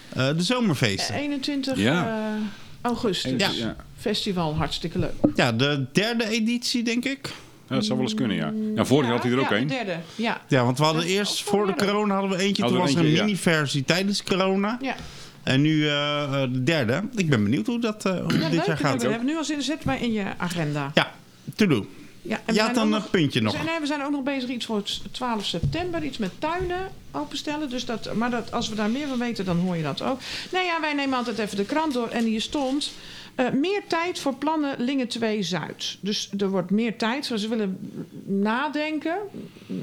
eh, 0.09 0.28
de 0.36 0.43
zomerfeesten. 0.43 1.14
21 1.14 1.78
Ja. 1.78 2.07
eh, 2.07 2.40
augustus. 2.80 3.32
Ja. 3.40 3.51
Ja. 3.51 3.76
Festival, 4.03 4.57
hartstikke 4.57 4.98
leuk. 4.98 5.14
Ja, 5.34 5.53
de 5.53 5.84
derde 5.92 6.28
editie, 6.28 6.82
denk 6.82 7.05
ik. 7.05 7.30
Ja, 7.68 7.74
dat 7.74 7.84
zou 7.84 7.98
wel 7.98 8.09
eens 8.09 8.16
kunnen, 8.16 8.36
ja. 8.36 8.53
ja 8.74 8.84
vorig 8.84 9.05
jaar 9.05 9.14
had 9.14 9.22
hij 9.22 9.32
er 9.32 9.38
ook 9.38 9.50
ja, 9.50 9.57
een. 9.57 9.66
de 9.66 9.74
derde. 9.74 9.96
Ja. 10.14 10.40
Ja, 10.48 10.64
want 10.64 10.78
we 10.78 10.84
hadden 10.84 11.05
eerst 11.05 11.42
voor 11.42 11.66
de 11.66 11.74
corona 11.74 12.14
hadden 12.14 12.38
we 12.38 12.44
eentje. 12.44 12.62
Hadden 12.62 12.80
toen 12.80 12.94
was 12.94 13.05
er 13.05 13.09
een 13.09 13.24
mini-versie 13.24 13.84
tijdens 13.84 14.22
corona. 14.22 14.78
Ja. 14.80 14.94
En 15.42 15.61
nu 15.61 15.86
eh, 15.86 16.22
eh, 16.22 16.53
de 16.53 16.62
derde. 16.62 17.03
Ik 17.14 17.28
ben 17.28 17.42
benieuwd 17.42 17.66
hoe 17.66 17.80
dat 17.80 18.07
eh, 18.07 18.12
hoe 18.12 18.32
Ja, 18.32 18.48
dit 18.48 18.50
leuk. 18.50 18.66
jaar 18.66 18.76
gaat. 18.76 19.03
We 19.03 19.09
hebben 19.09 19.26
nu 19.26 19.36
al 19.36 19.44
zin, 19.44 19.62
zet 19.62 19.84
maar 19.84 20.03
in 20.03 20.12
je 20.12 20.24
agenda. 20.36 20.90
Ja, 20.94 21.12
to 21.57 21.66
do. 21.66 21.86
Ja, 22.22 22.36
Je 22.36 22.42
en 22.44 22.55
we 22.55 22.61
had 22.61 22.74
zijn 22.74 22.90
dan 22.90 23.00
een 23.00 23.11
puntje 23.11 23.40
nog. 23.40 23.53
zijn, 23.53 23.64
nee, 23.64 23.80
we 23.80 23.86
zijn 23.86 24.03
ook 24.03 24.11
nog 24.11 24.22
bezig 24.22 24.48
iets 24.50 24.66
voor 24.66 24.76
het 24.76 25.00
12 25.11 25.44
september. 25.44 26.05
Iets 26.05 26.18
met 26.18 26.30
tuinen 26.38 26.90
openstellen. 27.11 27.70
Dus 27.70 27.84
dat, 27.84 28.14
maar 28.14 28.30
dat, 28.30 28.53
als 28.53 28.68
we 28.68 28.74
daar 28.74 28.90
meer 28.90 29.09
van 29.09 29.18
weten, 29.18 29.44
dan 29.44 29.59
hoor 29.59 29.76
je 29.76 29.82
dat 29.82 30.03
ook. 30.03 30.20
Nee, 30.53 30.64
ja, 30.64 30.80
wij 30.80 30.94
nemen 30.94 31.18
altijd 31.18 31.38
even 31.38 31.57
de 31.57 31.64
krant 31.64 31.92
door. 31.92 32.09
En 32.09 32.24
hier 32.24 32.40
stond... 32.40 32.92
eh, 33.35 33.51
meer 33.51 33.83
tijd 33.89 34.18
voor 34.18 34.35
plannen 34.35 34.74
Lingen 34.78 35.09
2 35.09 35.43
Zuid. 35.43 35.99
Dus 36.01 36.30
er 36.39 36.49
wordt 36.51 36.70
meer 36.70 36.97
tijd. 36.97 37.24
Ze 37.26 37.49
willen 37.49 37.78
nadenken. 38.24 39.16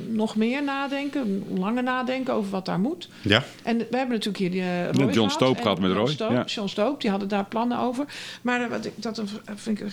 Nog 0.10 0.36
meer 0.36 0.64
nadenken. 0.64 1.43
Langer 1.58 1.84
nadenken 1.84 2.34
over 2.34 2.52
wat 2.52 2.66
daar 2.66 2.80
moet. 2.80 3.10
Ja. 3.22 3.43
En 3.64 3.78
we 3.78 3.84
hebben 3.89 4.10
natuurlijk 4.10 4.38
hier 4.38 4.52
die, 4.52 4.62
eh, 4.62 4.91
Roy 4.91 5.12
John. 5.12 5.30
Stoop 5.30 5.62
gehad 5.62 5.80
met 5.80 5.91
Roy, 5.91 6.08
Stoop, 6.08 6.32
ja. 6.32 6.43
John 6.45 6.68
Stoop, 6.68 7.02
die 7.02 7.10
hadden 7.10 7.28
daar 7.28 7.45
plannen 7.45 7.80
over. 7.80 8.06
Maar 8.41 8.62
eh, 8.62 8.70
wat 8.70 8.86
ik, 8.86 8.93
dat 8.95 9.22
vind 9.56 9.80
ik 9.80 9.86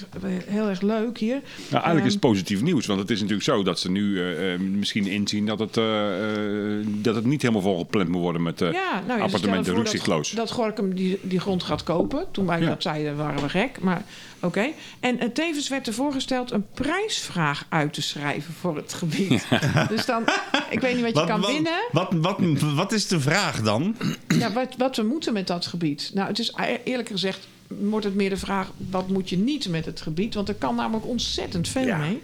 heel 0.47 0.69
erg 0.69 0.81
leuk 0.81 1.19
hier. 1.19 1.41
Nou, 1.71 1.73
eigenlijk 1.85 2.07
is 2.07 2.15
het 2.15 2.23
Ehm, 2.23 2.33
positief 2.33 2.63
nieuws. 2.63 2.87
Want 2.87 3.01
het 3.01 3.11
is 3.11 3.17
natuurlijk 3.21 3.45
zo 3.49 3.63
dat 3.63 3.81
ze 3.81 3.91
nu 3.91 4.21
eh, 4.21 4.55
eh, 4.55 4.61
misschien 4.61 5.07
inzien 5.07 5.47
dat 5.47 5.59
het, 5.59 5.77
eh, 5.77 6.79
eh, 6.79 6.87
dat 6.87 7.15
het 7.15 7.25
niet 7.25 7.43
helemaal 7.43 7.63
volgepland 7.63 8.09
moet 8.09 8.21
worden 8.21 8.43
met 8.43 8.63
eh, 8.63 8.73
ja, 8.73 9.03
nou, 9.07 9.21
appartementen 9.21 9.75
rukzichtloos. 9.75 10.31
Dat, 10.31 10.47
dat 10.47 10.57
Gorkum 10.57 10.95
die, 10.95 11.19
die 11.23 11.41
grond 11.41 11.63
gaat 11.63 11.83
kopen. 11.83 12.27
Toen 12.31 12.47
wij 12.47 12.61
Ja. 12.61 12.67
dat 12.67 12.83
zeiden, 12.83 13.17
waren 13.17 13.43
we 13.43 13.46
gek. 13.51 13.81
Maar 13.81 14.03
oké. 14.41 14.69
En 15.01 15.19
eh, 15.19 15.29
tevens 15.29 15.69
werd 15.69 15.87
er 15.87 15.95
voorgesteld 15.95 16.51
een 16.51 16.67
prijsvraag 16.75 17.67
uit 17.69 17.93
te 17.93 18.03
schrijven 18.03 18.55
voor 18.55 18.77
het 18.77 18.93
gebied. 18.93 19.47
Dus 19.89 20.07
dan, 20.07 20.25
ik 20.71 20.81
weet 20.81 20.95
niet 20.95 21.05
wat 21.05 21.17
je 21.17 21.27
kan 21.27 21.41
wat, 21.41 21.51
winnen. 21.51 21.89
Wat, 21.93 22.13
wat, 22.13 22.39
wat 22.75 22.93
is 22.93 23.07
de 23.07 23.21
vraag 23.21 23.63
dan? 23.63 23.97
Ja, 24.29 24.53
wat, 24.53 24.75
wat 24.79 24.97
we 24.97 25.03
moeten 25.03 25.33
met 25.33 25.47
dat 25.47 25.67
gebied. 25.67 26.11
Nou, 26.15 26.29
het 26.29 26.39
is 26.39 26.53
e- 26.57 26.79
eerlijk 26.85 27.09
gezegd 27.09 27.47
wordt 27.69 28.05
het 28.05 28.15
meer 28.15 28.31
de 28.31 28.37
vraag... 28.37 28.71
wat 28.91 29.09
moet 29.09 29.29
je 29.29 29.37
niet 29.37 29.69
met 29.69 29.85
het 29.85 30.01
gebied? 30.01 30.35
Want 30.35 30.49
er 30.49 30.55
kan 30.55 30.75
namelijk 30.75 31.07
ontzettend 31.07 31.69
veel 31.69 31.87
Ja. 31.87 31.97
mee. 31.97 32.23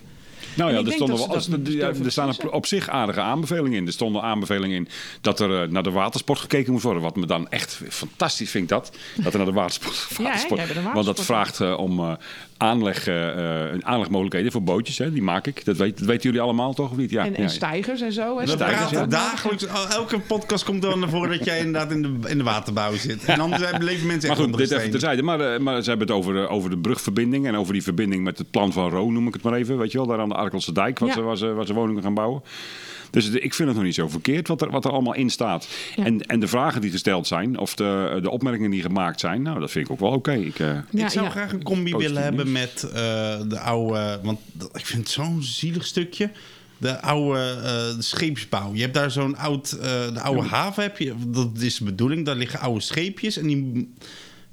Nou 0.56 0.72
ja, 0.72 0.78
er, 0.84 0.92
stonden 0.92 1.16
wel, 1.16 1.28
dat 1.28 1.46
er- 1.46 1.70
ja, 1.72 1.88
er 2.04 2.12
staan 2.12 2.50
op, 2.50 2.66
zich 2.66 2.88
aardige 2.88 3.20
aanbevelingen 3.20 3.78
in. 3.78 3.86
Er 3.86 3.92
stonden 3.92 4.22
aanbevelingen 4.22 4.76
in 4.76 4.88
dat 5.20 5.40
er 5.40 5.62
eh, 5.62 5.68
naar 5.68 5.82
de 5.82 5.90
watersport 5.90 6.38
gekeken 6.38 6.72
moet 6.72 6.82
worden. 6.82 7.02
Wat 7.02 7.16
me 7.16 7.26
dan 7.26 7.48
echt 7.50 7.80
fantastisch 7.88 8.50
vind 8.50 8.68
dat. 8.68 8.92
Dat 9.16 9.32
er 9.32 9.38
naar 9.38 9.46
de 9.46 9.52
watersport... 9.52 10.06
Ja, 10.18 10.22
watersport 10.22 10.76
een 10.76 10.92
want 10.92 11.06
dat 11.06 11.20
vraagt 11.24 11.60
eh, 11.60 11.78
om 11.78 11.98
eh, 12.00 12.12
aanleg, 12.62 13.06
eh, 13.06 13.70
eh, 13.72 13.78
aanlegmogelijkheden 13.80 14.52
voor 14.52 14.62
bootjes. 14.62 14.98
Hè, 14.98 15.12
die 15.12 15.22
maak 15.22 15.46
ik. 15.46 15.64
Dat, 15.64 15.76
weet, 15.76 15.98
dat 15.98 16.06
weten 16.06 16.22
jullie 16.22 16.40
allemaal 16.40 16.74
toch 16.74 16.90
of 16.90 16.96
niet? 16.96 17.10
Ja, 17.10 17.24
en, 17.24 17.30
ja. 17.32 17.36
en 17.36 17.50
stijgers 17.50 18.00
en 18.00 18.12
zo. 18.12 18.38
hè. 18.38 18.44
We 18.44 18.50
Stijgers, 18.50 18.78
praten 18.78 18.98
ja. 18.98 19.06
dagelijks. 19.06 19.66
Elke 19.90 20.18
podcast 20.20 20.64
komt 20.64 20.84
er 20.84 20.98
naar 20.98 21.08
voren 21.08 21.38
dat 21.38 21.44
jij 21.46 21.58
inderdaad 21.58 21.90
in 21.90 22.02
de, 22.02 22.28
in 22.28 22.38
de 22.38 22.44
waterbouw 22.44 22.94
zit. 22.96 23.24
En 23.24 23.40
anders 23.40 23.62
hebben 23.62 23.84
leven 23.84 24.06
mensen 24.06 24.28
Maar 24.28 24.38
echt 24.38 24.46
goed, 24.46 24.54
onder 24.54 24.68
dit 24.68 24.78
even 24.78 24.90
terzijde. 24.90 25.22
Maar, 25.22 25.40
eh, 25.40 25.60
maar 25.60 25.82
ze 25.82 25.88
hebben 25.88 26.06
het 26.06 26.16
over, 26.16 26.48
over 26.48 26.70
de 26.70 26.78
brugverbinding 26.78 27.46
en 27.46 27.56
over 27.56 27.72
die 27.72 27.82
verbinding 27.82 28.24
met 28.24 28.38
het 28.38 28.50
plan 28.50 28.72
van 28.72 28.90
Roo, 28.90 29.10
noem 29.10 29.26
ik 29.26 29.34
het 29.34 29.42
maar 29.42 29.52
even. 29.54 29.78
Weet 29.78 29.92
je 29.92 29.98
wel, 29.98 30.06
daar 30.06 30.20
aan 30.20 30.28
de 30.28 30.34
Arkelse 30.34 30.72
dijk, 30.72 30.98
wat 30.98 31.08
Ja. 31.08 31.14
ze, 31.14 31.20
waar, 31.20 31.36
ze, 31.36 31.52
waar 31.52 31.66
ze 31.66 31.74
woningen 31.74 32.02
gaan 32.02 32.14
bouwen. 32.14 32.42
Dus 33.10 33.30
ik 33.30 33.54
vind 33.54 33.68
het 33.68 33.76
nog 33.76 33.86
niet 33.86 33.94
zo 33.94 34.08
verkeerd 34.08 34.48
wat 34.48 34.62
er, 34.62 34.70
wat 34.70 34.84
er 34.84 34.90
allemaal 34.90 35.14
in 35.14 35.30
staat. 35.30 35.68
Ja. 35.96 36.04
En, 36.04 36.20
en 36.20 36.40
de 36.40 36.46
vragen 36.48 36.80
die 36.80 36.90
gesteld 36.90 37.26
zijn, 37.26 37.58
of 37.58 37.74
de, 37.74 38.18
de 38.22 38.30
opmerkingen 38.30 38.70
die 38.70 38.82
gemaakt 38.82 39.20
zijn, 39.20 39.42
nou, 39.42 39.60
dat 39.60 39.70
vind 39.70 39.84
ik 39.86 39.92
ook 39.92 40.00
wel 40.00 40.10
oké. 40.10 40.32
Ik, 40.32 40.58
Ja, 40.58 40.84
ik 40.90 41.08
zou 41.08 41.24
ja. 41.24 41.30
graag 41.30 41.52
een 41.52 41.62
combi 41.62 41.90
Positief 41.90 42.06
willen 42.08 42.22
hebben. 42.22 42.51
Met 42.52 42.82
eh, 42.82 42.92
de 43.48 43.58
oude. 43.60 44.20
Want 44.22 44.40
ik 44.72 44.86
vind 44.86 44.98
het 45.02 45.10
zo'n 45.10 45.42
zielig 45.42 45.86
stukje. 45.86 46.30
De 46.78 47.00
oude 47.00 47.40
eh, 47.64 47.94
scheepsbouw. 47.98 48.74
Je 48.74 48.80
hebt 48.80 48.94
daar 48.94 49.10
zo'n 49.10 49.36
oud. 49.36 49.72
eh, 49.72 49.80
de 50.14 50.20
oude 50.20 50.48
haven 50.48 50.82
heb 50.82 50.98
je. 50.98 51.14
Dat 51.26 51.50
is 51.58 51.76
de 51.76 51.84
bedoeling. 51.84 52.26
Daar 52.26 52.36
liggen 52.36 52.60
oude 52.60 52.80
scheepjes. 52.80 53.36
En 53.36 53.46
die. 53.46 53.94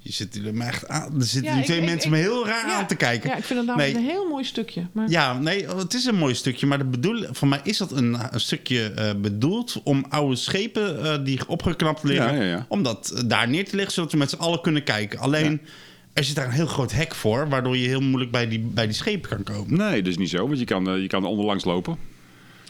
Je 0.01 0.11
zit 0.11 0.35
er 0.45 0.53
me 0.53 0.63
echt 0.65 0.87
aan. 0.87 1.19
Er 1.19 1.25
zitten 1.25 1.43
Ja, 1.43 1.51
die 1.51 1.59
ik- 1.59 1.65
twee 1.65 1.79
ik- 1.79 1.85
mensen 1.85 2.11
ik- 2.11 2.15
me 2.17 2.21
heel 2.21 2.45
raar 2.47 2.67
Ja, 2.67 2.73
aan 2.79 2.87
te 2.87 2.95
kijken. 2.95 3.29
Ja, 3.29 3.35
ik 3.35 3.43
vind 3.43 3.59
het 3.59 3.67
namelijk 3.67 3.93
Nee. 3.93 4.03
een 4.03 4.09
heel 4.09 4.27
mooi 4.29 4.43
stukje. 4.43 4.87
Maar... 4.91 5.09
Ja, 5.09 5.39
nee, 5.39 5.67
het 5.67 5.93
is 5.93 6.05
een 6.05 6.15
mooi 6.15 6.35
stukje. 6.35 6.65
Maar 6.67 6.77
de 6.77 6.83
bedoeling, 6.85 7.37
voor 7.37 7.47
mij 7.47 7.59
is 7.63 7.77
dat 7.77 7.91
een, 7.91 8.17
een 8.33 8.39
stukje 8.39 9.15
bedoeld 9.21 9.81
om 9.83 10.05
oude 10.09 10.35
schepen 10.35 11.03
eh, 11.03 11.25
die 11.25 11.39
opgeknapt 11.47 12.03
liggen, 12.03 12.33
Ja, 12.35 12.41
ja, 12.41 12.49
ja. 12.49 12.65
om 12.69 12.83
dat 12.83 13.23
daar 13.25 13.49
neer 13.49 13.69
te 13.69 13.75
leggen, 13.75 13.93
zodat 13.93 14.11
we 14.11 14.17
met 14.17 14.29
z'n 14.29 14.35
allen 14.39 14.61
kunnen 14.61 14.83
kijken. 14.83 15.19
Alleen, 15.19 15.61
er 16.13 16.23
zit 16.23 16.35
daar 16.35 16.45
een 16.45 16.51
heel 16.51 16.65
groot 16.65 16.91
hek 16.91 17.15
voor, 17.15 17.49
waardoor 17.49 17.77
je 17.77 17.87
heel 17.87 18.01
moeilijk 18.01 18.31
bij 18.31 18.47
die, 18.47 18.59
bij 18.59 18.85
die 18.85 18.95
schepen 18.95 19.29
kan 19.29 19.55
komen. 19.55 19.77
nee, 19.77 20.01
dat 20.01 20.11
is 20.11 20.17
niet 20.17 20.29
zo, 20.29 20.47
want 20.47 20.59
je 20.59 20.65
kan, 20.65 20.89
eh, 20.89 21.01
je 21.01 21.07
kan 21.07 21.23
er 21.23 21.29
onderlangs 21.29 21.63
lopen. 21.65 21.97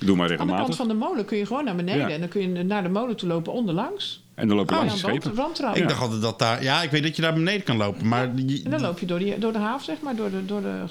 Doe 0.06 0.16
maar 0.16 0.26
Aan 0.26 0.32
de 0.32 0.38
kant 0.38 0.50
regelmatig. 0.50 0.76
van 0.76 0.88
de 0.88 0.94
molen 0.94 1.26
kun 1.26 1.38
je 1.38 1.46
gewoon 1.46 1.64
naar 1.66 1.76
beneden. 1.76 2.08
Ja. 2.08 2.10
En 2.10 2.20
dan 2.20 2.30
kun 2.30 2.42
je 2.42 2.64
naar 2.64 2.84
de 2.84 2.90
molen 2.90 3.16
toe 3.16 3.30
lopen 3.30 3.54
onderlangs. 3.54 4.24
En 4.36 4.48
dan 4.48 4.58
loop 4.58 4.70
je 4.70 4.76
Oh, 4.76 4.80
langs 4.86 5.02
ja, 5.02 5.08
de 5.08 5.20
schepen. 5.22 5.76
Ik 5.82 5.88
dacht 5.88 6.02
altijd 6.02 6.22
dat 6.22 6.40
daar, 6.40 6.64
ja, 6.64 6.82
ik 6.84 6.92
weet 6.92 7.04
dat 7.04 7.16
je 7.16 7.22
daar 7.22 7.34
beneden 7.34 7.64
kan 7.64 7.78
lopen, 7.78 8.08
maar 8.08 8.32
je- 8.36 8.62
En 8.64 8.72
dan 8.72 8.82
loop 8.82 9.00
je 9.00 9.06
door, 9.06 9.20
die, 9.20 9.38
door 9.40 9.52
de 9.52 9.58
haven, 9.58 9.86
zeg 9.86 10.02
maar. 10.02 10.16
Door 10.16 10.30
de, 10.32 10.46
door 10.46 10.62
de 10.62 10.84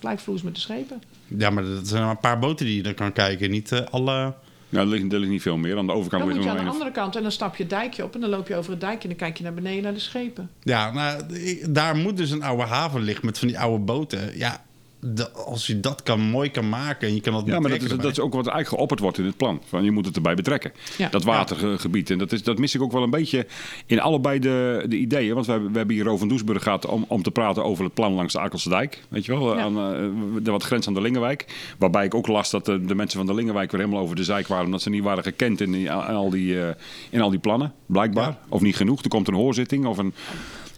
gelijkvloers 0.00 0.42
met 0.42 0.54
de 0.54 0.60
schepen. 0.60 1.02
ja, 1.26 1.50
maar 1.50 1.64
dat 1.64 1.88
zijn 1.88 2.02
maar 2.02 2.10
een 2.10 2.18
paar 2.18 2.38
boten 2.38 2.66
die 2.66 2.76
je 2.76 2.82
dan 2.82 2.94
kan 2.94 3.12
kijken, 3.12 3.50
niet 3.50 3.72
eh, 3.72 3.80
alle. 3.90 4.34
Nou, 4.72 4.84
er 4.86 4.92
ligt, 4.92 5.12
er 5.12 5.18
ligt 5.18 5.30
niet 5.32 5.42
veel 5.42 5.56
meer. 5.56 5.78
Aan 5.78 5.86
de 5.86 5.92
overkant 5.92 6.22
Dan 6.24 6.34
moet 6.34 6.44
je 6.44 6.50
aan 6.50 6.56
de 6.64 6.70
andere 6.70 6.90
kant 6.90 7.16
en 7.16 7.22
dan 7.22 7.32
stap 7.32 7.56
je 7.56 7.62
het 7.62 7.72
dijkje 7.72 8.04
op. 8.04 8.14
En 8.14 8.20
dan 8.20 8.30
loop 8.30 8.48
je 8.48 8.56
over 8.56 8.70
het 8.70 8.80
dijkje 8.80 9.02
en 9.02 9.08
dan 9.08 9.16
kijk 9.26 9.36
je 9.36 9.42
naar 9.44 9.54
beneden 9.54 9.82
naar 9.82 9.92
de 9.94 9.98
schepen. 9.98 10.50
Ja, 10.62 10.92
nou, 10.92 11.34
ik- 11.34 11.74
daar 11.74 11.96
moet 11.96 12.16
dus 12.16 12.30
een 12.30 12.42
oude 12.42 12.62
haven 12.62 13.00
liggen 13.02 13.26
met 13.26 13.38
van 13.38 13.48
die 13.48 13.58
oude 13.58 13.84
boten. 13.84 14.38
Ja, 14.38 14.64
de- 15.04 15.30
als 15.30 15.66
je 15.66 15.80
dat 15.80 16.02
kan, 16.02 16.20
mooi 16.20 16.50
kan 16.50 16.68
maken 16.68 17.08
en 17.08 17.14
je 17.14 17.20
kan 17.20 17.32
dat 17.32 17.46
Ja, 17.46 17.60
maar 17.60 17.70
dat 17.70 17.82
is, 17.82 17.88
dat 17.88 18.04
is 18.04 18.20
ook 18.20 18.32
wat 18.34 18.46
eigenlijk 18.46 18.68
geopperd 18.68 19.00
wordt 19.00 19.18
in 19.18 19.24
het 19.24 19.36
plan. 19.36 19.60
Van, 19.68 19.84
je 19.84 19.90
moet 19.90 20.06
het 20.06 20.16
erbij 20.16 20.34
betrekken. 20.34 20.72
Ja. 20.98 21.08
Dat 21.08 21.24
watergebied. 21.24 22.10
En 22.10 22.18
dat, 22.18 22.32
is, 22.32 22.42
dat 22.42 22.58
mis 22.58 22.74
ik 22.74 22.82
ook 22.82 22.92
wel 22.92 23.02
een 23.02 23.10
beetje 23.10 23.46
in 23.86 24.00
allebei 24.00 24.38
de, 24.38 24.84
de 24.88 24.96
ideeën. 24.96 25.34
Want 25.34 25.46
we 25.46 25.52
hebben, 25.52 25.70
we 25.72 25.76
hebben 25.78 25.96
hier 25.96 26.04
Rovan 26.04 26.28
Doesburg 26.28 26.62
gehad 26.62 26.86
om, 26.86 27.04
om 27.08 27.22
te 27.22 27.30
praten 27.30 27.64
over 27.64 27.84
het 27.84 27.94
plan 27.94 28.12
langs 28.12 28.32
de 28.32 28.38
Akelse 28.40 28.68
Dijk. 28.68 29.02
Weet 29.08 29.24
je 29.24 29.32
wel, 29.38 29.56
Ja. 29.56 29.62
aan, 29.62 29.76
eh, 29.78 30.42
de 30.42 30.50
wat 30.50 30.62
grens 30.62 30.86
aan 30.86 30.94
de 30.94 31.00
Lingenwijk. 31.00 31.46
Waarbij 31.78 32.04
ik 32.04 32.14
ook 32.14 32.26
las 32.26 32.50
dat 32.50 32.64
de, 32.64 32.84
de 32.84 32.94
mensen 32.94 33.18
van 33.18 33.26
de 33.26 33.34
Lingenwijk 33.34 33.70
weer 33.70 33.80
helemaal 33.80 34.02
over 34.02 34.16
de 34.16 34.24
zijk 34.24 34.46
waren. 34.46 34.64
Omdat 34.64 34.82
ze 34.82 34.90
niet 34.90 35.02
waren 35.02 35.22
gekend 35.22 35.60
in, 35.60 35.72
die, 35.72 35.82
in, 35.84 35.90
al, 35.90 36.30
die, 36.30 36.60
eh, 36.60 36.74
in 37.10 37.20
al 37.20 37.30
die 37.30 37.38
plannen. 37.38 37.72
Blijkbaar. 37.86 38.28
Ja. 38.28 38.38
Of 38.48 38.60
niet 38.60 38.76
genoeg. 38.76 39.02
Er 39.02 39.08
komt 39.08 39.28
een 39.28 39.34
hoorzitting 39.34 39.86
of 39.86 39.98
een 39.98 40.14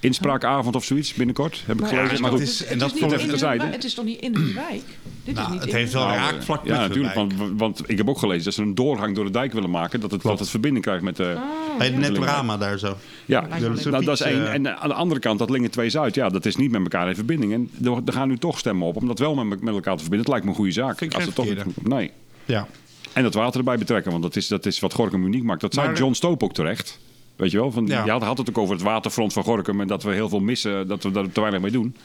inspraakavond 0.04 0.76
of 0.76 0.84
zoiets 0.84 1.14
binnenkort. 1.14 1.62
Heb 1.66 1.80
ik 1.80 1.86
gelezen. 1.86 2.20
Maar 2.20 2.32
het 2.32 2.40
is- 2.40 2.64
en 2.64 2.78
dat. 2.78 2.90
Het 2.90 3.84
is 3.84 3.94
toch 3.94 4.04
niet 4.04 4.20
in 4.20 4.34
hun 4.34 4.54
wijk? 4.54 4.82
Dit 5.24 5.34
Nou, 5.34 5.46
is 5.46 5.52
niet 5.52 5.60
het 5.60 5.70
in 5.70 5.76
heeft 5.76 5.92
wel. 5.92 6.06
Nou, 6.06 6.16
raakvlak 6.18 6.62
met 6.64 6.72
Ja, 6.72 6.80
natuurlijk. 6.80 7.14
Want, 7.14 7.32
want 7.56 7.82
ik 7.86 7.96
heb 7.98 8.08
ook 8.08 8.18
gelezen 8.18 8.44
dat 8.44 8.54
ze 8.54 8.62
een 8.62 8.74
doorgang 8.74 9.14
door 9.14 9.24
de 9.24 9.30
dijk 9.30 9.52
willen 9.52 9.70
maken. 9.70 10.00
Dat 10.00 10.10
het, 10.10 10.22
dat 10.22 10.38
het 10.38 10.50
verbinding 10.50 10.84
krijgt 10.84 11.02
met 11.02 11.16
de... 11.16 11.36
Net 11.78 12.12
Brama 12.12 12.56
daar 12.56 12.78
zo. 12.78 12.96
Ja, 13.26 13.40
nou, 13.40 13.60
dat 13.60 13.76
is 13.78 14.06
Fiets, 14.06 14.20
één. 14.20 14.46
eh, 14.46 14.52
En 14.54 14.78
aan 14.80 14.88
de 14.88 14.94
andere 14.94 15.20
kant, 15.20 15.38
dat 15.38 15.50
Lingen 15.50 15.70
2 15.70 15.90
Zuid, 15.90 16.14
ja, 16.14 16.28
dat 16.28 16.46
is 16.46 16.56
niet 16.56 16.70
met 16.70 16.80
elkaar 16.82 17.08
in 17.08 17.14
verbinding. 17.14 17.52
En 17.52 17.70
er, 18.06 18.12
gaan 18.12 18.28
nu 18.28 18.38
toch 18.38 18.58
stemmen 18.58 18.86
op 18.86 18.96
om 18.96 19.06
dat 19.06 19.18
wel 19.18 19.34
met, 19.34 19.60
met 19.60 19.74
elkaar 19.74 19.96
te 19.96 20.00
verbinden. 20.02 20.18
Het 20.18 20.28
lijkt 20.28 20.44
me 20.44 20.50
een 20.50 20.56
goede 20.56 20.72
zaak. 20.72 20.98
Vind 20.98 21.10
ik 21.12 21.16
Als 21.20 21.24
geen 21.26 21.32
het 21.46 21.56
toch, 21.56 21.64
verkeerde. 21.64 21.94
nee. 21.96 22.10
Ja. 22.44 22.66
En 23.12 23.22
dat 23.22 23.34
water 23.34 23.58
erbij 23.58 23.78
betrekken, 23.78 24.10
want 24.10 24.22
dat 24.22 24.36
is, 24.36 24.48
dat 24.48 24.66
is 24.66 24.80
wat 24.80 24.92
Gorkum 24.94 25.24
uniek 25.24 25.42
maakt. 25.42 25.60
Dat 25.60 25.74
zei 25.74 25.86
Maar- 25.86 25.96
John 25.96 26.12
Stoop 26.12 26.42
ook 26.42 26.54
terecht. 26.54 26.98
Weet 27.36 27.50
je 27.50 27.58
wel? 27.58 27.72
Van, 27.72 27.86
Ja. 27.86 28.04
Je 28.04 28.10
had, 28.10 28.22
had 28.22 28.38
het 28.38 28.48
ook 28.48 28.58
over 28.58 28.74
het 28.74 28.84
waterfront 28.84 29.32
van 29.32 29.42
Gorkum 29.42 29.80
en 29.80 29.86
dat 29.86 30.02
we 30.02 30.12
heel 30.12 30.28
veel 30.28 30.40
missen, 30.40 30.88
dat 30.88 31.02
we 31.02 31.10
daar 31.10 31.32
te 31.32 31.40
weinig 31.40 31.60
mee 31.60 31.70
doen. 31.70 31.96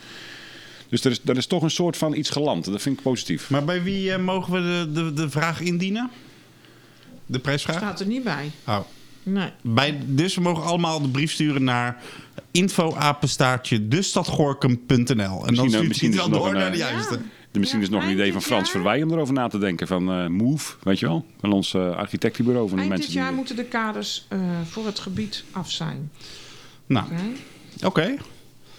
Dus 0.89 1.03
er 1.03 1.11
is, 1.11 1.19
er 1.25 1.37
is 1.37 1.47
toch 1.47 1.63
een 1.63 1.71
soort 1.71 1.97
van 1.97 2.15
iets 2.15 2.29
geland. 2.29 2.65
Dat 2.65 2.81
vind 2.81 2.97
ik 2.97 3.03
positief. 3.03 3.49
Maar 3.49 3.65
bij 3.65 3.83
wie 3.83 4.11
eh, 4.11 4.19
mogen 4.19 4.53
we 4.53 4.61
de, 4.61 4.91
de, 4.91 5.13
de 5.13 5.29
vraag 5.29 5.61
indienen? 5.61 6.09
De 7.25 7.39
prijsvraag? 7.39 7.77
Staat 7.77 7.99
er 7.99 8.05
niet 8.07 8.23
bij. 8.23 8.51
Oh. 8.67 8.79
Nee. 9.23 9.49
Bij, 9.61 9.99
dus 10.05 10.35
we 10.35 10.41
mogen 10.41 10.63
allemaal 10.63 11.01
de 11.01 11.09
brief 11.09 11.31
sturen 11.31 11.63
naar 11.63 11.97
infoapenstaartje 12.51 13.87
destadgorkum.nl. 13.87 14.97
En 15.07 15.15
dan 15.15 15.47
Misschien, 15.49 15.69
stuurt 15.69 15.87
misschien 15.87 16.09
hij 16.09 16.19
wel 16.19 16.29
nog 16.29 16.39
door 16.39 16.47
een, 16.47 16.59
naar 16.59 16.71
de 16.71 16.83
eh, 16.83 16.89
juiste. 16.89 17.15
Er 17.15 17.21
misschien 17.51 17.81
is 17.81 17.89
nog 17.89 18.03
een 18.03 18.11
idee 18.11 18.31
van 18.31 18.41
Frans 18.41 18.61
jaar- 18.63 18.71
Verwij 18.71 19.03
om 19.03 19.11
erover 19.11 19.33
na 19.33 19.47
te 19.47 19.57
denken. 19.57 19.87
Van 19.87 20.11
eh, 20.11 20.27
Move, 20.27 20.73
weet 20.83 20.99
je 20.99 21.05
wel? 21.07 21.25
Van 21.39 21.51
ons 21.51 21.73
eh, 21.73 21.95
architectenbureau. 21.95 22.67
Van 22.69 22.77
die 22.77 22.85
Eind 22.87 22.97
mensen 22.97 23.13
dit 23.13 23.21
jaar 23.21 23.27
die, 23.27 23.37
moeten 23.37 23.55
de 23.55 23.63
kaders 23.65 24.25
eh, 24.27 24.39
voor 24.69 24.85
het 24.85 24.99
gebied 24.99 25.43
af 25.51 25.71
zijn. 25.71 26.11
Nou, 26.85 27.05
Oké? 27.05 27.85
oké. 27.85 28.15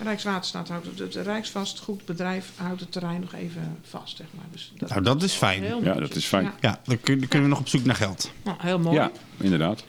Rijkswaterstaat 0.02 0.68
houdt 0.68 0.86
het, 0.86 0.98
het 0.98 1.14
Rijksvastgoedbedrijf 1.26 2.50
houdt 2.56 2.80
het 2.80 2.92
terrein 2.92 3.20
nog 3.20 3.34
even 3.34 3.76
vast, 3.90 4.16
zeg 4.16 4.26
maar. 4.36 4.44
Dus 4.52 4.72
dat, 4.76 4.88
Nou, 4.88 5.02
dat 5.02 5.22
is 5.22 5.32
fijn. 5.32 5.62
Ja, 5.84 5.94
dat 5.94 6.14
is 6.14 6.24
fijn. 6.24 6.44
Ja. 6.44 6.54
Ja, 6.60 6.80
dan 6.84 7.00
kun- 7.00 7.18
dan 7.18 7.28
kunnen 7.28 7.48
we 7.48 7.54
nog 7.54 7.62
op 7.62 7.68
zoek 7.68 7.84
naar 7.84 7.94
geld. 7.96 8.32
Nou, 8.44 8.56
heel 8.60 8.78
mooi. 8.78 8.96
Ja, 8.96 9.10
inderdaad. 9.40 9.84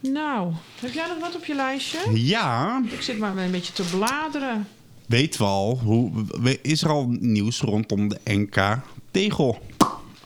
Nou, 0.00 0.52
heb 0.80 0.92
jij 0.92 1.06
nog 1.08 1.18
wat 1.20 1.34
op 1.36 1.44
je 1.44 1.54
lijstje? 1.54 1.98
Ja, 2.14 2.82
Ik 2.90 3.02
zit 3.02 3.18
maar 3.18 3.36
een 3.36 3.50
beetje 3.50 3.72
te 3.72 3.82
bladeren. 3.96 4.68
Weet 5.06 5.36
wel, 5.36 5.80
hoe, 5.82 6.10
we- 6.42 6.58
is 6.62 6.82
er 6.82 6.88
al 6.88 7.06
nieuws 7.20 7.60
rondom 7.60 8.08
de 8.08 8.18
NK 8.24 8.78
Tegel? 9.10 9.58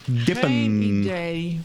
Dippen. 0.05 0.49
Geen 0.49 0.81
idee. 0.81 1.59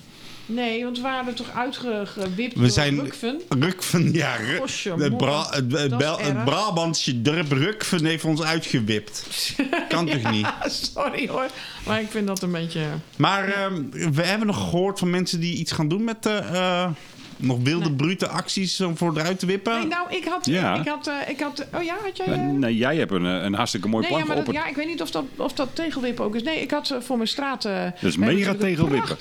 Nee, 0.47 0.85
want 0.85 0.97
we 0.97 1.03
waren 1.03 1.27
er 1.27 1.35
toch 1.35 1.51
uitgewipt 1.51 2.55
We 2.55 2.61
door 2.61 2.71
zijn 2.71 3.01
Rukven? 3.01 3.41
Rukven, 3.49 4.13
ja. 4.13 4.37
Het. 4.39 5.17
Bra, 5.17 5.47
het, 5.51 5.69
Bel-. 5.99 6.21
Brabantse 6.45 7.23
dorp 7.23 7.53
Rukven 7.53 8.05
heeft 8.05 8.25
ons 8.25 8.43
uitgewipt. 8.43 9.27
Kan 9.89 10.07
toch 10.07 10.31
niet? 10.31 10.47
Sorry 10.65 11.29
hoor, 11.29 11.47
maar 11.87 12.01
ik 12.01 12.11
vind 12.11 12.27
dat 12.27 12.43
een 12.43 12.53
beetje... 12.53 12.87
Maar 13.17 13.49
ehm, 13.49 13.83
we 14.13 14.23
hebben 14.23 14.47
nog 14.47 14.57
gehoord 14.57 14.99
van 14.99 15.11
mensen 15.11 15.41
die 15.41 15.57
iets 15.57 15.73
gaan 15.73 15.89
doen 15.89 16.05
met 16.05 16.27
eh, 16.27 16.55
eh, 16.83 16.91
nog 17.37 17.59
wilde, 17.63 17.85
Nee. 17.89 17.95
brute 17.95 18.29
acties 18.29 18.81
om 18.81 18.97
voor 18.97 19.19
eruit 19.19 19.39
te 19.39 19.47
wippen. 19.47 19.79
Nee, 19.79 19.87
nou, 19.87 20.15
ik 20.15 20.25
had... 20.25 20.47
Ja. 20.47 20.75
Ik 20.81 20.89
had, 20.89 21.07
eh, 21.07 21.15
ik 21.29 21.41
had 21.41 21.67
oh 21.75 21.83
ja, 21.83 21.97
had 22.05 22.17
jij... 22.17 22.27
Eh, 22.27 22.33
eh, 22.35 22.41
Nee, 22.51 22.77
jij 22.77 22.97
hebt 22.97 23.13
een, 23.13 23.27
eh, 23.27 23.43
een 23.43 23.55
hartstikke 23.55 23.89
mooi 23.89 24.01
Nee, 24.03 24.11
plan 24.11 24.23
ja, 24.23 24.35
maar 24.35 24.45
dat, 24.45 24.55
ja, 24.55 24.67
ik 24.67 24.77
weet 24.77 24.87
niet 24.87 25.03
of 25.03 25.11
dat, 25.11 25.25
of 25.37 25.53
dat 25.53 25.69
tegelwip 25.73 26.21
ook 26.21 26.35
is. 26.35 26.43
Nee, 26.43 26.61
ik 26.61 26.71
had 26.71 26.91
eh, 26.91 27.01
voor 27.01 27.17
mijn 27.17 27.29
straat... 27.29 27.65
eh, 27.65 27.83
Dat 27.85 28.03
is 28.03 28.17
mega 28.17 28.55
tegelwippen. 28.55 29.17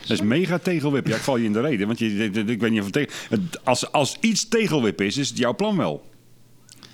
Dat 0.00 0.10
is 0.10 0.20
mega 0.20 0.58
tegelwip. 0.58 1.06
Ja, 1.06 1.16
ik 1.16 1.22
val 1.22 1.36
je 1.36 1.44
in 1.44 1.52
de 1.52 1.60
reden. 1.60 1.86
Want 1.86 1.98
je, 1.98 2.24
ik 2.24 2.36
ik 2.36 2.60
weet 2.60 2.70
niet 2.70 2.78
of 2.80 2.84
het 2.84 2.92
tegen... 2.94 3.50
Als, 3.64 3.92
als 3.92 4.16
iets 4.20 4.48
tegelwip 4.48 5.00
is, 5.00 5.16
is 5.16 5.28
het 5.28 5.38
jouw 5.38 5.54
plan 5.54 5.76
wel. 5.76 6.08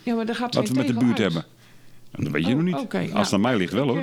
Ja, 0.02 0.14
maar 0.14 0.26
daar 0.26 0.34
gaat 0.34 0.54
Wat 0.54 0.68
we 0.68 0.74
met 0.74 0.86
de 0.86 0.92
buurt 0.94 1.08
uit. 1.08 1.18
hebben. 1.18 1.44
Dat 2.18 2.32
weet 2.32 2.42
je 2.46 2.48
Oh, 2.50 2.54
nog 2.56 2.64
niet. 2.64 2.74
oké, 2.74 2.98
Als 3.12 3.24
het 3.26 3.32
aan 3.32 3.40
mij 3.40 3.56
ligt 3.56 3.72
wel 3.72 3.82
Ik, 3.88 3.88
hoor. 3.90 3.98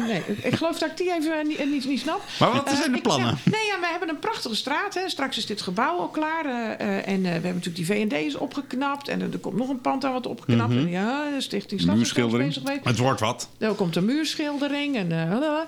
eh, 0.00 0.06
nee, 0.06 0.22
ik 0.42 0.54
geloof 0.54 0.78
dat 0.78 0.90
ik 0.90 0.96
die 0.96 1.12
even 1.14 1.46
niet, 1.48 1.70
niet, 1.70 1.86
niet 1.86 2.00
snap. 2.00 2.20
Maar 2.40 2.52
wat 2.52 2.66
Eh, 2.68 2.74
zijn 2.74 2.90
de 2.90 2.96
ik- 2.96 3.02
plannen? 3.02 3.26
ja, 3.26 3.50
nee, 3.50 3.66
ja, 3.66 3.80
we 3.80 3.86
hebben 3.90 4.08
een 4.08 4.18
prachtige 4.18 4.54
straat. 4.54 4.94
Hè. 4.94 5.08
Straks 5.08 5.36
is 5.36 5.46
dit 5.46 5.62
gebouw 5.62 5.98
al 5.98 6.08
klaar. 6.08 6.44
eh, 6.44 6.72
eh, 6.72 6.96
en 7.08 7.14
eh, 7.16 7.22
we 7.22 7.28
hebben 7.28 7.54
natuurlijk 7.54 7.76
die 7.76 7.86
V&D 7.86 8.12
is 8.12 8.34
opgeknapt. 8.34 9.08
En 9.08 9.20
er, 9.20 9.32
er 9.32 9.38
komt 9.38 9.56
nog 9.56 9.68
een 9.68 9.80
pand 9.80 10.04
aan 10.04 10.12
wat 10.12 10.26
opgeknapt. 10.26 10.72
En 10.72 10.88
ja, 10.88 11.30
de 11.34 11.40
Stichting 11.40 11.80
Stad 11.80 11.96
bezig. 12.30 12.62
Het 12.82 12.98
wordt 12.98 13.20
wat. 13.20 13.48
Er 13.58 13.72
komt 13.74 13.96
een 13.96 14.04
muurschildering. 14.04 14.96
En, 14.96 15.12
eh, 15.12 15.58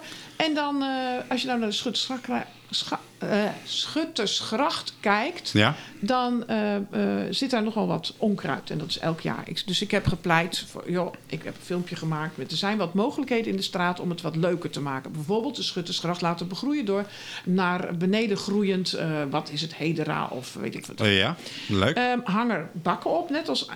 en 0.47 0.55
dan, 0.55 0.83
eh, 0.83 0.89
als 1.29 1.41
je 1.41 1.47
nou 1.47 1.59
naar 1.59 1.69
de 1.69 1.75
Schuttersgracht, 1.75 2.23
scha- 2.71 3.01
eh, 3.19 3.45
Schuttersgracht 3.65 4.95
kijkt... 5.01 5.51
Ja? 5.53 5.75
dan 6.01 6.49
eh, 6.49 6.77
eh, 6.77 6.83
zit 7.31 7.51
daar 7.51 7.63
nogal 7.63 7.87
wat 7.87 8.15
onkruid. 8.19 8.71
En 8.71 8.79
dat 8.79 8.89
is 8.89 8.99
elk 8.99 9.21
jaar. 9.21 9.43
Ik, 9.45 9.67
dus 9.67 9.83
ik 9.83 9.91
heb 9.91 10.07
gepleit, 10.07 10.65
voor, 10.69 10.91
joh, 10.91 11.15
ik 11.27 11.43
heb 11.43 11.55
een 11.55 11.63
filmpje 11.63 11.97
gemaakt. 11.97 12.37
Met, 12.37 12.51
er 12.51 12.57
zijn 12.57 12.79
wat 12.79 12.95
mogelijkheden 12.95 13.51
in 13.51 13.57
de 13.57 13.63
straat 13.63 14.01
om 14.01 14.11
het 14.11 14.21
wat 14.21 14.37
leuker 14.37 14.71
te 14.71 14.81
maken. 14.81 15.13
Bijvoorbeeld 15.13 15.57
de 15.57 15.63
Schuttersgracht 15.63 16.21
laten 16.21 16.49
begroeien 16.49 16.85
door 16.85 17.05
naar 17.45 17.97
beneden 17.97 18.37
groeiend... 18.37 18.99
wat 19.31 19.51
is 19.51 19.61
het, 19.61 19.75
hedera 19.75 20.27
of 20.27 20.55
weet 20.55 20.75
ik 20.75 20.87
wat. 20.87 21.07
Ja, 21.07 21.37
leuk. 21.69 21.97
Ehm 21.97 22.19
hang 22.25 22.51
er 22.51 22.69
bakken 22.73 23.11
op, 23.19 23.31
net 23.31 23.49
als 23.49 23.69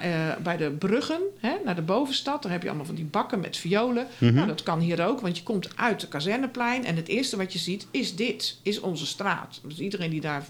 bij 0.43 0.57
de 0.57 0.71
bruggen 0.71 1.21
hè, 1.39 1.53
naar 1.65 1.75
de 1.75 1.83
bovenstad. 1.83 2.43
Daar 2.43 2.53
heb 2.53 2.63
je 2.63 2.69
allemaal 2.69 2.87
van 2.87 2.95
die 2.95 3.05
bakken 3.05 3.41
met 3.41 3.57
violen. 3.57 4.07
Mhm. 4.19 4.35
Nou, 4.35 4.47
dat 4.47 4.63
kan 4.63 4.81
hier 4.81 5.07
ook, 5.07 5.21
want 5.21 5.37
je 5.37 5.43
komt 5.43 5.69
uit 5.77 6.01
de 6.01 6.09
kazerneplein... 6.09 6.85
en 6.85 6.97
het 6.97 7.09
eerste 7.09 7.37
wat 7.37 7.53
je 7.53 7.59
ziet 7.59 7.87
is 7.91 8.17
dit, 8.17 8.59
is 8.63 8.81
onze 8.81 9.07
straat. 9.07 9.30
Dus 9.67 9.79
iedereen 9.79 10.11
die 10.11 10.21
daar 10.21 10.45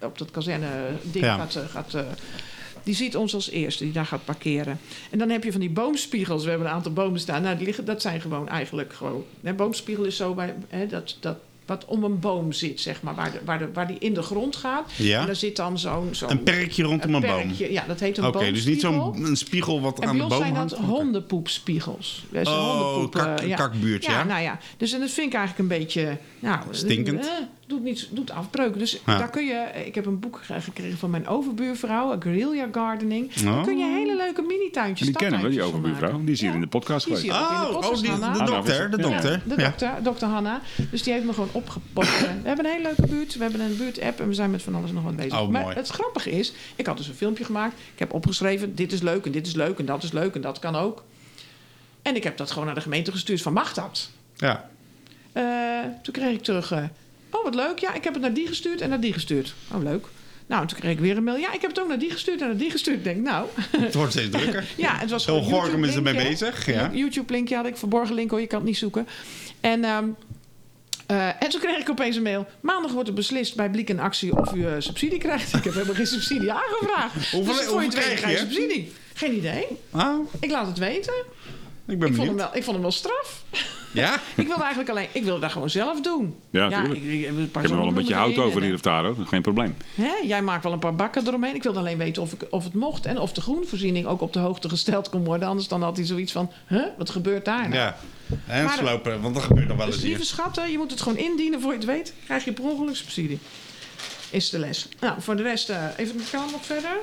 op 0.00 0.18
dat 0.18 0.30
kazerne 0.30 0.68
ding 1.02 1.24
Ja. 1.24 1.36
gaat... 1.36 1.54
eh, 1.56 1.62
gaat 1.68 1.94
eh, 1.94 2.02
die 2.82 2.94
ziet 2.94 3.16
ons 3.16 3.34
als 3.34 3.50
eerste, 3.50 3.84
die 3.84 3.92
daar 3.92 4.06
gaat 4.06 4.24
parkeren. 4.24 4.78
En 5.10 5.18
dan 5.18 5.28
heb 5.30 5.44
je 5.44 5.50
van 5.52 5.60
die 5.60 5.70
boomspiegels. 5.70 6.44
We 6.44 6.48
hebben 6.50 6.68
een 6.68 6.74
aantal 6.74 6.92
bomen 6.92 7.20
staan. 7.20 7.42
Nou, 7.42 7.56
die 7.56 7.66
liggen, 7.66 7.84
dat 7.84 8.02
zijn 8.02 8.20
gewoon 8.20 8.48
eigenlijk 8.48 8.92
gewoon... 8.92 9.24
Hè, 9.42 9.52
boomspiegel 9.54 10.04
is 10.04 10.16
zo 10.16 10.34
bij, 10.34 10.54
hè, 10.68 10.86
dat, 10.86 11.16
dat, 11.20 11.36
wat 11.66 11.84
om 11.84 12.04
een 12.04 12.18
boom 12.20 12.52
zit, 12.52 12.80
zeg 12.80 13.02
maar. 13.02 13.14
Waar, 13.14 13.32
de, 13.32 13.38
waar, 13.44 13.58
de, 13.58 13.72
waar 13.72 13.86
die 13.86 13.98
in 13.98 14.14
de 14.14 14.22
grond 14.22 14.56
gaat. 14.56 14.92
Ja. 14.96 15.20
En 15.20 15.26
daar 15.26 15.36
zit 15.36 15.56
dan 15.56 15.78
zo'n... 15.78 16.08
zo'n 16.14 16.30
een 16.30 16.42
perkje 16.42 16.82
rondom 16.82 17.14
een, 17.14 17.20
boom. 17.20 17.50
Ja, 17.56 17.84
dat 17.86 18.00
heet 18.00 18.18
een 18.18 18.24
Oké, 18.24 18.38
dus 18.52 18.64
niet 18.64 18.82
boomspiegel. 18.82 19.14
zo'n 19.14 19.24
een 19.26 19.36
spiegel 19.36 19.80
wat 19.80 20.00
En 20.00 20.08
aan 20.08 20.16
de 20.16 20.22
boom 20.26 20.38
zijn 20.38 20.54
dat 20.54 20.56
hangt. 20.58 20.72
Oké. 20.72 20.82
hondenpoepspiegels. 20.84 22.24
Dat 22.30 22.46
een 22.46 22.52
Oh, 22.52 22.70
hondenpoep, 22.80 23.12
kak- 23.12 23.40
eh, 23.40 23.48
ja. 23.48 23.56
kakbuurtje, 23.56 24.10
Ja, 24.10 24.18
ja. 24.18 24.24
nou 24.24 24.42
ja. 24.42 24.58
Dus 24.76 24.92
en 24.92 25.00
dat 25.00 25.10
vind 25.10 25.26
ik 25.26 25.34
eigenlijk 25.38 25.70
een 25.70 25.78
beetje... 25.78 26.16
Nou, 26.38 26.58
Stinkend. 26.70 27.20
eh, 27.26 27.32
doet, 27.66 27.82
niet, 27.82 28.08
doet 28.10 28.30
afbreuk. 28.30 28.78
Dus 28.78 29.00
Ja. 29.06 29.18
daar 29.18 29.30
kun 29.30 29.44
je... 29.44 29.66
Ik 29.84 29.94
heb 29.94 30.06
een 30.06 30.20
boek 30.20 30.40
ge- 30.42 30.60
gekregen 30.60 30.98
van 30.98 31.10
mijn 31.10 31.26
overbuurvrouw. 31.28 32.16
Guerrilla 32.20 32.68
Gardening. 32.72 33.32
Daar 33.32 33.54
Oh. 33.58 33.62
kun 33.62 33.78
je 33.78 33.84
hele 33.84 34.16
leuke 34.16 34.42
mini-tuintjes, 34.42 35.06
Die 35.08 35.16
kennen 35.16 35.42
we, 35.42 35.48
die 35.48 35.62
overbuurvrouw. 35.62 36.20
Die 36.20 36.30
is 36.32 36.40
hier 36.40 36.48
Ja. 36.48 36.54
in 36.54 36.60
de 36.60 36.66
podcast 36.66 37.04
geweest. 37.06 37.22
in 37.22 37.28
de 37.28 37.34
Oh, 37.34 37.60
podcast, 37.70 37.88
oh 37.88 37.94
die, 37.94 38.10
de 38.38 38.44
dokter, 38.44 38.90
de 38.90 38.96
ja. 38.96 39.02
dokter. 39.02 39.42
De 39.46 39.54
Ja. 39.56 39.68
dokter, 39.68 40.02
dokter 40.02 40.28
Hanna. 40.28 40.60
Dus 40.90 41.02
die 41.02 41.12
heeft 41.12 41.24
me 41.24 41.32
gewoon 41.32 41.48
opgepopt. 41.52 42.06
Eh, 42.06 42.20
we 42.42 42.48
hebben 42.48 42.64
een 42.64 42.70
hele 42.70 42.82
leuke 42.82 43.06
buurt. 43.06 43.34
We 43.36 43.42
hebben 43.42 43.60
een 43.60 43.76
buurt-app 43.76 44.20
en 44.20 44.28
we 44.28 44.34
zijn 44.34 44.50
met 44.50 44.62
van 44.62 44.74
alles 44.74 44.92
nog 44.92 45.02
wat 45.02 45.16
bezig. 45.16 45.40
Oh, 45.40 45.48
maar 45.48 45.62
mooi. 45.62 45.74
het 45.74 45.88
grappige 45.88 46.30
is, 46.30 46.52
ik 46.76 46.86
had 46.86 46.96
dus 46.96 47.08
een 47.08 47.14
filmpje 47.14 47.44
gemaakt. 47.44 47.74
Ik 47.92 47.98
heb 47.98 48.12
opgeschreven, 48.12 48.74
dit 48.74 48.92
is 48.92 49.00
leuk 49.02 49.24
en 49.26 49.32
dit 49.32 49.46
is 49.46 49.54
leuk 49.54 49.78
en 49.78 49.84
dat 49.84 50.02
is 50.02 50.12
leuk 50.12 50.34
en 50.34 50.40
dat 50.40 50.58
kan 50.58 50.76
ook. 50.76 51.02
En 52.02 52.16
ik 52.16 52.24
heb 52.24 52.36
dat 52.36 52.50
gewoon 52.50 52.66
naar 52.66 52.74
de 52.74 52.80
gemeente 52.80 53.10
gestuurd 53.10 53.42
van 53.42 53.52
mag 53.52 53.74
dat? 53.74 54.10
Ja. 54.36 54.68
Eh, 55.32 55.42
toen 56.02 56.12
kreeg 56.14 56.32
ik 56.34 56.42
terug, 56.42 56.70
eh, 56.72 56.82
oh 57.36 57.44
wat 57.44 57.54
leuk. 57.54 57.78
Ja, 57.78 57.94
ik 57.94 58.04
heb 58.04 58.12
het 58.12 58.22
naar 58.22 58.34
die 58.34 58.46
gestuurd 58.46 58.80
en 58.80 58.88
naar 58.88 59.00
die 59.00 59.12
gestuurd. 59.12 59.54
Oh 59.74 59.82
leuk. 59.82 60.06
Nou, 60.46 60.62
en 60.62 60.68
toen 60.68 60.78
kreeg 60.78 60.92
ik 60.92 60.98
weer 61.00 61.16
een 61.16 61.24
mail. 61.24 61.36
Ja, 61.36 61.52
ik 61.52 61.60
heb 61.60 61.70
het 61.70 61.80
ook 61.80 61.88
naar 61.88 61.98
die 61.98 62.10
gestuurd 62.10 62.40
en 62.40 62.46
naar 62.46 62.56
die 62.56 62.70
gestuurd. 62.70 62.96
Ik 62.96 63.04
denk, 63.04 63.22
nou, 63.22 63.46
Het 63.78 63.94
wordt 63.94 64.12
steeds 64.12 64.30
drukker. 64.30 64.64
ja, 64.76 64.96
het 64.98 65.10
was 65.10 65.26
Heel 65.26 65.42
gewoon 65.42 65.60
Gorkum 65.60 65.84
is 65.84 65.94
ermee 65.94 66.14
bezig, 66.14 66.66
ja. 66.66 66.90
YouTube-linkje 66.92 67.56
had 67.56 67.66
ik, 67.66 67.76
verborgen 67.76 68.14
link 68.14 68.30
hoor, 68.30 68.40
je 68.40 68.46
kan 68.46 68.58
het 68.58 68.68
niet 68.68 68.78
zoeken. 68.78 69.08
En, 69.60 69.84
eh, 71.06 71.26
en 71.42 71.48
toen 71.48 71.60
kreeg 71.60 71.78
ik 71.78 71.90
opeens 71.90 72.16
een 72.16 72.22
mail. 72.22 72.46
Maandag 72.60 72.92
wordt 72.92 73.08
er 73.08 73.14
beslist 73.14 73.56
bij 73.56 73.70
Bliek 73.70 73.90
en 73.90 73.98
Actie 73.98 74.36
of 74.38 74.54
u 74.54 74.66
eh, 74.66 74.72
subsidie 74.78 75.18
krijgt. 75.18 75.54
Ik 75.54 75.64
heb 75.64 75.72
helemaal 75.72 75.94
geen 75.94 76.06
subsidie 76.06 76.52
aangevraagd. 76.52 77.30
Hoeveel- 77.32 77.54
dus 77.54 77.64
voor 77.64 77.82
je 77.82 77.88
krijg 77.88 78.30
je? 78.30 78.36
subsidie. 78.36 78.92
Geen 79.14 79.36
idee. 79.36 79.66
Ah, 79.90 80.18
Ik 80.40 80.50
laat 80.50 80.66
het 80.66 80.78
weten. 80.78 81.14
ik 81.86 81.98
ben 81.98 82.08
Ik 82.08 82.14
vond, 82.14 82.26
hem 82.28 82.36
wel, 82.36 82.48
ik 82.52 82.62
vond 82.62 82.72
hem 82.72 82.80
wel 82.82 82.92
straf. 82.92 83.44
Ja? 83.94 84.14
Ik 84.34 84.46
wilde 84.46 84.60
eigenlijk 84.62 84.90
alleen, 84.90 85.08
ik 85.12 85.24
wilde 85.24 85.40
dat 85.40 85.52
gewoon 85.52 85.70
zelf 85.70 86.00
doen. 86.00 86.36
Ja, 86.50 86.68
tuurlijk. 86.68 86.94
ik, 86.94 87.02
ik, 87.02 87.12
ik, 87.12 87.28
Ik 87.28 87.48
heb 87.52 87.64
er 87.70 87.76
wel 87.76 87.86
een 87.86 87.94
beetje 87.94 88.14
hout 88.14 88.38
over 88.38 88.62
hier 88.62 88.74
of 88.74 88.80
daar 88.80 89.04
hoor. 89.04 89.16
Geen 89.26 89.42
probleem. 89.42 89.76
Hè? 89.94 90.12
Jij 90.22 90.42
maakt 90.42 90.62
wel 90.62 90.72
een 90.72 90.78
paar 90.78 90.94
bakken 90.94 91.26
eromheen. 91.26 91.54
Ik 91.54 91.62
wilde 91.62 91.78
alleen 91.78 91.98
weten 91.98 92.22
of, 92.22 92.32
ik, 92.32 92.46
of 92.50 92.64
het 92.64 92.74
mocht. 92.74 93.06
En 93.06 93.18
of 93.18 93.32
de 93.32 93.40
groenvoorziening 93.40 94.06
ook 94.06 94.20
op 94.20 94.32
de 94.32 94.38
hoogte 94.38 94.68
gesteld 94.68 95.08
kon 95.08 95.24
worden. 95.24 95.48
Anders 95.48 95.68
dan 95.68 95.82
had 95.82 95.96
hij 95.96 96.06
zoiets 96.06 96.32
van, 96.32 96.50
huh, 96.66 96.84
wat 96.98 97.10
gebeurt 97.10 97.44
daar 97.44 97.62
nou? 97.68 97.74
Ja. 97.74 97.96
En 98.46 98.64
Maar- 98.64 98.76
slopen, 98.78 99.20
want 99.20 99.34
dat 99.34 99.44
gebeurt 99.44 99.68
nog 99.68 99.76
wel 99.76 99.86
eens 99.86 99.94
Dus 99.96 100.04
lieve 100.04 100.24
schatten, 100.24 100.70
je 100.70 100.78
moet 100.78 100.90
het 100.90 101.00
gewoon 101.00 101.18
indienen 101.18 101.60
voor 101.60 101.70
je 101.70 101.76
het 101.76 101.86
weet. 101.86 102.14
Krijg 102.24 102.44
je 102.44 102.52
per 102.52 102.64
ongeluk 102.64 102.96
subsidie. 102.96 103.38
Is 104.30 104.50
de 104.50 104.58
les. 104.58 104.88
Nou, 105.00 105.14
voor 105.20 105.36
de 105.36 105.42
rest, 105.42 105.68
eh, 105.70 105.84
even 105.96 106.16
met 106.16 106.30
kan 106.30 106.48
nog 106.52 106.64
verder. 106.64 106.96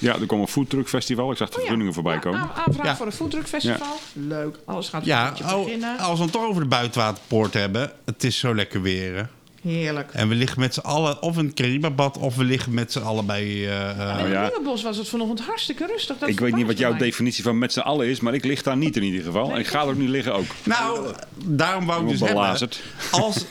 Ja, 0.00 0.14
er 0.20 0.26
komt 0.26 0.40
een 0.42 0.48
foodtruck 0.48 0.88
festival. 0.88 1.30
Ik 1.30 1.36
zag 1.36 1.48
de 1.48 1.52
Oh 1.54 1.60
ja. 1.60 1.64
vergunningen 1.64 1.94
voorbij 1.94 2.14
Ja, 2.14 2.18
komen. 2.20 2.40
aan- 2.40 2.50
aanvraag 2.66 2.86
Ja. 2.86 2.96
voor 2.96 3.06
een 3.06 3.12
foodtruckfestival. 3.12 3.96
Leuk. 4.12 4.56
Alles 4.64 4.88
gaat 4.88 5.04
Ja, 5.04 5.24
een 5.26 5.30
beetje 5.34 5.54
oh, 5.56 5.64
beginnen. 5.64 5.98
als 5.98 6.18
we 6.18 6.24
het 6.24 6.32
toch 6.32 6.44
over 6.44 6.62
de 6.62 6.68
buitenwaterpoort 6.68 7.54
hebben. 7.54 7.92
Het 8.04 8.24
is 8.24 8.38
zo 8.38 8.54
lekker 8.54 8.82
weer. 8.82 9.16
hè. 9.16 9.22
Heerlijk. 9.70 10.10
En 10.12 10.28
we 10.28 10.34
liggen 10.34 10.60
met 10.60 10.74
z'n 10.74 10.80
allen 10.80 11.22
of 11.22 11.38
in 11.38 11.44
het 11.44 11.54
Caribabad 11.54 12.18
of 12.18 12.36
we 12.36 12.44
liggen 12.44 12.74
met 12.74 12.92
z'n 12.92 12.98
allen 12.98 13.26
bij... 13.26 13.42
eh, 13.44 13.90
eh, 13.90 14.18
En 14.18 14.24
in 14.24 14.30
ja. 14.30 14.42
het 14.42 14.48
Lingenbos 14.52 14.82
was 14.82 14.96
het 14.96 15.08
vanochtend 15.08 15.40
hartstikke 15.40 15.86
rustig. 15.86 16.18
Dat 16.18 16.28
Ik 16.28 16.40
weet 16.40 16.54
niet 16.54 16.66
wat 16.66 16.78
jouw 16.78 16.90
mij. 16.90 16.98
definitie 16.98 17.42
van 17.44 17.58
met 17.58 17.72
z'n 17.72 17.80
allen 17.80 18.06
is, 18.06 18.20
maar 18.20 18.34
ik 18.34 18.44
lig 18.44 18.62
daar 18.62 18.76
niet 18.76 18.96
in 18.96 19.02
ieder 19.02 19.22
geval. 19.22 19.52
En 19.52 19.58
ik 19.58 19.66
ga 19.66 19.80
er 19.82 19.86
ook 19.88 19.96
niet 19.96 20.08
liggen 20.08 20.34
ook. 20.34 20.44
Nou, 20.62 21.14
daarom 21.44 21.86
wou 21.86 22.02
ik 22.02 22.08
dus 22.08 22.20
hebben... 22.20 22.68
Als... 23.10 23.44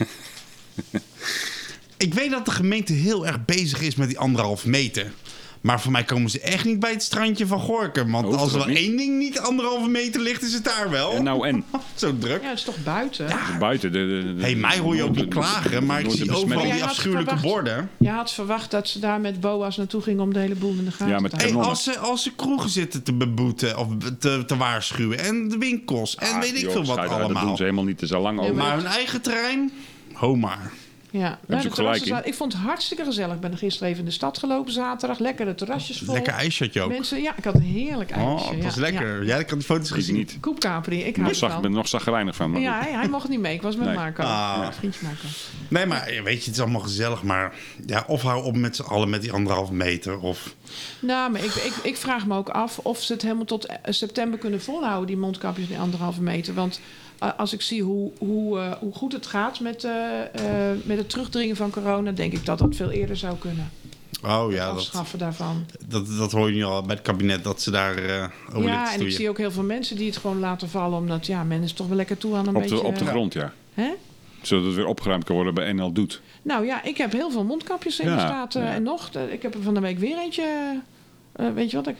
ik 1.98 2.14
weet 2.14 2.32
dat 2.32 2.46
de 2.46 2.52
gemeente 2.52 2.94
heel 2.94 3.28
erg 3.28 3.46
bezig 3.46 3.82
is 3.82 3.96
met 3.96 4.08
die 4.08 4.20
anderhalf 4.20 4.66
meter. 4.66 5.12
Maar 5.62 5.82
voor 5.82 5.92
mij 5.92 6.04
komen 6.04 6.30
ze 6.30 6.40
echt 6.40 6.66
niet 6.66 6.80
bij 6.80 6.92
het 6.92 7.04
strandje 7.04 7.48
van 7.48 7.60
Gorkum. 7.60 8.12
Want 8.12 8.26
Hoeft 8.26 8.40
als 8.40 8.52
er 8.52 8.58
wel 8.58 8.68
niet? 8.68 8.78
één 8.78 8.98
ding 8.98 9.18
niet 9.18 9.40
anderhalve 9.40 9.90
meter 9.90 10.22
ligt, 10.22 10.42
is 10.44 10.54
het 10.54 10.64
daar 10.64 10.90
wel. 10.90 11.12
En 11.12 11.24
nou 11.24 11.48
en? 11.48 11.64
Zo 11.96 12.18
druk. 12.18 12.42
Ja, 12.42 12.50
het 12.50 12.58
is 12.58 12.64
toch 12.64 12.84
buiten? 12.84 13.28
Buiten. 13.60 13.92
De, 13.92 13.98
de, 14.08 14.36
de- 14.36 14.46
Hé, 14.46 14.56
mij 14.56 14.78
hoor 14.80 14.96
je 14.96 15.04
ook 15.04 15.16
niet 15.16 15.28
klagen, 15.28 15.86
maar 15.86 16.00
ik 16.00 16.12
zie 16.12 16.32
overal 16.36 16.64
die 16.72 16.84
afschuwelijke 16.84 17.30
verwacht- 17.38 17.54
borden. 17.56 17.90
Je 17.98 18.10
had 18.10 18.32
verwacht 18.34 18.72
dat 18.72 18.88
ze 18.88 19.00
daar 19.00 19.20
met 19.22 19.40
boa's 19.40 19.78
naartoe 19.78 20.02
gingen 20.02 20.24
om 20.24 20.34
de 20.34 20.40
hele 20.40 20.56
boel 20.56 20.72
in 20.78 20.86
de 20.86 20.92
gaten 20.92 21.08
Ja, 21.08 21.20
met 21.20 21.32
te 21.32 21.38
Hey, 21.38 21.46
houden. 21.50 21.70
als, 21.70 21.84
ze, 21.84 21.98
als 21.98 22.24
ze 22.24 22.32
kroegen 22.36 22.70
zitten 22.70 23.04
te 23.04 23.14
beboeten 23.14 23.78
of 23.78 23.88
te, 24.20 24.44
te 24.46 24.58
waarschuwen 24.58 25.20
en 25.20 25.50
de 25.50 25.58
winkels 25.58 26.16
en 26.16 26.28
Ah, 26.34 26.40
weet 26.42 26.56
ik 26.56 26.62
joh, 26.62 26.72
veel 26.72 26.86
wat 26.86 26.98
uit, 26.98 27.10
Dat 27.10 27.20
allemaal. 27.20 27.46
doen 27.46 27.56
ze 27.58 27.64
helemaal 27.64 27.84
niet. 27.84 28.02
Is 28.02 28.14
al 28.14 28.22
lang 28.22 28.38
Ja, 28.40 28.44
over. 28.44 28.56
Maar 28.56 28.76
hun 28.78 28.86
eigen 28.86 29.22
terrein, 29.22 29.72
ho 30.14 30.36
maar. 30.36 30.72
Ja, 31.12 31.40
nou, 31.48 31.62
de 31.62 31.70
terrassen 31.70 32.06
in. 32.08 32.14
zaten- 32.14 32.28
ik 32.28 32.34
vond 32.34 32.54
het 32.54 32.62
hartstikke 32.62 33.04
gezellig. 33.04 33.36
Ik 33.36 33.40
ben 33.42 33.58
gisteren 33.58 33.88
even 33.88 34.00
in 34.00 34.06
de 34.06 34.12
stad 34.12 34.38
gelopen 34.38 34.74
zaterdag. 34.74 35.20
Lekker 35.20 35.46
de 35.46 35.56
terrasjes 35.56 36.00
vol. 36.00 36.14
Lekker 36.14 36.34
ijsje 36.34 36.64
had 36.64 36.74
je 36.74 36.82
ook. 36.82 36.90
Mensen, 36.90 37.22
ja, 37.22 37.34
ik 37.38 37.44
had 37.44 37.54
een 37.54 37.62
heerlijk 37.62 38.12
ijsje. 38.12 38.46
Oh, 38.46 38.50
het 38.50 38.64
was 38.64 38.76
ja, 38.76 38.82
lekker. 38.82 39.24
Ja. 39.24 39.34
Ja, 39.34 39.40
ik 39.40 39.50
had 39.50 39.58
die 39.60 39.68
foto's 39.68 39.92
gezien. 39.92 40.16
niet. 40.16 40.38
Koep 40.40 40.60
Capri, 40.60 41.04
ik 41.04 41.16
hou 41.16 41.34
zag, 41.34 41.56
ben 41.56 41.64
er 41.72 41.78
nog 41.78 41.88
zagrijnig 41.88 42.36
van. 42.36 42.52
maar 42.52 42.62
Ja, 42.62 42.82
hij, 42.82 43.10
mocht 43.10 43.30
niet 43.30 43.40
mee. 43.40 43.54
Ik 43.56 43.62
was 43.62 43.76
met 43.76 43.86
Nee. 43.86 43.96
Marco. 43.96 44.22
Ah. 44.24 44.58
Ja, 44.62 44.74
vriendje 44.74 45.00
Marco. 45.04 45.28
Nee, 45.68 45.86
maar 45.86 46.06
weet 46.24 46.40
je, 46.40 46.46
het 46.46 46.56
is 46.56 46.60
allemaal 46.60 46.82
gezellig. 46.82 47.24
Maar 47.24 47.54
ja, 47.86 48.04
of 48.08 48.22
hou 48.22 48.44
op 48.44 48.56
met 48.56 48.76
z'n 48.76 48.82
allen 48.82 49.10
met 49.10 49.22
die 49.22 49.32
anderhalf 49.32 49.72
meter. 49.72 50.20
Of... 50.20 50.56
Nou, 51.00 51.32
maar 51.32 51.44
ik, 51.44 51.54
ik, 51.54 51.74
ik 51.84 51.98
vraag 51.98 52.26
me 52.26 52.36
ook 52.36 52.50
af 52.50 52.78
of 52.78 53.02
ze 53.02 53.14
het 53.14 53.22
helemaal 53.22 53.46
tot 53.46 53.66
eh, 53.66 53.76
september 53.84 54.40
kunnen 54.40 54.62
volhouden, 54.62 55.08
die 55.08 55.18
mondkapjes 55.18 55.68
die 55.68 55.80
anderhalve 55.80 56.22
meter. 56.22 56.54
Want 56.54 56.80
als 57.38 57.54
ik 57.54 57.62
zie 57.62 57.84
hoe, 57.84 58.12
hoe, 58.20 58.60
eh, 58.60 58.72
hoe 58.80 58.94
goed 58.94 59.14
het 59.14 59.28
gaat 59.28 59.60
met, 59.60 59.84
eh, 59.84 60.22
eh, 60.72 60.78
met 60.84 60.98
het 60.98 61.10
terugdringen 61.10 61.56
van 61.56 61.70
corona, 61.70 62.12
denk 62.12 62.34
ik 62.34 62.46
dat 62.46 62.58
dat 62.60 62.76
veel 62.76 62.90
eerder 62.92 63.18
zou 63.18 63.38
kunnen. 63.38 63.72
Oh 64.26 64.52
ja, 64.52 64.66
dat, 64.66 64.76
afschaffen 64.76 65.20
daarvan. 65.20 65.66
dat, 65.88 66.08
dat 66.18 66.32
hoor 66.32 66.50
je 66.50 66.56
nu 66.56 66.64
al 66.64 66.82
bij 66.82 66.96
het 66.96 67.04
kabinet, 67.04 67.44
dat 67.44 67.62
ze 67.62 67.72
daar 67.72 67.98
eh 67.98 68.26
over 68.54 68.70
ja, 68.70 68.94
en 68.94 69.02
ik 69.02 69.12
zie 69.12 69.30
ook 69.30 69.38
heel 69.38 69.52
veel 69.52 69.64
mensen 69.64 69.96
die 69.96 70.06
het 70.08 70.18
gewoon 70.18 70.40
laten 70.40 70.70
vallen, 70.70 70.98
omdat 70.98 71.26
ja, 71.26 71.44
men 71.44 71.64
is 71.64 71.74
toch 71.74 71.88
wel 71.88 71.98
lekker 71.98 72.18
toe 72.18 72.36
aan 72.36 72.48
een 72.48 72.56
Op 72.56 72.62
beetje. 72.62 72.76
de, 72.76 72.84
op 72.84 72.98
de 72.98 73.06
grond, 73.06 73.34
ja. 73.34 73.54
Hè? 73.74 73.90
Zodat 74.42 74.66
het 74.66 74.76
weer 74.76 74.86
opgeruimd 74.86 75.24
kan 75.24 75.36
worden 75.36 75.54
bij 75.54 75.74
NL 75.74 75.92
Doet. 75.92 76.22
Nou 76.42 76.66
ja, 76.66 76.84
ik 76.84 76.98
heb 76.98 77.12
heel 77.12 77.32
veel 77.32 77.44
mondkapjes 77.44 78.00
in 78.00 78.06
de 78.06 78.20
staat. 78.20 78.56
eh, 78.56 78.64
ja. 78.64 78.70
En 78.74 78.84
nog, 78.84 79.10
ik 79.30 79.42
heb 79.42 79.54
er 79.54 79.62
van 79.62 79.74
de 79.74 79.80
week 79.80 80.00
weer 80.00 80.18
eentje. 80.18 80.80
eh, 81.32 81.54
weet 81.54 81.72
je 81.72 81.78
wat? 81.78 81.88
Ik, 81.88 81.96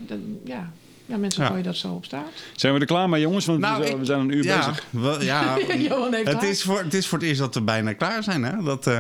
ja. 0.46 0.72
Ja, 1.08 1.18
mensen 1.18 1.42
Ja. 1.44 1.48
gooien 1.50 1.64
dat 1.64 1.76
zo 1.76 1.88
op 1.94 2.06
straat. 2.06 2.28
Zijn 2.56 2.74
we 2.74 2.80
er 2.80 2.86
klaar 2.86 3.10
mee, 3.10 3.22
jongens? 3.22 3.46
Want 3.46 3.60
Nou, 3.60 3.82
we, 3.82 3.90
ik- 3.90 3.98
we 3.98 4.06
zijn 4.06 4.20
een 4.20 4.34
uur 4.36 4.44
ja, 4.44 4.58
bezig. 4.58 4.84
wel- 4.90 5.22
ja, 5.24 5.58
Johan 5.90 6.14
heeft 6.14 6.28
het, 6.32 6.44
is 6.44 6.64
voor, 6.64 6.80
het 6.80 6.94
is 6.94 7.08
voor 7.08 7.18
het 7.18 7.28
eerst 7.28 7.40
dat 7.40 7.54
we 7.54 7.62
bijna 7.62 7.94
klaar 7.94 8.24
zijn. 8.24 8.44
Hè? 8.44 8.64
Dat, 8.64 8.88
eh, 8.88 9.00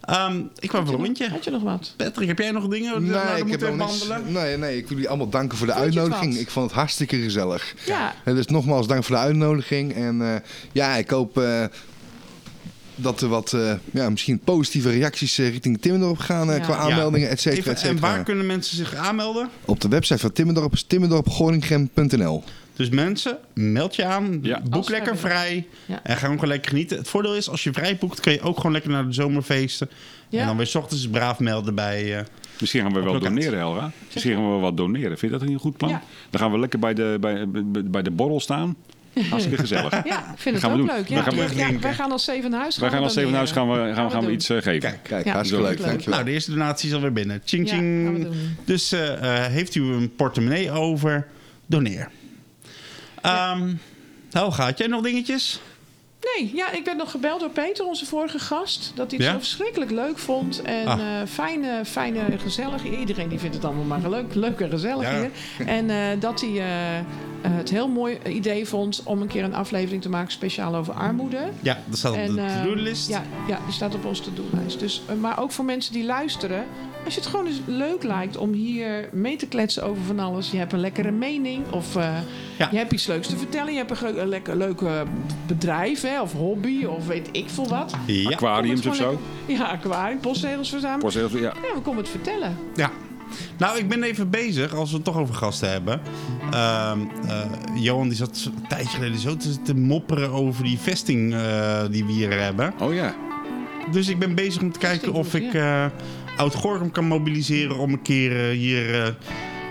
ehm, 0.00 0.40
ik 0.58 0.72
wou 0.72 0.84
voor 0.86 0.94
een 0.94 1.04
rondje. 1.04 1.28
Had 1.28 1.44
je 1.44 1.50
nog 1.50 1.62
wat? 1.62 1.94
Patrick, 1.96 2.28
heb 2.28 2.38
jij 2.38 2.50
nog 2.50 2.68
dingen? 2.68 2.98
die 3.02 3.10
we 3.10 3.16
Nee, 3.16 3.24
nou 3.24 3.38
ik 3.52 3.60
heb 3.60 3.76
behandelen? 3.76 4.32
Nee, 4.32 4.56
nee, 4.56 4.76
ik 4.76 4.82
wil 4.82 4.92
jullie 4.92 5.08
allemaal 5.08 5.28
danken 5.28 5.58
voor 5.58 5.66
de 5.66 5.72
Vond 5.72 5.84
uitnodiging. 5.84 6.36
Ik 6.36 6.50
vond 6.50 6.66
het 6.66 6.74
hartstikke 6.78 7.16
gezellig. 7.16 7.74
Ja. 7.86 8.14
En 8.24 8.34
dus 8.34 8.46
nogmaals 8.46 8.86
dank 8.86 9.04
voor 9.04 9.16
de 9.16 9.22
uitnodiging. 9.22 9.94
En 9.94 10.22
eh, 10.22 10.40
ja, 10.72 10.94
ik 10.96 11.10
hoop 11.10 11.38
eh, 11.38 11.64
dat 12.96 13.20
er 13.20 13.28
wat 13.28 13.52
eh, 13.52 13.72
ja, 13.92 14.10
misschien 14.10 14.38
positieve 14.38 14.90
reacties 14.90 15.38
eh, 15.38 15.48
richting 15.50 15.80
Timmendorp 15.80 16.18
gaan 16.18 16.50
eh, 16.50 16.56
Ja. 16.56 16.62
qua 16.64 16.76
aanmeldingen, 16.76 17.28
et 17.30 17.40
cetera, 17.40 17.74
en 17.82 17.98
waar 18.00 18.22
kunnen 18.22 18.46
mensen 18.46 18.76
zich 18.76 18.94
aanmelden? 18.94 19.48
Op 19.64 19.80
de 19.80 19.88
website 19.88 20.18
van 20.18 20.32
Timmendorp 20.32 20.72
is 20.72 20.82
timmendorpgoringem.nl. 20.82 22.44
Dus 22.76 22.88
mensen, 22.88 23.38
meld 23.54 23.96
je 23.96 24.04
aan. 24.04 24.38
Ja. 24.42 24.62
Boek 24.70 24.88
lekker 24.90 25.16
vrij. 25.18 25.66
Ja. 25.86 26.00
En 26.02 26.16
ga 26.16 26.28
gewoon 26.28 26.48
lekker 26.48 26.68
genieten. 26.70 26.96
Het 26.98 27.08
voordeel 27.08 27.34
is, 27.36 27.48
als 27.50 27.64
je 27.64 27.72
vrij 27.72 27.96
boekt, 27.96 28.20
kun 28.20 28.32
je 28.32 28.40
ook 28.40 28.56
gewoon 28.56 28.72
lekker 28.72 28.90
naar 28.90 29.06
de 29.06 29.12
zomerfeesten. 29.12 29.90
Ja. 30.28 30.40
En 30.40 30.46
dan 30.46 30.56
weer 30.56 30.66
's 30.66 30.74
ochtends 30.74 31.08
braaf 31.08 31.38
melden 31.38 31.74
bij... 31.74 32.18
eh, 32.18 32.24
Misschien 32.60 32.82
gaan 32.82 32.92
we 32.92 33.00
wel 33.00 33.20
doneren, 33.20 33.58
Helga. 33.58 33.90
Misschien 34.12 34.32
gaan 34.34 34.42
we 34.44 34.48
wel 34.50 34.60
wat 34.60 34.76
doneren. 34.76 35.18
Vind 35.18 35.32
je 35.32 35.38
dat 35.38 35.48
een 35.48 35.58
goed 35.58 35.76
plan? 35.76 35.90
Ja. 35.90 36.02
Dan 36.30 36.40
gaan 36.40 36.52
we 36.52 36.58
lekker 36.58 36.78
bij 36.78 36.94
de, 36.94 37.16
bij, 37.20 37.48
bij- 37.50 37.84
bij 37.84 38.02
de 38.02 38.10
borrel 38.10 38.40
staan. 38.40 38.76
Hartstikke 39.30 39.58
gezellig. 39.58 39.90
Ja, 40.04 40.32
ik 40.32 40.38
vind 40.38 40.56
het 40.62 40.64
ook 40.70 40.76
doen. 40.76 40.86
leuk. 40.86 41.08
Ja, 41.08 41.22
gaan 41.22 41.34
we 41.36 41.56
ja, 41.56 41.78
wij 41.78 41.94
gaan 41.94 42.12
als 42.12 42.24
zeven 42.24 42.50
naar 42.50 42.60
huis. 42.60 42.78
Wij 42.78 42.90
gaan 42.90 43.02
als 43.02 43.12
zeven 43.12 43.34
huis 43.34 43.50
gaan 43.50 43.68
we, 43.70 43.92
gaan, 43.94 44.04
we- 44.06 44.10
gaan 44.12 44.24
we 44.24 44.30
iets 44.32 44.48
eh, 44.50 44.56
geven. 44.56 44.80
Kijk. 44.80 45.02
Kijk, 45.02 45.24
Ja. 45.24 45.32
hartstikke 45.32 45.64
leuk. 45.64 45.78
leuk. 45.78 45.86
Dankjewel. 45.86 46.14
Nou, 46.14 46.24
de 46.24 46.30
eerste 46.34 46.50
donatie 46.50 46.88
is 46.88 46.94
alweer 46.94 47.12
binnen. 47.12 47.42
Ching, 47.44 47.68
ching. 47.68 48.28
Dus 48.64 48.92
eh, 48.92 49.44
eh, 49.44 49.52
heeft 49.52 49.74
u 49.74 49.82
een 49.82 50.14
portemonnee 50.14 50.70
over, 50.70 51.26
doneer. 51.66 52.08
Ehm 53.22 53.72
Helga, 54.30 54.64
had 54.64 54.78
jij 54.78 54.86
nog 54.86 55.02
dingetjes? 55.02 55.60
Nee, 56.34 56.50
ja, 56.54 56.72
ik 56.72 56.84
werd 56.84 56.96
nog 56.96 57.10
gebeld 57.10 57.40
door 57.40 57.50
Peter, 57.50 57.84
onze 57.86 58.06
vorige 58.06 58.38
gast. 58.38 58.92
Dat 58.94 59.10
hij 59.10 59.18
het 59.18 59.26
Ja? 59.26 59.32
zo 59.32 59.38
verschrikkelijk 59.38 59.90
leuk 59.90 60.18
vond. 60.18 60.62
En 60.62 60.86
Ah. 60.86 61.00
eh, 61.20 61.28
fijne, 61.28 61.80
fijne, 61.84 62.20
gezellig. 62.38 62.84
Iedereen 62.84 63.28
die 63.28 63.38
vindt 63.38 63.54
het 63.54 63.64
allemaal 63.64 63.84
maar 63.98 64.10
leuk, 64.10 64.34
leuk 64.34 64.60
en 64.60 64.70
gezellig 64.70 65.10
Ja. 65.10 65.18
hier. 65.18 65.30
En 65.66 65.90
eh, 65.90 65.96
dat 66.20 66.40
hij 66.40 66.50
eh, 66.58 67.50
het 67.50 67.70
heel 67.70 67.88
mooi 67.88 68.18
idee 68.28 68.66
vond 68.66 69.00
om 69.04 69.20
een 69.22 69.28
keer 69.28 69.44
een 69.44 69.54
aflevering 69.54 70.02
te 70.02 70.08
maken 70.08 70.32
speciaal 70.32 70.74
over 70.74 70.94
armoede. 70.94 71.38
Ja, 71.60 71.78
dat 71.86 71.98
staat 71.98 72.12
op 72.12 72.18
En, 72.18 72.34
de 72.34 72.46
to-do-list. 72.62 73.08
Ja, 73.08 73.22
ja, 73.48 73.58
die 73.64 73.72
staat 73.74 73.94
op 73.94 74.04
onze 74.04 74.22
to-do-lijst. 74.22 74.78
Dus, 74.80 75.02
maar 75.20 75.40
ook 75.40 75.52
voor 75.52 75.64
mensen 75.64 75.92
die 75.92 76.04
luisteren. 76.04 76.64
Als 77.06 77.14
je 77.14 77.20
het 77.20 77.30
gewoon 77.30 77.46
eens 77.46 77.60
leuk 77.66 78.02
lijkt 78.02 78.36
om 78.36 78.52
hier 78.52 79.08
mee 79.12 79.36
te 79.36 79.46
kletsen 79.46 79.82
over 79.84 80.02
van 80.02 80.18
alles. 80.18 80.50
Je 80.50 80.56
hebt 80.58 80.72
een 80.72 80.80
lekkere 80.80 81.10
mening 81.10 81.64
of 81.70 81.96
eh, 81.96 82.16
Ja. 82.58 82.68
je 82.70 82.76
hebt 82.76 82.92
iets 82.92 83.06
leuks 83.06 83.26
te 83.26 83.36
vertellen. 83.36 83.72
Je 83.72 83.78
hebt 83.78 84.02
een, 84.02 84.20
een 84.20 84.28
lekker 84.28 84.56
leuk 84.56 84.80
bedrijf 85.46 86.02
hè, 86.02 86.20
of 86.20 86.32
hobby 86.32 86.84
of 86.84 87.06
weet 87.06 87.28
ik 87.32 87.44
veel 87.50 87.68
wat. 87.68 87.94
Ja. 88.06 88.30
Aquariums 88.30 88.86
of 88.86 88.94
zo. 88.96 89.08
lekker- 89.46 89.64
Ja, 89.66 89.70
aquarium, 89.70 90.20
postzegels 90.20 90.68
verzamelen. 90.70 91.02
Post 91.02 91.16
heel 91.16 91.28
veel- 91.28 91.40
ja. 91.40 91.52
Ja, 91.62 91.74
we 91.74 91.80
komen 91.80 92.00
het 92.00 92.08
vertellen. 92.10 92.56
Ja. 92.74 92.90
Nou, 93.58 93.78
ik 93.78 93.88
ben 93.88 94.02
even 94.02 94.30
bezig, 94.30 94.74
als 94.74 94.90
we 94.90 94.96
het 94.96 95.04
toch 95.04 95.16
over 95.16 95.34
gasten 95.34 95.70
hebben. 95.70 96.00
Ehm, 96.52 96.98
eh, 97.28 97.40
Johan 97.74 98.08
die 98.08 98.16
zat 98.16 98.50
een 98.56 98.68
tijdje 98.68 98.88
geleden 98.96 99.18
zo 99.18 99.36
te, 99.36 99.62
te 99.62 99.74
mopperen 99.74 100.30
over 100.30 100.64
die 100.64 100.78
vesting 100.78 101.34
eh, 101.34 101.82
die 101.90 102.04
we 102.04 102.12
hier 102.12 102.40
hebben. 102.40 102.72
Oh 102.80 102.94
ja. 102.94 103.14
Dus 103.90 104.08
ik 104.08 104.18
ben 104.18 104.34
bezig 104.34 104.62
om 104.62 104.72
te 104.72 104.78
kijken 104.78 105.12
of 105.12 105.34
ik 105.34 105.54
eh 105.54 105.84
Oud-Gorkum 106.36 106.90
kan 106.90 107.04
mobiliseren 107.04 107.76
om 107.78 107.92
een 107.92 108.02
keer 108.02 108.48
eh, 108.50 108.56
hier 108.56 108.94
eh, 108.94 109.06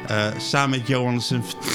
eh, 0.07 0.33
samen 0.39 0.77
met 0.79 0.87
Johan 0.87 1.19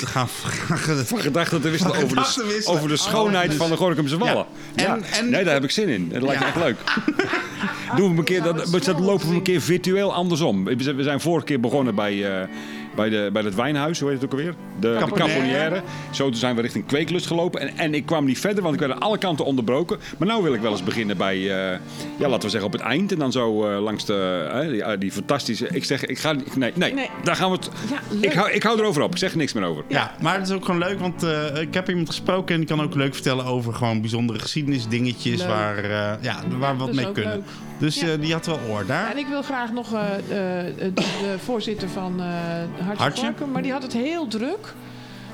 te 0.01 0.07
gaan... 0.07 0.29
Van 1.05 1.19
gedachten 1.21 1.61
te 1.61 1.71
wisselen 1.71 1.97
over 2.05 2.17
de, 2.17 2.63
over 2.65 2.89
de 2.89 2.97
schoonheid 2.97 3.45
Oh, 3.45 3.49
dus- 3.51 3.59
van 3.59 3.71
de 3.71 3.77
Gorkumse 3.77 4.19
Wallen. 4.19 4.47
Ja. 4.77 4.83
Ja. 4.85 4.95
En- 4.95 5.03
en- 5.03 5.31
nee, 5.31 5.45
daar 5.45 5.55
heb 5.55 5.65
ik 5.65 5.71
zin 5.71 5.89
in. 5.89 6.09
Dat 6.09 6.23
lijkt 6.23 6.41
me 6.41 6.47
echt 6.47 6.57
leuk. 6.57 6.77
Doen 7.97 8.13
we 8.13 8.19
een 8.19 8.25
keer, 8.25 8.43
dat, 8.43 8.71
we 8.71 8.95
lopen 9.01 9.29
we 9.29 9.35
een 9.35 9.43
keer 9.43 9.61
virtueel 9.61 10.15
andersom. 10.15 10.65
We 10.65 11.03
zijn- 11.03 11.21
vorige 11.21 11.47
keer 11.47 11.61
begonnen 11.61 11.95
bij, 11.95 12.49
bij, 12.95 13.09
de, 13.09 13.31
bij 13.33 13.43
het 13.43 13.55
wijnhuis, 13.55 14.01
hoe 14.01 14.11
heet 14.11 14.21
het 14.23 14.33
ook 14.33 14.39
alweer? 14.39 14.55
De 14.81 14.89
de 14.99 15.13
Caponière. 15.15 15.83
Zo 16.11 16.25
toen 16.25 16.35
zijn 16.35 16.57
we 16.57 16.63
richting 16.63 16.87
Kweeklust 16.87 17.27
gelopen. 17.27 17.61
En, 17.61 17.77
en 17.77 17.95
ik 17.95 18.07
kwam 18.07 18.25
niet 18.25 18.39
verder, 18.39 18.63
want 18.63 18.75
ik 18.75 18.81
werd 18.81 18.93
aan 18.93 19.01
alle 19.01 19.19
kanten 19.19 19.45
onderbroken. 19.45 19.99
Maar 20.19 20.29
nu 20.37 20.43
wil 20.43 20.55
ik 20.55 20.61
wel 20.61 20.71
eens 20.71 20.83
beginnen 20.85 21.17
bij, 21.17 21.37
eh, 21.37 21.79
ja, 22.19 22.29
laten 22.29 22.43
we 22.43 22.49
zeggen 22.49 22.65
op 22.67 22.73
het 22.73 22.83
eind. 22.83 23.13
En 23.13 23.19
dan 23.19 23.33
zo 23.33 23.67
eh, 23.71 23.83
langs 23.83 24.05
de, 24.05 24.49
eh, 24.53 24.69
die, 24.69 24.99
die 24.99 25.13
fantastische... 25.13 25.69
Ik 25.73 25.85
zeg, 25.85 26.05
ik 26.07 26.19
ga... 26.19 26.33
Nee, 26.55 26.73
nee, 26.75 26.93
Nee. 26.95 27.11
daar 27.25 27.37
gaan 27.37 27.51
we 27.51 27.57
het... 27.57 27.71
Ja, 27.91 28.27
ik, 28.29 28.33
hou, 28.33 28.51
ik 28.51 28.63
hou 28.63 28.79
erover 28.79 29.03
op. 29.03 29.11
Ik 29.13 29.19
zeg 29.19 29.31
er 29.31 29.37
niks 29.37 29.53
meer 29.53 29.65
over. 29.65 29.85
Ja, 29.89 30.15
maar 30.23 30.35
het 30.39 30.49
is 30.49 30.55
ook 30.55 30.65
gewoon 30.65 30.81
leuk, 30.81 30.99
want 31.01 31.23
eh, 31.23 31.61
ik 31.61 31.75
heb 31.75 31.89
iemand 31.89 32.07
gesproken 32.09 32.55
en 32.55 32.61
die 32.61 32.69
kan 32.69 32.83
ook 32.83 32.95
leuk 32.95 33.15
vertellen 33.15 33.45
over 33.45 33.75
gewoon 33.75 34.01
bijzondere 34.01 34.39
geschiedenisdingetjes 34.39 35.39
Leuk. 35.39 35.49
waar, 35.49 35.85
eh, 35.85 36.13
ja, 36.23 36.37
waar 36.59 36.73
we 36.79 36.85
wat 36.85 36.93
mee 36.95 37.13
kunnen. 37.13 37.33
leuk. 37.35 37.45
Dus 37.79 38.01
Ja. 38.01 38.07
eh, 38.13 38.21
die 38.21 38.33
had 38.33 38.47
wel 38.47 38.59
oor 38.71 38.87
daar. 38.87 39.11
En 39.11 39.19
ik 39.19 39.27
wil 39.27 39.43
graag 39.43 39.73
nog 39.73 39.93
eh, 39.95 40.01
eh, 40.01 40.65
de, 40.77 40.93
de 40.95 41.35
voorzitter 41.45 41.89
van 41.89 42.21
eh 42.21 42.80
Hartje, 42.85 43.03
Hartje? 43.03 43.25
Gorkum, 43.25 43.51
maar 43.51 43.63
die 43.63 43.73
had 43.73 43.83
het 43.83 43.93
heel 43.93 44.27
druk. 44.29 44.75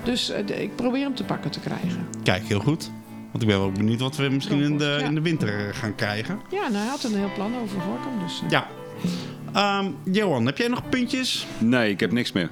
Dus 0.05 0.30
eh, 0.30 0.61
ik 0.62 0.76
probeer 0.76 1.03
hem 1.03 1.14
te 1.14 1.24
pakken 1.24 1.51
te 1.51 1.61
krijgen. 1.61 2.07
Kijk, 2.22 2.42
heel 2.47 2.61
goed. 2.61 2.90
Want 3.30 3.42
ik 3.42 3.49
ben 3.49 3.59
wel 3.59 3.72
benieuwd 3.72 4.01
wat 4.01 4.16
we 4.16 4.28
misschien 4.28 4.61
in 4.62 4.78
de, 4.78 4.97
Ja. 5.01 5.07
in 5.07 5.14
de 5.14 5.20
winter 5.20 5.74
gaan 5.74 5.94
krijgen. 5.94 6.40
Ja, 6.51 6.61
nou, 6.61 6.74
hij 6.74 6.86
had 6.86 7.03
een 7.05 7.14
heel 7.16 7.30
plan 7.34 7.53
over 7.62 7.80
Gorkum. 7.80 8.12
Dus, 8.26 8.40
eh, 8.44 8.51
Ja. 8.51 8.66
Ehm, 9.53 9.86
Johan, 10.12 10.47
heb 10.47 10.59
jij 10.59 10.68
nog 10.68 10.88
puntjes? 10.88 11.47
Nee, 11.59 11.90
ik 11.90 12.01
heb 12.01 12.12
niks 12.12 12.32
meer. 12.32 12.51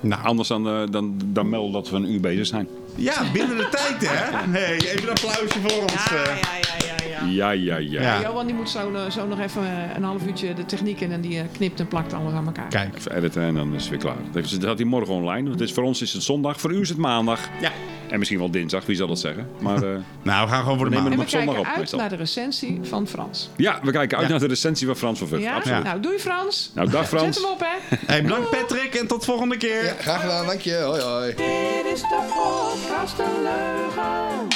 Nou, 0.00 0.22
Anders 0.24 0.48
dan, 0.48 0.68
eh, 0.68 0.82
dan, 0.90 1.14
dan 1.26 1.48
melden 1.48 1.72
dat 1.72 1.90
we 1.90 1.96
een 1.96 2.12
uur 2.12 2.20
bezig 2.20 2.46
zijn. 2.46 2.68
ja, 2.94 3.22
binnen 3.32 3.56
de 3.56 3.68
tijd, 3.98 4.08
hè? 4.10 4.36
Hey, 4.58 4.74
even 4.76 5.02
een 5.02 5.08
applausje 5.08 5.60
voor 5.60 5.82
ons. 5.82 5.92
ja, 5.92 6.16
eh. 6.16 6.24
ja, 6.40 6.48
ja, 6.60 6.86
ja, 6.86 6.95
ja. 7.20 7.26
Ja, 7.26 7.50
ja, 7.50 7.76
ja. 7.76 8.00
Ja. 8.02 8.20
Johan 8.22 8.46
die 8.46 8.54
moet 8.54 8.70
zo, 8.70 8.92
eh, 8.94 9.10
zo 9.10 9.26
nog 9.26 9.40
even 9.40 9.62
eh, 9.62 9.96
een 9.96 10.02
half 10.02 10.26
uurtje 10.26 10.54
de 10.54 10.64
techniek 10.66 11.00
in 11.00 11.12
en 11.12 11.20
die 11.20 11.38
eh, 11.38 11.44
knipt 11.52 11.80
en 11.80 11.88
plakt 11.88 12.12
alles 12.12 12.32
aan 12.32 12.46
elkaar. 12.46 12.68
Kijk. 12.68 12.96
Even 12.96 13.16
editen 13.16 13.42
en 13.42 13.54
dan 13.54 13.74
is 13.74 13.80
het 13.80 13.90
weer 13.90 13.98
klaar. 13.98 14.16
Dat 14.32 14.64
had 14.64 14.78
hij 14.78 14.86
morgen 14.86 15.14
online. 15.14 15.48
Want 15.48 15.60
het 15.60 15.68
is, 15.68 15.74
voor 15.74 15.84
ons 15.84 16.02
is 16.02 16.12
het 16.12 16.22
zondag, 16.22 16.60
voor 16.60 16.72
u 16.72 16.80
is 16.80 16.88
het 16.88 16.98
maandag. 16.98 17.40
Ja. 17.60 17.70
En 18.10 18.18
misschien 18.18 18.38
wel 18.40 18.50
dinsdag, 18.50 18.86
wie 18.86 18.96
zal 18.96 19.06
dat 19.06 19.18
zeggen. 19.18 19.48
Maar 19.60 19.82
eh, 19.82 19.88
Nou, 20.22 20.46
we 20.46 20.52
gaan 20.52 20.62
gewoon 20.62 20.76
voor 20.78 20.90
de 20.90 20.96
We 20.96 21.02
nemen 21.02 21.02
maand. 21.02 21.12
En 21.12 21.16
we 21.18 21.22
op 21.22 21.28
zondag 21.28 21.44
kijken 21.54 21.60
op, 21.60 21.66
uit 21.66 21.78
meestal. 21.78 21.98
naar 21.98 22.08
de 22.08 22.16
recensie 22.16 22.78
van 22.82 23.06
Frans. 23.06 23.50
ja, 23.56 23.78
we 23.82 23.90
kijken 23.90 24.16
uit 24.18 24.26
Ja. 24.26 24.32
naar 24.32 24.40
de 24.42 24.46
recensie 24.46 24.86
van 24.86 24.96
Frans 24.96 25.18
van 25.18 25.28
Vught. 25.28 25.42
Ja? 25.42 25.54
Absoluut. 25.54 25.82
Nou, 25.84 26.00
doei 26.00 26.18
Frans. 26.18 26.70
Nou, 26.74 26.90
dag 26.90 27.08
Frans. 27.08 27.36
Zet 27.36 27.44
hem 27.44 27.52
op, 27.52 27.60
hè. 27.60 27.96
Hey, 28.06 28.22
bedankt 28.22 28.50
Patrick 28.50 28.94
en 28.94 29.06
tot 29.06 29.24
volgende 29.24 29.56
keer. 29.56 29.84
Ja, 29.84 29.94
graag 29.98 30.20
gedaan, 30.20 30.46
dank 30.46 30.60
je. 30.60 30.74
Hoi, 30.74 31.00
hoi. 31.02 31.26
Dit 31.34 31.92
is 31.94 32.00
de 32.00 32.18
podcast 32.34 33.16
De 33.16 33.24
Leugen. 33.42 34.48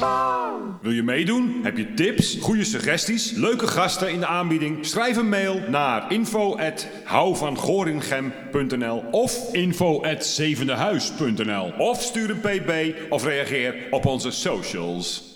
Bam. 0.00 0.78
Wil 0.82 0.92
je 0.92 1.02
meedoen? 1.02 1.60
Heb 1.62 1.76
je 1.76 1.94
tips, 2.00 2.36
goede 2.40 2.64
suggesties, 2.64 3.30
leuke 3.30 3.66
gasten 3.66 4.12
in 4.12 4.20
de 4.20 4.26
aanbieding? 4.26 4.86
Schrijf 4.86 5.16
een 5.16 5.28
mail 5.28 5.60
naar 5.68 6.12
info@houvangoringem.nl 6.12 9.04
of 9.10 9.52
info@zevendehuis.nl 9.52 11.72
of 11.78 12.02
stuur 12.02 12.30
een 12.30 12.40
pb 12.40 12.94
of 13.08 13.24
reageer 13.24 13.74
op 13.90 14.06
onze 14.06 14.30
socials. 14.30 15.29